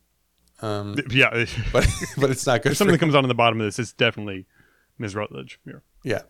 um, 0.62 0.96
Yeah, 1.10 1.44
but 1.72 1.86
but 2.16 2.30
it's 2.30 2.46
not 2.46 2.62
good. 2.62 2.74
something 2.76 2.92
For, 2.94 2.96
that 2.96 2.98
comes 3.00 3.14
on 3.14 3.24
in 3.24 3.28
the 3.28 3.34
bottom 3.34 3.60
of 3.60 3.66
this 3.66 3.78
is 3.78 3.92
definitely 3.92 4.46
Ms. 4.98 5.14
Rutledge. 5.14 5.60
Yeah. 5.66 5.74
yeah, 6.02 6.22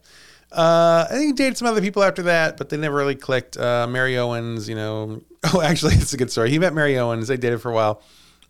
uh, 0.53 1.07
I 1.11 1.13
think 1.13 1.27
he 1.27 1.33
dated 1.33 1.57
some 1.59 1.69
other 1.69 1.81
people 1.81 2.03
after 2.03 2.23
that, 2.25 2.57
but 2.57 2.69
they 2.69 2.77
never 2.77 2.97
really 2.97 3.15
clicked. 3.17 3.57
Uh, 3.57 3.87
Mary 3.89 4.17
Owens, 4.19 4.69
you 4.69 4.75
know. 4.75 5.23
Oh, 5.55 5.61
actually, 5.63 5.95
it's 5.95 6.13
a 6.13 6.17
good 6.17 6.33
story. 6.33 6.51
He 6.51 6.59
met 6.59 6.75
Mary 6.75 6.99
Owens. 6.99 7.29
They 7.29 7.37
dated 7.37 7.63
for 7.63 7.71
a 7.71 7.75
while. 7.75 8.03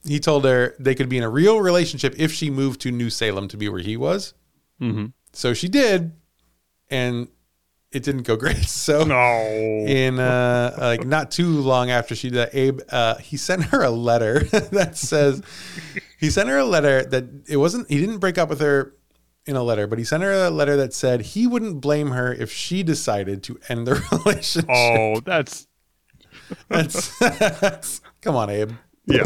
He 0.07 0.19
told 0.19 0.47
her 0.47 0.75
they 0.79 0.95
could 0.95 1.11
be 1.11 1.19
in 1.19 1.25
a 1.25 1.29
real 1.29 1.61
relationship 1.61 2.15
if 2.17 2.33
she 2.33 2.49
moved 2.49 2.81
to 2.83 2.91
New 2.91 3.11
Salem 3.11 3.49
to 3.49 3.59
be 3.59 3.69
where 3.69 3.83
he 3.83 3.99
was. 3.99 4.33
Mm-hmm. 4.81 5.07
So 5.35 5.53
she 5.53 5.69
did, 5.69 6.13
and 6.89 7.29
it 7.93 8.03
didn't 8.03 8.23
go 8.23 8.37
great. 8.45 8.65
So 8.65 9.05
No. 9.05 9.21
in 9.87 10.19
uh, 10.19 10.75
like 10.79 11.05
not 11.05 11.31
too 11.31 11.49
long 11.61 11.91
after 11.91 12.15
she 12.15 12.31
did 12.31 12.37
that, 12.39 12.55
Abe 12.55 12.81
uh, 12.89 13.17
he 13.19 13.37
sent 13.37 13.65
her 13.65 13.83
a 13.83 13.91
letter 13.91 14.39
that 14.73 14.97
says 14.97 15.43
he 16.19 16.31
sent 16.31 16.49
her 16.49 16.57
a 16.59 16.65
letter 16.65 17.05
that 17.05 17.25
it 17.47 17.59
wasn't 17.59 17.91
he 17.91 17.99
didn't 18.01 18.19
break 18.19 18.39
up 18.39 18.49
with 18.49 18.61
her 18.61 18.95
in 19.47 19.57
a 19.57 19.63
letter, 19.63 19.87
but 19.87 19.99
he 19.99 20.05
sent 20.05 20.23
her 20.23 20.33
a 20.33 20.51
letter 20.51 20.77
that 20.77 20.93
said 20.93 21.21
he 21.21 21.47
wouldn't 21.47 21.81
blame 21.81 22.11
her 22.11 22.33
if 22.33 22.53
she 22.53 22.83
decided 22.83 23.43
to 23.45 23.59
end 23.69 23.87
the 23.87 23.95
relationship. 24.25 24.69
Oh, 24.71 25.21
that's 25.21 25.67
That's, 26.69 27.19
that's- 27.19 28.01
come 28.21 28.37
on, 28.37 28.51
Abe. 28.51 28.73
yeah. 29.07 29.25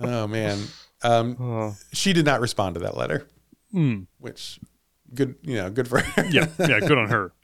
Oh 0.00 0.26
man, 0.26 0.58
um, 1.02 1.36
Oh. 1.40 1.76
she 1.92 2.12
did 2.12 2.24
not 2.26 2.40
respond 2.40 2.74
to 2.74 2.80
that 2.80 2.96
letter, 2.96 3.28
Hmm. 3.70 4.02
which 4.18 4.58
good 5.14 5.36
you 5.42 5.54
know 5.56 5.70
good 5.70 5.86
for 5.88 6.00
her. 6.00 6.24
Yeah, 6.30 6.46
yeah, 6.58 6.80
good 6.80 6.98
on 6.98 7.08
her. 7.10 7.32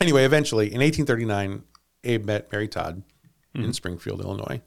Anyway, 0.00 0.24
eventually 0.24 0.66
in 0.66 0.80
1839, 0.80 1.62
Abe 2.02 2.24
met 2.24 2.50
Mary 2.50 2.66
Todd 2.68 3.02
Mm-hmm. 3.54 3.66
in 3.66 3.72
Springfield, 3.72 4.20
Illinois. 4.20 4.60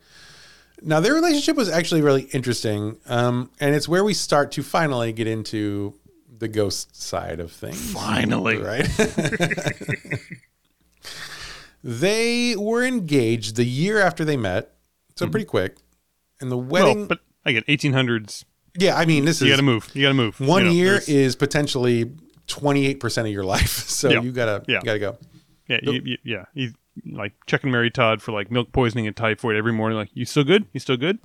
Now, 0.82 1.02
their 1.02 1.14
relationship 1.14 1.58
was 1.58 1.68
actually 1.68 2.02
really 2.02 2.22
interesting. 2.32 2.96
Um, 3.06 3.52
and 3.60 3.76
it's 3.76 3.90
where 3.90 4.06
we 4.06 4.14
start 4.14 4.54
to 4.54 4.64
finally 4.64 5.12
get 5.12 5.28
into 5.28 5.94
the 6.40 6.48
ghost 6.48 6.96
side 6.96 7.40
of 7.40 7.52
things. 7.52 7.92
Finally. 7.94 8.58
Right? 8.58 8.88
they 11.84 12.56
were 12.56 12.84
engaged 12.84 13.56
the 13.56 13.66
year 13.66 14.00
after 14.00 14.26
they 14.26 14.38
met. 14.38 14.74
So 15.16 15.28
pretty 15.28 15.46
quick. 15.46 15.78
And 16.42 16.52
the 16.52 16.58
wedding. 16.58 16.90
Mm-hmm. 16.90 17.00
Well, 17.00 17.08
but 17.08 17.20
again, 17.46 17.64
1800s. 17.68 18.44
yeah, 18.78 18.96
I 18.96 19.06
mean, 19.06 19.26
this 19.26 19.38
is 19.38 19.44
You 19.44 19.50
got 19.54 19.58
to 19.58 19.64
move. 19.64 19.90
You 19.94 20.04
got 20.04 20.10
to 20.10 20.14
move. 20.14 20.40
one 20.40 20.64
You 20.64 20.68
know, 20.70 20.74
year 20.76 20.90
there's- 20.92 21.10
is 21.10 21.36
potentially 21.36 22.12
28% 22.48 23.18
of 23.22 23.28
your 23.28 23.44
life. 23.56 23.68
So 23.70 24.10
Yeah. 24.10 24.22
you 24.22 24.32
gotta, 24.32 24.64
Yeah. 24.68 24.78
you 24.80 24.84
gotta 24.86 25.00
go. 25.00 25.18
Yeah, 25.68 25.80
you, 25.84 26.02
you, 26.06 26.18
yeah. 26.24 26.46
He's 26.54 26.74
like 27.06 27.34
checking 27.46 27.72
Mary 27.72 27.90
Todd 27.92 28.22
for 28.22 28.32
like 28.32 28.50
milk 28.52 28.72
poisoning 28.72 29.06
and 29.08 29.16
typhoid 29.16 29.56
every 29.56 29.74
morning. 29.74 29.98
Like, 29.98 30.10
you 30.14 30.24
still 30.26 30.44
good? 30.46 30.66
You 30.74 30.80
still 30.80 30.98
good? 30.98 31.20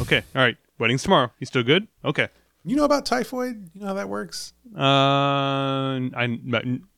Okay. 0.00 0.22
All 0.34 0.42
right. 0.42 0.56
Wedding's 0.78 1.02
tomorrow. 1.04 1.30
You 1.38 1.46
still 1.46 1.62
good? 1.62 1.86
Okay. 2.04 2.28
You 2.64 2.76
know 2.76 2.84
about 2.84 3.04
typhoid? 3.06 3.68
You 3.74 3.80
know 3.82 3.88
how 3.88 3.94
that 3.94 4.08
works? 4.08 4.52
Uh, 4.76 4.80
I, 4.80 6.38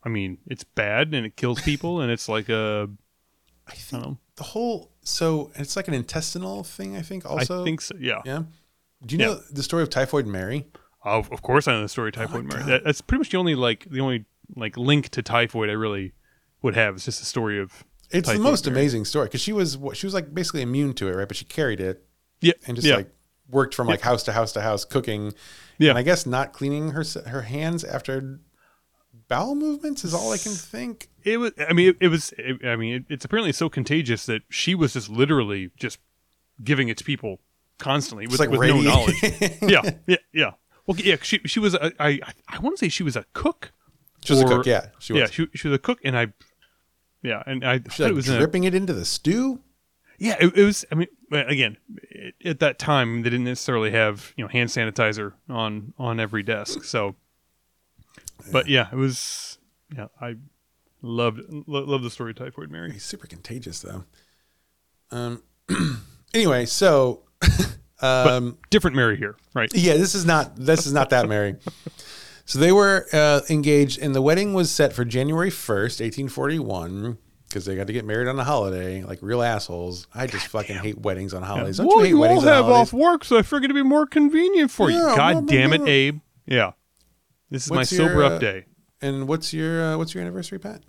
I 0.05 0.09
mean, 0.09 0.39
it's 0.47 0.65
bad 0.65 1.13
and 1.15 1.27
it 1.27 1.37
kills 1.37 1.61
people 1.61 2.01
and 2.01 2.11
it's 2.11 2.29
like 2.29 2.49
a. 2.49 2.89
I 3.69 3.73
think 3.73 3.91
don't 3.91 4.11
know. 4.11 4.19
the 4.37 4.45
whole 4.45 4.93
so 5.03 5.51
it's 5.57 5.75
like 5.75 5.89
an 5.89 5.95
intestinal 5.95 6.63
thing. 6.63 6.97
I 6.97 7.03
think 7.03 7.27
also. 7.27 7.63
I 7.63 7.65
think 7.65 7.81
so. 7.81 7.97
Yeah. 7.99 8.21
Yeah. 8.25 8.43
Do 9.05 9.15
you 9.15 9.19
know 9.19 9.35
the 9.51 9.63
story 9.63 9.83
of 9.83 9.91
Typhoid 9.91 10.27
Mary? 10.27 10.67
Of, 11.03 11.31
of 11.33 11.43
course, 11.43 11.69
I 11.69 11.73
know 11.73 11.83
the 11.83 11.89
story 11.89 12.09
of 12.09 12.15
typhoid 12.15 12.45
Mary. 12.45 12.63
That, 12.65 12.83
that's 12.85 13.01
pretty 13.01 13.21
much 13.21 13.31
the 13.31 13.37
only 13.39 13.55
like 13.55 13.87
the 13.91 14.01
only 14.01 14.25
like 14.57 14.77
link 14.77 15.09
to 15.11 15.23
typhoid 15.23 15.69
I 15.69 15.73
really 15.75 16.13
would 16.63 16.75
have. 16.75 16.95
It's 16.97 17.05
just 17.05 17.21
the 17.21 17.27
story 17.27 17.61
of 17.61 17.85
It's 18.11 18.29
the 18.33 18.39
most 18.39 18.67
Mary. 18.67 18.79
amazing 18.81 19.05
story 19.05 19.27
because 19.27 19.41
she 19.41 19.53
was 19.53 19.77
what- 19.77 19.97
she 19.97 20.07
was 20.07 20.15
like 20.15 20.33
basically 20.35 20.63
immune 20.63 20.95
to 20.95 21.09
it, 21.09 21.13
right? 21.15 21.29
But 21.29 21.37
she 21.37 21.45
carried 21.45 21.81
it 21.81 22.05
yeah 22.41 22.53
and 22.67 22.77
just 22.77 22.87
yeah 22.87 22.97
like 22.97 23.11
worked 23.49 23.75
from 23.75 23.87
like 23.87 24.01
house 24.01 24.23
to 24.25 24.33
house 24.33 24.53
to 24.53 24.61
house 24.61 24.85
cooking. 24.85 25.33
Yeah. 25.79 25.91
And 25.91 25.99
I 25.99 26.03
guess 26.03 26.27
not 26.27 26.53
cleaning 26.53 26.91
her 26.91 27.05
her 27.27 27.43
hands 27.43 27.85
after 27.85 28.41
bowel 29.29 29.55
movements 29.55 30.05
is 30.05 30.15
all 30.15 30.33
I 30.33 30.39
can 30.39 30.53
think. 30.53 31.09
it 31.25 31.39
was. 31.39 31.53
I 31.59 31.73
mean, 31.73 31.91
it, 31.91 31.97
it 32.01 32.09
was. 32.09 32.33
It, 32.39 32.65
I 32.65 32.77
mean, 32.77 32.95
it, 32.95 33.05
it's 33.09 33.25
apparently 33.25 33.53
so 33.53 33.69
contagious 33.69 34.27
that 34.27 34.43
she 34.49 34.75
was 34.75 34.93
just 34.93 35.09
literally 35.09 35.71
just 35.77 35.99
giving 36.63 36.89
it 36.89 36.97
to 36.99 37.05
people 37.05 37.41
constantly 37.79 38.27
with, 38.27 38.41
like 38.41 38.51
with 38.51 38.61
no 38.61 38.81
knowledge. 38.81 39.17
yeah, 39.63 39.83
yeah, 40.07 40.17
yeah. 40.33 40.51
Well, 40.87 40.97
yeah. 40.99 41.17
She 41.23 41.41
she 41.47 41.61
was. 41.61 41.75
A, 41.75 41.93
I 41.99 42.21
I 42.49 42.59
want 42.59 42.77
to 42.77 42.85
say 42.85 42.89
she 42.89 43.03
was 43.03 43.17
a 43.17 43.25
cook. 43.33 43.73
She 44.25 44.33
was 44.33 44.43
a 44.43 44.47
cook, 44.47 44.67
yeah. 44.67 44.89
She 44.99 45.13
was. 45.13 45.21
Yeah, 45.21 45.27
she, 45.27 45.47
she 45.55 45.69
was 45.69 45.77
a 45.77 45.79
cook, 45.79 46.01
and 46.05 46.17
I. 46.17 46.33
Yeah, 47.23 47.43
and 47.47 47.65
I 47.65 47.81
She 47.91 48.03
like 48.05 48.13
it 48.13 48.15
was 48.15 48.29
in 48.29 48.37
a, 48.37 48.39
dripping 48.39 48.65
it 48.65 48.75
into 48.75 48.93
the 48.93 49.05
stew. 49.05 49.61
Yeah, 50.19 50.37
it, 50.41 50.57
it 50.57 50.65
was. 50.65 50.85
I 50.91 50.95
mean, 50.95 51.09
again, 51.31 51.77
it, 52.11 52.35
at 52.45 52.61
that 52.61 52.79
time 52.79 53.23
they 53.23 53.31
didn't 53.31 53.45
necessarily 53.45 53.91
have 53.91 54.33
you 54.37 54.45
know 54.45 54.49
hand 54.49 54.71
sanitizer 54.71 55.35
on 55.49 55.93
on 55.99 56.21
every 56.21 56.43
desk. 56.43 56.85
So, 56.85 57.17
but 58.53 58.69
yeah, 58.69 58.89
it 58.93 58.97
was. 58.97 59.59
Yeah, 59.95 60.07
I 60.21 60.37
loved 61.03 61.41
lo- 61.49 61.85
loved 61.85 62.05
the 62.05 62.11
story 62.11 62.31
of 62.31 62.37
Typhoid 62.37 62.71
Mary. 62.71 62.93
He's 62.93 63.05
super 63.05 63.27
contagious 63.27 63.81
though. 63.81 64.05
Um. 65.11 65.43
anyway, 66.35 66.67
so 66.67 67.25
um. 68.01 68.59
Different 68.71 68.97
Mary 68.97 69.17
here, 69.17 69.37
right? 69.55 69.71
Yeah, 69.75 69.95
this 69.95 70.15
is 70.15 70.25
not 70.25 70.57
this 70.57 70.87
is 70.87 70.93
not 70.93 71.11
that 71.11 71.29
Mary. 71.29 71.57
So 72.49 72.61
they 72.61 72.71
were 72.71 73.07
uh, 73.13 73.41
engaged, 73.51 73.99
and 73.99 74.15
the 74.15 74.23
wedding 74.23 74.55
was 74.55 74.71
set 74.71 74.93
for 74.93 75.05
January 75.05 75.51
first, 75.51 76.01
eighteen 76.01 76.29
forty 76.29 76.61
one, 76.61 77.19
because 77.57 77.65
they 77.65 77.75
got 77.75 77.87
to 77.87 77.93
get 77.95 78.05
married 78.05 78.29
on 78.29 78.39
a 78.39 78.45
holiday, 78.45 79.03
like 79.03 79.19
real 79.23 79.41
assholes. 79.41 80.07
I 80.15 80.27
just 80.27 80.47
fucking 80.49 80.77
hate 80.77 80.99
weddings 80.99 81.33
on 81.33 81.43
holidays. 81.43 81.79
Don't 81.79 81.87
well, 81.87 82.01
you 82.01 82.03
hate 82.03 82.09
you 82.11 82.17
all 82.17 82.21
weddings 82.21 82.43
on 82.45 82.53
have 82.53 82.67
off 82.67 82.93
work, 82.93 83.25
so 83.25 83.39
I 83.39 83.43
figured 83.43 83.65
it'd 83.65 83.75
be 83.75 83.83
more 83.83 84.05
convenient 84.05 84.71
for 84.71 84.91
you. 84.91 84.99
Yeah, 84.99 85.05
blah, 85.05 85.17
God 85.17 85.33
blah, 85.47 85.57
damn 85.57 85.73
it, 85.73 85.79
blah. 85.79 85.87
Abe. 85.87 86.21
Yeah, 86.45 86.73
this 87.49 87.65
is 87.65 87.71
What's 87.71 87.93
my 87.93 87.97
your, 87.97 88.09
sober 88.09 88.25
uh, 88.25 88.29
up 88.29 88.41
day. 88.43 88.67
And 89.01 89.27
what's 89.27 89.55
your 89.55 89.83
uh, 89.83 89.97
what's 89.97 90.13
your 90.13 90.23
anniversary, 90.23 90.59
Pat? 90.59 90.83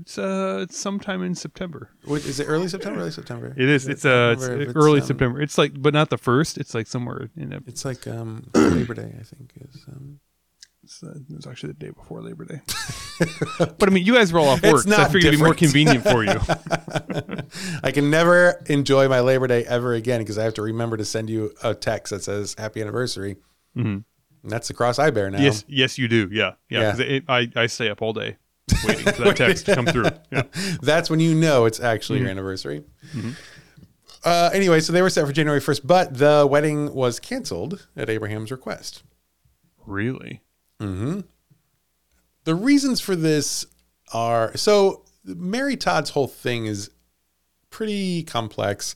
It's 0.00 0.16
uh, 0.16 0.60
it's 0.62 0.78
sometime 0.78 1.20
in 1.24 1.34
September. 1.34 1.90
What, 2.04 2.24
is 2.24 2.38
it 2.38 2.44
early 2.44 2.68
September? 2.68 3.00
Early 3.00 3.10
September. 3.10 3.52
It 3.56 3.68
is. 3.68 3.88
It's 3.88 4.04
uh, 4.04 4.34
it's 4.36 4.44
it's, 4.44 4.72
early 4.76 5.00
um, 5.00 5.06
September. 5.06 5.42
It's 5.42 5.58
like, 5.58 5.72
but 5.82 5.92
not 5.92 6.10
the 6.10 6.16
first. 6.16 6.58
It's 6.58 6.74
like 6.74 6.86
somewhere 6.86 7.30
in 7.36 7.52
a 7.52 7.60
It's 7.66 7.84
like 7.84 8.06
um, 8.06 8.50
Labor 8.54 8.94
Day, 8.94 9.16
I 9.18 9.24
think. 9.24 9.52
Is 9.56 9.84
um, 9.88 10.20
It's, 10.20 10.23
it 11.02 11.34
was 11.34 11.46
actually 11.46 11.72
the 11.72 11.78
day 11.78 11.90
before 11.90 12.20
Labor 12.22 12.44
Day. 12.44 12.60
but 13.58 13.88
I 13.88 13.90
mean, 13.92 14.04
you 14.04 14.14
guys 14.14 14.32
were 14.32 14.38
all 14.40 14.48
off 14.48 14.62
work, 14.62 14.74
It's 14.74 14.84
so 14.84 14.94
I 14.94 14.98
not 14.98 15.06
figured 15.12 15.26
it'd 15.34 15.40
be 15.40 15.44
more 15.44 15.54
convenient 15.54 16.02
for 16.04 16.24
you. 16.24 16.38
I 17.82 17.90
can 17.90 18.10
never 18.10 18.62
enjoy 18.66 19.08
my 19.08 19.20
Labor 19.20 19.46
Day 19.46 19.64
ever 19.64 19.94
again 19.94 20.20
because 20.20 20.38
I 20.38 20.44
have 20.44 20.54
to 20.54 20.62
remember 20.62 20.96
to 20.96 21.04
send 21.04 21.30
you 21.30 21.52
a 21.62 21.74
text 21.74 22.10
that 22.12 22.22
says 22.22 22.54
"Happy 22.58 22.80
Anniversary." 22.80 23.36
Mhm. 23.76 24.04
And 24.42 24.52
that's 24.52 24.68
the 24.68 24.74
cross 24.74 24.98
I 24.98 25.10
bear 25.10 25.30
now. 25.30 25.40
Yes, 25.40 25.64
yes, 25.68 25.96
you 25.98 26.06
do. 26.08 26.28
Yeah, 26.30 26.52
yeah. 26.68 26.80
Yeah. 26.80 26.90
'cause 26.90 27.00
it, 27.00 27.24
I 27.28 27.50
I 27.56 27.66
stay 27.66 27.88
up 27.88 28.02
all 28.02 28.12
day 28.12 28.36
waiting 28.84 29.04
for 29.12 29.22
that 29.24 29.36
text 29.36 29.66
to 29.66 29.74
come 29.74 29.86
through. 29.86 30.10
Yeah. 30.30 30.42
That's 30.82 31.08
when 31.08 31.20
you 31.20 31.34
know 31.34 31.64
it's 31.64 31.80
actually 31.80 32.18
Mm-hmm. 32.18 32.24
your 32.24 32.30
anniversary. 32.32 32.84
Uh, 34.24 34.50
anyway, 34.54 34.80
so 34.80 34.92
they 34.92 35.02
were 35.02 35.10
set 35.10 35.26
for 35.26 35.32
January 35.34 35.60
1st, 35.60 35.82
but 35.84 36.16
the 36.16 36.46
wedding 36.50 36.94
was 36.94 37.20
canceled 37.20 37.86
at 37.94 38.08
Abraham's 38.08 38.50
request. 38.50 39.02
Really? 39.86 40.40
Mm-hmm. 40.80 41.20
The 42.44 42.54
reasons 42.54 43.00
for 43.00 43.16
this 43.16 43.66
are 44.12 44.56
so 44.56 45.04
Mary 45.24 45.76
Todd's 45.76 46.10
whole 46.10 46.26
thing 46.28 46.66
is 46.66 46.90
pretty 47.70 48.22
complex. 48.22 48.94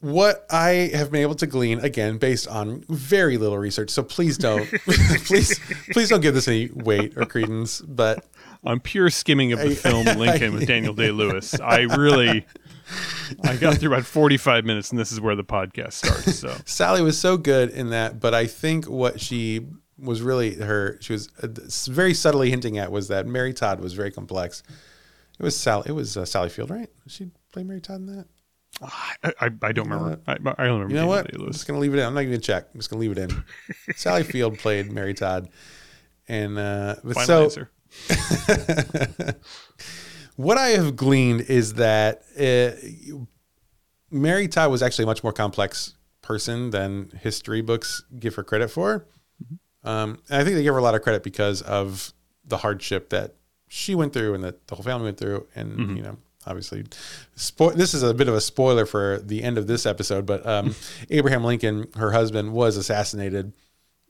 What 0.00 0.46
I 0.48 0.90
have 0.94 1.10
been 1.10 1.22
able 1.22 1.34
to 1.36 1.46
glean 1.46 1.80
again 1.80 2.18
based 2.18 2.46
on 2.46 2.84
very 2.88 3.36
little 3.36 3.58
research, 3.58 3.90
so 3.90 4.02
please 4.04 4.38
don't, 4.38 4.68
please, 5.24 5.58
please 5.90 6.08
don't 6.08 6.20
give 6.20 6.34
this 6.34 6.46
any 6.46 6.68
weight 6.72 7.16
or 7.16 7.24
credence. 7.24 7.80
But 7.80 8.24
On 8.64 8.78
pure 8.78 9.10
skimming 9.10 9.52
of 9.52 9.58
the 9.60 9.74
film 9.74 10.04
Lincoln 10.18 10.54
with 10.54 10.66
Daniel 10.68 10.94
Day 10.94 11.10
Lewis, 11.10 11.58
I 11.58 11.80
really 11.80 12.46
I 13.42 13.56
got 13.56 13.78
through 13.78 13.92
about 13.92 14.06
forty 14.06 14.36
five 14.36 14.64
minutes, 14.64 14.90
and 14.90 14.98
this 15.00 15.10
is 15.10 15.20
where 15.20 15.34
the 15.34 15.44
podcast 15.44 15.94
starts. 15.94 16.38
So 16.38 16.56
Sally 16.64 17.02
was 17.02 17.18
so 17.18 17.36
good 17.36 17.70
in 17.70 17.90
that, 17.90 18.20
but 18.20 18.34
I 18.34 18.46
think 18.46 18.86
what 18.86 19.20
she 19.20 19.66
was 19.98 20.22
really 20.22 20.54
her 20.54 20.98
she 21.00 21.12
was 21.12 21.28
uh, 21.42 21.48
very 21.92 22.14
subtly 22.14 22.50
hinting 22.50 22.78
at 22.78 22.92
was 22.92 23.08
that 23.08 23.26
Mary 23.26 23.52
Todd 23.52 23.80
was 23.80 23.92
very 23.92 24.10
complex. 24.10 24.62
It 25.38 25.42
was 25.42 25.56
Sally. 25.56 25.84
It 25.88 25.92
was 25.92 26.16
uh, 26.16 26.24
Sally 26.24 26.48
Field, 26.48 26.70
right? 26.70 26.90
She 27.06 27.30
played 27.52 27.66
Mary 27.66 27.80
Todd 27.80 28.00
in 28.00 28.06
that? 28.06 28.26
I, 28.82 29.32
I, 29.40 29.50
I 29.62 29.72
don't 29.72 29.88
remember. 29.88 30.20
I, 30.26 30.32
I 30.32 30.68
only 30.68 30.84
remember 30.84 30.94
You 30.94 31.00
know 31.00 31.06
what? 31.06 31.34
I'm 31.34 31.52
just 31.52 31.66
gonna 31.66 31.78
leave 31.78 31.94
it 31.94 31.98
in. 31.98 32.06
I'm 32.06 32.14
not 32.14 32.20
even 32.20 32.34
gonna 32.34 32.42
check. 32.42 32.68
I'm 32.72 32.80
just 32.80 32.90
gonna 32.90 33.00
leave 33.00 33.12
it 33.12 33.18
in. 33.18 33.44
Sally 33.96 34.22
Field 34.22 34.58
played 34.58 34.92
Mary 34.92 35.14
Todd, 35.14 35.48
and 36.28 36.58
uh, 36.58 36.96
but 37.02 37.14
Final 37.14 37.50
so 37.50 37.66
what 40.36 40.58
I 40.58 40.68
have 40.68 40.94
gleaned 40.94 41.42
is 41.42 41.74
that 41.74 42.22
uh, 42.38 42.72
Mary 44.10 44.48
Todd 44.48 44.70
was 44.70 44.82
actually 44.82 45.04
a 45.04 45.06
much 45.06 45.22
more 45.22 45.32
complex 45.32 45.94
person 46.22 46.70
than 46.70 47.10
history 47.20 47.62
books 47.62 48.04
give 48.18 48.34
her 48.34 48.44
credit 48.44 48.68
for. 48.70 49.06
Um, 49.84 50.18
and 50.28 50.40
I 50.40 50.44
think 50.44 50.56
they 50.56 50.62
give 50.62 50.74
her 50.74 50.78
a 50.80 50.82
lot 50.82 50.94
of 50.94 51.02
credit 51.02 51.22
because 51.22 51.62
of 51.62 52.12
the 52.44 52.56
hardship 52.58 53.10
that 53.10 53.34
she 53.68 53.94
went 53.94 54.12
through 54.12 54.34
and 54.34 54.44
that 54.44 54.66
the 54.66 54.74
whole 54.74 54.82
family 54.84 55.04
went 55.04 55.18
through. 55.18 55.46
And, 55.54 55.96
you 55.96 56.02
know, 56.02 56.16
obviously, 56.46 56.84
spo- 57.36 57.74
this 57.74 57.94
is 57.94 58.02
a 58.02 58.12
bit 58.14 58.28
of 58.28 58.34
a 58.34 58.40
spoiler 58.40 58.86
for 58.86 59.18
the 59.18 59.42
end 59.42 59.58
of 59.58 59.66
this 59.66 59.86
episode, 59.86 60.26
but 60.26 60.44
um, 60.46 60.74
Abraham 61.10 61.44
Lincoln, 61.44 61.86
her 61.96 62.12
husband, 62.12 62.52
was 62.52 62.76
assassinated. 62.76 63.52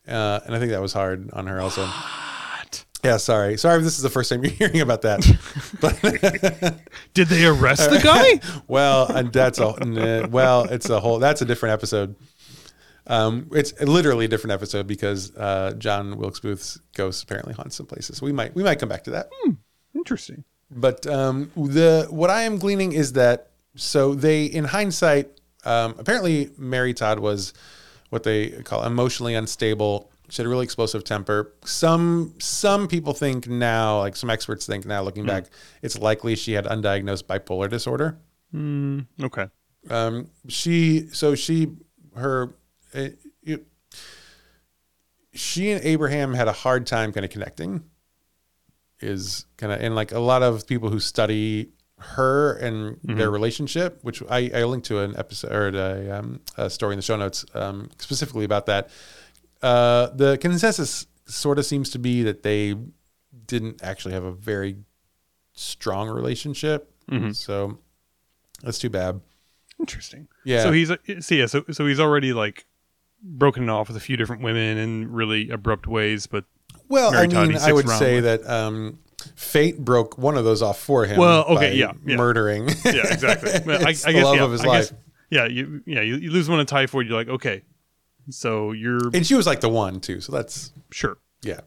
Uh, 0.06 0.40
and 0.46 0.54
I 0.54 0.58
think 0.58 0.70
that 0.72 0.80
was 0.80 0.92
hard 0.92 1.30
on 1.32 1.46
her 1.48 1.60
also. 1.60 1.88
Yeah, 3.04 3.18
sorry. 3.18 3.56
Sorry 3.56 3.78
if 3.78 3.84
this 3.84 3.96
is 3.96 4.02
the 4.02 4.10
first 4.10 4.30
time 4.30 4.42
you're 4.42 4.52
hearing 4.70 4.80
about 4.80 5.02
that. 5.02 5.24
But 5.80 6.00
Did 7.14 7.28
they 7.28 7.44
arrest 7.46 7.90
the 7.90 8.00
guy? 8.00 8.40
well, 8.66 9.06
and 9.06 9.32
that's 9.32 9.60
a 9.60 10.26
well, 10.30 10.64
it's 10.64 10.90
a 10.90 10.98
whole 10.98 11.18
that's 11.20 11.40
a 11.40 11.44
different 11.44 11.74
episode. 11.74 12.16
Um, 13.08 13.48
it's 13.52 13.78
literally 13.80 14.26
a 14.26 14.28
different 14.28 14.52
episode 14.52 14.86
because 14.86 15.34
uh, 15.36 15.72
John 15.78 16.18
Wilkes 16.18 16.40
Booth's 16.40 16.78
ghost 16.94 17.24
apparently 17.24 17.54
haunts 17.54 17.76
some 17.76 17.86
places. 17.86 18.20
We 18.20 18.32
might 18.32 18.54
we 18.54 18.62
might 18.62 18.78
come 18.78 18.88
back 18.88 19.04
to 19.04 19.10
that. 19.12 19.30
Interesting. 19.94 20.44
But 20.70 21.06
um, 21.06 21.50
the 21.56 22.06
what 22.10 22.30
I 22.30 22.42
am 22.42 22.58
gleaning 22.58 22.92
is 22.92 23.14
that 23.14 23.50
so 23.74 24.14
they, 24.14 24.44
in 24.44 24.64
hindsight, 24.64 25.40
um, 25.64 25.94
apparently 25.98 26.50
Mary 26.58 26.92
Todd 26.92 27.20
was 27.20 27.54
what 28.10 28.22
they 28.22 28.50
call 28.62 28.84
emotionally 28.84 29.34
unstable. 29.34 30.10
She 30.28 30.42
had 30.42 30.46
a 30.46 30.50
really 30.50 30.64
explosive 30.64 31.04
temper. 31.04 31.54
Some 31.64 32.34
some 32.38 32.86
people 32.88 33.14
think 33.14 33.48
now, 33.48 34.00
like 34.00 34.16
some 34.16 34.28
experts 34.28 34.66
think 34.66 34.84
now, 34.84 35.02
looking 35.02 35.24
back, 35.24 35.46
it's 35.80 35.98
likely 35.98 36.36
she 36.36 36.52
had 36.52 36.66
undiagnosed 36.66 37.24
bipolar 37.24 37.70
disorder. 37.70 38.18
Okay. 39.22 39.46
Um, 39.88 40.28
she 40.48 41.08
so 41.12 41.34
she 41.34 41.68
her 42.14 42.54
uh, 42.94 43.08
you, 43.42 43.64
she 45.32 45.70
and 45.70 45.84
Abraham 45.84 46.34
had 46.34 46.48
a 46.48 46.52
hard 46.52 46.86
time 46.86 47.12
kind 47.12 47.24
of 47.24 47.30
connecting. 47.30 47.84
Is 49.00 49.46
kind 49.56 49.72
of 49.72 49.80
and 49.80 49.94
like 49.94 50.10
a 50.10 50.18
lot 50.18 50.42
of 50.42 50.66
people 50.66 50.90
who 50.90 50.98
study 50.98 51.70
her 51.98 52.54
and 52.54 52.98
their 53.02 53.30
relationship, 53.30 54.00
which 54.02 54.22
I, 54.28 54.50
I 54.54 54.64
linked 54.64 54.86
to 54.86 55.00
an 55.00 55.16
episode 55.16 55.52
or 55.52 55.68
a, 55.76 56.18
um, 56.18 56.40
a 56.56 56.68
story 56.70 56.94
in 56.94 56.98
the 56.98 57.02
show 57.02 57.16
notes 57.16 57.44
um, 57.54 57.90
specifically 57.98 58.44
about 58.44 58.66
that. 58.66 58.90
Uh, 59.62 60.08
the 60.14 60.38
consensus 60.38 61.06
sort 61.26 61.58
of 61.58 61.66
seems 61.66 61.90
to 61.90 61.98
be 61.98 62.22
that 62.22 62.42
they 62.42 62.74
didn't 63.46 63.82
actually 63.82 64.14
have 64.14 64.24
a 64.24 64.32
very 64.32 64.76
strong 65.52 66.08
relationship. 66.08 66.92
So 67.32 67.78
that's 68.62 68.78
too 68.78 68.90
bad. 68.90 69.20
Interesting. 69.78 70.28
Yeah. 70.44 70.62
So 70.62 70.72
he's 70.72 70.88
so 70.88 71.34
yeah. 71.34 71.46
So 71.46 71.64
so 71.70 71.86
he's 71.86 72.00
already 72.00 72.32
like 72.32 72.66
broken 73.22 73.64
it 73.64 73.68
off 73.70 73.88
with 73.88 73.96
a 73.96 74.00
few 74.00 74.16
different 74.16 74.42
women 74.42 74.78
in 74.78 75.12
really 75.12 75.50
abrupt 75.50 75.86
ways, 75.86 76.26
but 76.26 76.44
Well, 76.88 77.10
Mary 77.12 77.24
I 77.24 77.26
Todd, 77.28 77.48
mean, 77.48 77.58
I 77.58 77.72
would 77.72 77.88
say 77.88 78.16
with. 78.20 78.24
that 78.24 78.46
um, 78.48 78.98
fate 79.34 79.78
broke 79.84 80.16
one 80.18 80.36
of 80.36 80.44
those 80.44 80.62
off 80.62 80.78
for 80.78 81.04
him. 81.04 81.18
Well, 81.18 81.44
okay, 81.44 81.70
by 81.70 81.74
yeah, 81.74 81.92
yeah. 82.06 82.16
murdering. 82.16 82.68
yeah, 82.84 83.12
exactly. 83.12 83.52
Well, 83.66 83.80
I, 83.84 83.88
I 83.90 83.92
guess 83.92 84.04
the 84.04 84.12
love 84.22 84.36
yeah, 84.36 84.44
of 84.44 84.52
his 84.52 84.60
I 84.60 84.64
guess- 84.64 84.92
life. 84.92 85.00
yeah, 85.30 85.46
you 85.46 85.82
yeah 85.86 86.00
you, 86.00 86.16
you 86.16 86.30
lose 86.30 86.48
one 86.48 86.60
of 86.60 86.66
typhoid, 86.66 87.06
you're 87.06 87.16
like 87.16 87.28
okay, 87.28 87.62
so 88.30 88.72
you're 88.72 89.00
and 89.12 89.26
she 89.26 89.34
was 89.34 89.46
like 89.46 89.60
the 89.60 89.68
one 89.68 90.00
too. 90.00 90.20
So 90.20 90.32
that's 90.32 90.72
sure. 90.90 91.18
yeah. 91.42 91.60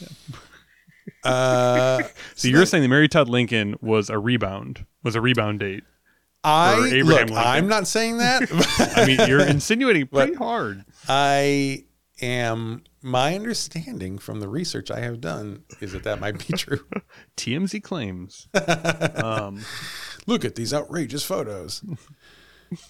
Uh, 1.24 2.02
So 2.36 2.48
you're 2.48 2.66
saying 2.66 2.82
that 2.82 2.88
Mary 2.88 3.08
Todd 3.08 3.28
Lincoln 3.28 3.76
was 3.80 4.10
a 4.10 4.18
rebound, 4.18 4.86
was 5.02 5.14
a 5.16 5.20
rebound 5.20 5.58
date. 5.60 5.82
I 6.46 6.76
Abraham 6.92 7.06
look. 7.06 7.18
Lincoln. 7.18 7.36
I'm 7.36 7.66
not 7.66 7.86
saying 7.88 8.18
that. 8.18 8.42
I 8.96 9.04
mean, 9.04 9.28
you're 9.28 9.40
insinuating 9.40 10.06
pretty 10.06 10.34
hard. 10.34 10.84
I 11.08 11.84
am. 12.22 12.84
My 13.02 13.34
understanding 13.34 14.18
from 14.18 14.40
the 14.40 14.48
research 14.48 14.90
I 14.90 15.00
have 15.00 15.20
done 15.20 15.64
is 15.80 15.92
that 15.92 16.04
that 16.04 16.20
might 16.20 16.46
be 16.46 16.52
true. 16.56 16.80
TMZ 17.36 17.82
claims. 17.82 18.48
um, 19.24 19.64
Look 20.26 20.44
at 20.44 20.54
these 20.54 20.72
outrageous 20.72 21.24
photos. 21.24 21.84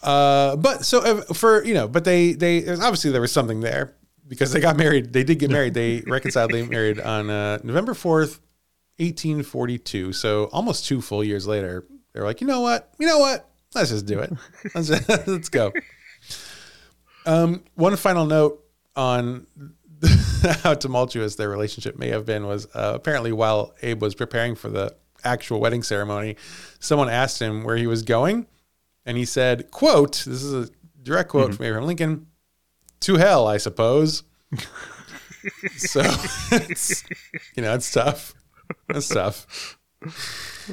Uh, 0.02 0.56
but 0.56 0.84
so 0.84 1.00
uh, 1.00 1.20
for 1.34 1.64
you 1.64 1.74
know, 1.74 1.88
but 1.88 2.04
they 2.04 2.32
they 2.32 2.66
obviously 2.68 3.10
there 3.10 3.20
was 3.20 3.32
something 3.32 3.60
there 3.60 3.94
because 4.28 4.52
they 4.52 4.60
got 4.60 4.76
married. 4.76 5.12
They 5.12 5.24
did 5.24 5.38
get 5.38 5.50
married. 5.50 5.74
They 5.74 6.02
reconciled. 6.06 6.50
They 6.50 6.66
married 6.66 7.00
on 7.00 7.28
uh, 7.30 7.58
November 7.62 7.94
fourth, 7.94 8.40
eighteen 8.98 9.42
forty 9.42 9.78
two. 9.78 10.12
So 10.12 10.44
almost 10.52 10.86
two 10.86 11.02
full 11.02 11.22
years 11.22 11.46
later, 11.46 11.86
they're 12.16 12.24
like, 12.24 12.40
you 12.40 12.46
know 12.46 12.62
what, 12.62 12.94
you 12.98 13.06
know 13.06 13.18
what, 13.18 13.46
let's 13.74 13.90
just 13.90 14.06
do 14.06 14.20
it. 14.20 14.32
Let's 14.74 14.88
let's 15.28 15.50
go. 15.50 15.70
Um, 17.26 17.62
one 17.74 17.94
final 17.96 18.24
note 18.24 18.64
on 18.96 19.46
how 20.62 20.72
tumultuous 20.72 21.34
their 21.34 21.50
relationship 21.50 21.98
may 21.98 22.08
have 22.08 22.24
been 22.24 22.46
was 22.46 22.66
uh, 22.74 22.92
apparently 22.94 23.32
while 23.32 23.74
Abe 23.82 24.00
was 24.00 24.14
preparing 24.14 24.54
for 24.54 24.70
the 24.70 24.96
actual 25.24 25.60
wedding 25.60 25.82
ceremony, 25.82 26.36
someone 26.80 27.10
asked 27.10 27.42
him 27.42 27.64
where 27.64 27.76
he 27.76 27.86
was 27.86 28.02
going, 28.02 28.46
and 29.04 29.18
he 29.18 29.26
said, 29.26 29.70
"quote 29.70 30.24
This 30.26 30.42
is 30.42 30.54
a 30.54 30.72
direct 31.02 31.28
quote 31.28 31.54
from 31.54 31.66
Abraham 31.66 31.86
Lincoln: 31.86 32.28
to 33.00 33.16
hell, 33.16 33.46
I 33.46 33.58
suppose." 33.58 34.22
so, 35.76 36.00
it's, 36.50 37.04
you 37.56 37.62
know, 37.62 37.74
it's 37.74 37.92
tough. 37.92 38.32
It's 38.88 39.08
tough. 39.08 39.76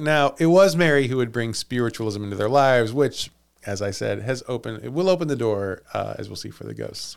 now, 0.00 0.34
it 0.38 0.46
was 0.46 0.76
Mary 0.76 1.08
who 1.08 1.16
would 1.16 1.32
bring 1.32 1.54
spiritualism 1.54 2.22
into 2.22 2.36
their 2.36 2.48
lives, 2.48 2.92
which, 2.92 3.30
as 3.66 3.80
I 3.82 3.90
said, 3.90 4.22
has 4.22 4.42
opened. 4.48 4.84
It 4.84 4.92
will 4.92 5.08
open 5.08 5.28
the 5.28 5.36
door, 5.36 5.82
uh, 5.94 6.14
as 6.18 6.28
we'll 6.28 6.36
see 6.36 6.50
for 6.50 6.64
the 6.64 6.74
ghosts. 6.74 7.16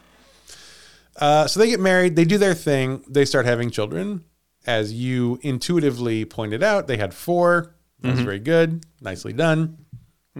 Uh, 1.18 1.48
so 1.48 1.60
they 1.60 1.68
get 1.68 1.80
married. 1.80 2.16
They 2.16 2.26
do 2.26 2.38
their 2.38 2.54
thing. 2.56 3.04
They 3.08 3.26
start 3.26 3.46
having 3.46 3.70
children. 3.70 4.24
As 4.66 4.94
you 4.94 5.40
intuitively 5.42 6.26
pointed 6.26 6.64
out, 6.64 6.88
they 6.88 6.98
had 6.98 7.14
four. 7.14 7.76
That 8.00 8.12
was 8.12 8.20
very 8.22 8.40
good. 8.40 8.86
Nicely 9.02 9.34
done. 9.34 9.78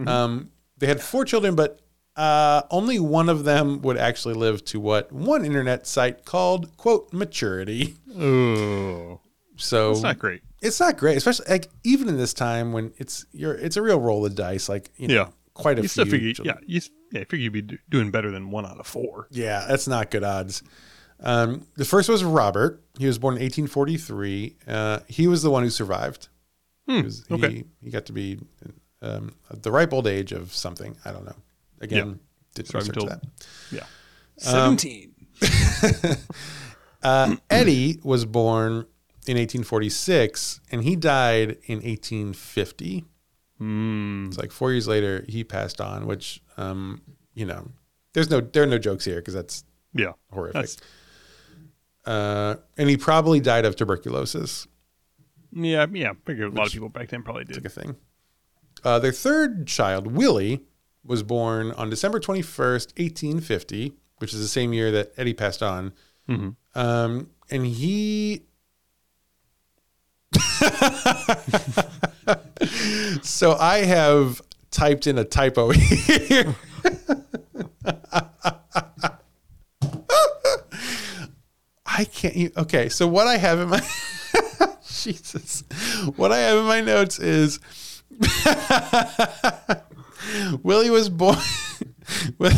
Um, 0.06 0.50
they 0.78 0.86
had 0.86 1.00
four 1.00 1.24
children, 1.24 1.54
but 1.54 1.80
uh, 2.16 2.62
only 2.70 2.98
one 2.98 3.28
of 3.28 3.44
them 3.44 3.80
would 3.82 3.96
actually 3.96 4.34
live 4.34 4.64
to 4.66 4.80
what 4.80 5.12
one 5.12 5.44
internet 5.44 5.86
site 5.86 6.24
called 6.24 6.76
"quote 6.76 7.12
maturity." 7.12 7.94
oh, 8.18 9.20
So 9.56 9.92
it's 9.92 10.02
not 10.02 10.18
great. 10.18 10.42
it's 10.62 10.80
not 10.80 10.96
great, 10.96 11.16
especially 11.16 11.46
like 11.48 11.68
even 11.84 12.08
in 12.08 12.16
this 12.16 12.34
time 12.34 12.72
when 12.72 12.92
it's 12.96 13.24
you're 13.32 13.54
it's 13.54 13.76
a 13.76 13.82
real 13.82 14.00
roll 14.00 14.24
of 14.26 14.34
dice. 14.34 14.68
Like 14.68 14.90
you 14.96 15.08
know, 15.08 15.14
Yeah. 15.14 15.28
quite 15.54 15.78
a 15.78 15.82
You 15.82 15.88
few. 15.88 16.04
figure, 16.06 16.32
yeah, 16.44 16.54
you, 16.66 16.80
yeah, 17.12 17.20
I 17.20 17.24
figure 17.24 17.38
you'd 17.44 17.52
be 17.52 17.62
do- 17.62 17.78
doing 17.88 18.10
better 18.10 18.30
than 18.30 18.50
one 18.50 18.66
out 18.66 18.78
of 18.80 18.86
four. 18.86 19.28
Yeah, 19.30 19.64
that's 19.68 19.86
not 19.86 20.10
good 20.10 20.24
odds. 20.24 20.62
Um, 21.20 21.66
the 21.76 21.84
first 21.84 22.08
was 22.08 22.24
Robert. 22.24 22.82
He 22.98 23.06
was 23.06 23.18
born 23.18 23.34
in 23.36 23.42
1843. 23.42 24.56
Uh, 24.66 24.98
he 25.08 25.28
was 25.28 25.42
the 25.42 25.50
one 25.50 25.62
who 25.62 25.70
survived. 25.70 26.28
He, 26.86 27.00
was, 27.02 27.24
okay. 27.30 27.50
he, 27.50 27.64
he 27.82 27.90
got 27.90 28.06
to 28.06 28.12
be 28.12 28.38
um, 29.00 29.32
at 29.50 29.62
the 29.62 29.70
ripe 29.70 29.92
old 29.92 30.06
age 30.06 30.32
of 30.32 30.52
something. 30.52 30.96
I 31.04 31.12
don't 31.12 31.24
know. 31.24 31.36
Again, 31.80 32.18
didn't 32.54 32.68
Survived 32.68 32.88
research 32.96 33.04
until- 33.04 33.08
that. 33.08 33.24
Yeah, 33.70 34.52
Um, 34.52 34.76
seventeen. 34.78 35.14
Uh, 37.02 37.36
Eddie 37.50 38.00
was 38.02 38.24
born 38.24 38.86
in 39.26 39.36
1846 39.36 40.60
and 40.70 40.82
he 40.84 40.96
died 40.96 41.56
in 41.66 41.80
1850. 41.80 43.04
Mm, 43.60 44.28
It's 44.28 44.38
like 44.38 44.50
four 44.52 44.72
years 44.72 44.86
later 44.88 45.24
he 45.28 45.44
passed 45.44 45.80
on, 45.80 46.06
which 46.06 46.42
um, 46.56 47.00
you 47.34 47.46
know, 47.46 47.70
there's 48.12 48.30
no 48.30 48.40
there 48.40 48.62
are 48.62 48.66
no 48.66 48.78
jokes 48.78 49.04
here 49.04 49.16
because 49.16 49.34
that's 49.34 49.64
yeah, 49.94 50.12
horrific. 50.32 50.54
That's- 50.54 50.76
Uh, 52.04 52.56
and 52.76 52.90
he 52.90 52.96
probably 52.96 53.40
died 53.40 53.64
of 53.64 53.76
tuberculosis. 53.76 54.66
yeah, 55.52 55.86
yeah. 55.92 56.10
I 56.10 56.14
figure 56.26 56.46
a 56.46 56.50
lot 56.50 56.66
of 56.66 56.72
people 56.72 56.90
back 56.90 57.08
then 57.08 57.22
probably 57.22 57.44
did. 57.44 57.56
like 57.56 57.64
a 57.64 57.68
thing. 57.70 57.96
Uh, 58.84 58.98
their 58.98 59.12
third 59.12 59.66
child, 59.66 60.08
Willie, 60.08 60.60
was 61.02 61.22
born 61.22 61.70
on 61.72 61.88
December 61.88 62.20
21st, 62.20 62.92
1850, 62.98 63.94
which 64.18 64.34
is 64.34 64.40
the 64.40 64.48
same 64.48 64.74
year 64.74 64.90
that 64.90 65.12
Eddie 65.16 65.32
passed 65.32 65.62
on. 65.62 65.92
Mhm. 66.28 66.56
Um, 66.74 67.30
and 67.50 67.64
he. 67.66 68.42
So 73.22 73.54
I 73.54 73.84
have 73.84 74.40
typed 74.70 75.06
in 75.06 75.18
a 75.18 75.24
typo 75.24 75.70
here. 75.70 76.54
I 81.86 82.04
can't. 82.04 82.56
Okay, 82.56 82.88
so 82.88 83.06
what 83.06 83.26
I 83.26 83.36
have 83.36 83.60
in 83.60 83.68
my 83.68 83.80
Jesus, 84.86 85.62
what 86.16 86.32
I 86.32 86.38
have 86.38 86.58
in 86.58 86.64
my 86.64 86.80
notes 86.80 87.18
is 87.20 87.60
Willie 90.62 90.90
was 90.90 91.08
born. 91.08 91.36
what 92.36 92.52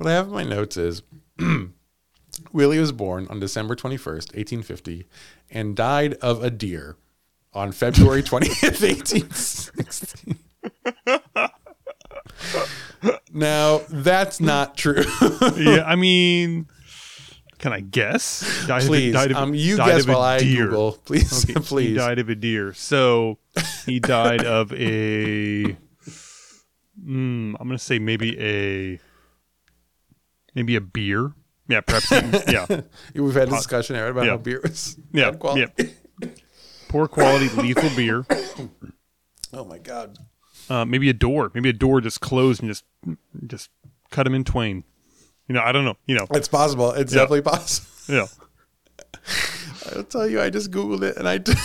I 0.00 0.12
have 0.12 0.26
in 0.26 0.32
my 0.32 0.44
notes 0.44 0.76
is 0.76 1.02
Willie 2.52 2.78
was 2.78 2.92
born 2.92 3.26
on 3.28 3.40
December 3.40 3.74
21st, 3.76 4.34
1850, 4.34 5.06
and 5.50 5.76
died 5.76 6.14
of 6.14 6.42
a 6.42 6.50
deer 6.50 6.96
on 7.52 7.72
February 7.72 8.22
20th, 8.22 8.80
1860. 8.80 10.36
now, 13.32 13.80
that's 13.88 14.40
not 14.40 14.76
true. 14.76 15.04
yeah, 15.56 15.84
I 15.86 15.96
mean, 15.96 16.66
can 17.58 17.72
I 17.72 17.80
guess? 17.80 18.66
Died 18.66 18.82
Please, 18.82 19.08
of, 19.08 19.14
died 19.14 19.30
of, 19.32 19.36
um, 19.36 19.54
you 19.54 19.76
died 19.76 19.88
guess 19.88 20.02
of 20.04 20.08
a 20.08 20.12
while 20.12 20.22
I 20.22 20.38
deer. 20.38 20.66
Google. 20.66 20.92
Please, 21.04 21.44
Okay, 21.50 21.82
He 21.88 21.94
died 21.94 22.18
of 22.18 22.28
a 22.28 22.34
deer. 22.34 22.72
So 22.72 23.38
he 23.86 24.00
died 24.00 24.44
of 24.44 24.72
a. 24.72 25.76
Mm, 27.02 27.56
I'm 27.58 27.68
gonna 27.68 27.78
say 27.78 27.98
maybe 27.98 28.38
a. 28.40 28.98
Maybe 30.54 30.74
a 30.76 30.80
beer. 30.80 31.32
Yeah, 31.70 31.80
perhaps. 31.82 32.10
yeah, 32.50 32.66
We've 33.14 33.32
had 33.34 33.48
a 33.48 33.52
discussion 33.52 33.94
here 33.96 34.08
about 34.08 34.24
yeah. 34.24 34.30
how 34.32 34.36
beer 34.38 34.60
was 34.62 34.98
yeah, 35.12 35.30
bad 35.30 35.38
quality. 35.40 35.72
yeah. 36.22 36.28
Poor 36.88 37.06
quality, 37.06 37.48
lethal 37.60 37.90
beer. 37.96 38.26
Oh 39.52 39.64
my 39.64 39.78
god. 39.78 40.16
Uh, 40.68 40.84
maybe 40.84 41.08
a 41.08 41.12
door. 41.12 41.50
Maybe 41.54 41.68
a 41.70 41.72
door 41.72 42.00
just 42.00 42.20
closed 42.20 42.62
and 42.62 42.70
just 42.70 42.84
just 43.48 43.68
cut 44.12 44.24
him 44.26 44.34
in 44.34 44.44
twain. 44.44 44.84
You 45.48 45.54
know, 45.56 45.60
I 45.60 45.72
don't 45.72 45.84
know. 45.84 45.96
You 46.06 46.14
know, 46.14 46.26
It's 46.30 46.46
possible. 46.46 46.92
It's 46.92 47.12
Yeah. 47.12 47.22
definitely 47.22 47.42
possible. 47.42 47.88
yeah. 48.08 48.26
I'll 49.96 50.04
tell 50.04 50.28
you, 50.28 50.40
I 50.40 50.50
just 50.50 50.70
googled 50.70 51.02
it 51.02 51.16
and 51.16 51.28
I 51.28 51.38
Did. 51.38 51.58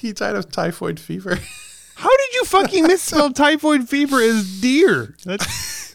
he 0.00 0.12
died 0.12 0.34
of 0.34 0.50
typhoid 0.50 0.98
fever. 0.98 1.38
How 1.94 2.10
did 2.16 2.34
you 2.34 2.44
fucking 2.46 2.86
misspell 2.88 3.30
typhoid 3.32 3.88
fever 3.88 4.20
as 4.20 4.60
deer? 4.60 5.14
That's 5.24 5.94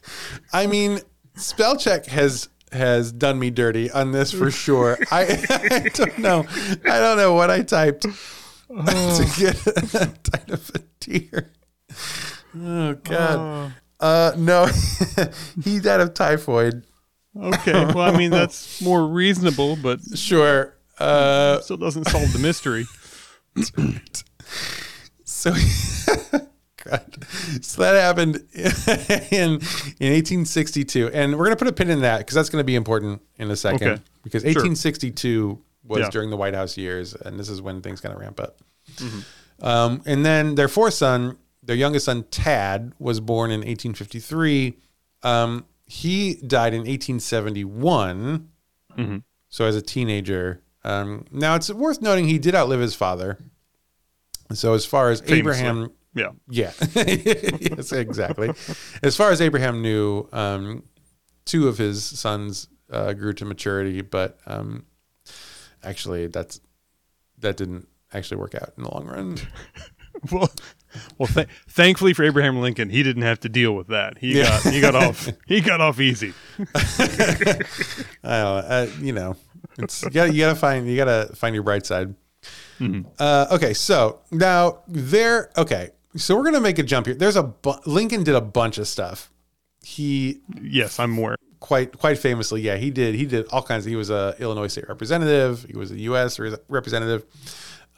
I 0.54 0.68
mean, 0.68 1.00
spell 1.36 1.76
check 1.76 2.06
has 2.06 2.48
has 2.72 3.12
done 3.12 3.40
me 3.40 3.50
dirty 3.50 3.90
on 3.92 4.12
this 4.12 4.32
for 4.32 4.52
sure. 4.52 4.98
I, 5.12 5.46
I 5.50 5.90
don't 5.94 6.18
know. 6.20 6.46
I 6.86 7.00
don't 7.00 7.18
know 7.18 7.34
what 7.34 7.50
I 7.50 7.62
typed 7.62 8.02
to 8.68 9.34
get 9.38 9.64
died 10.24 10.50
of 10.52 10.72
a 10.76 10.80
deer. 11.00 11.52
Oh 12.58 12.94
God. 12.96 13.74
Uh, 14.00 14.34
no, 14.38 14.68
he 15.64 15.80
died 15.80 16.02
of 16.02 16.14
typhoid. 16.14 16.84
okay. 17.40 17.86
Well, 17.86 18.00
I 18.02 18.18
mean, 18.18 18.32
that's 18.32 18.82
more 18.82 19.06
reasonable, 19.08 19.78
but 19.78 20.00
Sure. 20.16 20.74
Uh, 21.00 21.60
still 21.62 21.78
doesn't 21.78 22.06
solve 22.06 22.32
the 22.34 22.40
mystery. 22.40 22.86
So, 25.24 25.54
God. 26.90 27.26
so 27.62 27.82
that 27.82 28.00
happened 28.02 28.36
in 29.32 29.60
in 30.00 30.14
1862, 30.14 31.10
and 31.14 31.38
we're 31.38 31.46
gonna 31.46 31.56
put 31.56 31.68
a 31.68 31.74
pin 31.74 31.90
in 31.90 32.02
that 32.02 32.20
because 32.20 32.36
that's 32.36 32.50
gonna 32.50 32.64
be 32.64 32.76
important 32.76 33.22
in 33.38 33.50
a 33.52 33.56
second. 33.56 33.88
Okay. 33.88 34.02
Because 34.24 34.42
Sure. 34.44 34.50
1862 34.52 35.62
was 35.84 36.00
Yeah. 36.00 36.10
during 36.10 36.30
the 36.30 36.38
White 36.38 36.54
House 36.56 36.78
years, 36.78 37.14
and 37.14 37.40
this 37.40 37.50
is 37.50 37.62
when 37.62 37.82
things 37.82 38.02
kind 38.02 38.14
of 38.14 38.20
ramp 38.22 38.40
up. 38.40 38.58
Mm-hmm. 38.98 39.66
Um, 39.66 40.02
and 40.06 40.26
then 40.26 40.56
their 40.56 40.68
fourth 40.68 40.94
son, 40.96 41.38
their 41.64 41.76
youngest 41.76 42.06
son 42.06 42.24
Tad, 42.32 42.94
was 43.00 43.20
born 43.20 43.52
in 43.52 43.60
1853. 43.62 44.78
Um, 45.24 45.66
he 45.86 46.36
died 46.36 46.74
in 46.74 46.86
1871. 46.88 48.50
Mhm. 48.98 49.24
So 49.50 49.66
as 49.66 49.76
a 49.76 49.82
teenager. 49.82 50.62
Um, 50.84 51.26
now 51.32 51.56
it's 51.56 51.70
worth 51.72 52.02
noting 52.02 52.28
he 52.28 52.38
did 52.38 52.54
outlive 52.56 52.80
his 52.80 52.96
father. 52.96 53.38
So 54.54 54.74
as 54.74 54.86
far 54.86 55.10
as 55.10 55.20
Famously. 55.22 55.40
Abraham 55.40 55.92
Yeah. 56.16 56.30
yeah, 56.50 56.72
yes, 56.96 57.92
exactly. 57.92 58.52
As 59.04 59.16
far 59.18 59.32
as 59.32 59.42
Abraham 59.42 59.82
knew, 59.82 60.28
um, 60.32 60.84
two 61.46 61.68
of 61.68 61.78
his 61.78 62.04
sons 62.04 62.70
uh, 62.90 63.12
grew 63.14 63.34
to 63.34 63.44
maturity, 63.46 64.02
but 64.02 64.40
um, 64.48 64.86
actually, 65.84 66.28
that's 66.28 66.62
that 67.40 67.58
didn't 67.58 67.88
actually 68.14 68.38
work 68.38 68.56
out 68.56 68.72
in 68.78 68.84
the 68.84 68.92
long 68.94 69.06
run. 69.08 69.38
Well, 70.32 70.50
well. 71.18 71.28
Th- 71.28 71.48
thankfully 71.68 72.14
for 72.14 72.24
Abraham 72.24 72.62
Lincoln, 72.62 72.90
he 72.90 73.04
didn't 73.04 73.24
have 73.24 73.42
to 73.42 73.50
deal 73.50 73.76
with 73.76 73.88
that. 73.88 74.18
He 74.18 74.38
Yeah. 74.40 74.46
got 74.64 74.74
he 74.74 74.80
got 74.80 74.96
off 74.96 75.30
he 75.46 75.60
got 75.60 75.82
off 75.82 76.00
easy. 76.00 76.34
I 76.58 77.58
don't 78.24 78.66
uh, 78.66 78.88
you 79.02 79.12
know, 79.12 79.36
it's 79.78 80.04
you 80.04 80.10
gotta, 80.12 80.34
you 80.34 80.40
gotta 80.40 80.56
find 80.56 80.88
you 80.88 80.96
gotta 80.96 81.36
find 81.36 81.54
your 81.54 81.64
bright 81.64 81.86
side. 81.86 82.16
Uh, 83.20 83.48
okay, 83.52 83.74
so 83.74 84.22
now 84.32 84.80
there. 84.88 85.52
Okay, 85.58 85.90
so 86.16 86.36
we're 86.36 86.44
gonna 86.46 86.62
make 86.62 86.80
a 86.80 86.84
jump 86.84 87.06
here. 87.08 87.16
There's 87.16 87.36
a 87.36 87.44
bu- 87.44 87.80
Lincoln 87.86 88.24
did 88.24 88.36
a 88.36 88.42
bunch 88.42 88.78
of 88.78 88.88
stuff. 88.88 89.32
He 89.84 90.42
Yes, 90.62 91.00
I'm 91.00 91.18
aware. 91.18 91.36
quite 91.60 91.98
quite 91.98 92.18
famously, 92.18 92.62
yeah, 92.62 92.76
he 92.78 92.90
did 92.92 93.16
he 93.16 93.26
did 93.26 93.48
all 93.52 93.62
kinds. 93.62 93.86
he 93.86 93.96
was 93.96 94.10
a 94.10 94.36
Illinois 94.40 94.68
state 94.68 94.88
representative. 94.88 95.66
He 95.70 95.78
was 95.78 95.92
a 95.92 96.00
U.S. 96.02 96.40
representative. 96.70 97.26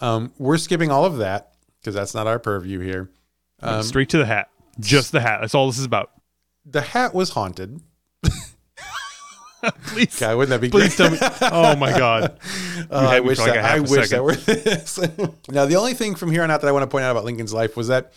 Um, 0.01 0.31
we're 0.37 0.57
skipping 0.57 0.91
all 0.91 1.05
of 1.05 1.17
that 1.17 1.53
because 1.79 1.95
that's 1.95 2.13
not 2.13 2.27
our 2.27 2.39
purview 2.39 2.79
here. 2.79 3.09
Um, 3.61 3.81
Straight 3.83 4.09
to 4.09 4.17
the 4.17 4.25
hat. 4.25 4.49
Just 4.79 5.11
the 5.11 5.21
hat. 5.21 5.39
That's 5.41 5.55
all 5.55 5.67
this 5.67 5.79
is 5.79 5.85
about. 5.85 6.11
the 6.65 6.81
hat 6.81 7.13
was 7.15 7.31
haunted. 7.31 7.81
Please, 9.87 10.19
God, 10.19 10.37
wouldn't 10.37 10.49
that 10.49 10.61
be 10.61 10.69
please 10.69 10.95
great? 10.95 11.19
tell 11.19 11.29
me. 11.29 11.49
Oh 11.51 11.75
my 11.75 11.97
god. 11.97 12.39
Uh, 12.89 13.09
I 13.09 13.19
wish 13.19 13.39
like 13.39 13.53
that 13.53 13.65
half 13.65 13.89
wish 13.89 14.09
that 14.11 14.23
were 14.23 14.35
this. 14.35 14.99
now, 15.49 15.65
the 15.65 15.75
only 15.75 15.93
thing 15.93 16.15
from 16.15 16.31
here 16.31 16.43
on 16.43 16.51
out 16.51 16.61
that 16.61 16.67
I 16.67 16.71
want 16.71 16.83
to 16.83 16.87
point 16.87 17.03
out 17.03 17.11
about 17.11 17.25
Lincoln's 17.25 17.51
life 17.51 17.75
was 17.75 17.87
that, 17.87 18.13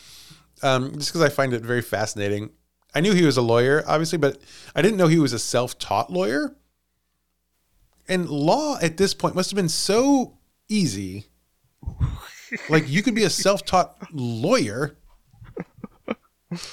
um, 0.62 0.92
just 0.96 1.08
because 1.08 1.22
I 1.22 1.28
find 1.30 1.54
it 1.54 1.62
very 1.62 1.80
fascinating, 1.82 2.50
I 2.94 3.00
knew 3.00 3.14
he 3.14 3.24
was 3.24 3.36
a 3.36 3.42
lawyer, 3.42 3.82
obviously, 3.86 4.18
but 4.18 4.38
I 4.76 4.82
didn't 4.82 4.98
know 4.98 5.08
he 5.08 5.18
was 5.18 5.32
a 5.32 5.38
self-taught 5.38 6.12
lawyer. 6.12 6.54
And 8.06 8.28
law 8.28 8.78
at 8.80 8.96
this 8.96 9.14
point 9.14 9.34
must 9.34 9.50
have 9.50 9.56
been 9.56 9.68
so 9.68 10.38
easy. 10.68 11.24
Like 12.68 12.88
you 12.88 13.02
could 13.02 13.14
be 13.14 13.24
a 13.24 13.30
self-taught 13.30 13.96
lawyer. 14.12 14.96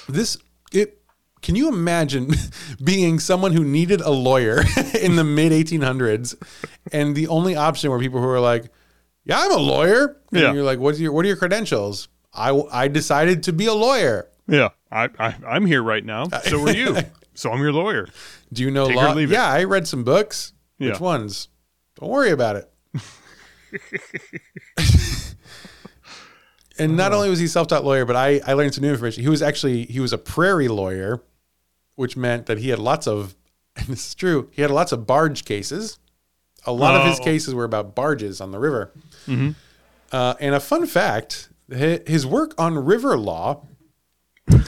This 0.10 0.38
it. 0.72 0.97
Can 1.42 1.56
you 1.56 1.70
imagine 1.70 2.32
being 2.84 3.20
someone 3.20 3.54
who 3.54 3.64
needed 3.64 4.02
a 4.02 4.10
lawyer 4.10 4.64
in 5.02 5.16
the 5.16 5.24
mid 5.24 5.52
1800s, 5.52 6.36
and 6.92 7.16
the 7.16 7.28
only 7.28 7.56
option 7.56 7.90
were 7.92 8.00
people 8.00 8.20
who 8.20 8.28
were 8.28 8.40
like, 8.40 8.66
"Yeah, 9.24 9.40
I'm 9.40 9.52
a 9.52 9.58
lawyer." 9.58 10.18
And 10.32 10.42
Yeah. 10.42 10.54
you're 10.54 10.64
like, 10.64 10.80
"What's 10.80 11.00
your 11.00 11.12
What 11.12 11.26
are 11.26 11.28
your 11.28 11.38
credentials?" 11.38 12.08
I 12.34 12.52
I 12.72 12.88
decided 12.88 13.44
to 13.44 13.54
be 13.54 13.66
a 13.68 13.74
lawyer. 13.74 14.30
Yeah, 14.48 14.70
I, 14.92 15.10
I 15.20 15.36
I'm 15.48 15.66
here 15.66 15.84
right 15.84 16.04
now. 16.06 16.24
Uh, 16.32 16.40
so 16.42 16.62
are 16.68 16.72
you. 16.72 16.98
So 17.38 17.52
I'm 17.52 17.62
your 17.62 17.72
lawyer. 17.72 18.08
Do 18.52 18.64
you 18.64 18.72
know 18.72 18.88
Take 18.88 18.96
law? 18.96 19.14
leave 19.14 19.30
it. 19.32 19.36
Yeah, 19.36 19.46
I 19.48 19.66
read 19.66 19.88
some 19.88 20.04
books. 20.04 20.54
Which 20.78 20.90
Yeah. 20.90 20.98
ones? 20.98 21.50
Don't 22.00 22.10
worry 22.10 22.32
about 22.32 22.56
it. 22.56 22.68
and 26.80 26.96
not 26.98 27.12
uh-huh. 27.12 27.18
only 27.18 27.30
was 27.30 27.40
he 27.40 27.48
self-taught 27.48 27.84
lawyer, 27.84 28.06
but 28.06 28.16
I, 28.16 28.42
I 28.46 28.54
learned 28.54 28.74
some 28.74 28.84
new 28.84 28.90
information. 28.90 29.24
He 29.24 29.30
was 29.30 29.42
actually 29.42 29.86
he 29.86 30.00
was 30.00 30.14
a 30.14 30.18
prairie 30.18 30.68
lawyer, 30.68 31.22
which 31.98 32.16
meant 32.16 32.46
that 32.46 32.58
he 32.60 32.70
had 32.70 32.80
lots 32.80 33.06
of 33.08 33.36
and 33.76 33.88
this 33.88 34.08
is 34.08 34.16
true, 34.16 34.50
he 34.52 34.62
had 34.62 34.72
lots 34.72 34.92
of 34.94 35.06
barge 35.06 35.44
cases. 35.46 36.00
A 36.66 36.72
lot 36.72 36.96
of 36.96 37.06
his 37.08 37.20
Oh. 37.20 37.24
cases 37.24 37.54
were 37.54 37.64
about 37.66 37.94
barges 37.96 38.40
on 38.42 38.52
the 38.52 38.60
river. 38.60 38.92
Uh, 40.12 40.34
and 40.40 40.56
a 40.56 40.60
fun 40.60 40.86
fact, 40.86 41.50
his 41.70 42.26
work 42.26 42.54
on 42.58 42.78
river 42.78 43.18
law 43.18 43.66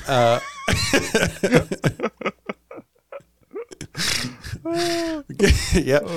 uh, 0.08 0.40
yep. 5.74 6.08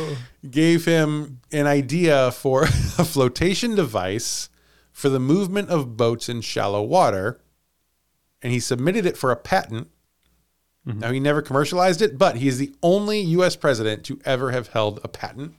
Gave 0.48 0.84
him 0.84 1.40
an 1.52 1.66
idea 1.66 2.32
for 2.32 2.64
a 2.98 3.04
flotation 3.04 3.74
device 3.74 4.48
for 4.92 5.08
the 5.08 5.20
movement 5.20 5.70
of 5.70 5.96
boats 5.96 6.28
in 6.28 6.40
shallow 6.40 6.82
water. 6.82 7.40
And 8.42 8.52
he 8.52 8.60
submitted 8.60 9.06
it 9.06 9.16
for 9.16 9.30
a 9.30 9.36
patent. 9.36 9.88
Now, 10.84 11.12
he 11.12 11.20
never 11.20 11.42
commercialized 11.42 12.02
it, 12.02 12.18
but 12.18 12.36
he 12.36 12.48
is 12.48 12.58
the 12.58 12.74
only 12.82 13.20
U.S. 13.20 13.54
president 13.54 14.02
to 14.06 14.18
ever 14.24 14.50
have 14.50 14.68
held 14.68 14.98
a 15.04 15.08
patent. 15.08 15.54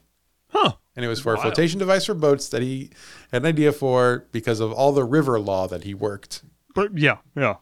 Huh. 0.50 0.72
And 0.94 1.04
it 1.04 1.08
was 1.08 1.18
for 1.18 1.32
a 1.34 1.38
flotation 1.40 1.78
device 1.78 2.04
for 2.04 2.14
boats 2.14 2.48
that 2.50 2.60
he 2.62 2.90
had 3.32 3.42
an 3.42 3.46
idea 3.46 3.72
for 3.72 4.26
because 4.32 4.60
of 4.60 4.70
all 4.70 4.92
the 4.92 5.02
river 5.02 5.40
law 5.40 5.66
that 5.66 5.84
he 5.84 5.94
worked. 5.94 6.42
But 6.74 6.96
yeah, 6.98 7.18
yeah. 7.36 7.56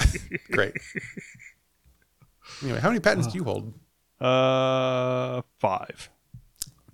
Great. 0.50 0.74
anyway, 2.62 2.80
how 2.80 2.88
many 2.88 3.00
patents 3.00 3.28
do 3.28 3.38
you 3.38 3.44
hold? 3.44 3.72
Uh, 4.20 5.42
five. 5.58 6.10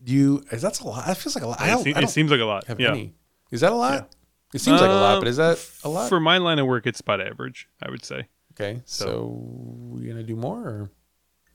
Do 0.03 0.13
you? 0.13 0.45
Is 0.51 0.63
that's 0.63 0.81
a 0.81 0.87
lot? 0.87 1.07
That 1.07 1.17
feels 1.17 1.35
like 1.35 1.45
a 1.45 1.49
lot. 1.49 1.61
I 1.61 1.69
It, 1.69 1.71
don't, 1.73 1.85
se- 1.85 1.95
I 1.95 1.99
it 1.99 2.01
don't 2.03 2.11
seems 2.11 2.31
like 2.31 2.41
a 2.41 2.45
lot. 2.45 2.67
have 2.67 2.81
yeah. 2.81 2.91
any. 2.91 3.15
Is 3.51 3.61
that 3.63 3.73
a 3.73 3.77
lot? 3.77 4.15
It 4.55 4.61
seems 4.61 4.81
like 4.81 4.91
a 4.91 4.93
lot, 4.95 5.17
Uh, 5.17 5.21
but 5.21 5.29
is 5.29 5.37
that 5.37 5.65
a 5.85 5.89
lot? 5.89 6.09
For 6.09 6.19
my 6.21 6.39
line 6.39 6.59
of 6.59 6.67
work, 6.67 6.87
it's 6.87 7.01
about 7.01 7.21
average. 7.21 7.69
I 7.83 7.91
would 7.91 8.05
say. 8.05 8.29
Okay, 8.61 8.83
so, 8.85 9.97
you 9.99 10.09
gonna 10.09 10.23
do 10.23 10.37
more? 10.37 10.59
Or? 10.59 10.91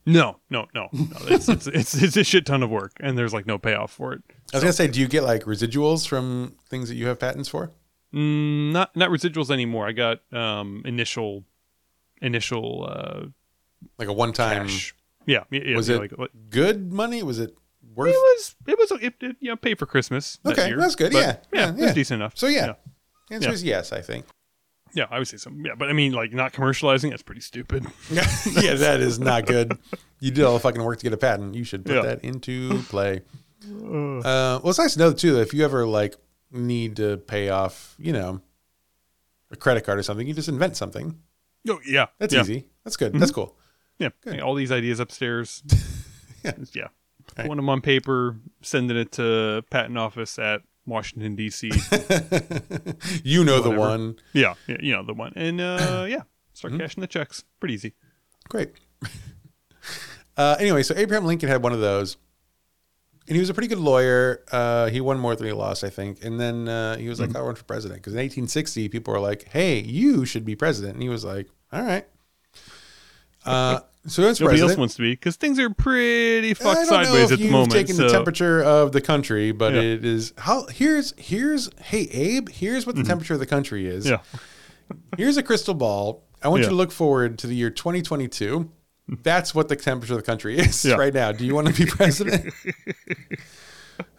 No, 0.08 0.38
no, 0.50 0.66
no, 0.74 0.88
no. 0.92 1.06
It's, 1.28 1.48
it's 1.48 1.66
it's 1.66 1.94
it's 2.00 2.16
a 2.16 2.24
shit 2.24 2.46
ton 2.46 2.62
of 2.62 2.70
work, 2.70 2.92
and 3.00 3.18
there's 3.18 3.34
like 3.34 3.46
no 3.46 3.58
payoff 3.58 3.90
for 3.92 4.12
it. 4.12 4.22
I 4.52 4.56
was 4.56 4.62
gonna 4.62 4.72
say, 4.72 4.86
do 4.86 5.00
you 5.00 5.08
get 5.08 5.24
like 5.24 5.42
residuals 5.44 6.06
from 6.06 6.56
things 6.68 6.88
that 6.88 6.94
you 6.94 7.06
have 7.08 7.18
patents 7.18 7.48
for? 7.48 7.72
Mm, 8.14 8.72
not 8.72 8.94
not 8.94 9.10
residuals 9.10 9.50
anymore. 9.50 9.88
I 9.88 9.92
got 9.92 10.20
um 10.32 10.82
initial 10.84 11.44
initial 12.22 12.86
uh 12.88 13.26
Like 13.98 14.08
a 14.08 14.12
one-time? 14.12 14.68
Yeah, 15.26 15.42
yeah, 15.50 15.60
yeah, 15.64 15.76
Was 15.76 15.88
yeah, 15.88 15.96
it 15.96 16.18
like, 16.18 16.30
good 16.50 16.92
money? 16.92 17.22
Was 17.24 17.40
it 17.40 17.56
worth? 17.94 18.10
it 18.10 18.16
was 18.16 18.54
it 18.68 18.78
was 18.78 18.90
it, 19.02 19.14
it 19.20 19.36
you 19.40 19.50
know 19.50 19.56
paid 19.56 19.76
for 19.78 19.86
Christmas. 19.86 20.38
that 20.44 20.52
Okay, 20.52 20.68
year, 20.68 20.78
that's 20.78 20.94
good, 20.94 21.12
yeah, 21.12 21.20
yeah, 21.20 21.36
yeah, 21.52 21.70
it 21.70 21.78
yeah. 21.78 21.84
was 21.86 21.94
decent 21.94 22.20
enough. 22.20 22.36
So 22.36 22.46
yeah, 22.46 22.66
yeah, 22.66 22.74
answer 23.30 23.50
is 23.50 23.64
yes. 23.64 23.92
I 23.92 24.02
think. 24.02 24.24
Yeah, 24.94 25.06
I 25.10 25.18
would 25.18 25.28
say 25.28 25.36
so. 25.36 25.50
Yeah, 25.56 25.74
but 25.76 25.88
I 25.88 25.92
mean, 25.92 26.12
like 26.12 26.32
not 26.32 26.52
commercializing, 26.52 27.10
that's 27.10 27.22
pretty 27.22 27.40
stupid. 27.40 27.84
yeah, 28.10 28.74
that 28.74 28.98
is 29.00 29.18
not 29.18 29.46
good. 29.46 29.76
You 30.20 30.30
did 30.30 30.44
all 30.44 30.54
the 30.54 30.60
fucking 30.60 30.82
work 30.82 30.98
to 30.98 31.02
get 31.04 31.12
a 31.12 31.16
patent. 31.16 31.54
You 31.54 31.64
should 31.64 31.84
put 31.84 31.96
Yeah. 31.96 32.02
that 32.02 32.24
into 32.24 32.82
play. 32.88 33.22
Uh, 33.64 34.60
well, 34.62 34.68
it's 34.70 34.78
nice 34.78 34.94
to 34.94 34.98
know 35.00 35.12
too 35.12 35.32
that 35.34 35.40
if 35.42 35.52
you 35.54 35.64
ever 35.64 35.86
like 35.86 36.14
need 36.52 36.96
to 36.96 37.16
pay 37.18 37.48
off, 37.48 37.94
you 37.98 38.12
know, 38.12 38.40
a 39.50 39.56
credit 39.56 39.84
card 39.84 39.98
or 39.98 40.02
something, 40.02 40.26
you 40.26 40.34
just 40.34 40.48
invent 40.48 40.76
something. 40.76 41.18
Oh 41.68 41.80
yeah, 41.86 42.06
That's 42.18 42.32
yeah. 42.32 42.40
easy. 42.42 42.66
That's 42.84 42.96
good. 42.96 43.12
That's 43.14 43.32
cool. 43.32 43.56
Yeah, 43.98 44.10
yeah, 44.24 44.40
all 44.40 44.54
these 44.54 44.70
ideas 44.72 45.00
upstairs. 45.00 45.62
Yeah. 46.44 46.52
yeah. 46.74 46.82
Right. 47.36 47.46
Putting 47.48 47.56
them 47.56 47.68
on 47.68 47.80
paper, 47.80 48.36
sending 48.62 48.96
it 48.96 49.10
to 49.12 49.64
patent 49.68 49.98
office 49.98 50.38
at 50.38 50.60
Washington 50.86 51.34
D.C. 51.36 51.66
you 53.24 53.44
know 53.44 53.60
the 53.60 53.70
one. 53.70 54.16
yeah, 54.32 54.54
yeah, 54.66 54.76
you 54.80 54.92
know 54.92 55.02
the 55.04 55.14
one, 55.14 55.32
and 55.36 55.60
uh, 55.60 56.06
yeah, 56.08 56.22
start 56.52 56.72
Hmm? 56.74 56.78
cashing 56.80 57.00
the 57.00 57.06
checks. 57.06 57.44
Pretty 57.60 57.74
easy. 57.74 57.92
Great. 58.48 58.72
Uh, 60.38 60.54
anyway, 60.60 60.82
so 60.82 60.94
Abraham 60.94 61.24
Lincoln 61.24 61.48
had 61.48 61.62
one 61.62 61.72
of 61.72 61.80
those, 61.80 62.18
and 63.26 63.34
he 63.34 63.40
was 63.40 63.48
a 63.48 63.54
pretty 63.54 63.68
good 63.68 63.78
lawyer. 63.78 64.44
Uh, 64.52 64.90
he 64.90 65.00
won 65.00 65.18
more 65.18 65.34
than 65.34 65.46
he 65.46 65.52
lost, 65.54 65.82
I 65.82 65.88
think. 65.88 66.22
And 66.22 66.38
then 66.38 66.68
uh, 66.68 66.98
he 66.98 67.08
was 67.08 67.18
like, 67.18 67.34
"I'll 67.34 67.42
run 67.46 67.54
for 67.54 67.64
president." 67.64 68.00
Because 68.02 68.12
in 68.12 68.18
1860, 68.18 68.90
people 68.90 69.14
were 69.14 69.18
like, 69.20 69.44
"Hey, 69.44 69.80
you 69.80 70.26
should 70.26 70.44
be 70.44 70.54
president," 70.54 70.92
and 70.92 71.02
he 71.02 71.08
was 71.08 71.24
like, 71.24 71.48
"All 71.72 71.82
right." 71.82 72.06
Uh, 73.46 73.80
so 74.06 74.22
that's 74.22 74.40
Nobody 74.40 74.58
president. 74.58 74.70
else 74.70 74.78
wants 74.78 74.94
to 74.96 75.02
be 75.02 75.12
because 75.12 75.36
things 75.36 75.58
are 75.58 75.70
pretty 75.70 76.54
fucked 76.54 76.86
sideways 76.86 77.32
at 77.32 77.38
the 77.38 77.50
moment. 77.50 77.72
taken 77.72 77.96
the 77.96 78.08
temperature 78.08 78.62
of 78.62 78.92
the 78.92 79.00
country, 79.00 79.52
but 79.52 79.74
Yeah. 79.74 79.80
it 79.80 80.04
is 80.04 80.32
how 80.38 80.66
here's 80.66 81.12
here's 81.16 81.70
hey 81.80 82.02
Abe, 82.12 82.48
here's 82.48 82.86
what 82.86 82.94
the 82.96 83.02
mm-hmm. 83.02 83.08
temperature 83.08 83.34
of 83.34 83.40
the 83.40 83.46
country 83.46 83.86
is. 83.86 84.08
yeah, 84.08 84.18
Here's 85.16 85.36
a 85.36 85.42
crystal 85.42 85.74
ball. 85.74 86.22
I 86.42 86.48
want 86.48 86.62
you 86.62 86.68
to 86.68 86.74
look 86.74 86.92
forward 86.92 87.38
to 87.40 87.46
the 87.46 87.54
year 87.56 87.70
2022. 87.70 88.70
That's 89.22 89.54
what 89.54 89.68
the 89.68 89.76
temperature 89.76 90.14
of 90.14 90.18
the 90.20 90.26
country 90.26 90.58
is 90.58 90.84
Yeah. 90.84 90.94
right 90.96 91.14
now. 91.14 91.32
Do 91.32 91.44
you 91.46 91.54
want 91.54 91.68
to 91.68 91.74
be 91.74 91.86
president? 91.90 92.52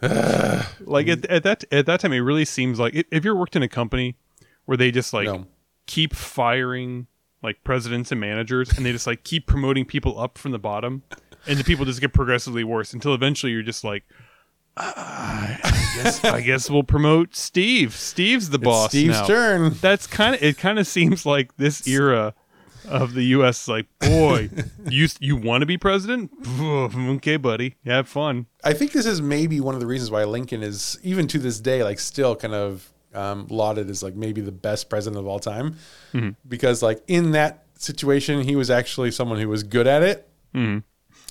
like 0.80 1.08
at, 1.08 1.24
at 1.26 1.42
that 1.44 1.64
at 1.72 1.86
that 1.86 2.00
time, 2.00 2.12
it 2.12 2.18
really 2.18 2.44
seems 2.44 2.78
like 2.78 2.94
if 2.94 3.06
if 3.10 3.24
you're 3.24 3.36
worked 3.36 3.56
in 3.56 3.62
a 3.62 3.68
company 3.68 4.16
where 4.64 4.76
they 4.76 4.90
just 4.90 5.12
like 5.12 5.26
No. 5.26 5.46
keep 5.86 6.14
firing 6.14 7.06
like 7.42 7.62
presidents 7.64 8.10
and 8.12 8.20
managers, 8.20 8.76
and 8.76 8.84
they 8.84 8.92
just 8.92 9.06
like 9.06 9.24
keep 9.24 9.46
promoting 9.46 9.84
people 9.84 10.18
up 10.18 10.38
from 10.38 10.52
the 10.52 10.58
bottom, 10.58 11.02
and 11.46 11.58
the 11.58 11.64
people 11.64 11.84
just 11.84 12.00
get 12.00 12.12
progressively 12.12 12.64
worse 12.64 12.92
until 12.92 13.14
eventually 13.14 13.52
you're 13.52 13.62
just 13.62 13.84
like. 13.84 14.04
"Ah, 14.76 15.58
I 15.64 15.92
guess 15.96 16.24
I 16.24 16.40
guess 16.40 16.70
we'll 16.70 16.84
promote 16.84 17.34
Steve. 17.34 17.94
Steve's 17.94 18.50
the 18.50 18.58
boss 18.58 18.90
Steve's 18.90 19.18
now. 19.20 19.26
turn. 19.26 19.74
That's 19.80 20.06
kind 20.06 20.34
of 20.36 20.42
it. 20.42 20.56
Kind 20.58 20.78
of 20.78 20.86
seems 20.86 21.26
like 21.26 21.56
this 21.56 21.86
era 21.88 22.34
of 22.88 23.14
the 23.14 23.24
U.S. 23.24 23.66
Like, 23.68 23.86
boy, 23.98 24.50
you 24.88 25.08
you 25.20 25.36
want 25.36 25.62
to 25.62 25.66
be 25.66 25.76
president? 25.78 26.30
Okay, 26.60 27.36
buddy, 27.36 27.76
have 27.84 28.08
fun. 28.08 28.46
I 28.64 28.72
think 28.72 28.92
this 28.92 29.06
is 29.06 29.20
maybe 29.20 29.60
one 29.60 29.74
of 29.74 29.80
the 29.80 29.86
reasons 29.86 30.10
why 30.10 30.24
Lincoln 30.24 30.62
is 30.62 30.98
even 31.02 31.26
to 31.28 31.38
this 31.38 31.58
day 31.60 31.82
like 31.82 31.98
still 31.98 32.36
kind 32.36 32.54
of 32.54 32.92
um, 33.14 33.46
lauded 33.50 33.88
as 33.90 34.02
like 34.02 34.14
maybe 34.14 34.40
the 34.40 34.52
best 34.52 34.88
president 34.90 35.18
of 35.18 35.26
all 35.26 35.38
time 35.40 35.76
Mm-hmm. 36.12 36.30
because 36.48 36.82
like 36.82 37.02
in 37.08 37.32
that 37.32 37.64
situation 37.76 38.42
he 38.42 38.54
was 38.56 38.70
actually 38.70 39.10
someone 39.10 39.38
who 39.38 39.48
was 39.48 39.62
good 39.62 39.86
at 39.86 40.02
it. 40.02 40.28
Mm-hmm. 40.54 40.78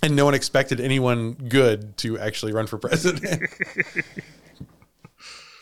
And 0.03 0.15
no 0.15 0.25
one 0.25 0.35
expected 0.35 0.79
anyone 0.79 1.33
good 1.33 1.97
to 1.97 2.19
actually 2.19 2.53
run 2.53 2.67
for 2.67 2.77
president. 2.87 3.41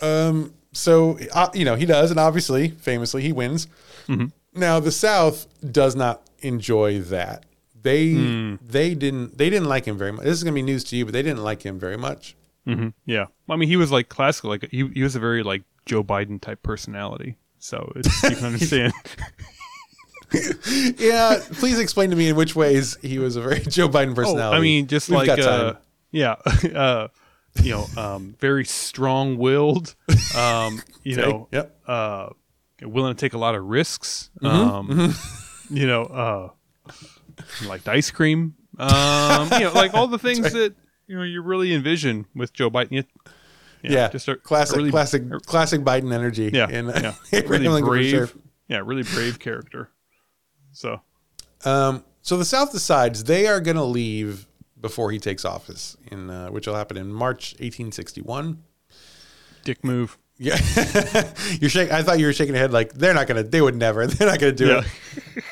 um, 0.01 0.53
so 0.73 1.17
uh, 1.33 1.49
you 1.53 1.65
know 1.65 1.75
he 1.75 1.85
does, 1.85 2.11
and 2.11 2.19
obviously, 2.19 2.69
famously, 2.69 3.21
he 3.21 3.31
wins. 3.31 3.67
Mm-hmm. 4.07 4.25
Now 4.59 4.79
the 4.79 4.91
South 4.91 5.47
does 5.71 5.95
not 5.95 6.21
enjoy 6.39 6.99
that. 6.99 7.45
They 7.81 8.13
Hmm. 8.13 8.55
they 8.65 8.93
didn't 8.95 9.37
they 9.37 9.49
didn't 9.49 9.69
like 9.69 9.85
him 9.85 9.97
very 9.97 10.11
much. 10.11 10.25
This 10.25 10.33
is 10.37 10.43
gonna 10.43 10.53
be 10.55 10.61
news 10.63 10.83
to 10.85 10.95
you, 10.97 11.05
but 11.05 11.13
they 11.13 11.21
didn't 11.21 11.43
like 11.43 11.61
him 11.63 11.79
very 11.79 11.97
much. 11.97 12.35
Yeah, 13.05 13.27
I 13.47 13.55
mean, 13.57 13.69
he 13.69 13.77
was 13.77 13.91
like 13.91 14.09
classical. 14.09 14.49
Like 14.49 14.67
he 14.71 14.87
he 14.87 15.03
was 15.03 15.15
a 15.15 15.19
very 15.19 15.43
like 15.43 15.61
Joe 15.85 16.03
Biden 16.03 16.39
type 16.41 16.63
personality. 16.63 17.37
So 17.59 17.91
it's, 17.95 18.23
you 18.23 18.35
can 18.35 18.45
understand. 18.45 18.93
Yeah, 20.97 21.39
please 21.53 21.79
explain 21.79 22.09
to 22.09 22.15
me 22.15 22.27
in 22.29 22.35
which 22.35 22.55
ways 22.55 22.97
he 23.01 23.19
was 23.19 23.35
a 23.35 23.41
very 23.41 23.59
Joe 23.69 23.87
Biden 23.87 24.11
oh, 24.11 24.15
personality. 24.15 24.57
I 24.57 24.59
mean, 24.59 24.87
just 24.87 25.07
We've 25.07 25.19
like 25.19 25.39
uh, 25.39 25.75
yeah, 26.11 26.31
uh, 26.75 27.07
you 27.61 27.71
know, 27.71 27.85
um, 27.95 28.35
very 28.39 28.65
strong 28.65 29.37
willed. 29.37 29.95
Um, 30.35 30.81
you 31.03 31.13
Okay, 31.17 31.21
know, 31.21 31.47
yep. 31.51 31.79
uh, 31.87 32.29
willing 32.81 33.15
to 33.15 33.19
take 33.19 33.33
a 33.33 33.37
lot 33.37 33.55
of 33.55 33.63
risks. 33.63 34.29
Mm-hmm, 34.41 34.91
Um, 34.91 35.15
you 35.69 35.87
know, 35.87 36.03
uh, 36.03 36.49
like 37.67 37.87
ice 37.87 38.11
cream. 38.11 38.55
Um, 38.77 39.49
you 39.53 39.59
know, 39.61 39.71
like 39.73 39.93
all 39.93 40.07
the 40.07 40.19
things 40.19 40.51
that 40.51 40.75
you 41.07 41.15
know 41.17 41.23
you 41.23 41.41
really 41.41 41.73
envision 41.73 42.25
with 42.35 42.51
Joe 42.51 42.69
Biden. 42.69 42.91
You- 42.91 43.03
yeah, 43.91 44.09
just 44.09 44.27
a, 44.27 44.35
classic, 44.35 44.75
a 44.75 44.77
really, 44.79 44.91
classic, 44.91 45.23
classic 45.45 45.81
Biden 45.81 46.13
energy. 46.13 46.49
yeah, 46.53 46.69
in, 46.69 46.87
yeah, 46.87 47.13
really 47.47 47.81
brave. 47.81 48.09
sure. 48.09 48.29
Yeah, 48.67 48.81
really 48.83 49.03
brave 49.03 49.39
character. 49.39 49.89
So 50.71 51.01
Um, 51.63 52.03
so 52.21 52.37
the 52.37 52.45
South 52.45 52.71
decides 52.71 53.23
they 53.25 53.47
are 53.47 53.59
going 53.61 53.77
to 53.77 53.83
leave 53.83 54.47
before 54.79 55.11
he 55.11 55.19
takes 55.19 55.45
office, 55.45 55.95
in 56.11 56.29
uh, 56.29 56.49
which 56.49 56.67
will 56.67 56.75
happen 56.75 56.97
in 56.97 57.11
March 57.13 57.53
1861. 57.59 58.61
dick 59.63 59.83
move. 59.83 60.17
Yeah, 60.37 60.57
you're 61.61 61.69
shaking. 61.69 61.93
I 61.93 62.03
thought 62.03 62.19
you 62.19 62.25
were 62.25 62.33
shaking 62.33 62.55
your 62.55 62.61
head 62.61 62.73
like 62.73 62.91
they're 62.91 63.13
not 63.13 63.25
gonna. 63.27 63.41
They 63.43 63.61
would 63.61 63.75
never. 63.77 64.05
They're 64.07 64.27
not 64.27 64.37
gonna 64.37 64.51
do 64.51 64.67
Yeah. 64.67 64.83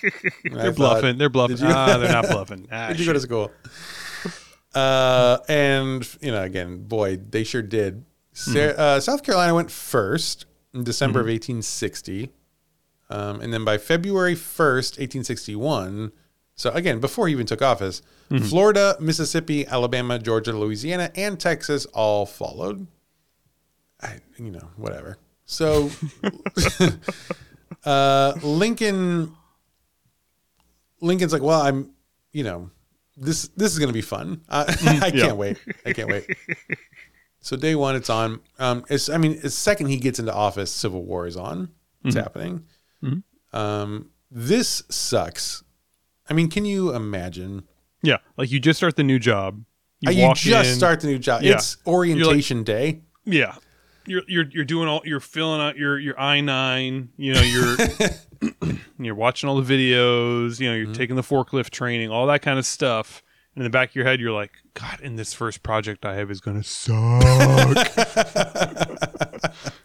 it. 0.04 0.14
They're 0.44 0.64
thought, 0.74 0.76
bluffing. 0.76 1.18
They're 1.18 1.30
bluffing. 1.30 1.58
You- 1.60 1.68
Ah, 1.68 1.98
they're 1.98 2.12
not 2.12 2.28
bluffing. 2.28 2.68
Ah, 2.70 2.90
Did 2.90 3.00
you 3.00 3.06
go 3.06 3.14
to 3.14 3.20
school? 3.22 3.50
Uh, 4.76 5.38
and 5.48 6.08
you 6.22 6.32
know, 6.32 6.42
again, 6.44 6.84
boy, 6.84 7.16
they 7.18 7.44
sure 7.46 7.62
did. 7.62 8.04
Sa- 8.34 8.60
uh, 8.60 9.00
South 9.00 9.24
Carolina 9.24 9.54
went 9.56 9.72
first 9.72 10.46
in 10.74 10.84
December 10.84 11.20
of 11.20 11.28
1860, 11.28 12.32
um, 13.10 13.42
and 13.42 13.54
then 13.54 13.64
by 13.64 13.78
February 13.78 14.36
1st, 14.36 14.98
1861. 15.00 16.12
So 16.56 16.72
again, 16.72 17.00
before 17.00 17.28
he 17.28 17.34
even 17.34 17.46
took 17.46 17.62
office, 17.62 18.02
Florida, 18.50 18.96
Mississippi, 19.00 19.66
Alabama, 19.68 20.18
Georgia, 20.18 20.54
Louisiana, 20.54 21.12
and 21.16 21.40
Texas 21.40 21.86
all 21.88 22.26
followed. 22.26 22.88
I, 24.02 24.20
you 24.38 24.50
know, 24.52 24.70
whatever. 24.76 25.18
So, 25.46 25.92
uh, 27.86 28.34
Lincoln, 28.42 29.36
Lincoln's 31.02 31.34
like, 31.34 31.42
well, 31.44 31.62
I'm, 31.62 31.92
you 32.32 32.44
know, 32.44 32.72
this 33.16 33.50
this 33.50 33.72
is 33.72 33.78
going 33.80 33.90
to 33.90 33.94
be 33.94 34.02
fun. 34.02 34.42
I, 34.50 34.62
I 35.04 35.12
can't 35.12 35.38
wait. 35.38 35.58
I 35.86 35.94
can't 35.94 36.10
wait. 36.10 36.26
So 37.44 37.56
day 37.58 37.76
one, 37.76 37.96
it's 37.96 38.10
on. 38.10 38.40
Um, 38.58 38.84
it's 38.90 39.10
I 39.10 39.18
mean, 39.18 39.40
the 39.42 39.50
second 39.50 39.88
he 39.88 39.98
gets 39.98 40.18
into 40.18 40.34
office, 40.34 40.72
Civil 40.72 41.04
War 41.04 41.28
is 41.28 41.36
on. 41.38 41.70
It's 42.06 42.16
happening. 42.16 42.64
Um, 43.52 44.10
this 44.32 44.84
sucks. 44.90 45.64
I 46.30 46.34
mean, 46.34 46.50
can 46.50 46.66
you 46.66 46.96
imagine? 46.96 47.64
Yeah, 48.02 48.18
like 48.38 48.52
you 48.52 48.60
just 48.60 48.78
start 48.78 48.96
the 48.96 49.04
new 49.04 49.20
job. 49.20 49.64
You, 50.00 50.10
Uh, 50.10 50.12
You, 50.12 50.34
just 50.34 50.70
in, 50.72 50.76
start 50.76 51.02
the 51.02 51.08
new 51.08 51.20
job. 51.20 51.44
Yeah. 51.44 51.54
It's 51.54 51.78
orientation 51.86 52.64
day. 52.64 53.02
Yeah, 53.26 53.56
you're 54.06 54.24
you're 54.28 54.46
you're 54.50 54.66
doing 54.66 54.88
all. 54.90 55.02
You're 55.06 55.20
filling 55.20 55.62
out 55.62 55.78
your 55.78 56.00
your 56.00 56.20
I 56.20 56.42
nine. 56.42 57.10
You 57.18 57.34
know, 57.36 57.42
you're 57.42 57.78
you're 59.00 59.16
watching 59.16 59.50
all 59.50 59.62
the 59.62 59.74
videos. 59.74 60.60
You 60.60 60.70
know, 60.70 60.76
Mm-hmm. 60.76 60.86
you're 60.86 60.94
taking 60.94 61.16
the 61.16 61.22
forklift 61.22 61.70
training, 61.70 62.10
all 62.10 62.28
that 62.28 62.42
kind 62.42 62.58
of 62.60 62.66
stuff. 62.66 63.22
And 63.56 63.62
in 63.62 63.64
the 63.66 63.70
back 63.70 63.90
of 63.90 63.96
your 63.96 64.06
head, 64.06 64.20
you're 64.20 64.32
like, 64.34 64.52
God, 64.74 65.00
and 65.04 65.18
this 65.20 65.34
first 65.34 65.64
project 65.64 66.06
I 66.06 66.16
have 66.16 66.32
is 66.32 66.42
gonna 66.42 66.64
suck. 66.64 67.24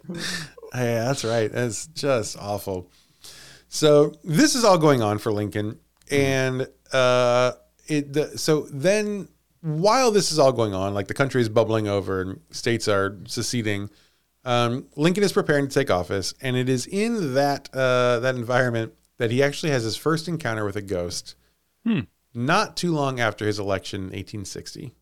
Yeah, 0.74 1.04
that's 1.04 1.24
right. 1.24 1.50
That's 1.50 1.86
just 1.88 2.36
awful. 2.38 2.90
So 3.68 4.14
this 4.24 4.54
is 4.54 4.64
all 4.64 4.78
going 4.78 5.02
on 5.02 5.18
for 5.18 5.32
Lincoln, 5.32 5.78
and 6.10 6.68
uh, 6.92 7.52
it. 7.86 8.12
The, 8.12 8.38
so 8.38 8.62
then, 8.70 9.28
while 9.60 10.10
this 10.10 10.30
is 10.30 10.38
all 10.38 10.52
going 10.52 10.74
on, 10.74 10.94
like 10.94 11.08
the 11.08 11.14
country 11.14 11.40
is 11.40 11.48
bubbling 11.48 11.88
over 11.88 12.20
and 12.20 12.40
states 12.50 12.86
are 12.88 13.18
seceding, 13.26 13.90
um, 14.44 14.86
Lincoln 14.96 15.24
is 15.24 15.32
preparing 15.32 15.68
to 15.68 15.74
take 15.74 15.90
office, 15.90 16.34
and 16.40 16.56
it 16.56 16.68
is 16.68 16.86
in 16.86 17.34
that 17.34 17.68
uh, 17.74 18.20
that 18.20 18.36
environment 18.36 18.92
that 19.18 19.30
he 19.30 19.42
actually 19.42 19.72
has 19.72 19.82
his 19.82 19.96
first 19.96 20.28
encounter 20.28 20.64
with 20.64 20.76
a 20.76 20.82
ghost. 20.82 21.34
Not 22.34 22.76
too 22.76 22.92
long 22.92 23.20
after 23.20 23.46
his 23.46 23.58
election 23.58 24.00
in 24.00 24.06
1860. 24.06 24.94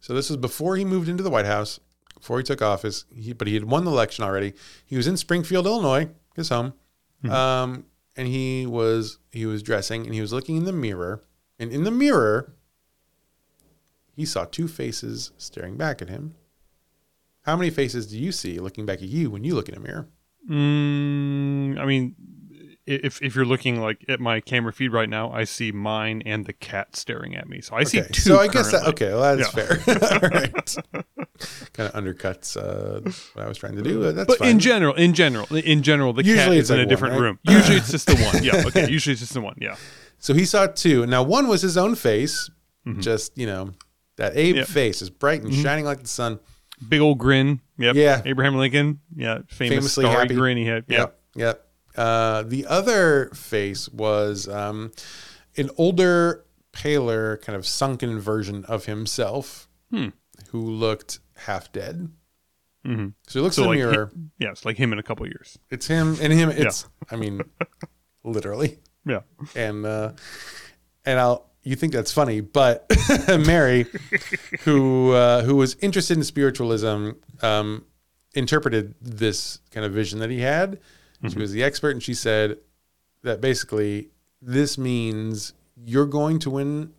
So 0.00 0.12
this 0.12 0.28
was 0.28 0.36
before 0.36 0.76
he 0.76 0.84
moved 0.84 1.08
into 1.08 1.22
the 1.22 1.30
White 1.30 1.46
House, 1.46 1.80
before 2.14 2.38
he 2.38 2.44
took 2.44 2.60
office. 2.60 3.06
He, 3.14 3.32
but 3.32 3.48
he 3.48 3.54
had 3.54 3.64
won 3.64 3.84
the 3.84 3.90
election 3.90 4.24
already. 4.24 4.52
He 4.84 4.96
was 4.96 5.06
in 5.06 5.16
Springfield, 5.16 5.66
Illinois, 5.66 6.10
his 6.36 6.50
home, 6.50 6.74
um, 7.30 7.86
and 8.16 8.28
he 8.28 8.66
was 8.66 9.18
he 9.32 9.46
was 9.46 9.62
dressing 9.62 10.04
and 10.04 10.14
he 10.14 10.20
was 10.20 10.32
looking 10.32 10.56
in 10.56 10.64
the 10.64 10.72
mirror, 10.72 11.22
and 11.58 11.72
in 11.72 11.84
the 11.84 11.90
mirror, 11.90 12.54
he 14.14 14.24
saw 14.24 14.44
two 14.44 14.68
faces 14.68 15.32
staring 15.38 15.76
back 15.76 16.02
at 16.02 16.08
him. 16.08 16.34
How 17.42 17.56
many 17.56 17.70
faces 17.70 18.06
do 18.06 18.18
you 18.18 18.32
see 18.32 18.58
looking 18.58 18.86
back 18.86 18.98
at 18.98 19.08
you 19.08 19.30
when 19.30 19.44
you 19.44 19.54
look 19.54 19.68
in 19.68 19.74
a 19.74 19.80
mirror? 19.80 20.08
mm, 20.48 21.78
I 21.78 21.84
mean, 21.86 22.14
if 22.86 23.22
if 23.22 23.34
you're 23.34 23.44
looking 23.46 23.80
like 23.80 24.04
at 24.08 24.20
my 24.20 24.40
camera 24.40 24.72
feed 24.72 24.92
right 24.92 25.08
now, 25.08 25.32
I 25.32 25.44
see 25.44 25.72
mine 25.72 26.22
and 26.26 26.44
the 26.44 26.52
cat 26.52 26.96
staring 26.96 27.34
at 27.36 27.48
me. 27.48 27.60
So 27.60 27.74
I 27.74 27.84
see 27.84 28.02
two. 28.12 28.20
so 28.20 28.38
I 28.38 28.48
guess 28.48 28.70
that 28.72 28.86
okay, 28.88 29.12
well, 29.12 29.36
that's 29.36 29.50
fair. 29.50 29.78
All 30.12 30.28
right, 30.28 30.76
kind 31.72 31.88
of 31.88 31.94
undercuts 31.94 32.56
uh, 32.56 33.00
what 33.34 33.44
I 33.44 33.48
was 33.48 33.58
trying 33.58 33.76
to 33.76 33.82
do. 33.82 34.12
But 34.14 34.26
But 34.26 34.40
in 34.42 34.58
general, 34.58 34.94
in 34.94 35.14
general, 35.14 35.46
in 35.54 35.82
general, 35.82 36.12
the 36.12 36.22
cat 36.22 36.28
Usually 36.30 36.56
is 36.58 36.62
it's 36.64 36.70
in 36.70 36.76
like 36.76 36.80
a 36.80 36.86
one, 36.86 36.88
different 36.88 37.14
right? 37.14 37.20
room. 37.20 37.38
Usually 37.44 37.76
it's 37.78 37.90
just 37.90 38.06
the 38.06 38.16
one. 38.16 38.44
Yeah. 38.44 38.62
Okay. 38.66 38.90
Usually 38.90 39.12
it's 39.12 39.20
just 39.20 39.34
the 39.34 39.40
one. 39.40 39.56
Yeah. 39.60 39.76
So 40.18 40.34
he 40.34 40.44
saw 40.44 40.66
two. 40.66 41.06
Now 41.06 41.22
one 41.22 41.48
was 41.48 41.62
his 41.62 41.76
own 41.76 41.94
face, 41.94 42.50
just 42.98 43.36
you 43.38 43.46
know 43.46 43.70
that 44.16 44.36
Abe 44.36 44.56
Yep. 44.56 44.66
face 44.68 45.00
is 45.02 45.10
bright 45.10 45.42
and 45.42 45.52
shining 45.54 45.84
like 45.84 46.00
the 46.02 46.08
sun. 46.08 46.38
Big 46.88 47.00
old 47.00 47.18
grin. 47.18 47.60
Yep. 47.78 47.96
Yeah. 47.96 48.22
Abraham 48.24 48.56
Lincoln. 48.56 49.00
Yeah. 49.16 49.38
Famous 49.48 49.74
Famously 49.74 50.04
starry 50.04 50.18
happy. 50.24 50.34
grin 50.34 50.56
he 50.56 50.66
had. 50.66 50.84
Yeah. 50.88 50.98
Yep, 50.98 51.18
yep. 51.36 51.66
Uh, 51.96 52.42
the 52.42 52.66
other 52.66 53.30
face 53.34 53.88
was 53.88 54.48
um, 54.48 54.92
an 55.56 55.70
older 55.76 56.44
paler, 56.72 57.36
kind 57.38 57.54
of 57.56 57.66
sunken 57.66 58.18
version 58.18 58.64
of 58.64 58.86
himself 58.86 59.68
Hmm. 59.90 60.08
who 60.50 60.60
looked 60.60 61.20
half 61.36 61.70
dead. 61.72 62.08
Mhm. 62.84 63.14
So 63.28 63.38
he 63.38 63.42
looks 63.42 63.56
So 63.56 63.62
in 63.62 63.78
the 63.78 63.84
like, 63.86 63.92
mirror. 63.92 64.06
hi- 64.14 64.20
yeah, 64.38 64.50
it's 64.50 64.64
like 64.64 64.76
him 64.76 64.92
in 64.92 64.98
a 64.98 65.02
couple 65.02 65.24
years. 65.26 65.58
It's 65.70 65.86
him 65.86 66.16
and 66.20 66.32
him. 66.32 66.50
It's, 66.50 66.86
I 67.10 67.16
mean, 67.16 67.40
literally. 68.24 68.78
Yeah. 69.06 69.20
And, 69.54 69.86
uh, 69.86 70.12
and 71.04 71.20
I'll, 71.20 71.50
you 71.62 71.76
think 71.76 71.92
that's 71.92 72.12
funny, 72.12 72.40
but 72.40 72.84
Mary, 73.28 73.86
who, 74.62 75.12
uh, 75.12 75.42
who 75.44 75.56
was 75.56 75.76
interested 75.80 76.16
in 76.16 76.24
spiritualism, 76.24 77.10
um, 77.40 77.84
interpreted 78.34 78.94
this 79.00 79.60
kind 79.70 79.86
of 79.86 79.92
vision 79.92 80.18
that 80.18 80.30
he 80.30 80.40
had. 80.40 80.80
She 81.28 81.38
was 81.38 81.52
the 81.52 81.62
expert, 81.62 81.90
and 81.90 82.02
she 82.02 82.14
said 82.14 82.58
that 83.22 83.40
basically 83.40 84.10
this 84.42 84.76
means 84.76 85.54
you're 85.76 86.06
going 86.06 86.38
to 86.40 86.50
win. 86.50 86.92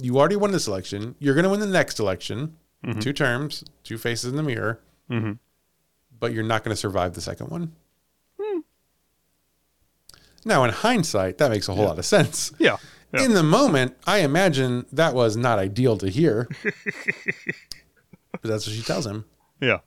You 0.00 0.18
already 0.18 0.36
won 0.36 0.52
this 0.52 0.66
election. 0.68 1.14
You're 1.18 1.34
going 1.34 1.44
to 1.44 1.50
win 1.50 1.60
the 1.60 1.66
next 1.66 1.98
election. 1.98 2.56
Two 3.00 3.12
terms, 3.12 3.64
two 3.82 3.98
faces 3.98 4.30
in 4.30 4.36
the 4.36 4.42
mirror, 4.42 4.80
hmm 5.10 5.32
but 6.20 6.32
you're 6.32 6.42
not 6.44 6.64
going 6.64 6.72
to 6.72 6.76
survive 6.80 7.12
the 7.14 7.20
second 7.20 7.48
one. 7.48 7.72
Now, 10.44 10.64
in 10.64 10.70
hindsight, 10.70 11.38
that 11.38 11.50
makes 11.50 11.68
a 11.68 11.74
whole 11.74 11.84
lot 11.84 11.98
of 11.98 12.04
sense. 12.04 12.52
Yeah. 12.58 12.76
Yeah. 13.12 13.24
In 13.24 13.32
the 13.34 13.42
moment, 13.42 13.96
I 14.06 14.18
imagine 14.18 14.84
that 14.92 15.14
was 15.14 15.36
not 15.36 15.58
ideal 15.58 15.96
to 15.98 16.08
hear. 16.08 16.46
but 18.32 18.42
that's 18.42 18.66
what 18.66 18.76
she 18.76 18.82
tells 18.82 19.06
him. 19.06 19.24
Yeah. 19.60 19.78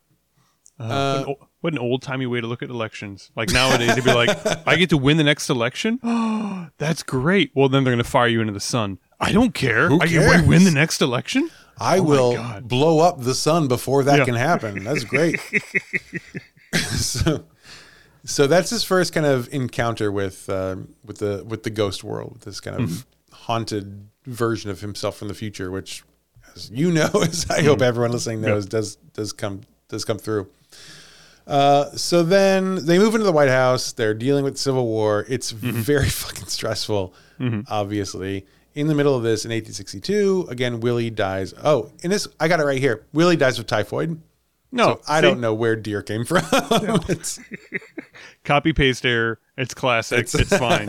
Uh, 0.80 0.84
Uh, 1.28 1.34
what 1.62 1.74
an 1.74 1.80
o- 1.80 1.84
what 1.84 1.88
an 1.88 1.92
old 1.92 2.02
timey 2.02 2.26
way 2.26 2.42
to 2.42 2.48
look 2.48 2.62
at 2.62 2.70
elections. 2.70 3.32
Like 3.36 3.52
nowadays, 3.52 3.96
they'd 3.96 4.04
be 4.04 4.14
like, 4.14 4.30
"I 4.68 4.76
get 4.76 4.90
to 4.90 4.98
win 4.98 5.18
the 5.18 5.24
next 5.24 5.50
election. 5.50 6.00
Oh, 6.04 6.68
that's 6.78 7.04
great." 7.04 7.52
Well, 7.56 7.70
then 7.70 7.84
they're 7.84 7.94
going 7.94 8.04
to 8.04 8.10
fire 8.10 8.28
you 8.28 8.42
into 8.42 8.54
the 8.54 8.60
sun. 8.60 8.98
I 9.20 9.32
don't 9.32 9.54
care. 9.54 9.88
Who 9.88 10.02
I 10.02 10.08
get 10.08 10.48
win 10.48 10.64
the 10.64 10.72
next 10.72 11.02
election. 11.02 11.50
I 11.80 11.98
Oh 12.00 12.04
will 12.04 12.62
blow 12.62 13.00
up 13.00 13.22
the 13.22 13.34
sun 13.36 13.68
before 13.68 14.04
that 14.04 14.20
Yeah. 14.20 14.26
can 14.26 14.36
happen. 14.36 14.84
That's 14.84 15.04
great. 15.04 15.40
so, 16.74 17.44
so 18.24 18.48
that's 18.48 18.70
his 18.70 18.84
first 18.84 19.14
kind 19.14 19.26
of 19.26 19.52
encounter 19.54 20.12
with 20.12 20.50
uh, 20.50 20.78
with 21.06 21.18
the 21.20 21.44
with 21.48 21.64
the 21.64 21.70
ghost 21.70 22.04
world, 22.04 22.34
with 22.34 22.42
this 22.44 22.60
kind 22.60 22.80
of 22.82 22.90
Mm-hmm. 22.90 23.36
haunted 23.36 24.08
version 24.26 24.70
of 24.70 24.82
himself 24.82 25.18
from 25.18 25.28
the 25.28 25.34
future, 25.34 25.72
which, 25.72 26.04
as 26.56 26.70
you 26.72 26.92
know, 26.92 27.10
as 27.24 27.50
I 27.50 27.62
hope 27.64 27.82
everyone 27.82 28.12
listening 28.12 28.42
knows, 28.42 28.66
does 28.66 28.96
does 29.14 29.34
come 29.34 29.62
does 29.88 30.06
come 30.06 30.18
through. 30.20 30.50
Uh, 31.48 31.86
so 31.92 32.24
then 32.24 32.86
they 32.86 32.98
move 33.00 33.14
into 33.16 33.26
the 33.26 33.32
White 33.32 33.50
House. 33.50 33.92
They're 33.94 34.14
dealing 34.14 34.44
with 34.44 34.58
civil 34.58 34.86
war. 34.88 35.26
It's 35.28 35.52
Mm-hmm. 35.54 35.72
very 35.82 36.10
fucking 36.10 36.48
stressful, 36.48 37.14
obviously. 37.70 38.46
In 38.74 38.88
the 38.88 38.96
middle 38.96 39.16
of 39.18 39.24
this, 39.24 39.44
in 39.44 39.50
1862, 39.52 40.48
again, 40.50 40.80
Willie 40.80 41.10
dies. 41.10 41.54
Oh, 41.62 41.92
in 42.04 42.10
this, 42.12 42.26
I 42.40 42.48
got 42.48 42.60
it 42.62 42.64
right 42.64 42.80
here. 42.80 43.06
Willie 43.12 43.36
dies 43.36 43.60
of 43.60 43.68
typhoid. 43.68 44.22
No, 44.72 44.86
So 44.86 45.02
I 45.10 45.18
see? 45.20 45.22
don't 45.24 45.42
know 45.42 45.54
where 45.54 45.76
deer 45.76 46.02
came 46.02 46.24
from. 46.24 46.44
It's- 47.10 47.38
Copy 48.46 48.72
paste 48.72 49.06
error. 49.06 49.40
It's 49.58 49.74
classic. 49.74 50.20
It's, 50.34 50.58
fine. 50.58 50.88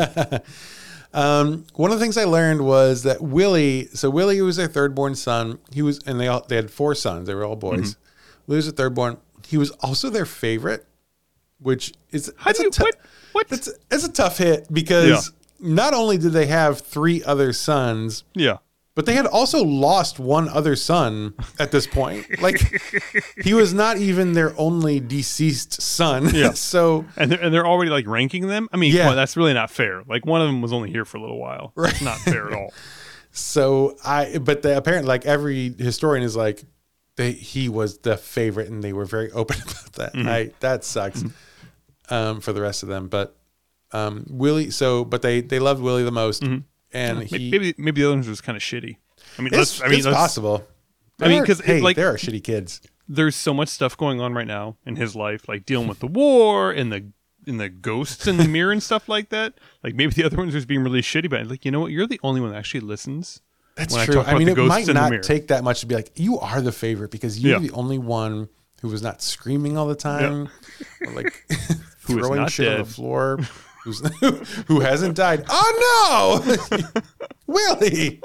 um, 1.12 1.64
one 1.74 1.90
of 1.90 1.98
the 1.98 2.02
things 2.04 2.16
I 2.16 2.24
learned 2.24 2.64
was 2.64 3.02
that 3.02 3.20
Willie. 3.20 3.86
So 3.88 4.08
Willie 4.10 4.40
was 4.40 4.56
their 4.56 4.68
third 4.68 4.94
born 4.94 5.14
son. 5.14 5.58
He 5.72 5.82
was, 5.82 5.98
and 6.06 6.18
they 6.20 6.28
all 6.28 6.44
they 6.48 6.56
had 6.56 6.70
four 6.70 6.94
sons. 6.94 7.26
They 7.26 7.34
were 7.34 7.44
all 7.44 7.56
boys. 7.56 7.94
Mm-hmm. 7.94 8.42
Willie 8.46 8.56
was 8.58 8.66
the 8.66 8.72
third 8.72 8.94
born. 8.94 9.18
He 9.52 9.58
was 9.58 9.70
also 9.82 10.08
their 10.08 10.24
favorite, 10.24 10.86
which 11.58 11.92
is 12.10 12.32
How 12.38 12.52
do 12.52 12.62
you 12.62 12.70
what? 12.78 12.96
What? 13.32 13.52
A 13.90 14.08
tough 14.08 14.38
hit 14.38 14.72
because 14.72 15.30
not 15.60 15.92
only 15.92 16.16
did 16.16 16.32
they 16.32 16.46
have 16.46 16.80
three 16.80 17.22
other 17.22 17.52
sons, 17.52 18.24
yeah. 18.32 18.56
but 18.94 19.04
they 19.04 19.12
had 19.12 19.26
also 19.26 19.62
lost 19.62 20.18
one 20.18 20.48
other 20.48 20.74
son 20.74 21.34
at 21.58 21.70
this 21.70 21.86
point. 21.86 22.24
Like 22.40 22.62
he 23.44 23.52
was 23.52 23.74
not 23.74 23.98
even 23.98 24.32
their 24.32 24.58
only 24.58 25.00
deceased 25.00 25.82
son. 25.82 26.34
Yeah. 26.34 26.52
so 26.54 27.04
And 27.18 27.30
they're, 27.30 27.42
and 27.42 27.52
they're 27.52 27.66
already 27.66 27.90
like 27.90 28.06
ranking 28.06 28.48
them. 28.48 28.70
I 28.72 28.78
mean, 28.78 28.94
Yeah. 28.94 29.10
on, 29.10 29.16
that's 29.16 29.36
really 29.36 29.52
not 29.52 29.70
fair. 29.70 30.02
Like 30.08 30.24
one 30.24 30.40
of 30.40 30.46
them 30.46 30.62
was 30.62 30.72
only 30.72 30.90
here 30.90 31.04
for 31.04 31.18
a 31.18 31.20
little 31.20 31.38
while. 31.38 31.72
Right. 31.74 31.92
It's 31.92 32.00
not 32.00 32.16
fair 32.20 32.46
at 32.46 32.54
all. 32.54 32.72
so 33.32 33.98
I 34.02 34.38
but 34.38 34.62
the 34.62 34.78
apparently 34.78 35.08
like 35.08 35.26
every 35.26 35.74
historian 35.78 36.24
is 36.24 36.36
like 36.36 36.64
they 37.16 37.32
he 37.32 37.68
was 37.68 37.98
the 37.98 38.16
favorite 38.16 38.68
and 38.70 38.82
they 38.82 38.92
were 38.92 39.04
very 39.04 39.30
open 39.40 39.56
about 39.62 39.92
that. 39.94 40.14
Mm-hmm. 40.14 40.28
I 40.28 40.50
that 40.60 40.84
sucks 40.84 41.24
um 42.10 42.40
for 42.40 42.52
the 42.52 42.60
rest 42.60 42.82
of 42.82 42.88
them. 42.88 43.08
But 43.08 43.36
um 43.92 44.26
Willie 44.30 44.70
so 44.70 45.04
but 45.04 45.22
they 45.22 45.40
they 45.40 45.58
loved 45.58 45.82
Willie 45.82 46.04
the 46.04 46.10
most 46.12 46.42
and 46.42 47.18
Maybe 47.18 47.26
he 47.26 47.50
maybe, 47.50 47.74
maybe 47.78 48.00
the 48.02 48.06
other 48.08 48.16
ones 48.16 48.28
was 48.28 48.40
kind 48.40 48.56
of 48.56 48.62
shitty. 48.62 48.96
I 49.38 49.42
mean, 49.42 49.54
it's, 49.54 49.80
I 49.80 49.88
mean, 49.88 49.98
it's 49.98 50.06
possible. 50.06 50.66
I 51.20 51.28
mean, 51.28 51.44
'cause, 51.44 51.60
hey, 51.60 51.80
like- 51.80 51.96
there 51.96 52.08
are 52.10 52.16
shitty 52.16 52.42
kids. 52.44 52.80
there's 53.08 53.36
so 53.36 53.54
much 53.54 53.68
stuff 53.68 53.96
going 53.96 54.20
on 54.20 54.34
right 54.34 54.46
now 54.46 54.76
in 54.84 54.96
his 54.96 55.14
life, 55.16 55.48
like 55.48 55.64
dealing 55.64 55.88
with 55.88 56.00
the 56.00 56.06
war 56.06 56.70
and 56.70 56.92
the 56.92 57.10
and 57.46 57.58
the 57.60 57.68
ghosts 57.68 58.26
in 58.26 58.36
the 58.36 58.46
mirror 58.48 58.72
and 58.72 58.82
stuff 58.82 59.08
like 59.08 59.28
that. 59.30 59.54
Like 59.82 59.94
maybe 59.94 60.12
the 60.12 60.24
other 60.24 60.36
ones 60.36 60.52
just 60.52 60.68
being 60.68 60.82
really 60.84 61.00
shitty, 61.02 61.30
but 61.30 61.46
like 61.46 61.64
you 61.64 61.70
know 61.70 61.80
what, 61.80 61.92
you're 61.92 62.06
the 62.06 62.20
only 62.22 62.40
one 62.40 62.50
that 62.50 62.56
actually 62.58 62.80
listens. 62.80 63.40
That's 63.76 63.94
I 63.94 64.04
true. 64.04 64.14
talk 64.16 64.28
I, 64.28 64.36
mean, 64.38 64.48
it 64.48 64.56
might 64.58 64.86
not 64.88 65.22
take 65.22 65.48
that 65.48 65.64
much 65.64 65.80
to 65.80 65.86
be 65.86 65.94
like, 65.94 66.10
you 66.16 66.38
are 66.38 66.60
the 66.60 66.72
favorite 66.72 67.10
because 67.10 67.38
you're 67.38 67.54
Yeah. 67.54 67.58
the 67.68 67.72
only 67.74 67.98
one 67.98 68.48
who 68.82 68.88
was 68.88 69.02
not 69.02 69.22
screaming 69.22 69.78
all 69.78 69.86
the 69.86 69.94
time, 69.94 70.48
or 71.06 71.12
like 71.12 71.44
Who 72.02 72.18
is 72.18 72.26
throwing 72.26 72.40
not 72.40 72.50
shit 72.50 72.68
on 72.68 72.78
the 72.80 72.84
floor, 72.84 73.38
who's, 73.84 74.00
who 74.66 74.80
hasn't 74.80 75.16
died. 75.16 75.44
Oh 75.48 76.42
no, 76.70 76.88
Willie! 77.46 78.20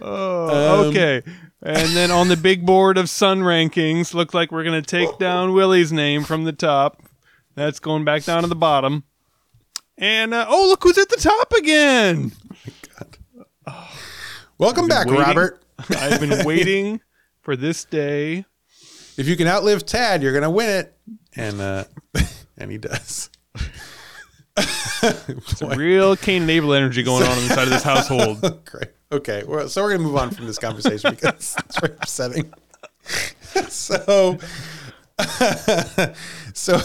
Oh, 0.00 0.82
Um, 0.82 0.86
okay. 0.88 1.22
And 1.62 1.96
then 1.96 2.10
on 2.10 2.28
the 2.28 2.36
big 2.36 2.64
board 2.66 2.98
of 2.98 3.08
Son 3.08 3.40
rankings, 3.40 4.14
looks 4.14 4.34
like 4.34 4.52
we're 4.52 4.64
gonna 4.64 4.82
take 4.82 5.18
down 5.18 5.52
Willie's 5.52 5.92
name 5.92 6.22
from 6.24 6.44
the 6.44 6.52
top. 6.52 7.02
That's 7.54 7.80
going 7.80 8.04
back 8.04 8.24
down 8.24 8.42
to 8.42 8.48
the 8.48 8.54
bottom. 8.54 9.04
And 9.98 10.34
uh, 10.34 10.44
oh, 10.48 10.68
look 10.68 10.82
who's 10.82 10.98
at 10.98 11.08
the 11.08 11.16
top 11.16 11.52
again! 11.54 12.32
Welcome 14.58 14.88
back, 14.88 15.06
waiting. 15.06 15.22
Robert. 15.22 15.62
I've 15.90 16.20
been 16.20 16.44
waiting 16.46 17.00
for 17.42 17.56
this 17.56 17.84
day. 17.84 18.46
If 19.16 19.28
you 19.28 19.36
can 19.36 19.46
outlive 19.46 19.84
Tad, 19.84 20.22
you're 20.22 20.32
gonna 20.32 20.50
win 20.50 20.70
it, 20.70 20.96
and 21.36 21.60
uh, 21.60 21.84
and 22.56 22.70
he 22.70 22.78
does. 22.78 23.30
Boy. 25.60 25.74
Real 25.76 26.16
Cain 26.16 26.42
and 26.42 26.50
Abel 26.50 26.72
energy 26.72 27.02
going 27.02 27.24
on 27.24 27.38
inside 27.38 27.64
of 27.64 27.70
this 27.70 27.82
household. 27.82 28.40
Great. 28.64 28.88
Okay. 29.12 29.42
Well, 29.46 29.68
so 29.68 29.82
we're 29.82 29.92
gonna 29.92 30.04
move 30.04 30.16
on 30.16 30.30
from 30.30 30.46
this 30.46 30.58
conversation 30.58 31.10
because 31.10 31.54
it's 31.58 31.78
very 31.78 31.94
upsetting. 31.94 32.52
so, 33.68 34.38
so 36.54 36.80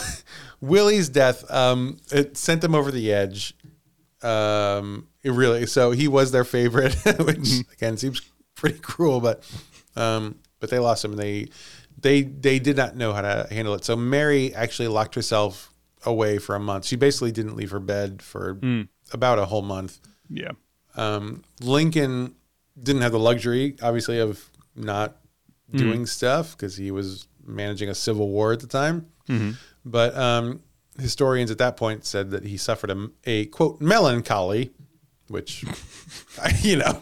Willie's 0.59 1.09
death, 1.09 1.49
um, 1.49 1.97
it 2.11 2.38
sent 2.38 2.61
them 2.61 2.75
over 2.75 2.91
the 2.91 3.13
edge. 3.13 3.55
Um, 4.21 5.07
it 5.24 5.32
really. 5.32 5.65
So 5.65 5.91
he 5.91 6.07
was 6.07 6.32
their 6.32 6.43
favorite, 6.43 6.93
which 7.19 7.61
again 7.74 7.97
seems 7.97 8.22
pretty 8.55 8.80
cruel, 8.80 9.19
but 9.19 9.43
um, 9.95 10.39
but 10.59 10.69
they 10.69 10.80
lost 10.80 11.03
him. 11.05 11.11
And 11.11 11.19
they 11.19 11.47
they 11.99 12.24
they 12.24 12.59
did 12.59 12.78
not 12.78 12.95
know 12.95 13.13
how 13.13 13.22
to 13.22 13.47
handle 13.51 13.74
it. 13.74 13.86
So 13.86 13.95
Mary 13.95 14.53
actually 14.53 14.88
locked 14.88 15.15
herself 15.15 15.74
away 16.05 16.38
for 16.39 16.55
a 16.55 16.59
month. 16.59 16.86
She 16.86 16.95
basically 16.95 17.32
didn't 17.32 17.55
leave 17.55 17.72
her 17.72 17.80
bed 17.80 18.22
for 18.22 18.57
about 19.11 19.39
a 19.39 19.45
whole 19.45 19.61
month. 19.61 19.99
Yeah. 20.30 20.51
Um, 20.95 21.43
Lincoln 21.61 22.36
didn't 22.82 23.01
have 23.01 23.11
the 23.11 23.19
luxury, 23.19 23.76
obviously, 23.82 24.19
of 24.19 24.49
not 24.76 25.17
doing 25.74 26.05
stuff 26.05 26.55
because 26.57 26.76
he 26.76 26.91
was 26.91 27.28
managing 27.45 27.89
a 27.89 27.95
civil 27.95 28.30
war 28.30 28.51
at 28.51 28.59
the 28.59 28.67
time. 28.67 29.07
But 29.86 30.17
um, 30.17 30.61
historians 30.99 31.51
at 31.51 31.59
that 31.59 31.78
point 31.78 32.05
said 32.05 32.32
that 32.32 32.43
he 32.43 32.57
suffered 32.57 32.89
a, 32.91 33.09
a 33.26 33.45
quote 33.47 33.80
melancholy, 33.82 34.72
which, 35.32 35.63
you 36.61 36.77
know, 36.77 37.01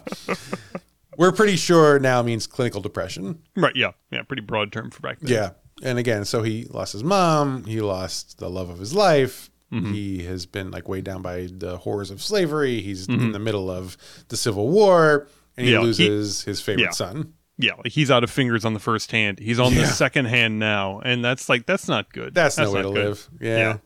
we're 1.17 1.31
pretty 1.31 1.55
sure 1.55 1.99
now 1.99 2.21
means 2.21 2.47
clinical 2.47 2.81
depression. 2.81 3.39
Right. 3.55 3.75
Yeah. 3.75 3.91
Yeah. 4.11 4.23
Pretty 4.23 4.41
broad 4.41 4.71
term 4.71 4.91
for 4.91 5.01
back 5.01 5.19
then. 5.19 5.31
Yeah. 5.31 5.49
And 5.81 5.97
again, 5.97 6.25
so 6.25 6.43
he 6.43 6.65
lost 6.65 6.93
his 6.93 7.03
mom. 7.03 7.63
He 7.65 7.81
lost 7.81 8.37
the 8.37 8.49
love 8.49 8.69
of 8.69 8.79
his 8.79 8.93
life. 8.93 9.49
Mm-hmm. 9.71 9.93
He 9.93 10.23
has 10.23 10.45
been 10.45 10.71
like 10.71 10.87
weighed 10.87 11.03
down 11.03 11.21
by 11.21 11.47
the 11.51 11.77
horrors 11.77 12.11
of 12.11 12.21
slavery. 12.21 12.81
He's 12.81 13.07
in 13.07 13.15
mm-hmm. 13.15 13.31
the 13.31 13.39
middle 13.39 13.69
of 13.69 13.97
the 14.29 14.37
Civil 14.37 14.69
War, 14.69 15.27
and 15.55 15.65
he 15.65 15.73
Yeah, 15.73 15.79
he- 15.79 15.85
loses 15.85 16.43
his 16.43 16.59
favorite 16.61 16.85
yeah. 16.85 16.91
son. 16.91 17.33
Yeah. 17.57 17.73
Like 17.73 17.91
he's 17.91 18.09
out 18.09 18.23
of 18.23 18.31
fingers 18.31 18.63
on 18.63 18.73
the 18.73 18.79
first 18.79 19.11
hand. 19.11 19.37
He's 19.39 19.59
on 19.59 19.75
the 19.75 19.85
second 19.85 20.25
hand 20.25 20.59
now, 20.59 21.01
and 21.01 21.23
that's 21.23 21.49
like 21.49 21.65
that's 21.65 21.89
not 21.89 22.11
good. 22.13 22.33
That's, 22.33 22.57
no 22.57 22.71
way 22.71 22.81
not 22.81 22.87
to 22.87 22.93
good. 22.93 23.05
live. 23.05 23.29
Yeah. 23.41 23.57
Yeah. 23.57 23.77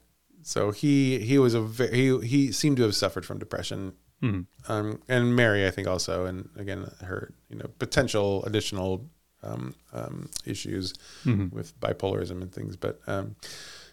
So 0.44 0.72
he 0.72 1.20
he 1.20 1.40
was 1.40 1.56
a 1.56 1.62
very 1.62 1.92
he 1.92 2.20
he 2.20 2.52
seemed 2.52 2.78
to 2.78 2.84
have 2.84 2.96
suffered 2.96 3.26
from 3.26 3.40
depression. 3.40 3.94
Mm-hmm. 4.24 4.72
Um, 4.72 5.02
and 5.10 5.36
Mary, 5.36 5.68
I 5.68 5.72
think, 5.72 5.88
also, 5.88 6.26
and 6.26 6.48
again, 6.58 6.90
her 7.02 7.34
you 7.50 7.58
know 7.58 7.68
potential 7.80 8.44
additional 8.46 9.06
um, 9.44 9.76
um, 9.92 10.30
issues 10.46 10.94
Mm-hmm. 11.26 11.54
with 11.56 11.78
bipolarism 11.82 12.42
and 12.42 12.52
things. 12.52 12.78
But 12.78 13.00
um, 13.08 13.36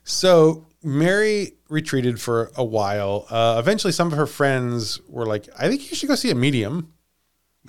so 0.04 0.64
Mary 0.82 1.54
retreated 1.68 2.20
for 2.20 2.50
a 2.56 2.64
while. 2.64 3.26
Uh, 3.30 3.56
eventually, 3.58 3.92
some 3.92 4.06
of 4.12 4.16
her 4.16 4.26
friends 4.26 5.00
were 5.08 5.26
like, 5.26 5.48
"I 5.58 5.68
think 5.68 5.90
you 5.90 5.96
should 5.96 6.08
go 6.08 6.14
see 6.14 6.30
a 6.30 6.34
medium." 6.34 6.92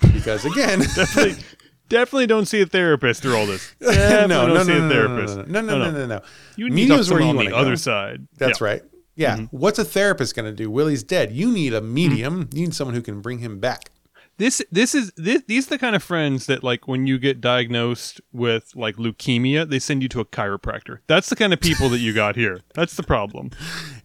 because 0.00 0.44
again, 0.44 0.78
definitely, 0.94 1.42
definitely 1.88 2.26
don't 2.26 2.46
see 2.46 2.60
a 2.62 2.66
therapist 2.66 3.22
through 3.22 3.36
all 3.36 3.46
this. 3.46 3.74
no, 3.80 4.26
no, 4.26 4.46
no, 4.46 4.54
no, 4.54 4.60
a 4.60 4.64
no, 4.64 4.78
no, 4.78 4.88
therapist. 4.88 5.36
no, 5.36 5.60
no, 5.60 5.60
no, 5.60 5.78
no, 5.78 5.90
no, 5.90 6.06
no. 6.06 6.20
You 6.56 6.70
need 6.70 6.86
to 6.88 6.94
Medium's 6.94 7.08
talk 7.08 7.18
to 7.18 7.22
someone 7.24 7.38
on 7.38 7.44
the 7.46 7.56
other 7.56 7.70
go. 7.72 7.74
side. 7.76 8.26
That's 8.38 8.60
Yeah. 8.60 8.66
right. 8.66 8.82
Yeah. 9.14 9.36
Mm-hmm. 9.36 9.56
What's 9.56 9.78
a 9.78 9.84
therapist 9.84 10.34
going 10.34 10.46
to 10.46 10.52
do? 10.52 10.70
Willie's 10.70 11.02
dead. 11.02 11.32
You 11.32 11.52
need 11.52 11.74
a 11.74 11.80
medium. 11.80 12.48
You 12.52 12.62
need 12.62 12.74
someone 12.74 12.94
who 12.94 13.02
can 13.02 13.20
bring 13.20 13.38
him 13.38 13.60
back. 13.60 13.90
This 14.38 14.62
this 14.72 14.94
is 14.94 15.12
this, 15.16 15.42
these 15.46 15.66
are 15.66 15.70
the 15.70 15.78
kind 15.78 15.94
of 15.94 16.02
friends 16.02 16.46
that 16.46 16.64
like 16.64 16.88
when 16.88 17.06
you 17.06 17.18
get 17.18 17.40
diagnosed 17.40 18.20
with 18.32 18.72
like 18.74 18.96
leukemia, 18.96 19.68
they 19.68 19.78
send 19.78 20.02
you 20.02 20.08
to 20.08 20.20
a 20.20 20.24
chiropractor. 20.24 20.98
That's 21.06 21.28
the 21.28 21.36
kind 21.36 21.52
of 21.52 21.60
people 21.60 21.90
that 21.90 21.98
you 21.98 22.14
got 22.14 22.34
here. 22.34 22.60
That's 22.74 22.96
the 22.96 23.02
problem. 23.02 23.50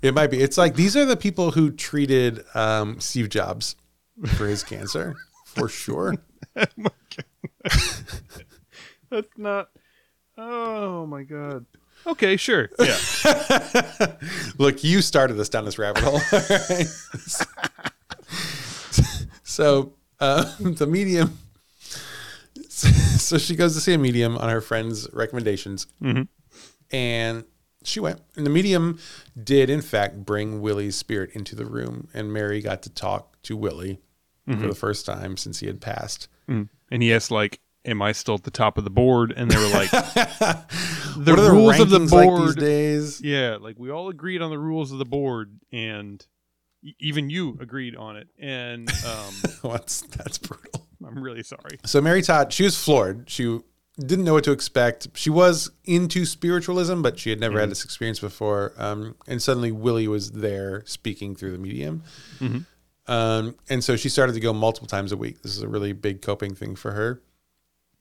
It 0.01 0.13
might 0.13 0.29
be. 0.29 0.41
It's 0.41 0.57
like 0.57 0.75
these 0.75 0.97
are 0.97 1.05
the 1.05 1.15
people 1.15 1.51
who 1.51 1.71
treated 1.71 2.43
um, 2.55 2.99
Steve 2.99 3.29
Jobs 3.29 3.77
for 4.35 4.47
his 4.47 4.63
cancer, 4.63 5.15
for 5.45 5.69
sure. 5.69 6.15
That's 9.09 9.37
not. 9.37 9.69
Oh 10.37 11.05
my 11.07 11.23
god. 11.23 11.65
Okay, 12.07 12.37
sure. 12.37 12.69
Yeah. 12.79 12.97
Look, 14.57 14.83
you 14.83 15.01
started 15.01 15.39
us 15.39 15.49
down 15.49 15.65
this 15.65 15.77
rabbit 15.77 16.03
hole. 16.03 16.21
So 19.57 19.93
uh, 20.19 20.53
the 20.59 20.85
medium. 20.85 21.39
So 22.69 23.39
she 23.39 23.55
goes 23.55 23.73
to 23.73 23.81
see 23.81 23.93
a 23.93 23.97
medium 23.97 24.37
on 24.37 24.49
her 24.49 24.61
friend's 24.61 25.11
recommendations, 25.11 25.87
mm-hmm. 25.99 26.23
and 26.95 27.43
she 27.83 27.99
went. 27.99 28.21
And 28.35 28.45
the 28.45 28.51
medium 28.51 28.99
did, 29.41 29.71
in 29.71 29.81
fact, 29.81 30.23
bring 30.23 30.61
Willie's 30.61 30.95
spirit 30.95 31.31
into 31.33 31.55
the 31.55 31.65
room, 31.65 32.07
and 32.13 32.31
Mary 32.31 32.61
got 32.61 32.83
to 32.83 32.91
talk 32.91 33.41
to 33.43 33.57
Willie 33.57 33.99
mm-hmm. 34.47 34.61
for 34.61 34.67
the 34.67 34.75
first 34.75 35.07
time 35.07 35.37
since 35.37 35.59
he 35.59 35.65
had 35.65 35.81
passed. 35.81 36.27
Mm. 36.47 36.69
and 36.91 37.01
he 37.01 37.11
asked 37.11 37.31
like, 37.31 37.59
"Am 37.85 38.01
I 38.01 38.11
still 38.11 38.35
at 38.35 38.43
the 38.43 38.51
top 38.51 38.77
of 38.77 38.83
the 38.83 38.89
board?" 38.89 39.33
And 39.35 39.49
they 39.49 39.57
were 39.57 39.69
like, 39.73 39.89
"The 39.91 40.65
what 41.15 41.39
are 41.39 41.41
the 41.41 41.51
rules 41.51 41.79
of 41.79 41.89
the 41.89 41.99
rankings 41.99 42.11
like 42.11 42.45
these 42.45 42.55
days? 42.55 43.21
yeah, 43.21 43.57
like 43.59 43.77
we 43.77 43.89
all 43.91 44.09
agreed 44.09 44.41
on 44.41 44.49
the 44.49 44.59
rules 44.59 44.91
of 44.91 44.97
the 44.97 45.05
board, 45.05 45.59
and 45.71 46.25
e- 46.83 46.95
even 46.99 47.29
you 47.29 47.57
agreed 47.61 47.95
on 47.95 48.17
it. 48.17 48.27
And 48.39 48.89
um, 49.05 49.33
What's 49.61 50.01
that's 50.01 50.37
brutal. 50.37 50.87
I'm 51.05 51.21
really 51.23 51.43
sorry. 51.43 51.79
So 51.85 52.01
Mary 52.01 52.21
Todd, 52.21 52.51
she 52.51 52.63
was 52.63 52.77
floored. 52.81 53.29
She 53.29 53.59
didn't 53.99 54.25
know 54.25 54.33
what 54.33 54.43
to 54.43 54.51
expect. 54.51 55.07
She 55.15 55.29
was 55.29 55.71
into 55.85 56.25
spiritualism, 56.25 57.01
but 57.01 57.17
she 57.17 57.29
had 57.29 57.39
never 57.39 57.59
had 57.59 57.69
this 57.71 57.83
experience 57.83 58.19
before. 58.19 58.73
Um, 58.77 59.15
and 59.27 59.41
suddenly 59.41 59.71
Willie 59.71 60.07
was 60.07 60.31
there 60.31 60.83
speaking 60.85 61.35
through 61.35 61.51
the 61.51 61.57
medium. 61.57 62.03
Um, 63.07 63.55
and 63.69 63.83
so 63.83 63.95
she 63.95 64.09
started 64.09 64.33
to 64.33 64.39
go 64.39 64.53
multiple 64.53 64.87
times 64.87 65.11
a 65.11 65.17
week. 65.17 65.41
This 65.41 65.55
is 65.55 65.61
a 65.61 65.67
really 65.67 65.93
big 65.93 66.21
coping 66.21 66.53
thing 66.55 66.75
for 66.75 66.91
her. 66.91 67.21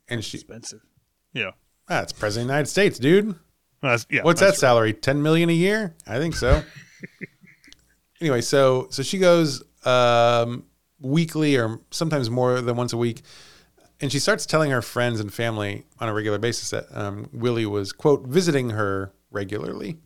And 0.09 0.25
she, 0.25 0.39
Expensive. 0.39 0.81
Yeah. 1.33 1.51
ah, 1.89 2.03
it's 2.03 2.13
president 2.13 2.45
of 2.45 2.49
the 2.49 2.53
United 2.55 2.71
States, 2.71 2.99
dude. 2.99 3.35
That's, 3.83 4.07
yeah. 4.11 4.23
What's 4.23 4.41
that 4.41 4.47
that's 4.47 4.59
salary? 4.59 4.93
Ten 4.93 5.23
million 5.23 5.51
a 5.51 5.55
year? 5.55 5.95
I 6.07 6.19
think 6.19 6.35
so. 6.35 6.63
anyway, 8.21 8.41
so 8.41 8.89
so 8.91 9.03
she 9.03 9.19
goes 9.19 9.63
um, 9.85 10.65
weekly 11.01 11.57
or 11.57 11.81
sometimes 11.91 12.31
more 12.31 12.61
than 12.61 12.77
once 12.77 12.93
a 12.93 12.97
week, 12.97 13.23
and 14.01 14.11
she 14.11 14.19
starts 14.19 14.47
telling 14.47 14.71
her 14.71 14.83
friends 14.83 15.21
and 15.21 15.33
family 15.33 15.85
on 16.01 16.09
a 16.09 16.15
regular 16.15 16.39
basis 16.39 16.71
that 16.71 16.87
um, 16.93 17.29
Willie 17.33 17.67
was 17.67 17.93
quote 17.93 18.27
visiting 18.27 18.71
her 18.71 19.13
regularly, 19.31 19.99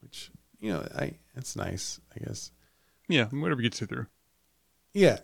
which 0.00 0.30
you 0.58 0.72
know 0.72 0.86
I 0.96 1.14
that's 1.34 1.56
nice 1.56 2.00
I 2.14 2.24
guess. 2.24 2.50
Yeah. 3.08 3.26
Whatever 3.26 3.60
gets 3.62 3.80
you 3.80 3.86
through. 3.86 4.06
Yeah. 4.92 5.18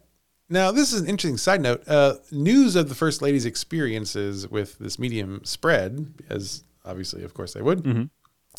Now, 0.52 0.72
this 0.72 0.92
is 0.92 1.00
an 1.00 1.08
interesting 1.08 1.36
side 1.36 1.62
note. 1.62 1.86
Uh, 1.86 2.14
news 2.32 2.74
of 2.74 2.88
the 2.88 2.94
First 2.96 3.22
Lady's 3.22 3.46
experiences 3.46 4.48
with 4.48 4.78
this 4.78 4.98
medium 4.98 5.42
spread, 5.44 6.12
as 6.28 6.64
obviously, 6.84 7.22
of 7.22 7.34
course, 7.34 7.54
they 7.54 7.62
would. 7.62 7.84
Mm-hmm. 7.84 8.04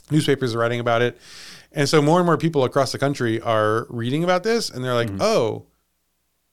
Newspapers 0.09 0.55
are 0.55 0.59
writing 0.59 0.79
about 0.79 1.01
it. 1.01 1.17
And 1.73 1.89
so 1.89 2.01
more 2.01 2.19
and 2.19 2.25
more 2.25 2.37
people 2.37 2.63
across 2.63 2.93
the 2.93 2.97
country 2.97 3.41
are 3.41 3.87
reading 3.89 4.23
about 4.23 4.43
this, 4.43 4.69
and 4.69 4.83
they're 4.83 4.93
like, 4.93 5.09
mm-hmm. 5.09 5.21
oh, 5.21 5.67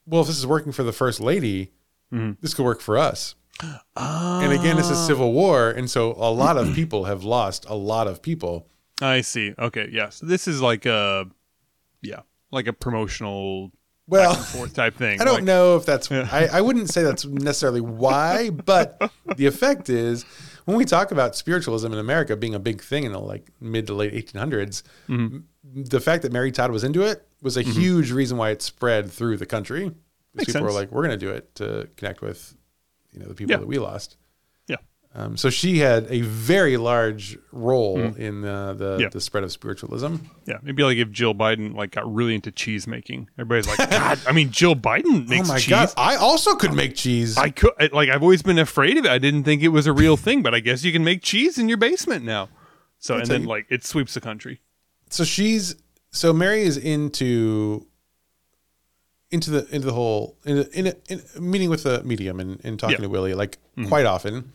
well, 0.07 0.23
if 0.23 0.27
this 0.27 0.39
is 0.39 0.47
working 0.47 0.73
for 0.73 0.83
the 0.83 0.93
First 0.93 1.21
Lady, 1.21 1.73
mm-hmm. 2.13 2.33
this 2.41 2.53
could 2.53 2.65
work 2.65 2.81
for 2.81 2.99
us. 2.99 3.37
And 3.97 4.53
again, 4.53 4.77
this 4.77 4.91
is 4.91 4.99
ah. 4.99 5.07
civil 5.07 5.33
war. 5.33 5.71
And 5.71 5.91
so 5.91 6.13
a 6.13 6.31
lot 6.31 6.57
of 6.57 6.75
people 6.75 7.05
have 7.05 7.25
lost 7.25 7.67
a 7.69 7.75
lot 7.75 8.07
of 8.07 8.23
people. 8.23 8.69
I 9.01 9.21
see. 9.21 9.55
Okay. 9.59 9.89
Yeah. 9.91 10.11
So 10.11 10.27
this 10.27 10.47
is 10.47 10.63
like 10.63 10.87
a, 10.87 11.27
yeah, 12.01 12.21
like 12.51 12.67
a 12.67 12.73
promotional 12.73 13.73
Well, 14.09 14.35
fourth 14.35 14.75
type 14.75 14.97
thing. 14.97 15.21
I 15.21 15.25
don't 15.25 15.35
Like, 15.37 15.45
know 15.45 15.77
if 15.77 15.85
that's. 15.87 16.11
I, 16.11 16.49
I 16.53 16.61
wouldn't 16.63 16.89
say 16.91 17.03
that's 17.03 17.25
necessarily 17.27 17.81
why, 17.83 18.51
but 18.65 19.11
the 19.37 19.47
effect 19.47 19.89
is 19.91 20.25
when 20.65 20.77
we 20.77 20.85
talk 20.85 21.13
about 21.13 21.37
spiritualism 21.37 21.93
in 21.93 21.99
America 21.99 22.37
being 22.37 22.55
a 22.55 22.59
big 22.59 22.81
thing 22.83 23.05
in 23.05 23.13
the 23.13 23.19
like 23.21 23.49
mid 23.61 23.87
to 23.89 23.95
late 23.95 24.13
1800s, 24.15 24.83
Mm-hmm. 25.09 25.83
the 25.85 26.01
fact 26.01 26.23
that 26.23 26.33
Mary 26.33 26.51
Todd 26.51 26.71
was 26.71 26.85
into 26.85 27.03
it 27.03 27.27
was 27.43 27.57
a 27.57 27.63
huge 27.63 28.11
reason 28.11 28.37
why 28.39 28.51
it 28.51 28.63
spread 28.63 29.11
through 29.11 29.37
the 29.37 29.47
country. 29.47 29.93
People 30.39 30.63
were 30.63 30.73
like, 30.73 30.91
"We're 30.91 31.03
going 31.07 31.19
to 31.19 31.25
do 31.27 31.31
it 31.31 31.55
to 31.57 31.89
connect 31.97 32.21
with, 32.23 32.55
you 33.13 33.21
know, 33.21 33.27
the 33.27 33.35
people 33.35 33.51
Yeah. 33.53 33.59
that 33.59 33.67
we 33.67 33.79
lost." 33.79 34.17
Um, 35.21 35.37
so 35.37 35.51
she 35.51 35.79
had 35.79 36.07
a 36.11 36.21
very 36.21 36.77
large 36.77 37.37
role 37.51 37.99
in 37.99 38.45
uh, 38.45 38.73
the 38.75 38.85
Mm-hmm. 38.93 39.01
Yeah. 39.01 39.09
the 39.09 39.21
spread 39.21 39.43
of 39.43 39.51
spiritualism. 39.51 40.15
Yeah. 40.47 40.59
It'd 40.63 40.79
like 40.79 40.97
if 40.99 41.11
Jill 41.11 41.35
Biden 41.35 41.75
like 41.75 41.91
got 41.91 42.13
really 42.15 42.37
into 42.37 42.53
cheese 42.53 42.87
making. 42.87 43.29
Everybody's 43.37 43.67
like, 43.67 43.91
God, 43.91 44.21
I 44.29 44.33
mean, 44.33 44.51
Jill 44.53 44.77
Biden 44.77 45.27
makes 45.29 45.49
cheese. 45.49 45.51
Oh 45.51 45.53
my 45.53 45.59
cheese. 45.59 45.69
god! 45.71 45.89
I 45.97 46.15
also 46.17 46.55
could 46.55 46.73
make 46.73 46.95
cheese. 46.95 47.37
I 47.37 47.51
could 47.51 47.73
like 47.93 48.09
I've 48.11 48.23
always 48.23 48.43
been 48.43 48.59
afraid 48.61 48.97
of 48.97 49.05
it. 49.07 49.11
I 49.11 49.19
didn't 49.19 49.43
think 49.43 49.63
it 49.63 49.69
was 49.69 49.87
a 49.89 49.93
real 49.93 50.17
thing, 50.27 50.43
but 50.43 50.55
I 50.55 50.61
guess 50.61 50.85
you 50.85 50.93
can 50.93 51.03
make 51.03 51.23
cheese 51.23 51.59
in 51.59 51.69
your 51.69 51.79
basement 51.79 52.25
now. 52.25 52.49
So 53.01 53.17
and 53.17 53.27
then 53.27 53.43
you- 53.43 53.49
like 53.49 53.67
it 53.71 53.85
sweeps 53.85 54.15
the 54.15 54.21
country. 54.21 54.61
so 55.11 55.25
she's 55.25 55.75
so 56.13 56.33
Mary 56.33 56.63
is 56.63 56.77
into 56.77 57.87
into 59.31 59.51
the 59.51 59.67
into 59.75 59.87
the 59.87 59.93
whole 59.93 60.37
in 60.45 60.59
a, 60.59 60.63
in, 60.73 60.87
a, 60.87 60.95
in 61.09 61.23
a 61.37 61.41
meeting 61.41 61.69
with 61.71 61.83
the 61.83 62.03
medium 62.05 62.41
and, 62.41 62.61
and 62.65 62.79
talking 62.79 62.97
Yeah. 62.99 63.03
to 63.03 63.09
Willie 63.09 63.35
like 63.35 63.59
quite 63.89 64.07
often. 64.07 64.53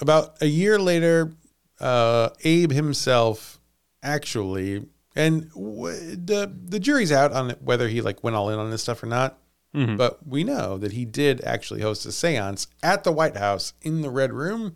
About 0.00 0.40
a 0.40 0.46
year 0.46 0.78
later, 0.78 1.32
uh, 1.78 2.30
Abe 2.44 2.72
himself 2.72 3.60
actually 4.02 4.86
and 5.16 5.50
w- 5.50 6.16
the 6.16 6.54
the 6.64 6.78
jury's 6.80 7.12
out 7.12 7.32
on 7.32 7.50
whether 7.60 7.88
he 7.88 8.00
like 8.00 8.22
went 8.24 8.36
all 8.36 8.48
in 8.50 8.58
on 8.58 8.70
this 8.70 8.82
stuff 8.82 9.02
or 9.02 9.06
not. 9.06 9.38
But 9.72 10.26
we 10.26 10.42
know 10.42 10.78
that 10.78 10.92
he 10.92 11.04
did 11.04 11.44
actually 11.44 11.80
host 11.82 12.04
a 12.04 12.08
séance 12.08 12.66
at 12.82 13.04
the 13.04 13.12
White 13.12 13.36
House 13.36 13.72
in 13.82 14.00
the 14.02 14.10
Red 14.10 14.32
Room. 14.32 14.74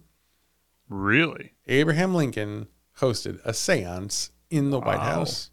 Really? 0.88 1.54
Abraham 1.66 2.14
Lincoln 2.14 2.68
hosted 2.98 3.40
a 3.44 3.52
seance 3.52 4.30
in 4.50 4.70
the 4.70 4.78
White 4.78 4.98
Wow. 4.98 5.14
House. 5.14 5.50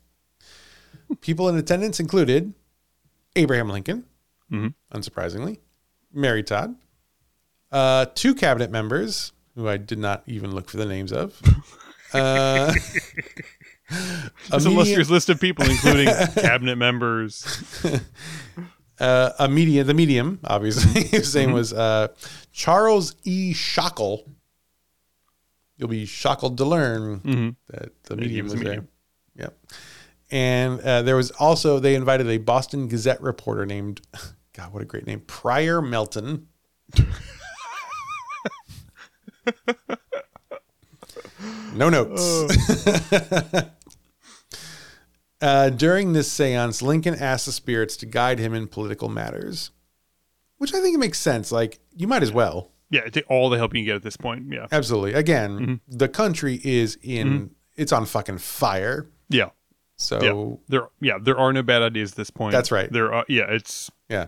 People 1.21 1.49
in 1.49 1.55
attendance 1.55 1.99
included 1.99 2.53
Abraham 3.35 3.69
Lincoln, 3.69 4.05
Mhm. 4.51 4.75
unsurprisingly, 4.93 5.57
Mary 6.13 6.43
Todd, 6.43 6.75
uh, 7.71 8.05
two 8.13 8.35
cabinet 8.35 8.69
members 8.69 9.31
who 9.55 9.67
I 9.67 9.77
did 9.77 9.99
not 9.99 10.23
even 10.27 10.53
look 10.53 10.69
for 10.69 10.77
the 10.77 10.85
names 10.85 11.11
of. 11.11 11.39
Uh, 12.13 12.73
a 12.73 13.93
This 14.51 14.65
medium, 14.65 14.73
illustrious 14.73 15.09
list 15.09 15.29
of 15.29 15.39
people, 15.39 15.63
including 15.69 16.07
cabinet 16.35 16.75
members. 16.75 17.45
uh, 18.99 19.31
a 19.39 19.47
medium, 19.47 19.87
the 19.87 19.93
medium, 19.93 20.39
obviously, 20.43 21.03
his 21.03 21.33
name 21.33 21.53
was 21.53 21.71
uh, 21.71 22.09
Charles 22.51 23.15
E. 23.23 23.53
Shockle. 23.53 24.29
You'll 25.77 25.87
be 25.87 26.05
shockled 26.05 26.57
to 26.57 26.65
learn 26.65 27.55
that 27.69 28.03
the 28.03 28.17
medium 28.17 28.47
was 28.47 28.55
was, 28.55 28.61
a 28.61 28.63
there. 28.65 28.73
medium. 28.73 28.87
Yep. 29.37 29.57
And 30.31 30.81
uh, 30.81 31.01
there 31.03 31.15
was 31.15 31.31
also 31.31 31.79
they 31.79 31.95
invited 31.95 32.27
a 32.27 32.39
Boston 32.39 32.89
Gazette 32.89 33.21
reporter 33.21 33.65
named 33.65 34.01
God, 34.53 34.73
what 34.73 34.81
a 34.81 34.85
great 34.85 35.07
name, 35.07 35.21
Prior 35.21 35.81
Melton. 35.81 36.47
No 41.73 41.89
notes. 41.89 42.45
uh, 45.41 45.69
during 45.69 46.13
this 46.13 46.31
seance, 46.31 46.81
Lincoln 46.81 47.15
asked 47.15 47.45
the 47.45 47.51
spirits 47.51 47.97
to 47.97 48.05
guide 48.05 48.39
him 48.39 48.53
in 48.53 48.67
political 48.67 49.09
matters, 49.09 49.71
which 50.57 50.73
I 50.73 50.81
think 50.81 50.97
makes 50.99 51.19
sense. 51.19 51.51
Like 51.51 51.79
you 51.95 52.07
might 52.07 52.23
as 52.23 52.31
well. 52.31 52.71
Yeah, 52.89 53.07
take 53.09 53.23
all 53.29 53.49
the 53.49 53.57
help 53.57 53.73
you 53.73 53.79
can 53.79 53.85
get 53.85 53.95
at 53.95 54.03
this 54.03 54.17
point. 54.17 54.51
Yeah. 54.51 54.67
Absolutely. 54.71 55.13
Again, 55.13 55.79
the 55.87 56.09
country 56.09 56.59
is 56.63 56.97
in 57.01 57.51
it's 57.75 57.93
on 57.93 58.05
fucking 58.05 58.39
fire. 58.39 59.09
Yeah. 59.29 59.51
So 59.95 60.21
Yeah. 60.21 60.55
There 60.67 60.89
yeah, 60.99 61.17
there 61.21 61.37
are 61.37 61.53
no 61.53 61.63
bad 61.63 61.81
ideas 61.81 62.11
at 62.11 62.17
this 62.17 62.29
point. 62.29 62.51
That's 62.51 62.71
right. 62.71 62.91
There 62.91 63.13
are 63.13 63.25
yeah, 63.29 63.45
it's 63.49 63.89
Yeah. 64.09 64.27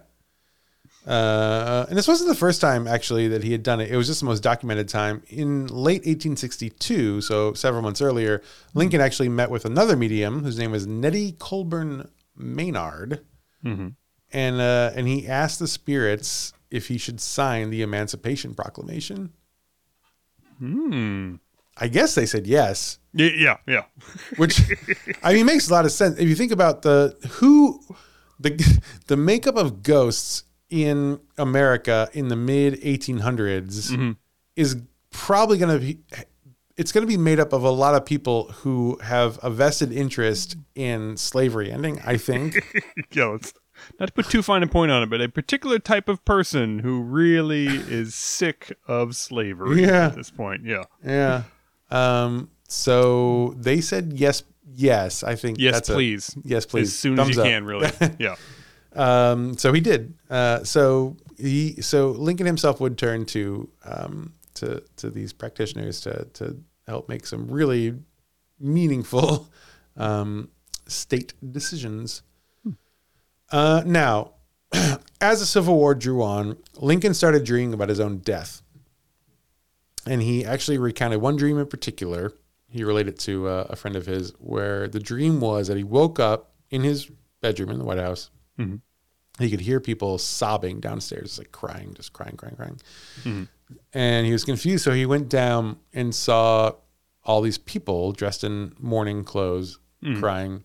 Uh, 1.06 1.86
and 1.90 1.98
this 1.98 2.08
wasn't 2.08 2.30
the 2.30 2.36
first 2.36 2.62
time 2.62 2.88
actually 2.88 3.28
that 3.28 3.44
he 3.44 3.52
had 3.52 3.62
done 3.64 3.82
it. 3.82 3.92
It 3.92 3.98
was 3.98 4.08
just 4.08 4.22
the 4.22 4.26
most 4.26 4.42
documented 4.42 4.88
time. 4.88 5.22
In 5.28 5.68
late 5.68 6.02
1862, 6.06 7.22
so 7.22 7.54
several 7.54 7.82
months 7.82 8.02
earlier, 8.02 8.42
Lincoln 8.74 9.02
actually 9.02 9.30
met 9.30 9.50
with 9.50 9.66
another 9.66 9.98
medium 9.98 10.44
whose 10.44 10.58
name 10.58 10.72
was 10.72 10.88
Nettie 10.88 11.34
Colburn 11.34 12.10
Maynard. 12.38 13.20
and 14.32 14.60
uh, 14.62 14.92
and 14.96 15.08
he 15.08 15.28
asked 15.28 15.60
the 15.60 15.68
spirits 15.68 16.54
if 16.72 16.88
he 16.88 16.98
should 16.98 17.22
sign 17.22 17.70
the 17.70 17.82
Emancipation 17.82 18.54
Proclamation. 18.56 19.32
Hmm. 20.60 21.36
I 21.78 21.88
guess 21.88 22.14
they 22.16 22.26
said 22.28 22.46
yes, 22.46 23.00
Yeah, 23.14 23.30
yeah, 23.36 23.58
yeah. 23.68 23.84
which 24.38 24.62
I 25.24 25.34
mean 25.34 25.46
makes 25.46 25.70
a 25.70 25.74
lot 25.74 25.86
of 25.86 25.92
sense 25.92 26.20
if 26.20 26.30
you 26.30 26.36
think 26.36 26.52
about 26.52 26.84
the 26.84 27.16
who 27.40 27.82
the 28.40 28.82
the 29.08 29.18
makeup 29.18 29.56
of 29.56 29.82
ghosts 29.84 30.44
in 30.74 31.20
America 31.38 32.10
in 32.14 32.30
the 32.30 32.36
mid 32.36 32.82
1800s 32.82 34.16
is 34.56 34.76
probably 35.12 35.60
going 35.60 35.80
to 35.80 35.86
be 35.86 36.00
it's 36.76 36.92
going 36.92 37.04
to 37.04 37.08
be 37.08 37.18
made 37.18 37.40
up 37.40 37.54
of 37.54 37.64
a 37.64 37.70
lot 37.70 37.94
of 37.94 38.04
people 38.04 38.46
who 38.64 38.98
have 39.04 39.38
a 39.44 39.50
vested 39.52 39.94
interest 39.94 40.58
in 40.74 41.16
slavery 41.16 41.72
ending, 41.72 42.02
I 42.04 42.18
think. 42.18 42.56
yeah, 43.12 43.26
let's 43.26 43.54
not 44.00 44.08
to 44.08 44.14
put 44.14 44.26
too 44.30 44.42
fine 44.42 44.64
a 44.64 44.68
point 44.68 44.92
on 44.92 45.04
it, 45.04 45.10
but 45.12 45.22
a 45.22 45.30
particular 45.30 45.78
type 45.78 46.10
of 46.10 46.26
person 46.26 46.80
who 46.80 47.02
really 47.04 47.68
is 47.68 48.16
sick 48.16 48.76
of 48.88 49.16
slavery 49.16 49.84
Yeah. 49.84 50.08
at 50.08 50.16
this 50.16 50.32
point. 50.32 50.66
Yeah. 50.66 50.86
yeah. 51.06 51.44
Um 51.92 52.50
so 52.68 53.54
they 53.58 53.80
said 53.80 54.14
yes 54.16 54.42
yes, 54.76 55.24
I 55.24 55.36
think 55.36 55.60
Yes, 55.60 55.76
that's 55.76 55.90
a- 55.90 55.94
please. 55.94 56.36
yes, 56.44 56.66
please. 56.66 56.88
As 56.88 56.98
soon 56.98 57.18
Thumbs 57.18 57.30
as 57.32 57.36
you 57.36 57.42
up. 57.44 57.48
can, 57.48 57.66
really. 57.66 57.92
Yeah. 58.20 58.36
Um, 58.96 59.58
so 59.58 59.74
he 59.74 59.82
did. 59.82 60.14
Uh, 60.30 60.64
so 60.64 61.18
he, 61.38 61.82
so 61.82 62.12
Lincoln 62.12 62.46
himself 62.46 62.80
would 62.80 62.98
turn 62.98 63.26
to 63.28 63.70
um, 63.86 64.34
to 64.56 64.84
to 64.98 65.10
these 65.10 65.34
practitioners 65.34 66.02
to 66.02 66.26
to 66.34 66.58
help 66.88 67.10
make 67.10 67.26
some 67.26 67.50
really 67.50 67.96
meaningful 68.60 69.50
um, 69.98 70.50
state 70.88 71.34
decisions. 71.52 72.24
Uh, 73.52 73.84
now, 73.86 74.32
as 75.22 75.40
the 75.40 75.46
Civil 75.46 75.76
War 75.76 75.94
drew 75.94 76.24
on, 76.24 76.58
Lincoln 76.78 77.14
started 77.14 77.44
dreaming 77.44 77.74
about 77.74 77.90
his 77.90 78.00
own 78.00 78.18
death, 78.20 78.62
and 80.08 80.22
he 80.22 80.46
actually 80.46 80.78
recounted 80.78 81.22
one 81.22 81.36
dream 81.36 81.58
in 81.58 81.68
particular. 81.68 82.34
He 82.70 82.84
related 82.84 83.20
to 83.20 83.48
uh, 83.48 83.68
a 83.70 83.76
friend 83.76 83.96
of 83.96 84.08
his, 84.08 84.32
where 84.40 84.88
the 84.88 85.00
dream 85.00 85.40
was 85.40 85.68
that 85.68 85.78
he 85.78 85.84
woke 85.84 86.20
up 86.20 86.54
in 86.72 86.82
his 86.82 87.12
bedroom 87.40 87.70
in 87.70 87.78
the 87.78 87.86
White 87.86 88.00
House 88.00 88.32
Mm-hmm. 88.60 88.76
he 89.40 89.50
could 89.50 89.62
hear 89.62 89.80
people 89.80 90.18
sobbing 90.18 90.80
downstairs, 90.80 91.40
like 91.40 91.52
crying, 91.52 91.94
just 91.96 92.14
crying, 92.14 92.38
crying, 92.38 92.56
crying. 92.56 92.80
Mm-hmm. 93.24 93.44
And 93.94 94.26
he 94.26 94.32
was 94.32 94.46
confused. 94.46 94.84
So 94.84 94.92
he 94.92 95.06
went 95.06 95.30
down 95.30 95.78
and 95.94 96.14
saw 96.14 96.74
all 97.24 97.42
these 97.42 97.58
people 97.58 98.12
dressed 98.12 98.44
in 98.44 98.76
mourning 98.80 99.24
clothes 99.24 99.80
mm-hmm. 100.04 100.20
crying. 100.20 100.64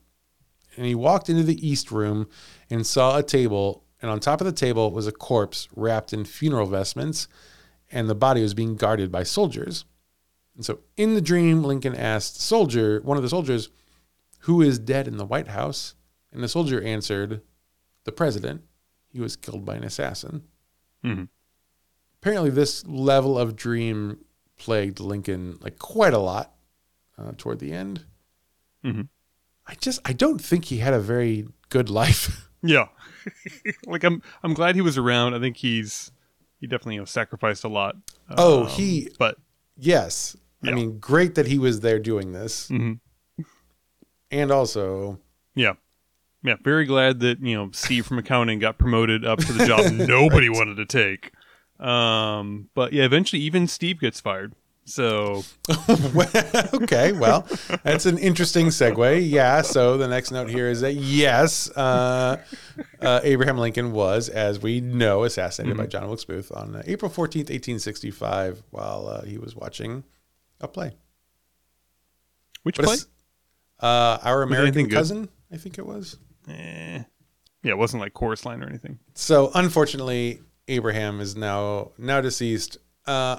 And 0.76 0.86
he 0.86 0.94
walked 0.94 1.28
into 1.28 1.42
the 1.42 1.66
East 1.66 1.90
Room 1.90 2.28
and 2.70 2.86
saw 2.86 3.16
a 3.16 3.22
table. 3.22 3.84
And 4.02 4.10
on 4.10 4.20
top 4.20 4.40
of 4.40 4.44
the 4.44 4.52
table 4.52 4.90
was 4.92 5.06
a 5.06 5.12
corpse 5.12 5.68
wrapped 5.74 6.12
in 6.12 6.24
funeral 6.24 6.66
vestments. 6.66 7.26
And 7.90 8.08
the 8.08 8.14
body 8.14 8.42
was 8.42 8.54
being 8.54 8.76
guarded 8.76 9.10
by 9.10 9.22
soldiers. 9.22 9.86
And 10.54 10.64
so 10.64 10.80
in 10.96 11.14
the 11.14 11.20
dream, 11.20 11.62
Lincoln 11.62 11.94
asked 11.94 12.36
the 12.36 12.42
soldier, 12.42 13.00
one 13.02 13.16
of 13.16 13.22
the 13.22 13.28
soldiers, 13.28 13.70
who 14.40 14.60
is 14.60 14.78
dead 14.78 15.08
in 15.08 15.16
the 15.16 15.24
White 15.24 15.48
House? 15.48 15.94
And 16.32 16.42
the 16.42 16.48
soldier 16.48 16.82
answered, 16.82 17.40
the 18.08 18.12
president. 18.12 18.62
He 19.12 19.20
was 19.20 19.36
killed 19.36 19.64
by 19.66 19.74
an 19.76 19.84
assassin. 19.84 20.44
Mhm. 21.04 21.28
Apparently, 22.20 22.50
this 22.50 22.84
level 22.86 23.38
of 23.38 23.54
dream 23.54 24.24
plagued 24.56 24.98
Lincoln 24.98 25.58
like 25.60 25.78
quite 25.78 26.14
a 26.14 26.18
lot 26.18 26.54
uh, 27.18 27.32
toward 27.36 27.58
the 27.58 27.72
end. 27.72 28.06
Mhm. 28.84 29.08
I 29.66 29.74
just 29.74 30.00
I 30.06 30.12
don't 30.14 30.40
think 30.40 30.64
he 30.66 30.78
had 30.78 30.94
a 30.94 31.00
very 31.00 31.46
good 31.68 31.90
life. 31.90 32.44
Yeah. 32.60 32.88
like 33.86 34.02
I'm 34.02 34.20
I'm 34.42 34.52
glad 34.52 34.74
he 34.74 34.80
was 34.80 34.98
around. 34.98 35.32
I 35.34 35.38
think 35.38 35.58
he's 35.58 36.10
he 36.58 36.66
definitely 36.66 36.94
you 36.96 37.02
know, 37.02 37.04
sacrificed 37.04 37.62
a 37.62 37.68
lot. 37.68 37.94
Oh, 38.36 38.62
Um, 38.64 38.66
he 38.70 39.10
but 39.16 39.36
yes. 39.76 40.36
I 40.64 40.72
mean, 40.72 40.98
great 40.98 41.36
that 41.36 41.46
he 41.46 41.56
was 41.56 41.78
there 41.80 42.00
doing 42.00 42.32
this, 42.32 42.68
mhm. 42.68 42.98
and 44.32 44.50
also 44.50 45.20
yeah. 45.54 45.74
Yeah, 46.42 46.54
very 46.62 46.84
glad 46.84 47.20
that, 47.20 47.40
you 47.40 47.56
know, 47.56 47.70
Steve 47.72 48.06
from 48.06 48.18
accounting 48.18 48.58
got 48.58 48.78
promoted 48.78 49.24
up 49.24 49.40
to 49.40 49.52
the 49.52 49.66
job 49.66 49.92
nobody 49.92 50.48
wanted 50.48 50.76
to 50.76 50.86
take. 50.86 51.32
Um, 51.84 52.70
but 52.74 52.92
yeah, 52.92 53.04
eventually 53.04 53.42
even 53.42 53.66
Steve 53.66 54.00
gets 54.00 54.20
fired. 54.20 54.54
So 54.88 55.44
okay, 56.74 57.12
well, 57.12 57.46
that's 57.82 58.06
an 58.06 58.16
interesting 58.16 58.68
segue. 58.68 59.30
Yeah. 59.30 59.60
So 59.60 59.98
the 59.98 60.08
next 60.08 60.30
note 60.30 60.48
here 60.48 60.70
is 60.70 60.80
that 60.80 60.94
yes, 60.94 61.70
uh, 61.76 62.38
uh, 63.02 63.20
Abraham 63.22 63.58
Lincoln 63.58 63.92
was, 63.92 64.30
as 64.30 64.60
we 64.60 64.80
know, 64.80 65.24
assassinated 65.24 65.76
by 65.76 65.86
John 65.86 66.06
Wilkes 66.06 66.24
Booth 66.24 66.50
on 66.52 66.76
uh, 66.76 66.82
April 66.86 67.10
fourteenth, 67.10 67.50
eighteen 67.50 67.78
sixty-five, 67.78 68.62
while 68.70 69.08
uh, 69.08 69.24
he 69.24 69.36
was 69.36 69.54
watching 69.54 70.04
a 70.58 70.66
play. 70.66 70.92
which 72.62 72.76
play? 72.76 72.96
uh, 73.80 74.18
our 74.22 74.42
American 74.42 74.68
anything 74.68 74.88
good? 74.88 74.96
cousin, 74.96 75.28
I 75.52 75.58
think 75.58 75.76
it 75.76 75.84
was. 75.84 76.16
Eh. 76.50 77.02
Yeah, 77.62 77.72
it 77.72 77.78
wasn't 77.78 78.00
like 78.00 78.14
chorus 78.14 78.44
line 78.44 78.62
or 78.62 78.68
anything. 78.68 78.98
So 79.14 79.50
unfortunately, 79.54 80.40
Abraham 80.68 81.20
is 81.20 81.36
now 81.36 81.92
now 81.98 82.20
deceased. 82.20 82.78
Uh, 83.06 83.38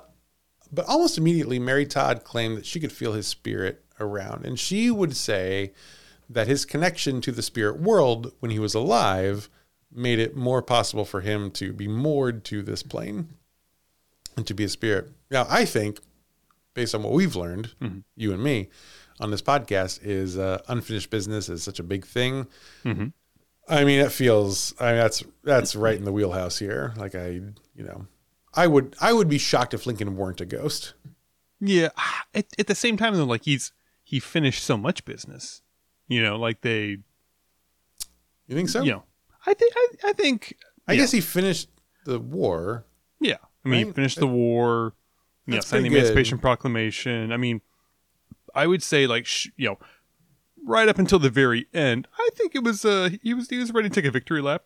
but 0.72 0.86
almost 0.86 1.18
immediately, 1.18 1.58
Mary 1.60 1.86
Todd 1.86 2.24
claimed 2.24 2.58
that 2.58 2.66
she 2.66 2.80
could 2.80 2.92
feel 2.92 3.14
his 3.14 3.28
spirit 3.28 3.84
around, 4.00 4.46
and 4.46 4.60
she 4.60 4.92
would 4.92 5.16
say 5.16 5.74
that 6.30 6.48
his 6.48 6.64
connection 6.66 7.22
to 7.22 7.32
the 7.32 7.42
spirit 7.42 7.80
world 7.80 8.34
when 8.40 8.52
he 8.52 8.60
was 8.60 8.76
alive 8.76 9.50
made 9.92 10.20
it 10.20 10.36
more 10.36 10.62
possible 10.62 11.06
for 11.06 11.22
him 11.22 11.50
to 11.50 11.74
be 11.74 11.88
moored 11.88 12.44
to 12.46 12.62
this 12.62 12.84
plane 12.84 13.30
and 14.38 14.46
to 14.46 14.54
be 14.54 14.64
a 14.64 14.70
spirit. 14.70 15.10
Now, 15.32 15.48
I 15.50 15.66
think, 15.66 16.00
based 16.76 16.94
on 16.94 17.02
what 17.02 17.14
we've 17.14 17.36
learned, 17.36 17.74
you 18.16 18.32
and 18.32 18.44
me, 18.44 18.70
on 19.20 19.32
this 19.32 19.42
podcast, 19.42 20.00
is 20.04 20.38
uh, 20.38 20.62
unfinished 20.68 21.10
business 21.10 21.50
is 21.50 21.64
such 21.64 21.80
a 21.80 21.84
big 21.84 22.06
thing. 22.06 22.48
I 22.86 23.84
mean, 23.84 24.00
it 24.00 24.12
feels. 24.12 24.74
I 24.80 24.88
mean, 24.92 24.98
that's 24.98 25.24
that's 25.44 25.76
right 25.76 25.98
in 25.98 26.04
the 26.06 26.12
wheelhouse 26.12 26.58
here. 26.58 26.94
Like 26.98 27.14
I, 27.16 27.28
you 27.30 27.54
know, 27.84 28.08
I 28.54 28.66
would 28.68 28.96
I 29.00 29.14
would 29.14 29.30
be 29.30 29.38
shocked 29.38 29.74
if 29.74 29.86
Lincoln 29.86 30.16
weren't 30.16 30.42
a 30.42 30.46
ghost. 30.46 30.94
Yeah, 31.60 31.90
at, 32.34 32.48
at 32.58 32.68
the 32.68 32.76
same 32.76 32.98
time 32.98 33.16
though, 33.16 33.26
like 33.26 33.46
he's 33.46 33.72
he 34.04 34.20
finished 34.20 34.64
so 34.64 34.76
much 34.78 35.06
business. 35.06 35.62
You 36.08 36.24
know, 36.24 36.38
like 36.38 36.62
they, 36.62 36.98
You 38.48 38.56
think 38.56 38.70
so? 38.70 38.82
you 38.82 38.92
know, 38.94 39.04
I 39.46 39.54
think 39.54 39.74
I, 39.76 39.88
I 40.06 40.14
think 40.14 40.56
I 40.88 40.94
yeah. 40.94 41.02
guess 41.02 41.12
he 41.12 41.22
finished 41.22 41.70
the 42.06 42.20
war. 42.20 42.86
Yeah, 43.20 43.36
I 43.64 43.70
mean, 43.70 43.88
Right? 43.88 43.96
finished 43.96 44.20
the 44.20 44.26
war. 44.28 44.94
Yeah, 45.46 45.56
That's 45.56 45.68
signed 45.68 45.86
the. 45.86 45.90
Emancipation 45.90 46.40
Proclamation. 46.40 47.32
I 47.32 47.38
mean, 47.38 47.62
I 48.56 48.68
would 48.68 48.84
say 48.84 49.08
like 49.08 49.26
sh- 49.26 49.48
you 49.58 49.68
know, 49.70 49.80
right 50.66 50.88
up 50.90 51.00
until 51.00 51.20
the 51.20 51.30
very 51.30 51.68
end, 51.74 52.08
I 52.18 52.30
think 52.36 52.56
it 52.56 52.64
was 52.64 52.84
uh 52.86 53.10
he 53.24 53.34
was 53.34 53.50
he 53.50 53.58
was 53.58 53.72
ready 53.74 53.90
to 53.90 53.96
take 53.96 54.06
a 54.06 54.12
victory 54.12 54.42
lap. 54.42 54.64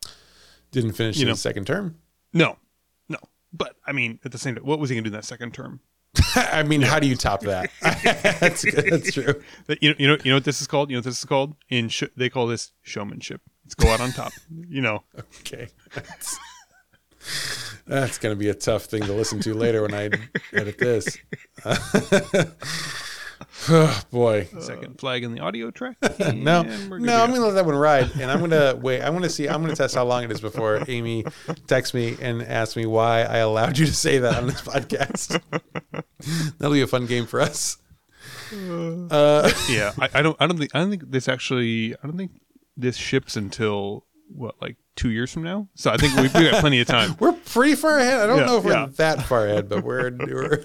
Didn't 0.71 0.93
finish 0.93 1.17
You 1.17 1.27
his 1.27 1.33
know. 1.33 1.35
second 1.49 1.65
term. 1.67 1.97
No, 2.33 2.57
no, 3.09 3.17
but 3.51 3.75
I 3.85 3.91
mean, 3.91 4.19
at 4.25 4.31
the 4.31 4.37
same 4.37 4.55
time, 4.55 4.65
what 4.65 4.79
was 4.79 4.89
he 4.89 4.95
gonna 4.95 5.03
do 5.03 5.09
in 5.09 5.13
that 5.13 5.25
second 5.25 5.53
term? 5.53 5.81
I 6.35 6.61
mean, 6.63 6.81
how 6.81 6.99
do 6.99 7.07
you 7.07 7.15
top 7.15 7.41
that? 7.41 7.71
that's 7.81 8.63
good. 8.63 8.85
That's 8.91 9.13
true. 9.13 9.41
You 9.81 9.89
know, 9.89 9.95
you 9.97 10.07
know, 10.07 10.17
you 10.23 10.31
know 10.31 10.35
what 10.35 10.43
this 10.43 10.61
is 10.61 10.67
called. 10.67 10.89
You 10.91 10.95
know 10.95 10.99
what 10.99 11.05
this 11.05 11.17
is 11.19 11.25
called. 11.25 11.55
In 11.69 11.89
sh- 11.89 12.03
they 12.15 12.29
call 12.29 12.45
this 12.47 12.71
showmanship. 12.83 13.41
It's 13.65 13.73
go 13.75 13.87
out 13.89 13.99
on 14.01 14.11
top. 14.11 14.31
You 14.69 14.81
know. 14.81 15.03
Okay. 15.41 15.67
That's, 15.93 16.37
that's 17.87 18.17
going 18.17 18.35
to 18.35 18.39
be 18.39 18.49
a 18.49 18.53
tough 18.53 18.85
thing 18.85 19.03
to 19.03 19.13
listen 19.13 19.39
to 19.41 19.53
later 19.53 19.81
when 19.81 19.93
I 19.93 20.09
edit 20.53 20.77
this. 20.77 21.17
Oh, 23.69 24.01
boy. 24.11 24.47
Second 24.59 24.99
flag 24.99 25.23
in 25.23 25.33
the 25.33 25.41
audio 25.41 25.71
track. 25.71 25.97
No, 26.33 26.61
and 26.61 26.89
we're 26.89 26.97
good 26.99 27.05
no, 27.07 27.21
I'm 27.23 27.29
gonna 27.31 27.45
let 27.45 27.53
that 27.55 27.65
one 27.65 27.75
ride, 27.75 28.11
and 28.19 28.29
I'm 28.31 28.39
gonna 28.39 28.75
wait. 28.81 29.01
I'm 29.01 29.13
gonna 29.13 29.29
see. 29.29 29.47
I'm 29.47 29.61
gonna 29.61 29.75
test 29.75 29.95
how 29.95 30.03
long 30.05 30.23
it 30.23 30.31
is 30.31 30.41
before 30.41 30.83
Amy 30.87 31.25
texts 31.67 31.93
me 31.93 32.15
and 32.21 32.41
asks 32.41 32.75
me 32.75 32.85
why 32.85 33.21
I 33.23 33.37
allowed 33.37 33.77
you 33.77 33.85
to 33.85 33.93
say 33.93 34.17
that 34.19 34.35
on 34.37 34.47
this 34.47 34.61
podcast. 34.63 35.39
That'll 36.57 36.73
be 36.73 36.81
a 36.81 36.87
fun 36.87 37.05
game 37.05 37.25
for 37.25 37.39
us. 37.41 37.77
Uh, 38.53 39.49
yeah, 39.67 39.93
I, 39.99 40.09
I 40.13 40.21
don't. 40.21 40.37
I 40.39 40.45
don't 40.45 40.57
think. 40.59 40.69
I 40.75 40.79
don't 40.79 40.91
think 40.91 41.09
this 41.09 41.27
actually. 41.27 41.95
I 41.95 42.05
don't 42.07 42.17
think 42.17 42.31
this 42.77 42.95
ships 42.95 43.35
until 43.35 44.05
what, 44.27 44.61
like 44.61 44.77
two 44.95 45.09
years 45.09 45.31
from 45.33 45.41
now. 45.41 45.67
So 45.73 45.89
I 45.89 45.97
think 45.97 46.15
we've 46.15 46.33
we 46.35 46.51
got 46.51 46.59
plenty 46.61 46.79
of 46.79 46.85
time. 46.85 47.15
we're 47.19 47.33
pretty 47.33 47.73
far 47.73 47.97
ahead. 47.97 48.19
I 48.21 48.27
don't 48.27 48.37
Yeah, 48.37 48.45
know 48.45 48.57
if 48.57 48.63
we're 48.65 48.73
yeah. 48.73 48.87
that 48.97 49.23
far 49.23 49.47
ahead, 49.47 49.69
but 49.69 49.83
we're. 49.83 50.11
we're 50.11 50.63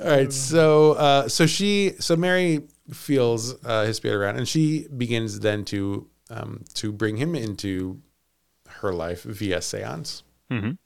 All 0.00 0.08
right, 0.10 0.32
so 0.32 0.92
uh, 0.92 1.28
so 1.28 1.46
she 1.46 1.92
so 2.00 2.16
Mary 2.16 2.62
feels 2.92 3.54
uh, 3.64 3.84
his 3.84 3.96
spirit 3.98 4.16
around, 4.16 4.36
and 4.36 4.48
she 4.48 4.88
begins 4.88 5.40
then 5.40 5.64
to 5.66 6.08
um, 6.30 6.64
to 6.74 6.90
bring 6.92 7.16
him 7.16 7.34
into 7.34 8.00
her 8.68 8.92
life 8.92 9.22
via 9.22 9.60
seance. 9.62 10.22
Mhm. 10.50 10.78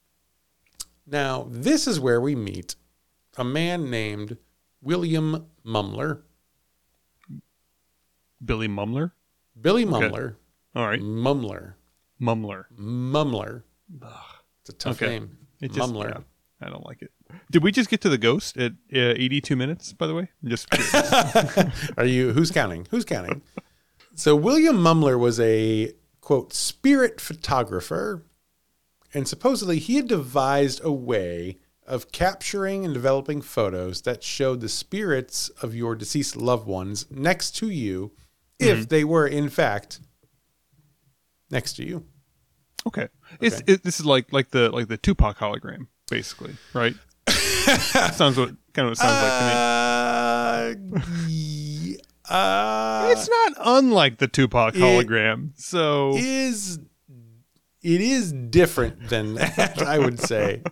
Now, 1.07 1.47
this 1.51 1.87
is 1.87 1.99
where 1.99 2.21
we 2.21 2.35
meet 2.37 2.77
a 3.37 3.45
man 3.45 3.89
named 3.91 4.37
William 4.83 5.47
Mumler, 5.65 6.21
Billy 8.45 8.69
Mumler. 8.69 9.13
Billy 9.61 9.85
Mumler, 9.85 10.37
All 10.77 10.87
right. 10.87 11.01
Mumler. 11.01 11.75
Mumler. 12.21 12.65
Mumler. 12.79 13.63
It's 14.61 14.71
a 14.71 14.73
tough 14.73 15.03
Okay. 15.03 15.19
name. 15.19 15.39
It 15.61 15.73
just, 15.73 15.93
Mumler. 15.93 16.11
yeah, 16.11 16.67
I 16.67 16.71
don't 16.71 16.85
like 16.87 17.03
it. 17.03 17.11
Did 17.51 17.63
we 17.63 17.73
just 17.73 17.91
get 17.91 18.01
to 18.03 18.09
the 18.09 18.19
ghost 18.19 18.57
at 18.57 18.73
uh, 18.95 19.15
82 19.17 19.57
minutes? 19.57 19.93
By 19.93 20.07
the 20.07 20.15
way, 20.15 20.29
I'm 20.43 20.49
just. 20.49 20.69
Are 21.99 22.05
you? 22.05 22.33
Who's 22.33 22.51
counting? 22.51 22.87
Who's 22.91 23.05
counting? 23.05 23.43
So 24.15 24.35
William 24.35 24.77
Mumler 24.77 25.19
was 25.19 25.39
a 25.41 25.93
quote 26.21 26.53
spirit 26.53 27.21
photographer, 27.21 28.25
and 29.15 29.29
supposedly 29.29 29.79
he 29.79 29.97
had 29.97 30.09
devised 30.09 30.81
a 30.85 30.93
way 30.93 31.59
of 31.87 32.13
capturing 32.13 32.85
and 32.85 32.93
developing 32.93 33.41
photos 33.41 34.03
that 34.03 34.23
showed 34.23 34.61
the 34.61 34.69
spirits 34.69 35.49
of 35.63 35.75
your 35.75 35.95
deceased 35.95 36.37
loved 36.37 36.67
ones 36.67 37.07
next 37.11 37.53
to 37.57 37.71
you, 37.71 38.13
if 38.59 38.89
they 38.89 39.05
were 39.05 39.27
in 39.27 39.49
fact 39.49 40.01
next 41.51 41.75
to 41.75 41.85
you. 41.85 42.05
okay. 42.87 43.09
It's 43.41 43.63
it, 43.67 43.83
this 43.85 44.01
is 44.01 44.07
like 44.07 44.33
like 44.33 44.51
the 44.51 44.71
like 44.71 44.89
the 44.89 44.97
Tupac 44.99 45.39
hologram, 45.39 45.87
basically, 46.11 46.57
right? 46.75 46.95
sounds 48.15 48.37
what 48.37 48.51
kind 48.73 48.89
of 48.89 48.91
what 48.91 48.93
it 48.93 48.97
sounds 48.99 49.23
like 49.23 51.03
to 51.03 51.09
me. 51.27 51.97
Uh, 52.29 52.33
uh, 52.35 53.09
It's 53.11 53.29
not 53.29 53.53
unlike 53.59 54.19
the 54.19 54.29
Tupac 54.29 54.75
hologram. 54.75 55.51
So 55.57 56.15
is 56.17 56.79
it 57.83 58.01
is 58.01 58.33
different 58.33 59.09
than 59.09 59.35
that, 59.37 59.81
I 59.83 59.99
would 59.99 60.21
say. 60.21 60.63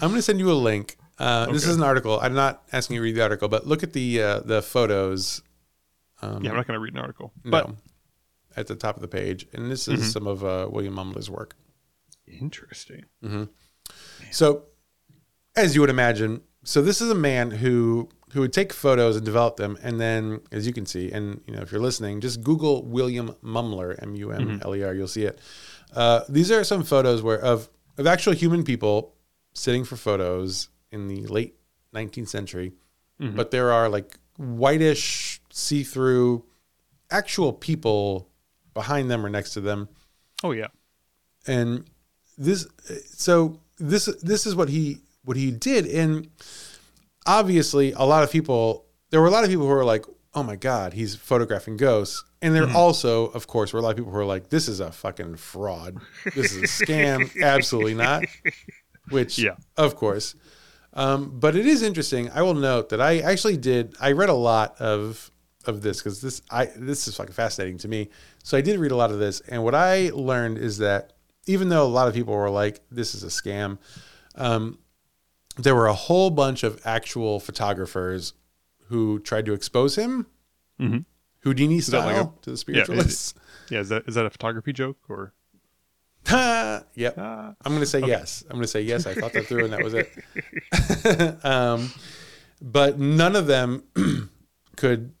I'm 0.00 0.08
going 0.10 0.14
to 0.14 0.22
send 0.22 0.38
you 0.38 0.50
a 0.50 0.54
link. 0.54 0.96
Uh, 1.18 1.46
This 1.52 1.66
is 1.66 1.76
an 1.76 1.82
article. 1.82 2.18
I'm 2.20 2.34
not 2.34 2.62
asking 2.72 2.94
you 2.94 3.00
to 3.00 3.04
read 3.04 3.16
the 3.16 3.22
article, 3.22 3.48
but 3.48 3.66
look 3.66 3.82
at 3.82 3.92
the 3.92 4.22
uh, 4.22 4.40
the 4.40 4.62
photos. 4.62 5.42
Um, 6.22 6.42
yeah, 6.44 6.50
I'm 6.50 6.56
not 6.56 6.66
going 6.66 6.76
to 6.76 6.80
read 6.80 6.94
an 6.94 7.00
article, 7.00 7.32
no, 7.44 7.50
but 7.50 7.70
at 8.56 8.66
the 8.68 8.74
top 8.74 8.96
of 8.96 9.02
the 9.02 9.08
page, 9.08 9.46
and 9.52 9.70
this 9.70 9.86
is 9.86 10.00
Mhm. 10.00 10.12
some 10.12 10.26
of 10.26 10.44
uh, 10.44 10.68
William 10.70 10.94
Mumler's 10.94 11.28
work. 11.30 11.54
interesting. 12.26 13.04
So, 14.30 14.64
as 15.58 15.74
you 15.74 15.80
would 15.80 15.90
imagine, 15.90 16.40
so 16.64 16.80
this 16.82 17.00
is 17.00 17.10
a 17.10 17.14
man 17.14 17.50
who 17.50 18.08
who 18.32 18.40
would 18.40 18.52
take 18.52 18.74
photos 18.74 19.16
and 19.16 19.24
develop 19.24 19.56
them, 19.56 19.78
and 19.82 19.98
then, 19.98 20.40
as 20.52 20.66
you 20.66 20.72
can 20.74 20.84
see, 20.84 21.10
and 21.10 21.40
you 21.46 21.54
know, 21.54 21.62
if 21.62 21.72
you're 21.72 21.80
listening, 21.80 22.20
just 22.20 22.42
Google 22.42 22.84
William 22.84 23.30
Mumler, 23.42 23.96
M 24.02 24.14
U 24.16 24.32
M 24.32 24.60
L 24.62 24.76
E 24.76 24.82
R, 24.82 24.92
you'll 24.94 25.08
see 25.08 25.24
it. 25.24 25.38
Uh, 25.94 26.20
these 26.28 26.50
are 26.50 26.62
some 26.64 26.82
photos 26.84 27.22
where 27.22 27.38
of 27.40 27.68
of 27.96 28.06
actual 28.06 28.34
human 28.34 28.62
people 28.64 29.14
sitting 29.54 29.84
for 29.84 29.96
photos 29.96 30.68
in 30.92 31.08
the 31.08 31.26
late 31.26 31.56
19th 31.94 32.28
century, 32.28 32.72
Mhm. 33.20 33.34
but 33.34 33.50
there 33.50 33.72
are 33.72 33.88
like 33.88 34.18
whitish, 34.38 35.40
see-through, 35.50 36.44
actual 37.10 37.52
people 37.52 38.28
behind 38.74 39.10
them 39.10 39.24
or 39.24 39.30
next 39.30 39.52
to 39.54 39.60
them 39.60 39.88
Oh 40.44 40.52
yeah. 40.52 40.68
and 41.46 41.88
this 42.36 42.66
so 43.16 43.58
this 43.78 44.04
this 44.22 44.46
is 44.46 44.54
what 44.54 44.68
he 44.68 44.98
what 45.28 45.36
he 45.36 45.50
did. 45.50 45.86
And 45.86 46.28
obviously 47.26 47.92
a 47.92 48.02
lot 48.02 48.22
of 48.24 48.32
people 48.32 48.86
there 49.10 49.20
were 49.20 49.26
a 49.26 49.30
lot 49.30 49.44
of 49.44 49.50
people 49.50 49.66
who 49.66 49.72
were 49.72 49.84
like 49.84 50.04
oh 50.34 50.42
my 50.42 50.56
god 50.56 50.94
he's 50.94 51.14
photographing 51.14 51.76
ghosts. 51.76 52.24
And 52.40 52.54
there 52.54 52.68
also 52.70 53.26
of 53.26 53.46
course 53.46 53.72
were 53.72 53.80
a 53.80 53.82
lot 53.82 53.90
of 53.90 53.96
people 53.96 54.10
who 54.10 54.16
were 54.18 54.24
like 54.24 54.48
this 54.50 54.68
is 54.68 54.80
a 54.80 54.90
fucking 54.90 55.36
fraud. 55.36 55.98
This 56.34 56.52
is 56.52 56.62
a 56.62 56.84
scam. 56.86 57.30
Absolutely 57.42 57.94
not. 57.94 58.24
Which 59.10 59.38
Yeah. 59.38 59.56
of 59.76 59.94
course. 59.96 60.34
Um, 60.94 61.38
but 61.38 61.54
it 61.54 61.66
is 61.66 61.82
interesting. 61.82 62.30
I 62.30 62.42
will 62.42 62.54
note 62.54 62.88
that 62.88 63.00
i 63.00 63.18
actually 63.18 63.56
did 63.58 63.94
i 64.00 64.12
read 64.12 64.30
a 64.30 64.34
lot 64.34 64.80
of 64.80 65.30
of 65.66 65.82
this 65.82 65.98
because 65.98 66.22
this 66.22 66.40
i 66.50 66.66
this 66.76 67.06
is 67.06 67.16
fucking 67.16 67.34
fascinating 67.34 67.76
to 67.78 67.88
me. 67.88 68.08
So 68.42 68.56
i 68.56 68.62
did 68.62 68.78
read 68.78 68.92
a 68.92 68.96
lot 68.96 69.10
of 69.10 69.18
this 69.18 69.40
and 69.40 69.62
what 69.62 69.74
i 69.74 70.10
learned 70.14 70.56
is 70.56 70.78
that 70.78 71.12
even 71.46 71.68
though 71.68 71.84
a 71.86 71.88
lot 71.98 72.08
of 72.08 72.14
people 72.14 72.34
were 72.34 72.50
like 72.50 72.80
this 72.90 73.14
is 73.14 73.22
a 73.22 73.28
scam 73.28 73.78
um, 74.34 74.78
there 75.58 75.74
were 75.74 75.86
a 75.86 75.94
whole 75.94 76.30
bunch 76.30 76.62
of 76.62 76.80
actual 76.84 77.40
photographers 77.40 78.34
who 78.88 79.18
tried 79.20 79.44
to 79.46 79.52
expose 79.52 79.96
him 79.96 80.26
Mhm. 80.80 81.04
houdini 81.44 81.80
that 81.80 81.98
like 81.98 82.14
style 82.16 82.38
to 82.42 82.50
the 82.50 82.56
spiritualists 82.56 83.34
Yeah, 83.70 83.80
is 83.80 83.88
that 83.90 84.04
is 84.08 84.14
that 84.14 84.24
a 84.26 84.30
photography 84.30 84.72
joke 84.72 84.98
or? 85.08 85.32
yep 86.94 87.14
Ah, 87.16 87.54
I'm 87.64 87.72
going 87.72 87.80
to 87.80 87.86
say 87.86 88.00
yes. 88.00 88.42
I'm 88.48 88.54
going 88.56 88.62
to 88.62 88.68
say 88.68 88.82
yes. 88.82 89.06
I 89.06 89.14
thought 89.14 89.32
that 89.32 89.46
through, 89.46 89.64
and 89.64 89.72
that 89.72 89.82
was 89.82 89.94
it. 89.94 91.44
um, 91.44 91.90
but 92.60 92.98
none 92.98 93.34
of 93.36 93.46
them 93.46 93.84
could 94.76 95.12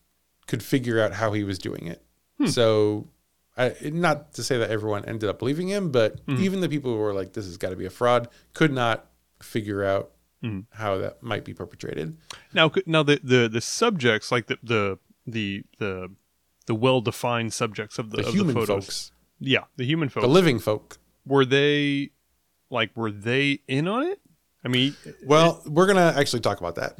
could 0.46 0.62
figure 0.62 1.00
out 1.00 1.12
how 1.14 1.32
he 1.32 1.44
was 1.44 1.58
doing 1.58 1.86
it. 1.86 2.02
So, 2.46 3.08
I, 3.56 3.74
not 3.82 4.34
to 4.34 4.42
say 4.44 4.58
that 4.58 4.70
everyone 4.70 5.04
ended 5.06 5.28
up 5.28 5.38
believing 5.40 5.68
him, 5.68 5.90
but 5.90 6.20
even 6.28 6.60
the 6.60 6.68
people 6.68 6.92
who 6.92 6.98
were 6.98 7.12
like, 7.12 7.32
"This 7.32 7.46
has 7.46 7.56
got 7.56 7.70
to 7.70 7.76
be 7.76 7.84
a 7.86 7.90
fraud," 7.90 8.28
could 8.54 8.72
not 8.72 9.06
figure 9.42 9.82
out 9.84 10.12
Mhm. 10.42 10.66
how 10.72 10.98
that 10.98 11.22
might 11.22 11.44
be 11.44 11.52
perpetrated. 11.52 12.16
Now, 12.54 12.70
now 12.86 13.02
the, 13.02 13.20
the 13.22 13.48
the 13.48 13.60
subjects, 13.60 14.30
like 14.30 14.46
the 14.46 14.58
the 14.62 14.98
the 15.26 15.64
the, 15.78 16.10
the 16.66 16.74
well 16.74 17.00
defined 17.00 17.52
subjects 17.52 17.98
of 17.98 18.10
the, 18.10 18.18
The 18.18 18.28
of 18.28 18.34
human 18.34 18.54
the 18.54 18.60
photos, 18.60 18.84
folks, 18.86 19.12
yeah, 19.40 19.64
the 19.76 19.84
human 19.84 20.08
folks, 20.08 20.22
the 20.24 20.28
living 20.32 20.58
folk. 20.58 20.98
were 21.26 21.44
they 21.44 22.10
like 22.70 22.96
were 22.96 23.10
they 23.10 23.60
in 23.66 23.88
on 23.88 24.04
it? 24.04 24.20
I 24.64 24.68
mean, 24.68 24.94
Well, 25.24 25.62
we're 25.66 25.86
gonna 25.86 26.14
actually 26.16 26.40
talk 26.40 26.58
about 26.60 26.74
that. 26.76 26.98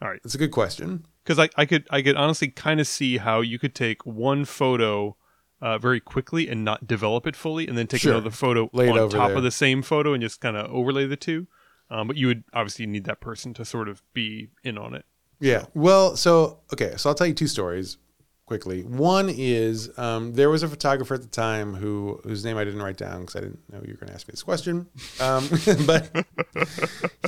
all 0.00 0.08
right, 0.08 0.20
It's 0.24 0.34
a 0.34 0.38
good 0.38 0.50
question. 0.52 1.04
because 1.24 1.38
I, 1.38 1.48
I 1.56 1.66
could 1.66 1.86
I 1.90 2.00
could 2.02 2.16
honestly 2.16 2.48
kind 2.48 2.80
of 2.80 2.86
see 2.86 3.18
how 3.18 3.40
you 3.42 3.58
could 3.58 3.74
take 3.74 4.04
one 4.06 4.44
photo 4.44 5.16
uh, 5.60 5.78
very 5.78 6.00
quickly 6.00 6.48
and 6.48 6.64
not 6.64 6.86
develop 6.88 7.26
it 7.26 7.36
fully, 7.36 7.68
and 7.68 7.76
then 7.78 7.86
take 7.86 8.00
Sure. 8.00 8.12
another 8.12 8.30
photo 8.30 8.68
Lay 8.72 8.88
on 8.88 9.08
top 9.10 9.28
there. 9.28 9.36
of 9.36 9.42
the 9.44 9.50
same 9.52 9.80
photo 9.82 10.12
and 10.12 10.20
just 10.22 10.40
kind 10.40 10.56
of 10.56 10.70
overlay 10.72 11.06
the 11.06 11.16
two. 11.16 11.46
Um, 11.92 12.06
but 12.06 12.16
you 12.16 12.26
would 12.26 12.42
obviously 12.54 12.86
need 12.86 13.04
that 13.04 13.20
person 13.20 13.52
to 13.54 13.66
sort 13.66 13.86
of 13.86 14.02
be 14.14 14.48
in 14.64 14.78
on 14.78 14.94
it. 14.94 15.04
Yeah. 15.40 15.66
Well, 15.74 16.16
so 16.16 16.60
okay, 16.72 16.94
so 16.96 17.10
I'll 17.10 17.14
tell 17.14 17.26
you 17.26 17.34
two 17.34 17.46
stories 17.46 17.98
quickly. 18.46 18.82
One 18.82 19.28
is 19.28 19.96
um, 19.98 20.32
there 20.32 20.48
was 20.48 20.62
a 20.62 20.68
photographer 20.68 21.14
at 21.14 21.20
the 21.20 21.28
time 21.28 21.74
who 21.74 22.18
whose 22.24 22.46
name 22.46 22.56
I 22.56 22.64
didn't 22.64 22.80
write 22.80 22.96
down 22.96 23.20
because 23.20 23.36
I 23.36 23.40
didn't 23.40 23.70
know 23.70 23.82
you 23.84 23.92
were 23.92 23.98
going 23.98 24.08
to 24.08 24.14
ask 24.14 24.26
me 24.26 24.32
this 24.32 24.42
question. 24.42 24.86
Um, 25.20 25.48
but 25.86 26.26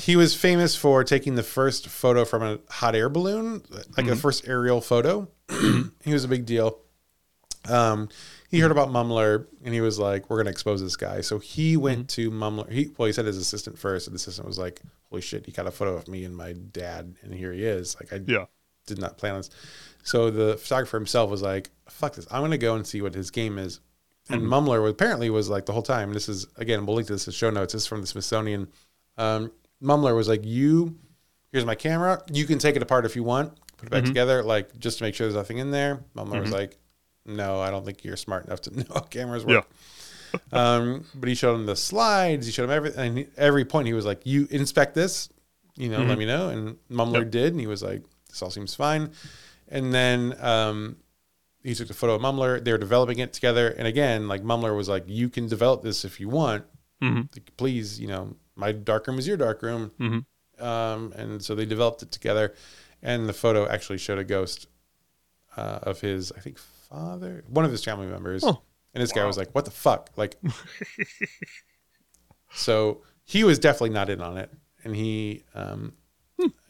he 0.01 0.17
was 0.17 0.35
famous 0.35 0.75
for 0.75 1.05
taking 1.05 1.35
the 1.35 1.43
first 1.43 1.89
photo 1.89 2.25
from 2.25 2.43
a 2.43 2.59
hot 2.71 2.95
air 2.95 3.11
balloon, 3.11 3.63
like 3.99 4.07
the 4.07 4.17
first 4.17 4.49
aerial 4.49 4.81
photo. 4.81 5.29
he 6.03 6.13
was 6.13 6.25
a 6.25 6.29
big 6.29 6.47
deal. 6.47 6.79
Um, 7.69 8.09
he 8.55 8.61
heard 8.61 8.71
about 8.71 8.91
Mumler 8.91 9.47
and 9.65 9.75
he 9.75 9.81
was 9.81 9.99
like, 9.99 10.31
"We're 10.31 10.37
going 10.37 10.47
to 10.47 10.53
expose 10.53 10.81
this 10.81 10.97
guy." 10.97 11.23
So 11.23 11.41
he 11.41 11.75
mm-hmm. 11.75 11.83
went 11.83 12.09
to 12.11 12.31
Mumler. 12.31 12.71
He 12.71 12.93
well, 12.97 13.07
he 13.07 13.13
said 13.13 13.27
his 13.27 13.37
assistant 13.37 13.79
first, 13.79 14.07
and 14.07 14.15
the 14.15 14.17
assistant 14.17 14.47
was 14.47 14.59
like, 14.59 14.81
"Holy 15.11 15.21
shit!" 15.21 15.45
He 15.45 15.53
got 15.53 15.67
a 15.67 15.73
photo 15.73 15.97
of 15.97 16.07
me 16.07 16.25
and 16.25 16.37
my 16.37 16.53
dad, 16.53 17.17
and 17.23 17.35
here 17.35 17.53
he 17.53 17.65
is. 17.65 17.97
Like 17.99 18.13
I 18.13 18.25
Yeah. 18.25 18.47
did 18.87 18.99
not 18.99 19.19
plan 19.19 19.35
on 19.35 19.39
this. 19.41 19.51
So 20.05 20.31
the 20.31 20.57
photographer 20.57 20.97
himself 20.97 21.31
was 21.31 21.43
like, 21.43 21.71
"Fuck 21.89 22.15
this! 22.15 22.29
I'm 22.31 22.43
going 22.43 22.53
to 22.53 22.59
go 22.59 22.77
and 22.77 22.87
see 22.87 23.03
what 23.03 23.15
his 23.15 23.33
game 23.33 23.59
is." 23.59 23.81
And 24.29 24.43
mm-hmm. 24.43 24.55
Mumler 24.55 24.83
was, 24.83 24.93
apparently 24.93 25.29
was 25.31 25.49
like 25.51 25.67
the 25.67 25.73
whole 25.73 25.83
time. 25.83 26.13
This 26.13 26.29
is 26.29 26.47
again, 26.57 26.87
we'll 26.87 26.95
link 26.95 27.09
to 27.09 27.15
this 27.15 27.27
in 27.27 27.33
show 27.33 27.51
notes. 27.51 27.73
This 27.73 27.83
is 27.83 27.89
from 27.89 28.03
the 28.03 28.07
Smithsonian. 28.07 28.69
Um, 29.19 29.51
Mumler 29.83 30.15
was 30.15 30.29
like, 30.29 30.45
"You, 30.45 30.97
here's 31.51 31.65
my 31.65 31.75
camera. 31.75 32.23
You 32.33 32.47
can 32.47 32.61
take 32.61 32.77
it 32.77 32.83
apart 32.83 33.05
if 33.05 33.17
you 33.17 33.25
want. 33.25 33.53
Put 33.79 33.89
it 33.89 33.91
back 33.91 34.03
mm-hmm. 34.05 34.11
together, 34.11 34.45
like 34.45 34.79
just 34.79 34.99
to 34.99 35.05
make 35.05 35.17
sure 35.17 35.27
there's 35.27 35.35
nothing 35.35 35.59
in 35.59 35.73
there." 35.73 36.05
Mumler 36.17 36.41
was 36.41 36.53
like, 36.53 36.79
"No, 37.27 37.61
I 37.61 37.71
don't 37.71 37.85
think 37.85 38.05
you're 38.05 38.17
smart 38.17 38.47
enough 38.47 38.61
to 38.63 38.71
know 38.79 38.85
how 38.93 39.01
cameras 39.01 39.45
work." 39.45 39.69
um, 40.53 41.05
but 41.15 41.29
he 41.29 41.35
showed 41.35 41.55
him 41.55 41.67
the 41.67 41.77
slides. 41.77 42.47
He 42.47 42.53
showed 42.53 42.65
him 42.65 42.71
everything. 42.71 43.19
And 43.19 43.29
every 43.37 43.65
point, 43.65 43.87
he 43.87 43.93
was 43.93 44.05
like, 44.05 44.21
"You 44.25 44.49
inspect 44.51 44.95
this, 44.95 45.29
you 45.77 45.89
know, 45.89 46.03
let 46.03 46.19
me 46.19 46.27
know." 46.27 46.49
And 46.49 46.77
Mumler 46.91 47.23
Yep. 47.23 47.31
did, 47.31 47.53
and 47.53 47.61
he 47.61 47.67
was 47.67 47.83
like, 47.83 48.03
"This 48.29 48.43
all 48.43 48.51
seems 48.51 48.75
fine." 48.75 49.11
And 49.69 49.93
then 49.95 50.35
um, 50.41 50.97
he 51.63 51.75
took 51.75 51.89
the 51.89 51.95
photo 51.95 52.15
of 52.17 52.21
Mumler. 52.23 52.63
They 52.63 52.73
were 52.73 52.79
developing 52.79 53.19
it 53.21 53.33
together. 53.33 53.69
And 53.69 53.87
again, 53.87 54.27
like 54.29 54.43
Mumler 54.43 54.77
was 54.77 54.89
like, 54.89 55.05
"You 55.07 55.29
can 55.29 55.47
develop 55.49 55.83
this 55.83 56.05
if 56.05 56.19
you 56.21 56.29
want. 56.29 56.65
Mhm. 57.03 57.29
Like, 57.35 57.57
Please, 57.57 58.01
you 58.01 58.09
know, 58.09 58.37
my 58.57 58.73
dark 58.73 59.07
room 59.07 59.19
is 59.19 59.27
your 59.29 59.37
dark 59.37 59.63
room." 59.63 59.93
Mhm. 60.01 60.25
Um, 60.63 61.13
and 61.17 61.43
so 61.43 61.55
they 61.55 61.65
developed 61.65 62.03
it 62.03 62.11
together. 62.13 62.55
And 63.03 63.29
the 63.29 63.33
photo 63.33 63.69
actually 63.69 63.99
showed 63.99 64.19
a 64.19 64.25
ghost 64.25 64.67
uh, 65.57 65.79
of 65.83 66.01
his, 66.01 66.33
I 66.37 66.41
think, 66.41 66.59
father, 66.89 67.45
one 67.49 67.65
of 67.65 67.71
his 67.71 67.85
family 67.85 68.07
members. 68.07 68.45
Oh. 68.45 68.61
And 68.95 69.03
this 69.03 69.13
guy 69.13 69.25
was 69.25 69.37
like, 69.37 69.51
"What 69.53 69.65
the 69.65 69.73
fuck?" 69.73 70.11
Like, 70.17 70.37
so 72.55 73.03
he 73.25 73.43
was 73.43 73.59
definitely 73.59 73.91
not 73.91 74.09
in 74.09 74.21
on 74.21 74.39
it, 74.39 74.51
and 74.85 74.95
he, 74.95 75.43
um, 75.55 75.95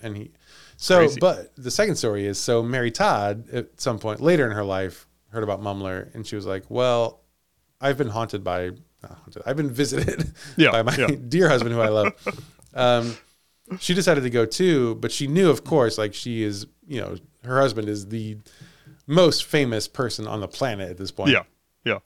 and 0.02 0.16
he, 0.16 0.30
so. 0.78 1.00
Crazy. 1.00 1.20
But 1.20 1.54
the 1.56 1.70
second 1.70 1.96
story 1.96 2.24
is 2.26 2.38
so 2.38 2.62
Mary 2.62 2.90
Todd 2.90 3.50
at 3.52 3.78
some 3.78 3.98
point 3.98 4.20
later 4.20 4.46
in 4.46 4.52
her 4.52 4.64
life 4.64 5.06
heard 5.28 5.42
about 5.42 5.60
Mumler, 5.60 6.14
and 6.14 6.26
she 6.26 6.34
was 6.34 6.46
like, 6.46 6.64
"Well, 6.70 7.20
I've 7.78 7.98
been 7.98 8.08
haunted 8.08 8.42
by, 8.42 8.70
not 9.02 9.18
haunted, 9.18 9.42
I've 9.44 9.56
been 9.56 9.70
visited 9.70 10.32
Yeah, 10.56 10.70
by 10.70 10.82
my 10.82 10.96
yeah. 10.96 11.08
dear 11.28 11.50
husband 11.50 11.74
who 11.74 11.80
I 11.82 11.88
love." 11.88 12.14
um, 12.72 13.16
she 13.80 13.92
decided 13.92 14.22
to 14.22 14.30
go 14.30 14.46
too, 14.46 14.94
but 14.96 15.12
she 15.12 15.26
knew, 15.26 15.50
of 15.50 15.64
course, 15.64 15.98
like 15.98 16.14
she 16.14 16.42
is, 16.42 16.66
you 16.86 17.00
know, 17.00 17.16
her 17.44 17.60
husband 17.60 17.88
is 17.88 18.08
the 18.08 18.38
most 19.06 19.44
famous 19.44 19.88
person 19.88 20.26
on 20.26 20.40
the 20.40 20.48
planet 20.48 20.90
at 20.90 20.98
this 20.98 21.10
point. 21.10 21.30
Yeah. 21.30 21.42
Yeah. 21.84 21.98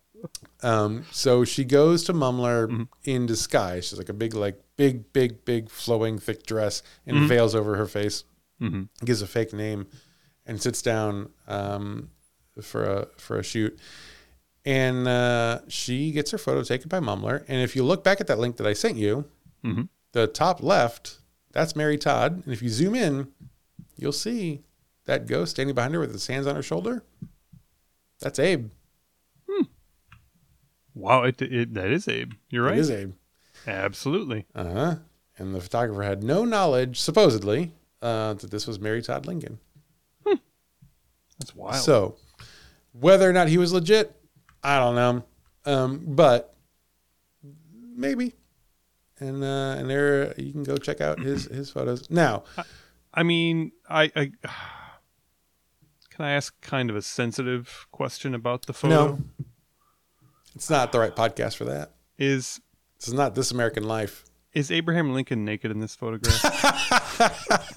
Um, 0.62 1.04
so 1.12 1.44
she 1.44 1.64
goes 1.64 2.04
to 2.04 2.12
Mumler 2.12 2.66
Mm-hmm. 2.68 2.82
in 3.04 3.26
disguise. 3.26 3.88
She's 3.88 3.98
like 3.98 4.08
a 4.08 4.12
big, 4.14 4.34
like 4.34 4.60
big, 4.76 5.12
big, 5.12 5.44
big, 5.44 5.70
flowing, 5.70 6.18
thick 6.18 6.44
dress 6.44 6.82
and 7.06 7.16
Mm-hmm. 7.18 7.26
veils 7.28 7.54
over 7.54 7.76
her 7.76 7.86
face. 7.86 8.24
Mm-hmm. 8.60 8.84
Gives 9.04 9.22
a 9.22 9.26
fake 9.28 9.52
name 9.52 9.86
and 10.44 10.60
sits 10.60 10.82
down 10.82 11.30
um, 11.46 12.10
for 12.60 12.84
a 12.84 13.06
for 13.16 13.38
a 13.38 13.42
shoot. 13.44 13.78
And 14.64 15.06
uh, 15.06 15.60
she 15.68 16.10
gets 16.10 16.30
her 16.32 16.38
photo 16.38 16.62
taken 16.62 16.88
by 16.88 16.98
Mumler. 17.00 17.44
And 17.48 17.62
if 17.62 17.76
you 17.76 17.84
look 17.84 18.02
back 18.02 18.20
at 18.20 18.26
that 18.26 18.38
link 18.38 18.56
that 18.56 18.66
I 18.66 18.72
sent 18.72 18.96
you, 18.96 19.24
hmm 19.62 19.82
the 20.12 20.26
top 20.26 20.62
left, 20.62 21.18
that's 21.52 21.76
Mary 21.76 21.98
Todd. 21.98 22.42
And 22.44 22.52
if 22.52 22.62
you 22.62 22.70
zoom 22.70 22.94
in, 22.94 23.28
you'll 23.96 24.10
see 24.10 24.62
that 25.08 25.26
ghost 25.26 25.52
standing 25.52 25.74
behind 25.74 25.94
her 25.94 26.00
with 26.00 26.12
his 26.12 26.26
hands 26.26 26.46
on 26.46 26.54
her 26.54 26.62
shoulder. 26.62 27.02
That's 28.20 28.38
Abe. 28.38 28.70
Hmm. 29.48 29.64
Wow, 30.94 31.22
it, 31.24 31.40
it 31.40 31.74
that 31.74 31.90
is 31.90 32.06
Abe. 32.06 32.32
You're 32.50 32.64
right. 32.64 32.76
It 32.76 32.80
is 32.80 32.90
Abe. 32.90 33.12
Absolutely. 33.66 34.44
Uh 34.54 34.70
huh. 34.70 34.94
And 35.38 35.54
the 35.54 35.60
photographer 35.60 36.02
had 36.02 36.22
no 36.22 36.44
knowledge, 36.44 37.00
supposedly, 37.00 37.72
uh, 38.02 38.34
that 38.34 38.50
this 38.50 38.66
was 38.66 38.78
Mary 38.78 39.00
Todd 39.00 39.24
Lincoln. 39.24 39.58
Hmm. 40.26 40.36
That's 41.38 41.56
wild. 41.56 41.76
So, 41.76 42.16
whether 42.92 43.28
or 43.28 43.32
not 43.32 43.48
he 43.48 43.56
was 43.56 43.72
legit, 43.72 44.14
I 44.62 44.78
don't 44.78 44.94
know. 44.94 45.24
Um, 45.64 46.02
but 46.06 46.54
maybe. 47.72 48.34
And 49.20 49.42
uh, 49.42 49.74
and 49.78 49.88
there 49.88 50.34
you 50.38 50.52
can 50.52 50.64
go 50.64 50.76
check 50.76 51.00
out 51.00 51.18
his 51.18 51.46
his 51.46 51.70
photos. 51.70 52.10
Now, 52.10 52.44
I 53.14 53.22
mean, 53.22 53.72
I, 53.88 54.12
I 54.14 54.32
can 56.18 56.26
I 56.26 56.32
ask 56.32 56.60
kind 56.60 56.90
of 56.90 56.96
a 56.96 57.02
sensitive 57.02 57.86
question 57.92 58.34
about 58.34 58.66
the 58.66 58.72
photo? 58.72 58.94
no, 58.94 59.18
it's 60.56 60.68
not 60.68 60.90
the 60.90 60.98
right 60.98 61.14
podcast 61.14 61.54
for 61.54 61.64
that. 61.66 61.92
Is 62.18 62.60
This 62.98 63.06
is 63.06 63.14
not 63.14 63.36
This 63.36 63.52
American 63.52 63.84
Life. 63.84 64.24
is 64.52 64.72
Abraham 64.72 65.14
Lincoln 65.14 65.44
naked 65.44 65.70
in 65.70 65.78
this 65.78 65.94
photograph? 65.94 66.42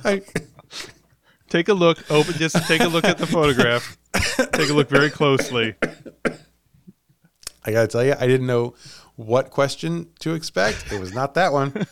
take 1.50 1.70
a 1.70 1.74
look. 1.76 2.00
Open. 2.10 2.34
Just 2.34 2.56
take 2.66 2.82
a 2.82 2.88
look 2.88 3.06
at 3.06 3.20
the 3.20 3.28
photograph. 3.28 3.96
Take 4.54 4.72
a 4.72 4.74
look 4.74 4.90
very 4.90 5.12
closely. 5.12 5.76
I 7.64 7.72
gotta 7.72 7.88
tell 7.88 8.04
you, 8.04 8.16
I 8.20 8.26
didn't 8.26 8.48
know 8.48 8.74
what 9.18 9.52
question 9.52 10.10
to 10.22 10.34
expect. 10.34 10.92
It 10.92 11.00
was 11.00 11.14
not 11.14 11.36
that 11.36 11.54
one. 11.54 11.86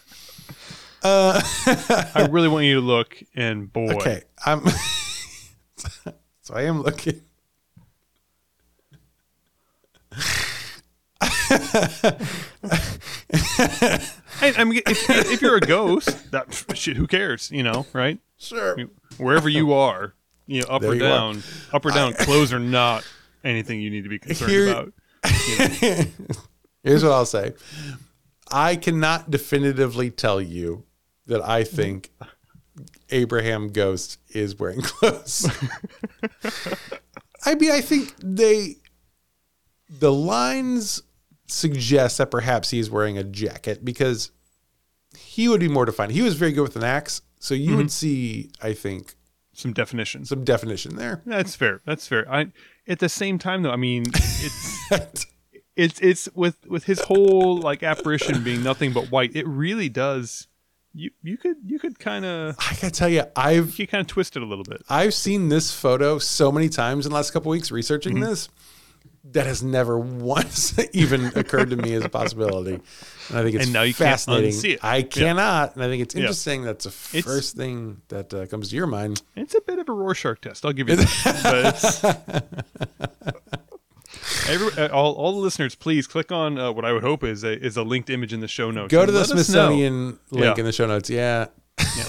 Uh, 1.04 1.40
I 2.16 2.28
really 2.32 2.48
want 2.48 2.66
you 2.66 2.74
to 2.74 2.82
look, 2.82 3.22
and 3.36 3.72
boy, 3.72 3.94
okay, 3.94 4.24
I'm. 4.44 4.64
so 6.50 6.56
I 6.56 6.64
am 6.64 6.82
looking. 6.82 7.22
I, 14.42 14.54
I 14.58 14.64
mean, 14.64 14.82
if, 14.88 15.10
if 15.10 15.42
you're 15.42 15.58
a 15.58 15.62
ghost, 15.62 16.32
that 16.32 16.66
shit, 16.74 16.98
who 16.98 17.08
cares? 17.08 17.52
You 17.52 17.64
know, 17.64 17.86
right? 17.94 18.20
Sure. 18.38 18.78
Wherever 19.18 19.50
you 19.50 19.74
are, 19.74 20.14
you 20.48 20.62
know, 20.62 20.68
up 20.70 20.82
There 20.82 20.92
or 20.92 20.96
you 20.96 21.06
are. 21.06 21.10
down, 21.10 21.44
up 21.72 21.86
or 21.86 21.92
down, 21.92 22.14
clothes 22.14 22.52
are 22.54 22.60
not 22.60 23.06
anything 23.44 23.80
you 23.82 23.90
need 23.92 24.04
to 24.04 24.10
be 24.10 24.18
concerned 24.20 24.52
Here- 24.52 24.70
about. 24.70 24.94
Here's 26.84 27.04
what 27.04 27.12
I'll 27.12 27.26
say. 27.26 27.54
I 28.52 28.76
cannot 28.76 29.30
definitively 29.30 30.10
tell 30.10 30.42
you 30.42 30.86
that 31.28 31.48
I 31.48 31.64
think 31.64 32.10
Abraham 33.10 33.70
Ghost 33.70 34.20
is 34.30 34.58
wearing 34.58 34.82
clothes. 34.84 35.50
I 37.46 37.56
mean, 37.56 37.72
I 37.72 37.82
think 37.82 38.16
they, 38.22 38.78
the 39.90 40.12
lines 40.12 41.02
suggest 41.48 42.18
that 42.18 42.32
perhaps 42.32 42.70
he's 42.70 42.90
wearing 42.90 43.18
a 43.18 43.24
jacket 43.24 43.84
because 43.84 44.32
he 45.18 45.48
would 45.48 45.60
be 45.60 45.68
more 45.68 45.86
defined. 45.86 46.12
He 46.12 46.22
was 46.22 46.36
very 46.36 46.52
good 46.52 46.62
with 46.64 46.76
an 46.76 46.84
axe. 46.84 47.22
So 47.40 47.54
you 47.54 47.78
would 47.78 47.88
mhm. 47.88 47.92
see, 47.92 48.52
I 48.62 48.74
think, 48.74 49.16
Some 49.54 49.74
definition, 49.74 50.26
some 50.26 50.44
definition 50.44 50.98
there. 50.98 51.22
That's 51.26 51.56
fair. 51.56 51.82
That's 51.86 52.06
fair. 52.08 52.30
I 52.32 52.52
at 52.88 53.00
the 53.00 53.10
same 53.10 53.40
time 53.40 53.64
though, 53.64 53.72
I 53.72 53.78
mean, 53.78 54.04
it's 54.08 55.26
it's 55.76 56.00
it's 56.02 56.30
with 56.36 56.58
with 56.68 56.84
his 56.84 57.00
whole 57.00 57.58
like 57.58 57.82
apparition 57.82 58.44
being 58.44 58.62
nothing 58.62 58.92
but 58.92 59.10
white. 59.12 59.36
It 59.36 59.48
really 59.48 59.88
does. 59.88 60.48
You 60.94 61.12
you 61.22 61.38
could 61.38 61.58
you 61.66 61.78
could 61.80 62.00
kind 62.00 62.26
of 62.26 62.56
I 62.60 62.72
gotta 62.74 62.90
tell 62.92 63.10
you, 63.10 63.24
I've 63.36 63.78
you 63.78 63.86
kind 63.88 64.02
of 64.02 64.08
twist 64.08 64.36
it 64.36 64.42
a 64.42 64.46
little 64.46 64.64
bit. 64.64 64.82
I've 64.90 65.14
seen 65.14 65.50
this 65.50 65.72
photo 65.72 66.18
so 66.18 66.52
many 66.52 66.68
times 66.70 67.06
in 67.06 67.12
the 67.12 67.16
last 67.16 67.32
couple 67.32 67.52
weeks 67.52 67.70
researching 67.72 68.16
Mm-hmm. 68.16 68.24
this 68.26 68.50
that 69.32 69.46
has 69.46 69.62
never 69.62 70.00
once 70.00 70.74
even 70.94 71.26
occurred 71.36 71.70
to 71.70 71.76
me 71.76 71.94
as 71.94 72.04
a 72.06 72.10
possibility. 72.10 72.74
And 73.30 73.38
I 73.38 73.44
think 73.44 73.56
it's 73.58 73.66
And 73.66 73.74
now 73.74 73.84
you 73.84 73.94
can't 73.94 74.10
fascinating. 74.12 74.52
unsee 74.52 74.74
it. 74.74 74.80
I 74.84 75.04
cannot, 75.04 75.76
and 75.76 75.84
I 75.84 75.88
think 75.88 76.02
it's 76.02 76.16
Yeah. 76.16 76.22
interesting. 76.22 76.64
That's 76.64 76.86
the 76.86 77.18
It's- 77.20 77.24
first 77.32 77.56
thing 77.56 78.02
that 78.08 78.34
uh, 78.34 78.46
comes 78.48 78.70
to 78.70 78.76
your 78.76 78.88
mind. 78.88 79.22
It's 79.36 79.54
a 79.54 79.62
bit 79.62 79.78
of 79.78 79.88
a 79.90 79.92
Rorschach 79.94 80.42
test. 80.42 80.66
I'll 80.66 80.74
give 80.74 80.90
you 80.90 80.96
that. 80.96 82.66
Every, 84.50 84.84
uh, 84.84 84.90
all, 84.90 85.14
all 85.14 85.32
the 85.34 85.40
listeners, 85.40 85.76
please 85.76 86.08
click 86.08 86.32
on 86.32 86.58
uh, 86.58 86.72
what 86.72 86.84
I 86.86 86.92
would 86.92 87.04
hope 87.04 87.24
is 87.24 87.44
a 87.44 87.52
is 87.64 87.78
a 87.78 87.84
linked 87.84 88.10
image 88.10 88.34
in 88.34 88.40
the 88.40 88.48
show 88.48 88.72
notes. 88.72 88.92
Go 88.92 89.06
to 89.06 89.12
the 89.12 89.20
let 89.20 89.30
us 89.30 89.30
know. 89.30 89.44
Smithsonian 89.44 90.20
link 90.32 90.44
Yeah. 90.58 90.60
in 90.60 90.66
the 90.66 90.72
show 90.72 90.88
notes. 90.88 91.10
Yeah, 91.10 91.48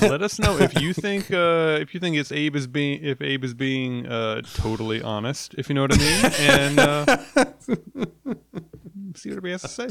Yeah, 0.00 0.08
let 0.08 0.22
us 0.22 0.38
know 0.38 0.58
if 0.58 0.80
you 0.80 0.92
think 0.94 1.30
uh, 1.30 1.78
if 1.80 1.92
you 1.94 2.00
think 2.00 2.16
it's 2.16 2.32
Abe 2.32 2.56
is 2.56 2.66
being 2.66 3.02
if 3.04 3.20
Abe 3.20 3.44
is 3.44 3.54
being 3.54 4.06
uh, 4.06 4.42
totally 4.54 5.02
honest, 5.02 5.54
if 5.58 5.68
you 5.68 5.74
know 5.74 5.82
what 5.82 5.94
I 5.94 5.98
mean, 5.98 6.24
and 6.50 6.78
uh, 6.78 7.04
see 9.14 9.28
what 9.28 9.36
everybody 9.38 9.52
has 9.52 9.62
to 9.62 9.68
say. 9.68 9.88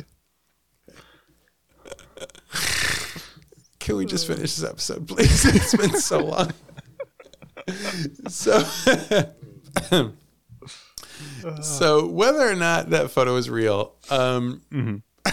can 3.79 3.95
we 3.95 4.05
just 4.05 4.27
finish 4.27 4.55
this 4.55 4.63
episode, 4.63 5.07
please? 5.07 5.45
it's 5.55 5.75
been 5.75 5.97
so 5.99 6.19
long. 6.19 6.51
so, 8.27 8.63
so 11.61 12.07
whether 12.07 12.49
or 12.49 12.55
not 12.55 12.89
that 12.91 13.11
photo 13.11 13.35
is 13.35 13.49
real, 13.49 13.95
um, 14.09 14.61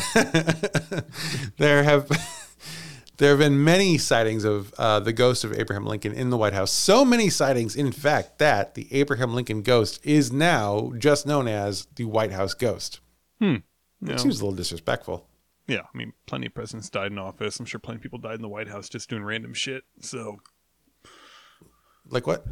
there 1.58 1.82
have 1.82 2.08
there 3.18 3.30
have 3.30 3.38
been 3.38 3.62
many 3.62 3.98
sightings 3.98 4.44
of 4.44 4.72
uh, 4.78 5.00
the 5.00 5.12
ghost 5.12 5.44
of 5.44 5.52
Abraham 5.52 5.86
Lincoln 5.86 6.12
in 6.12 6.30
the 6.30 6.36
White 6.36 6.52
House. 6.52 6.72
So 6.72 7.04
many 7.04 7.30
sightings, 7.30 7.74
in 7.76 7.92
fact, 7.92 8.38
that 8.38 8.74
the 8.74 8.86
Abraham 8.90 9.34
Lincoln 9.34 9.62
ghost 9.62 10.00
is 10.04 10.32
now 10.32 10.92
just 10.98 11.26
known 11.26 11.48
as 11.48 11.86
the 11.96 12.04
White 12.04 12.32
House 12.32 12.54
ghost. 12.54 13.00
No. 13.40 13.60
It 14.12 14.20
seems 14.20 14.40
a 14.40 14.44
little 14.44 14.56
disrespectful. 14.56 15.26
Yeah, 15.66 15.80
I 15.92 15.98
mean, 15.98 16.12
plenty 16.26 16.46
of 16.46 16.54
presidents 16.54 16.88
died 16.90 17.10
in 17.10 17.18
office. 17.18 17.58
I'm 17.58 17.66
sure 17.66 17.80
plenty 17.80 17.96
of 17.96 18.02
people 18.02 18.18
died 18.18 18.36
in 18.36 18.42
the 18.42 18.48
White 18.48 18.68
House 18.68 18.88
just 18.88 19.10
doing 19.10 19.24
random 19.24 19.52
shit. 19.52 19.82
So, 20.00 20.40
Like 22.08 22.26
what? 22.26 22.46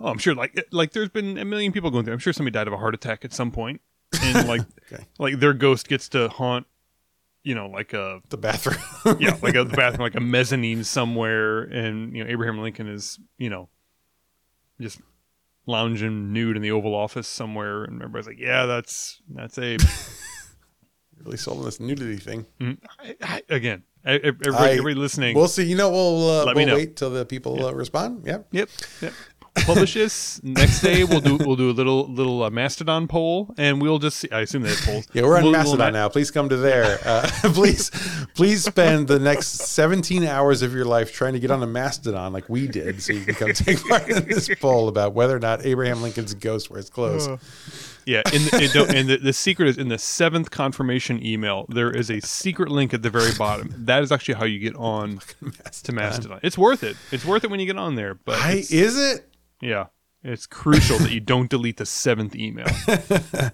Oh, 0.00 0.08
I'm 0.08 0.18
sure 0.18 0.34
like 0.34 0.66
like 0.70 0.92
there's 0.92 1.08
been 1.10 1.38
a 1.38 1.44
million 1.44 1.72
people 1.72 1.90
going 1.90 2.04
through. 2.04 2.14
I'm 2.14 2.18
sure 2.20 2.32
somebody 2.32 2.52
died 2.52 2.66
of 2.66 2.72
a 2.72 2.76
heart 2.78 2.94
attack 2.94 3.24
at 3.24 3.32
some 3.32 3.50
point, 3.50 3.80
and 4.22 4.48
like 4.48 4.62
Okay. 4.92 5.04
like 5.18 5.40
their 5.40 5.52
ghost 5.54 5.88
gets 5.88 6.08
to 6.10 6.28
haunt, 6.28 6.66
you 7.42 7.54
know, 7.54 7.66
like 7.68 7.92
a 7.92 8.20
The 8.28 8.36
bathroom. 8.36 9.16
yeah, 9.20 9.36
like 9.42 9.54
a 9.54 9.64
the 9.64 9.76
bathroom, 9.76 10.02
like 10.02 10.14
a 10.14 10.20
mezzanine 10.20 10.84
somewhere, 10.84 11.62
and 11.62 12.14
you 12.16 12.22
know 12.24 12.30
Abraham 12.30 12.58
Lincoln 12.60 12.88
is 12.88 13.18
you 13.38 13.50
know 13.50 13.68
just 14.80 15.00
lounging 15.66 16.32
nude 16.32 16.56
in 16.56 16.62
the 16.62 16.70
Oval 16.72 16.94
Office 16.94 17.26
somewhere, 17.28 17.84
and 17.84 18.02
everybody's 18.02 18.26
like, 18.26 18.38
yeah, 18.38 18.66
that's 18.66 19.20
that's 19.30 19.56
Abe. 19.58 19.80
really 21.24 21.36
sold 21.38 21.58
on 21.60 21.64
this 21.64 21.80
nudity 21.80 22.16
thing. 22.18 22.44
Mm, 22.60 22.78
I, 22.98 23.16
I, 23.22 23.42
again, 23.48 23.82
I- 24.04 24.16
everybody, 24.16 24.94
listening, 24.94 25.34
We'll 25.36 25.48
see. 25.48 25.64
You 25.64 25.76
know, 25.76 25.88
we'll 25.90 26.28
uh, 26.28 26.52
we'll 26.54 26.66
know. 26.66 26.74
wait 26.74 26.96
till 26.96 27.08
the 27.10 27.24
people 27.24 27.64
uh, 27.64 27.72
respond. 27.72 28.26
Yep. 28.26 28.48
Yep. 28.52 28.68
Yep. 29.00 29.12
Publish 29.66 29.94
this 29.94 30.42
next 30.42 30.80
day. 30.82 31.04
We'll 31.04 31.20
do 31.20 31.36
we'll 31.36 31.56
do 31.56 31.70
a 31.70 31.72
little 31.72 32.06
little 32.08 32.42
uh, 32.42 32.50
Mastodon 32.50 33.06
poll, 33.08 33.54
and 33.56 33.80
we'll 33.80 33.98
just 33.98 34.18
see. 34.18 34.28
I 34.30 34.40
assume 34.40 34.62
they 34.62 34.70
have 34.70 34.80
polls. 34.80 35.06
Yeah, 35.12 35.22
we're 35.22 35.36
on 35.36 35.44
We'll- 35.44 35.52
we'll 35.52 35.60
Mastodon 35.62 35.92
now. 35.92 36.08
Please 36.08 36.30
come 36.30 36.48
to 36.48 36.56
there. 36.56 36.98
Uh, 37.04 37.28
please, 37.54 37.90
please 38.34 38.64
spend 38.64 39.08
the 39.08 39.18
next 39.18 39.48
17 39.48 40.24
hours 40.24 40.62
of 40.62 40.74
your 40.74 40.84
life 40.84 41.12
trying 41.12 41.32
to 41.34 41.38
get 41.40 41.50
on 41.50 41.62
a 41.62 41.66
Mastodon 41.66 42.32
like 42.32 42.48
we 42.48 42.66
did, 42.66 43.00
so 43.02 43.12
you 43.12 43.24
can 43.24 43.34
come 43.36 43.52
take 43.52 43.80
part 43.88 44.08
in 44.08 44.26
this 44.28 44.50
poll 44.60 44.88
about 44.88 45.14
whether 45.14 45.36
or 45.36 45.40
not 45.40 45.64
Abraham 45.64 46.02
Lincoln's 46.02 46.34
ghost 46.34 46.68
wears 46.70 46.90
clothes. 46.90 47.28
Yeah, 48.06 48.20
and, 48.34 48.52
and, 48.52 48.72
don't- 48.72 48.94
and 48.94 49.08
the, 49.08 49.16
the 49.16 49.32
secret 49.32 49.68
is 49.68 49.78
in 49.78 49.88
the 49.88 49.96
seventh 49.98 50.50
confirmation 50.50 51.24
email. 51.24 51.64
There 51.70 51.90
is 51.90 52.10
a 52.10 52.20
secret 52.20 52.70
link 52.70 52.92
at 52.92 53.02
the 53.02 53.08
very 53.08 53.32
bottom. 53.38 53.72
That 53.78 54.02
is 54.02 54.12
actually 54.12 54.34
how 54.34 54.44
you 54.44 54.58
get 54.58 54.76
on 54.76 55.20
to 55.84 55.92
Mastodon. 55.92 56.40
It's 56.42 56.58
worth 56.58 56.82
it. 56.82 56.96
It's 57.12 57.24
worth 57.24 57.44
it 57.44 57.50
when 57.50 57.60
you 57.60 57.66
get 57.66 57.78
on 57.78 57.94
there. 57.94 58.12
But 58.14 58.40
I, 58.40 58.64
is 58.68 58.98
it? 58.98 59.30
Yeah, 59.64 59.86
it's 60.22 60.46
crucial 60.46 60.98
that 60.98 61.10
you 61.12 61.20
don't 61.32 61.50
delete 61.50 61.78
the 61.78 61.86
seventh 61.86 62.36
email. 62.36 62.66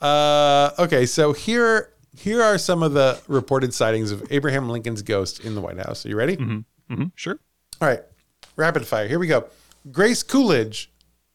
Uh, 0.00 0.70
okay, 0.78 1.06
so 1.06 1.32
here 1.32 1.90
here 2.14 2.42
are 2.42 2.58
some 2.58 2.82
of 2.82 2.92
the 2.92 3.18
reported 3.26 3.72
sightings 3.72 4.10
of 4.10 4.22
Abraham 4.30 4.68
Lincoln's 4.68 5.00
ghost 5.00 5.40
in 5.40 5.54
the 5.54 5.62
White 5.62 5.78
House. 5.78 6.04
Are 6.04 6.10
you 6.10 6.16
ready? 6.16 6.34
hmm 6.34 7.04
Sure. 7.14 7.38
All 7.80 7.88
right, 7.88 8.02
rapid 8.56 8.86
fire. 8.86 9.08
Here 9.08 9.18
we 9.18 9.26
go. 9.26 9.46
Grace 9.90 10.22
Coolidge 10.22 10.90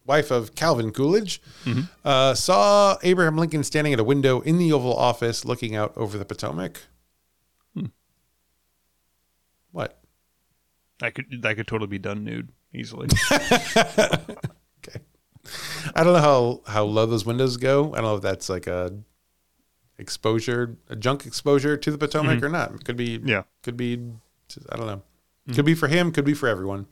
wife 0.05 0.31
of 0.31 0.55
Calvin 0.55 0.91
Coolidge, 0.91 1.39
uh, 2.03 2.33
saw 2.33 2.97
Abraham 3.03 3.37
Lincoln 3.37 3.63
standing 3.63 3.93
at 3.93 3.99
a 3.99 4.03
window 4.03 4.41
in 4.41 4.57
the 4.57 4.73
Oval 4.73 4.95
Office 4.95 5.45
looking 5.45 5.75
out 5.75 5.93
over 5.95 6.17
the 6.17 6.25
Potomac. 6.25 6.79
What? 9.71 9.99
That 10.99 11.15
could 11.15 11.41
that 11.41 11.55
could 11.55 11.67
totally 11.67 11.87
be 11.87 11.99
done 11.99 12.23
nude 12.23 12.49
easily. 12.73 13.07
Okay. 14.87 15.01
I 15.95 16.03
don't 16.03 16.13
know 16.13 16.19
how, 16.19 16.61
how 16.71 16.83
low 16.83 17.05
those 17.05 17.25
windows 17.25 17.57
go. 17.57 17.91
I 17.93 17.97
don't 17.97 18.05
know 18.05 18.15
if 18.15 18.21
that's 18.21 18.49
like 18.49 18.67
a 18.67 18.93
exposure, 19.97 20.77
a 20.89 20.95
junk 20.95 21.25
exposure 21.25 21.75
to 21.77 21.91
the 21.91 21.97
Potomac 21.97 22.41
or 22.41 22.49
not. 22.49 22.85
Could 22.85 22.95
be, 22.95 23.19
yeah. 23.23 23.43
could 23.63 23.75
be, 23.75 23.99
I 24.71 24.77
don't 24.77 24.87
know. 24.87 25.01
Could 25.53 25.65
be 25.65 25.73
for 25.73 25.87
him, 25.87 26.11
could 26.11 26.25
be 26.25 26.35
for 26.35 26.47
everyone. 26.47 26.85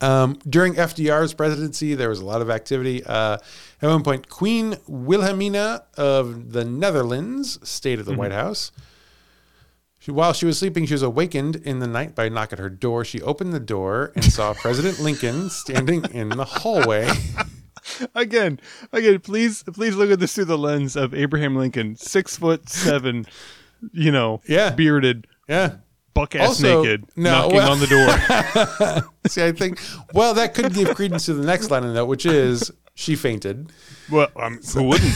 Um, 0.00 0.38
during 0.48 0.74
FDR's 0.74 1.34
presidency, 1.34 1.94
there 1.94 2.08
was 2.08 2.20
a 2.20 2.24
lot 2.24 2.42
of 2.42 2.50
activity. 2.50 3.04
Uh, 3.04 3.38
at 3.80 3.88
one 3.88 4.02
point, 4.02 4.28
Queen 4.28 4.76
Wilhelmina 4.88 5.84
of 5.96 6.52
the 6.52 6.64
Netherlands 6.64 7.58
stayed 7.68 8.00
at 8.00 8.06
the 8.06 8.14
White 8.14 8.32
House. 8.32 8.72
She, 10.00 10.10
while 10.10 10.32
she 10.32 10.46
was 10.46 10.58
sleeping, 10.58 10.86
she 10.86 10.94
was 10.94 11.02
awakened 11.02 11.56
in 11.56 11.78
the 11.78 11.86
night 11.86 12.14
by 12.14 12.24
a 12.24 12.30
knock 12.30 12.54
at 12.54 12.58
her 12.58 12.70
door. 12.70 13.04
She 13.04 13.20
opened 13.20 13.52
the 13.52 13.60
door 13.60 14.12
and 14.14 14.24
saw 14.24 14.54
President 14.60 14.98
Lincoln 14.98 15.50
standing 15.50 16.04
in 16.06 16.30
the 16.30 16.44
hallway. 16.46 17.06
again, 18.14 18.58
again, 18.92 19.20
please 19.20 19.62
please 19.62 19.96
look 19.96 20.10
at 20.10 20.18
this 20.18 20.34
through 20.34 20.46
the 20.46 20.56
lens 20.56 20.96
of 20.96 21.12
Abraham 21.14 21.54
Lincoln, 21.54 21.96
six 21.96 22.36
foot 22.38 22.66
seven, 22.70 23.26
you 23.92 24.10
know, 24.10 24.40
Yeah. 24.48 24.70
bearded, 24.70 25.26
Yeah. 25.46 25.76
buck 26.14 26.34
ass 26.34 26.60
naked, 26.60 27.04
no, 27.14 27.30
knocking 27.30 27.56
well- 27.56 27.72
on 27.72 27.80
the 27.80 27.86
door. 27.86 29.12
See, 29.28 29.44
I 29.44 29.52
think, 29.52 29.80
well, 30.14 30.32
that 30.32 30.54
could 30.54 30.72
give 30.72 30.94
credence 30.94 31.26
to 31.26 31.34
the 31.34 31.44
next 31.44 31.70
line 31.70 31.82
of 31.82 31.90
the 31.90 31.94
note, 31.94 32.06
which 32.06 32.24
is 32.24 32.72
she 32.94 33.16
fainted. 33.16 33.70
well, 34.10 34.28
um, 34.36 34.60
who 34.72 34.82
wouldn't? 34.84 35.14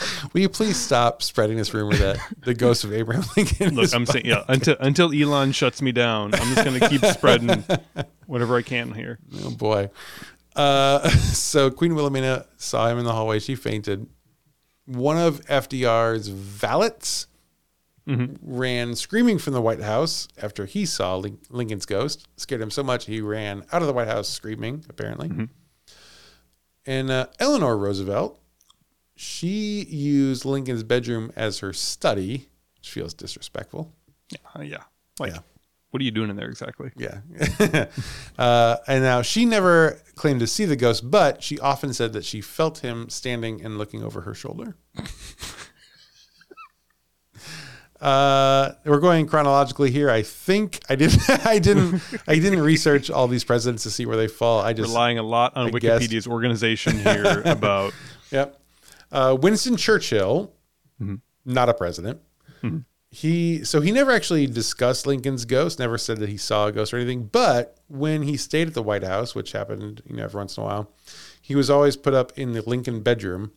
Will 0.32 0.40
you 0.42 0.48
please 0.48 0.76
stop 0.76 1.22
spreading 1.22 1.56
this 1.56 1.72
rumor 1.74 1.94
that 1.96 2.18
the 2.44 2.54
ghost 2.54 2.84
of 2.84 2.92
Abraham 2.92 3.24
Lincoln 3.36 3.74
Look, 3.74 3.94
I'm 3.94 4.06
saying, 4.06 4.26
yeah, 4.26 4.44
until 4.48 4.76
until 4.80 5.12
Elon 5.12 5.52
shuts 5.52 5.80
me 5.82 5.92
down, 5.92 6.34
I'm 6.34 6.54
just 6.54 6.64
gonna 6.64 6.88
keep 6.88 7.04
spreading 7.04 7.64
whatever 8.26 8.56
I 8.56 8.62
can 8.62 8.92
here. 8.92 9.18
Oh 9.44 9.50
boy. 9.50 9.90
Uh, 10.56 11.08
so 11.10 11.70
Queen 11.70 11.94
Wilhelmina 11.94 12.46
saw 12.56 12.88
him 12.88 12.98
in 12.98 13.04
the 13.04 13.12
hallway. 13.12 13.38
She 13.38 13.54
fainted. 13.54 14.06
One 14.86 15.16
of 15.18 15.44
FDR's 15.46 16.28
valets 16.28 17.26
ran 18.06 18.96
screaming 18.96 19.38
from 19.38 19.52
the 19.52 19.60
White 19.60 19.82
House 19.82 20.28
after 20.40 20.64
he 20.64 20.86
saw 20.86 21.22
Lincoln's 21.50 21.84
ghost. 21.84 22.26
Scared 22.38 22.62
him 22.62 22.70
so 22.70 22.82
much 22.82 23.04
he 23.04 23.20
ran 23.20 23.64
out 23.70 23.82
of 23.82 23.86
the 23.86 23.92
White 23.92 24.08
House 24.08 24.28
screaming, 24.30 24.84
apparently. 24.88 25.48
And 26.86 27.10
uh, 27.10 27.26
Eleanor 27.38 27.76
Roosevelt, 27.76 28.40
she 29.18 29.84
used 29.84 30.44
Lincoln's 30.44 30.82
bedroom 30.84 31.32
as 31.34 31.58
her 31.58 31.72
study, 31.72 32.48
which 32.76 32.90
feels 32.90 33.12
disrespectful. 33.14 33.92
Uh, 34.54 34.62
yeah, 34.62 34.84
like, 35.18 35.32
Yeah. 35.32 35.38
what 35.90 36.00
are 36.00 36.04
you 36.04 36.10
doing 36.10 36.30
in 36.30 36.36
there 36.36 36.48
exactly? 36.48 36.92
Yeah. 36.96 37.20
uh, 38.38 38.76
and 38.86 39.02
now 39.02 39.22
she 39.22 39.44
never 39.44 40.00
claimed 40.14 40.40
to 40.40 40.46
see 40.46 40.64
the 40.66 40.76
ghost, 40.76 41.10
but 41.10 41.42
she 41.42 41.58
often 41.58 41.92
said 41.92 42.12
that 42.12 42.24
she 42.24 42.40
felt 42.40 42.78
him 42.78 43.08
standing 43.08 43.64
and 43.64 43.76
looking 43.76 44.04
over 44.04 44.20
her 44.22 44.34
shoulder. 44.34 44.76
Uh, 48.00 48.74
we're 48.84 49.00
going 49.00 49.26
chronologically 49.26 49.90
here. 49.90 50.08
I 50.08 50.22
think 50.22 50.80
I 50.88 50.94
didn't. 50.94 51.28
I 51.44 51.58
didn't. 51.58 52.00
I 52.28 52.36
didn't 52.38 52.60
research 52.60 53.10
all 53.10 53.26
these 53.26 53.42
presidents 53.42 53.82
to 53.82 53.90
see 53.90 54.06
where 54.06 54.16
they 54.16 54.28
fall. 54.28 54.60
I 54.60 54.72
just. 54.72 54.88
Relying 54.88 55.18
a 55.18 55.24
lot 55.24 55.56
on 55.56 55.66
I 55.66 55.70
guessed. 55.78 56.04
Wikipedia's 56.08 56.28
organization 56.28 56.96
here 57.00 57.42
about 57.44 57.92
Yep. 58.30 58.60
Uh, 59.10 59.36
Winston 59.40 59.76
Churchill, 59.76 60.52
not 61.44 61.68
a 61.68 61.74
president. 61.74 62.20
He 63.10 63.64
so 63.64 63.80
he 63.80 63.90
never 63.90 64.10
actually 64.10 64.46
discussed 64.46 65.06
Lincoln's 65.06 65.46
ghost. 65.46 65.78
Never 65.78 65.96
said 65.96 66.18
that 66.18 66.28
he 66.28 66.36
saw 66.36 66.66
a 66.66 66.72
ghost 66.72 66.92
or 66.92 66.98
anything. 66.98 67.24
But 67.24 67.78
when 67.88 68.22
he 68.22 68.36
stayed 68.36 68.68
at 68.68 68.74
the 68.74 68.82
White 68.82 69.02
House, 69.02 69.34
which 69.34 69.52
happened 69.52 70.02
you 70.06 70.16
know 70.16 70.24
every 70.24 70.38
once 70.38 70.58
in 70.58 70.62
a 70.62 70.66
while, 70.66 70.92
he 71.40 71.54
was 71.54 71.70
always 71.70 71.96
put 71.96 72.12
up 72.12 72.38
in 72.38 72.52
the 72.52 72.60
Lincoln 72.60 73.00
bedroom, 73.00 73.52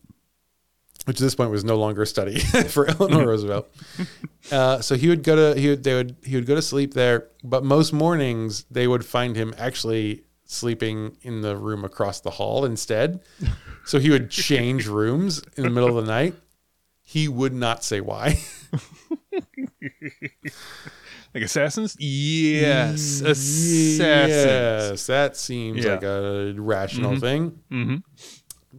which 1.04 1.18
at 1.18 1.22
this 1.22 1.34
point 1.34 1.50
was 1.50 1.64
no 1.64 1.76
longer 1.76 2.00
a 2.00 2.06
study 2.06 2.38
for 2.68 2.88
Eleanor 2.88 3.26
Roosevelt. 3.26 3.68
Uh, 4.50 4.80
so 4.80 4.96
he 4.96 5.08
would 5.08 5.22
go 5.22 5.36
to 5.36 5.58
he 5.58 5.68
would 5.68 5.84
they 5.84 5.94
would 5.94 6.16
he 6.24 6.34
would 6.34 6.46
go 6.46 6.56
to 6.56 6.62
sleep 6.62 6.94
there. 6.94 7.28
But 7.44 7.62
most 7.62 7.92
mornings 7.92 8.64
they 8.70 8.88
would 8.88 9.04
find 9.04 9.36
him 9.36 9.54
actually 9.56 10.24
sleeping 10.52 11.16
in 11.22 11.40
the 11.40 11.56
room 11.56 11.84
across 11.84 12.20
the 12.20 12.30
hall 12.30 12.64
instead. 12.64 13.20
So 13.84 13.98
he 13.98 14.10
would 14.10 14.30
change 14.30 14.86
rooms 14.86 15.42
in 15.56 15.64
the 15.64 15.70
middle 15.70 15.96
of 15.96 16.04
the 16.04 16.10
night. 16.10 16.34
He 17.02 17.26
would 17.28 17.52
not 17.52 17.82
say 17.84 18.00
why. 18.00 18.38
like 21.34 21.42
assassins. 21.44 21.96
Yes, 21.98 23.20
assassins. 23.20 23.98
Yes, 23.98 25.06
that 25.06 25.36
seems 25.36 25.84
Yeah. 25.84 25.92
like 25.94 26.02
a 26.04 26.54
rational 26.56 27.18
thing. 27.18 27.58
hmm 27.70 27.96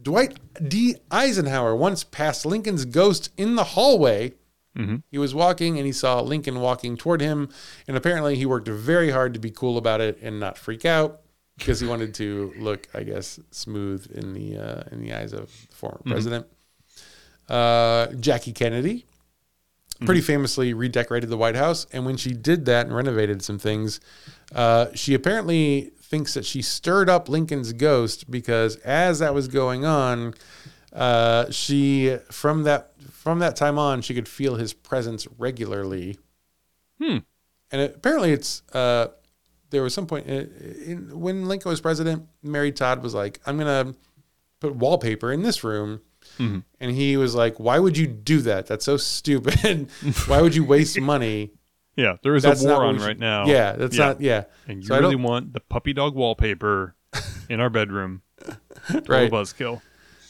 Dwight 0.00 0.38
D. 0.68 0.96
Eisenhower 1.10 1.74
once 1.74 2.02
passed 2.04 2.44
Lincoln's 2.44 2.84
ghost 2.84 3.30
in 3.36 3.54
the 3.54 3.64
hallway. 3.64 4.34
Mhm. 4.76 5.02
He 5.10 5.18
was 5.18 5.34
walking 5.34 5.76
and 5.78 5.86
he 5.86 5.92
saw 5.92 6.20
Lincoln 6.20 6.60
walking 6.60 6.96
toward 6.96 7.20
him. 7.20 7.48
And 7.86 7.96
apparently 7.96 8.34
he 8.34 8.44
worked 8.44 8.66
very 8.66 9.10
hard 9.12 9.32
to 9.34 9.40
be 9.40 9.50
cool 9.52 9.78
about 9.78 10.00
it 10.00 10.18
and 10.20 10.40
not 10.40 10.58
freak 10.58 10.84
out 10.84 11.20
because 11.58 11.80
he 11.80 11.86
wanted 11.86 12.14
to 12.14 12.52
look, 12.58 12.88
I 12.94 13.02
guess, 13.02 13.38
smooth 13.50 14.10
in 14.12 14.34
the 14.34 14.58
uh, 14.58 14.82
in 14.92 15.00
the 15.02 15.14
eyes 15.14 15.32
of 15.32 15.50
the 15.68 15.76
former 15.76 16.00
president. 16.04 16.46
Uh, 17.48 18.06
Jackie 18.14 18.52
Kennedy 18.52 19.06
pretty 20.04 20.20
famously 20.20 20.74
redecorated 20.74 21.30
the 21.30 21.36
White 21.36 21.56
House. 21.56 21.86
And 21.92 22.04
when 22.04 22.16
she 22.16 22.32
did 22.32 22.64
that 22.66 22.86
and 22.86 22.94
renovated 22.94 23.42
some 23.42 23.58
things, 23.58 24.00
uh, 24.54 24.86
she 24.94 25.14
apparently 25.14 25.92
thinks 26.00 26.34
that 26.34 26.44
she 26.44 26.62
stirred 26.62 27.08
up 27.08 27.28
Lincoln's 27.28 27.72
ghost 27.72 28.30
because 28.30 28.76
as 28.76 29.18
that 29.20 29.34
was 29.34 29.48
going 29.48 29.84
on, 29.84 30.34
uh, 30.92 31.50
she 31.50 32.16
from 32.30 32.64
that 32.64 32.92
from 33.10 33.38
that 33.40 33.56
time 33.56 33.78
on 33.78 34.02
she 34.02 34.14
could 34.14 34.28
feel 34.28 34.56
his 34.56 34.72
presence 34.72 35.26
regularly. 35.38 36.18
Hmm. 37.00 37.18
And 37.70 37.80
it, 37.80 37.96
apparently, 37.96 38.32
it's 38.32 38.62
uh, 38.72 39.08
there 39.74 39.82
was 39.82 39.92
some 39.92 40.06
point 40.06 40.26
in, 40.26 40.50
in, 40.86 41.20
when 41.20 41.46
Lincoln 41.46 41.68
was 41.68 41.80
president. 41.80 42.26
Mary 42.42 42.72
Todd 42.72 43.02
was 43.02 43.12
like, 43.14 43.40
"I'm 43.44 43.58
gonna 43.58 43.94
put 44.60 44.74
wallpaper 44.74 45.32
in 45.32 45.42
this 45.42 45.62
room." 45.64 46.00
Mhm. 46.38 46.64
And 46.80 46.90
he 46.92 47.16
was 47.18 47.34
like, 47.34 47.60
"Why 47.60 47.78
would 47.78 47.98
you 47.98 48.06
do 48.06 48.40
that? 48.42 48.66
That's 48.66 48.84
so 48.84 48.96
stupid. 48.96 49.88
Why 50.26 50.40
would 50.40 50.54
you 50.54 50.64
waste 50.64 50.98
money?" 51.00 51.50
Yeah, 51.96 52.16
there 52.22 52.34
is 52.34 52.42
That's 52.42 52.64
a 52.64 52.68
war 52.68 52.84
on 52.84 52.96
should- 52.98 53.06
right 53.06 53.18
now. 53.18 53.46
Yeah, 53.46 53.72
that's 53.72 53.96
Yeah. 53.96 54.06
not. 54.06 54.20
Yeah, 54.20 54.44
And 54.66 54.78
you 54.82 54.86
So 54.88 54.98
really 54.98 55.14
want 55.16 55.52
the 55.52 55.60
puppy 55.60 55.92
dog 55.92 56.14
wallpaper 56.14 56.94
in 57.48 57.60
our 57.60 57.70
bedroom. 57.70 58.22
right. 59.06 59.30
Buzzkill. 59.30 59.80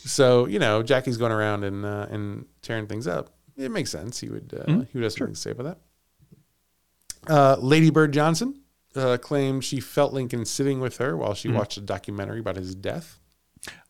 So 0.04 0.46
you 0.46 0.58
know, 0.58 0.82
Jackie's 0.82 1.16
going 1.16 1.32
around 1.32 1.64
and 1.64 1.84
uh, 1.86 2.06
and 2.10 2.46
tearing 2.62 2.86
things 2.86 3.06
up. 3.06 3.30
It 3.56 3.70
makes 3.70 3.90
sense. 3.90 4.20
He 4.20 4.28
would 4.28 4.52
uh, 4.52 4.64
he 4.90 4.98
would 4.98 5.04
have 5.04 5.12
something 5.12 5.34
to 5.34 5.40
say 5.40 5.50
about 5.52 5.64
that. 5.64 5.78
Uh, 7.26 7.56
Lady 7.60 7.90
Bird 7.90 8.12
Johnson 8.12 8.60
uh, 8.96 9.16
claimed 9.18 9.64
she 9.64 9.80
felt 9.80 10.12
Lincoln 10.12 10.44
sitting 10.44 10.80
with 10.80 10.98
her 10.98 11.16
while 11.16 11.34
she 11.34 11.48
watched 11.48 11.76
a 11.76 11.80
documentary 11.80 12.40
about 12.40 12.56
his 12.56 12.74
death. 12.74 13.18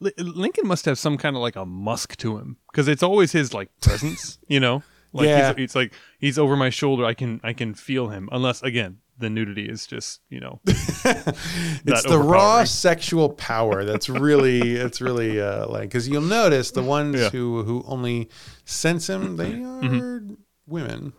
Li- 0.01 0.12
Lincoln 0.18 0.66
must 0.66 0.85
have 0.85 0.98
some 0.98 1.16
kind 1.18 1.35
of 1.36 1.43
like 1.43 1.56
a 1.56 1.66
musk 1.66 2.16
to 2.18 2.39
him 2.39 2.56
because 2.70 2.86
it's 2.89 3.02
always 3.02 3.32
his 3.32 3.52
like 3.52 3.70
presence, 3.81 4.39
you 4.48 4.60
know. 4.60 4.82
Like 5.12 5.26
Yeah. 5.28 5.52
he's, 5.55 5.64
it's 5.64 5.74
like 5.74 5.93
he's 6.18 6.39
over 6.39 6.56
my 6.56 6.70
shoulder. 6.70 7.05
I 7.05 7.14
can 7.14 7.40
I 7.44 7.52
can 7.52 7.74
feel 7.74 8.09
him. 8.09 8.28
Unless 8.32 8.62
again, 8.62 8.98
the 9.18 9.31
nudity 9.31 9.68
is 9.68 9.86
just 9.86 10.20
you 10.28 10.40
know. 10.40 10.60
It's 11.86 12.02
the 12.05 12.18
raw 12.18 12.64
sexual 12.64 13.28
power 13.31 13.85
that's 13.85 14.09
really 14.09 14.72
it's 14.76 15.01
really 15.01 15.40
uh, 15.40 15.68
like 15.68 15.82
because 15.82 16.09
you'll 16.09 16.22
notice 16.22 16.70
the 16.70 16.82
ones 16.82 17.16
Yeah. 17.20 17.31
who 17.31 17.62
who 17.62 17.85
only 17.86 18.31
sense 18.64 19.09
him 19.09 19.36
they 19.36 19.62
are 19.62 20.22
women. 20.66 21.12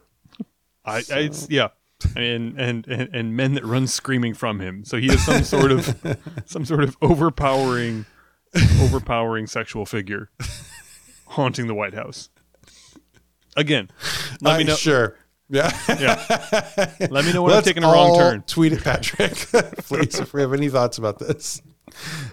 I, 0.84 0.98
I 1.12 1.20
it's 1.20 1.48
yeah. 1.50 1.70
And, 2.16 2.60
and 2.60 2.88
and 2.88 3.14
and 3.14 3.36
men 3.36 3.54
that 3.54 3.66
run 3.66 3.88
screaming 3.88 4.34
from 4.34 4.60
him. 4.60 4.86
So 4.86 4.98
he 4.98 5.08
is 5.08 5.24
some 5.26 5.44
sort 5.44 5.72
of 5.72 5.96
some 6.46 6.66
sort 6.66 6.84
of 6.84 6.98
overpowering 7.02 8.06
overpowering 8.82 9.48
sexual 9.48 9.86
figure 9.86 10.30
haunting 11.28 11.68
the 11.68 11.76
White 11.76 11.94
House. 11.94 12.30
Again, 13.58 13.90
let 14.42 14.58
me 14.58 14.66
know. 14.66 14.76
Sure. 14.76 15.18
Yeah. 15.50 15.72
Yeah. 15.88 16.92
Let 17.12 17.26
me 17.26 17.32
know 17.32 17.44
when 17.44 17.54
I'm 17.54 17.62
taking 17.64 17.84
a 17.84 17.88
wrong 17.88 18.18
turn. 18.18 18.42
Tweet 18.44 18.74
it, 18.74 18.84
Patrick, 18.84 19.34
please, 19.78 20.20
if 20.20 20.34
we 20.34 20.42
have 20.42 20.54
any 20.54 20.70
thoughts 20.70 20.98
about 20.98 21.20
this. 21.20 21.62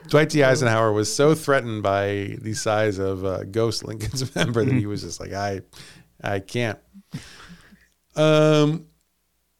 Dwight 0.08 0.30
D. 0.30 0.42
Eisenhower 0.42 0.92
was 0.92 1.14
so 1.14 1.34
threatened 1.34 1.82
by 1.82 2.36
the 2.40 2.54
size 2.54 2.98
of 2.98 3.24
uh, 3.24 3.44
Ghost 3.44 3.84
Lincoln's 3.84 4.34
member 4.34 4.64
that 4.64 4.74
he 4.74 4.86
was 4.86 5.02
just 5.02 5.20
like, 5.20 5.32
I, 5.32 5.60
I 6.22 6.40
can't. 6.40 6.78
Um, 8.16 8.86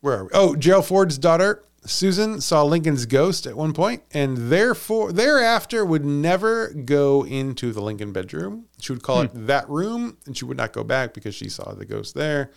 where 0.03 0.19
are 0.19 0.25
we? 0.25 0.31
Oh, 0.35 0.55
Gerald 0.55 0.87
Ford's 0.87 1.17
daughter 1.17 1.65
Susan 1.85 2.41
saw 2.41 2.63
Lincoln's 2.63 3.07
ghost 3.07 3.47
at 3.47 3.57
one 3.57 3.73
point, 3.73 4.03
and 4.13 4.51
therefore 4.51 5.13
thereafter 5.13 5.85
would 5.85 6.05
never 6.05 6.73
go 6.73 7.25
into 7.25 7.73
the 7.73 7.81
Lincoln 7.81 8.13
bedroom. 8.13 8.67
She 8.81 8.93
would 8.93 9.03
call 9.03 9.23
it 9.23 9.31
that 9.35 9.69
room, 9.69 10.19
and 10.27 10.37
she 10.37 10.45
would 10.45 10.57
not 10.57 10.73
go 10.73 10.85
back 10.85 11.13
because 11.13 11.35
she 11.35 11.49
saw 11.49 11.73
the 11.73 11.85
ghost 11.85 12.15
there. 12.15 12.53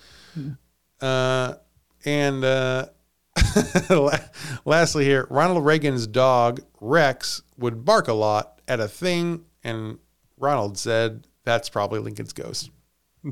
Uh, 1.02 1.56
and 2.06 2.44
uh, 2.44 2.86
lastly, 4.66 5.06
here, 5.06 5.26
Ronald 5.30 5.66
Reagan's 5.66 6.06
dog 6.06 6.62
Rex 6.80 7.42
would 7.58 7.84
bark 7.84 8.08
a 8.08 8.14
lot 8.14 8.62
at 8.68 8.80
a 8.80 8.88
thing, 8.88 9.46
and 9.64 9.98
Ronald 10.38 10.78
said 10.78 11.26
that's 11.44 11.70
probably 11.70 12.00
Lincoln's 12.00 12.34
ghost. 12.34 12.70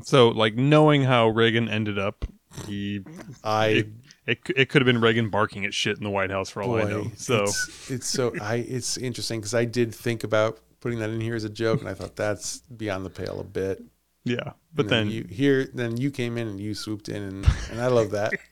So, 0.02 0.28
like 0.28 0.56
knowing 0.56 1.04
how 1.04 1.28
Reagan 1.28 1.68
ended 1.68 2.00
up, 2.00 2.24
he 2.66 3.02
I 3.44 3.86
it, 4.26 4.38
it, 4.56 4.68
could 4.68 4.82
have 4.82 4.86
been 4.86 5.00
Reagan 5.00 5.30
barking 5.30 5.64
at 5.64 5.74
shit 5.74 5.96
in 5.98 6.04
the 6.04 6.10
White 6.10 6.30
House 6.30 6.50
for 6.50 6.62
all 6.62 6.76
I 6.76 6.84
know. 6.84 7.10
So, 7.16 7.44
it's, 7.44 7.90
it's 7.90 8.06
so 8.08 8.32
I 8.40 8.56
it's 8.56 8.96
interesting 8.96 9.40
because 9.40 9.54
I 9.54 9.64
did 9.64 9.94
think 9.94 10.24
about 10.24 10.60
putting 10.80 10.98
that 10.98 11.10
in 11.10 11.20
here 11.20 11.34
as 11.34 11.44
a 11.44 11.50
joke, 11.50 11.80
and 11.80 11.88
I 11.88 11.94
thought 11.94 12.16
that's 12.16 12.58
beyond 12.60 13.06
the 13.06 13.10
pale 13.10 13.40
a 13.40 13.44
bit. 13.44 13.82
yeah. 14.24 14.52
But 14.74 14.86
And 14.86 14.90
then, 14.90 15.10
you 15.10 15.24
here, 15.30 15.68
then 15.72 15.96
you 15.96 16.10
came 16.10 16.36
in 16.36 16.48
and 16.48 16.58
you 16.58 16.74
swooped 16.74 17.08
in, 17.08 17.22
and, 17.22 17.46
and 17.70 17.80
I 17.80 17.86
love 17.86 18.10
that. 18.10 18.32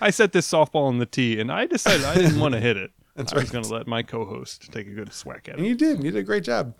I 0.00 0.10
set 0.10 0.32
this 0.32 0.50
softball 0.50 0.88
on 0.88 0.98
the 0.98 1.06
tee, 1.06 1.40
and 1.40 1.50
I 1.50 1.66
decided 1.66 2.04
I 2.04 2.14
didn't 2.16 2.38
want 2.38 2.54
to 2.54 2.60
hit 2.60 2.76
it. 2.76 2.90
That's 3.16 3.32
I 3.32 3.38
was 3.38 3.50
going 3.50 3.64
to 3.64 3.72
let 3.72 3.86
my 3.86 4.02
co-host 4.02 4.70
take 4.72 4.86
a 4.88 4.90
good 4.90 5.10
swack 5.12 5.48
at 5.48 5.56
And 5.56 5.64
it. 5.64 5.68
you 5.70 5.74
did. 5.74 6.04
You 6.04 6.10
did 6.10 6.18
a 6.18 6.22
great 6.22 6.44
job. 6.44 6.74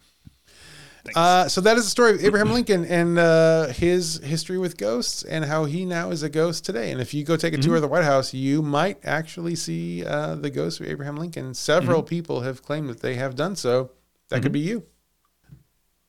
Uh, 1.15 1.49
so 1.49 1.61
that 1.61 1.77
is 1.77 1.85
the 1.85 1.91
story 1.91 2.13
of 2.13 2.25
Abraham 2.25 2.53
Lincoln 2.53 2.85
and 2.85 3.19
uh, 3.19 3.69
his 3.69 4.19
history 4.25 4.59
with 4.59 4.77
ghosts 4.77 5.23
and 5.23 5.45
how 5.45 5.65
he 5.65 5.85
now 5.85 6.11
is 6.11 6.23
a 6.23 6.29
ghost 6.29 6.65
today. 6.65 6.91
And 6.91 7.01
if 7.01 7.15
you 7.15 7.25
go 7.25 7.37
take 7.37 7.55
a 7.55 7.59
tour 7.59 7.77
of 7.77 7.83
the 7.83 7.89
White 7.89 8.05
House, 8.05 8.35
you 8.35 8.63
might 8.63 8.99
actually 9.05 9.55
see 9.55 10.05
uh, 10.05 10.35
the 10.35 10.51
ghost 10.51 10.81
of 10.81 10.87
Abraham 10.87 11.17
Lincoln. 11.17 11.55
Several 11.55 12.03
people 12.03 12.41
have 12.41 12.63
claimed 12.63 12.89
that 12.89 13.01
they 13.01 13.15
have 13.15 13.35
done 13.37 13.57
so. 13.57 13.91
That 14.29 14.43
could 14.43 14.53
be 14.53 14.61
you. 14.61 14.85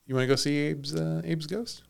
You 0.05 0.15
want 0.15 0.23
to 0.23 0.27
go 0.27 0.35
see 0.35 0.71
Abe's 0.71 0.95
uh, 0.95 1.21
Abe's 1.25 1.47
ghost? 1.47 1.83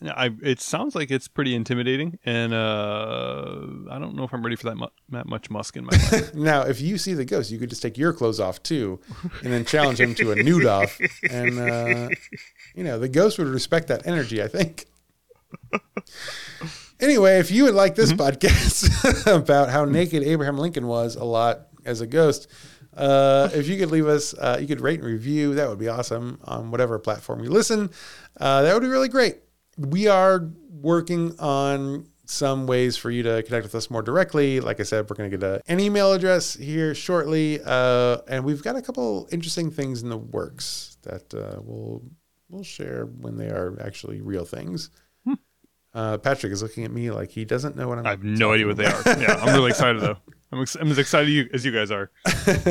I, 0.00 0.30
it 0.42 0.60
sounds 0.60 0.94
like 0.94 1.10
it's 1.10 1.26
pretty 1.26 1.54
intimidating, 1.56 2.18
and 2.24 2.54
uh, 2.54 3.56
I 3.90 3.98
don't 3.98 4.14
know 4.14 4.22
if 4.22 4.32
I'm 4.32 4.44
ready 4.44 4.54
for 4.54 4.68
that, 4.68 4.76
mu- 4.76 4.86
that 5.08 5.26
much 5.26 5.50
musk 5.50 5.76
in 5.76 5.84
my 5.84 5.90
life. 6.12 6.34
Now, 6.34 6.62
if 6.62 6.80
you 6.80 6.98
see 6.98 7.14
the 7.14 7.24
ghost, 7.24 7.50
you 7.50 7.58
could 7.58 7.68
just 7.68 7.82
take 7.82 7.98
your 7.98 8.12
clothes 8.12 8.38
off 8.38 8.62
too, 8.62 9.00
and 9.42 9.52
then 9.52 9.64
challenge 9.64 10.00
him 10.00 10.14
to 10.14 10.30
a 10.30 10.36
nude 10.36 10.66
off, 10.66 11.00
and 11.28 11.58
uh, 11.58 12.08
you 12.76 12.84
know 12.84 12.98
the 12.98 13.08
ghost 13.08 13.38
would 13.38 13.48
respect 13.48 13.88
that 13.88 14.06
energy. 14.06 14.42
I 14.42 14.46
think. 14.48 14.86
Anyway, 17.00 17.38
if 17.38 17.50
you 17.50 17.64
would 17.64 17.74
like 17.74 17.94
this 17.94 18.12
podcast 18.12 19.26
about 19.32 19.68
how 19.68 19.84
naked 19.84 20.22
Abraham 20.22 20.58
Lincoln 20.58 20.86
was 20.88 21.14
a 21.14 21.24
lot 21.24 21.68
as 21.84 22.00
a 22.00 22.06
ghost, 22.06 22.48
uh, 22.96 23.48
if 23.54 23.68
you 23.68 23.78
could 23.78 23.90
leave 23.92 24.08
us, 24.08 24.34
uh, 24.34 24.58
you 24.60 24.66
could 24.66 24.80
rate 24.80 24.98
and 25.00 25.08
review. 25.08 25.54
That 25.54 25.68
would 25.68 25.78
be 25.78 25.88
awesome 25.88 26.40
on 26.44 26.72
whatever 26.72 26.98
platform 26.98 27.42
you 27.42 27.50
listen. 27.50 27.90
Uh, 28.38 28.62
that 28.62 28.74
would 28.74 28.82
be 28.82 28.88
really 28.88 29.08
great. 29.08 29.38
We 29.78 30.08
are 30.08 30.50
working 30.70 31.38
on 31.38 32.08
some 32.26 32.66
ways 32.66 32.96
for 32.96 33.10
you 33.10 33.22
to 33.22 33.42
connect 33.42 33.64
with 33.64 33.74
us 33.74 33.90
more 33.90 34.02
directly. 34.02 34.60
Like 34.60 34.80
I 34.80 34.82
said, 34.82 35.08
we're 35.08 35.16
going 35.16 35.30
to 35.30 35.38
get 35.38 35.48
a, 35.48 35.62
an 35.66 35.80
email 35.80 36.12
address 36.12 36.54
here 36.54 36.94
shortly, 36.94 37.60
uh, 37.64 38.18
and 38.28 38.44
we've 38.44 38.62
got 38.62 38.76
a 38.76 38.82
couple 38.82 39.28
interesting 39.32 39.70
things 39.70 40.02
in 40.02 40.08
the 40.10 40.18
works 40.18 40.98
that 41.02 41.32
uh, 41.32 41.60
we'll 41.62 42.02
we'll 42.48 42.64
share 42.64 43.06
when 43.06 43.36
they 43.36 43.48
are 43.48 43.78
actually 43.80 44.20
real 44.20 44.44
things. 44.44 44.90
Uh, 45.94 46.18
Patrick 46.18 46.52
is 46.52 46.62
looking 46.62 46.84
at 46.84 46.90
me 46.90 47.10
like 47.10 47.30
he 47.30 47.44
doesn't 47.46 47.74
know 47.74 47.88
what 47.88 47.98
I'm. 47.98 48.06
I 48.06 48.10
have 48.10 48.22
no 48.22 48.52
idea 48.52 48.66
what 48.66 48.76
they 48.76 48.84
are. 48.84 49.02
Yeah, 49.18 49.38
I'm 49.40 49.54
really 49.54 49.70
excited 49.70 50.02
though. 50.02 50.18
I'm, 50.52 50.60
ex- 50.60 50.76
I'm 50.76 50.90
as 50.90 50.98
excited 50.98 51.30
you, 51.30 51.48
as 51.52 51.64
you 51.64 51.72
guys 51.72 51.90
are. 51.90 52.10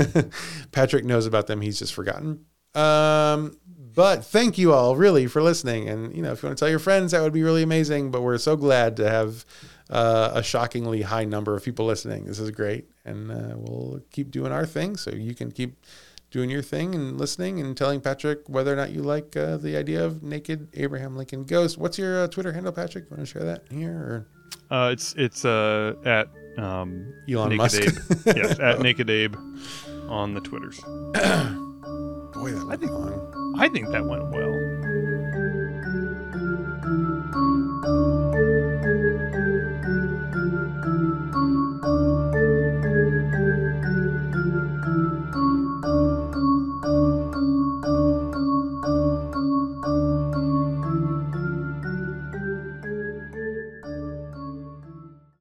Patrick 0.71 1.03
knows 1.03 1.25
about 1.25 1.47
them. 1.47 1.61
He's 1.61 1.79
just 1.79 1.93
forgotten. 1.93 2.45
Um, 2.75 3.57
but 3.97 4.23
thank 4.23 4.59
you 4.59 4.73
all 4.73 4.95
really 4.95 5.25
for 5.25 5.41
listening. 5.41 5.89
And, 5.89 6.15
you 6.15 6.21
know, 6.21 6.31
if 6.31 6.43
you 6.43 6.47
want 6.47 6.59
to 6.59 6.61
tell 6.61 6.69
your 6.69 6.77
friends, 6.77 7.13
that 7.13 7.23
would 7.23 7.33
be 7.33 7.41
really 7.41 7.63
amazing. 7.63 8.11
But 8.11 8.21
we're 8.21 8.37
so 8.37 8.55
glad 8.55 8.95
to 8.97 9.09
have 9.09 9.43
uh, 9.89 10.33
a 10.35 10.43
shockingly 10.43 11.01
high 11.01 11.25
number 11.25 11.55
of 11.55 11.63
people 11.63 11.87
listening. 11.87 12.25
This 12.25 12.37
is 12.37 12.51
great. 12.51 12.85
And 13.05 13.31
uh, 13.31 13.55
we'll 13.55 14.01
keep 14.11 14.29
doing 14.29 14.51
our 14.51 14.67
thing 14.67 14.97
so 14.97 15.09
you 15.09 15.33
can 15.33 15.51
keep 15.51 15.83
doing 16.29 16.51
your 16.51 16.61
thing 16.61 16.93
and 16.93 17.17
listening 17.17 17.59
and 17.59 17.75
telling 17.75 17.99
Patrick 17.99 18.47
whether 18.47 18.71
or 18.71 18.75
not 18.75 18.91
you 18.91 19.01
like 19.01 19.35
uh, 19.35 19.57
the 19.57 19.75
idea 19.75 20.05
of 20.05 20.21
naked 20.21 20.67
Abraham 20.75 21.17
Lincoln 21.17 21.43
ghost. 21.43 21.79
What's 21.79 21.97
your 21.97 22.25
uh, 22.25 22.27
Twitter 22.27 22.53
handle, 22.53 22.73
Patrick? 22.73 23.05
You 23.05 23.17
want 23.17 23.27
to 23.27 23.33
share 23.33 23.45
that 23.45 23.63
here? 23.71 23.93
Or? 23.93 24.27
Uh, 24.69 24.91
it's 24.91 25.15
it's 25.17 25.43
uh, 25.43 25.95
at 26.05 26.27
um, 26.63 27.15
Elon 27.27 27.49
Naked 27.49 27.57
Musk. 27.57 27.81
Abe. 27.81 27.97
yes, 28.37 28.59
at 28.59 28.79
Naked 28.79 29.09
Abe 29.09 29.35
on 30.07 30.35
the 30.35 30.41
Twitters. 30.41 30.79
Boy, 32.37 32.53
that 32.53 32.69
I 32.69 32.75
think. 32.75 32.91
I 33.57 33.67
think 33.67 33.89
that 33.89 34.05
went 34.05 34.29
well. 34.29 34.53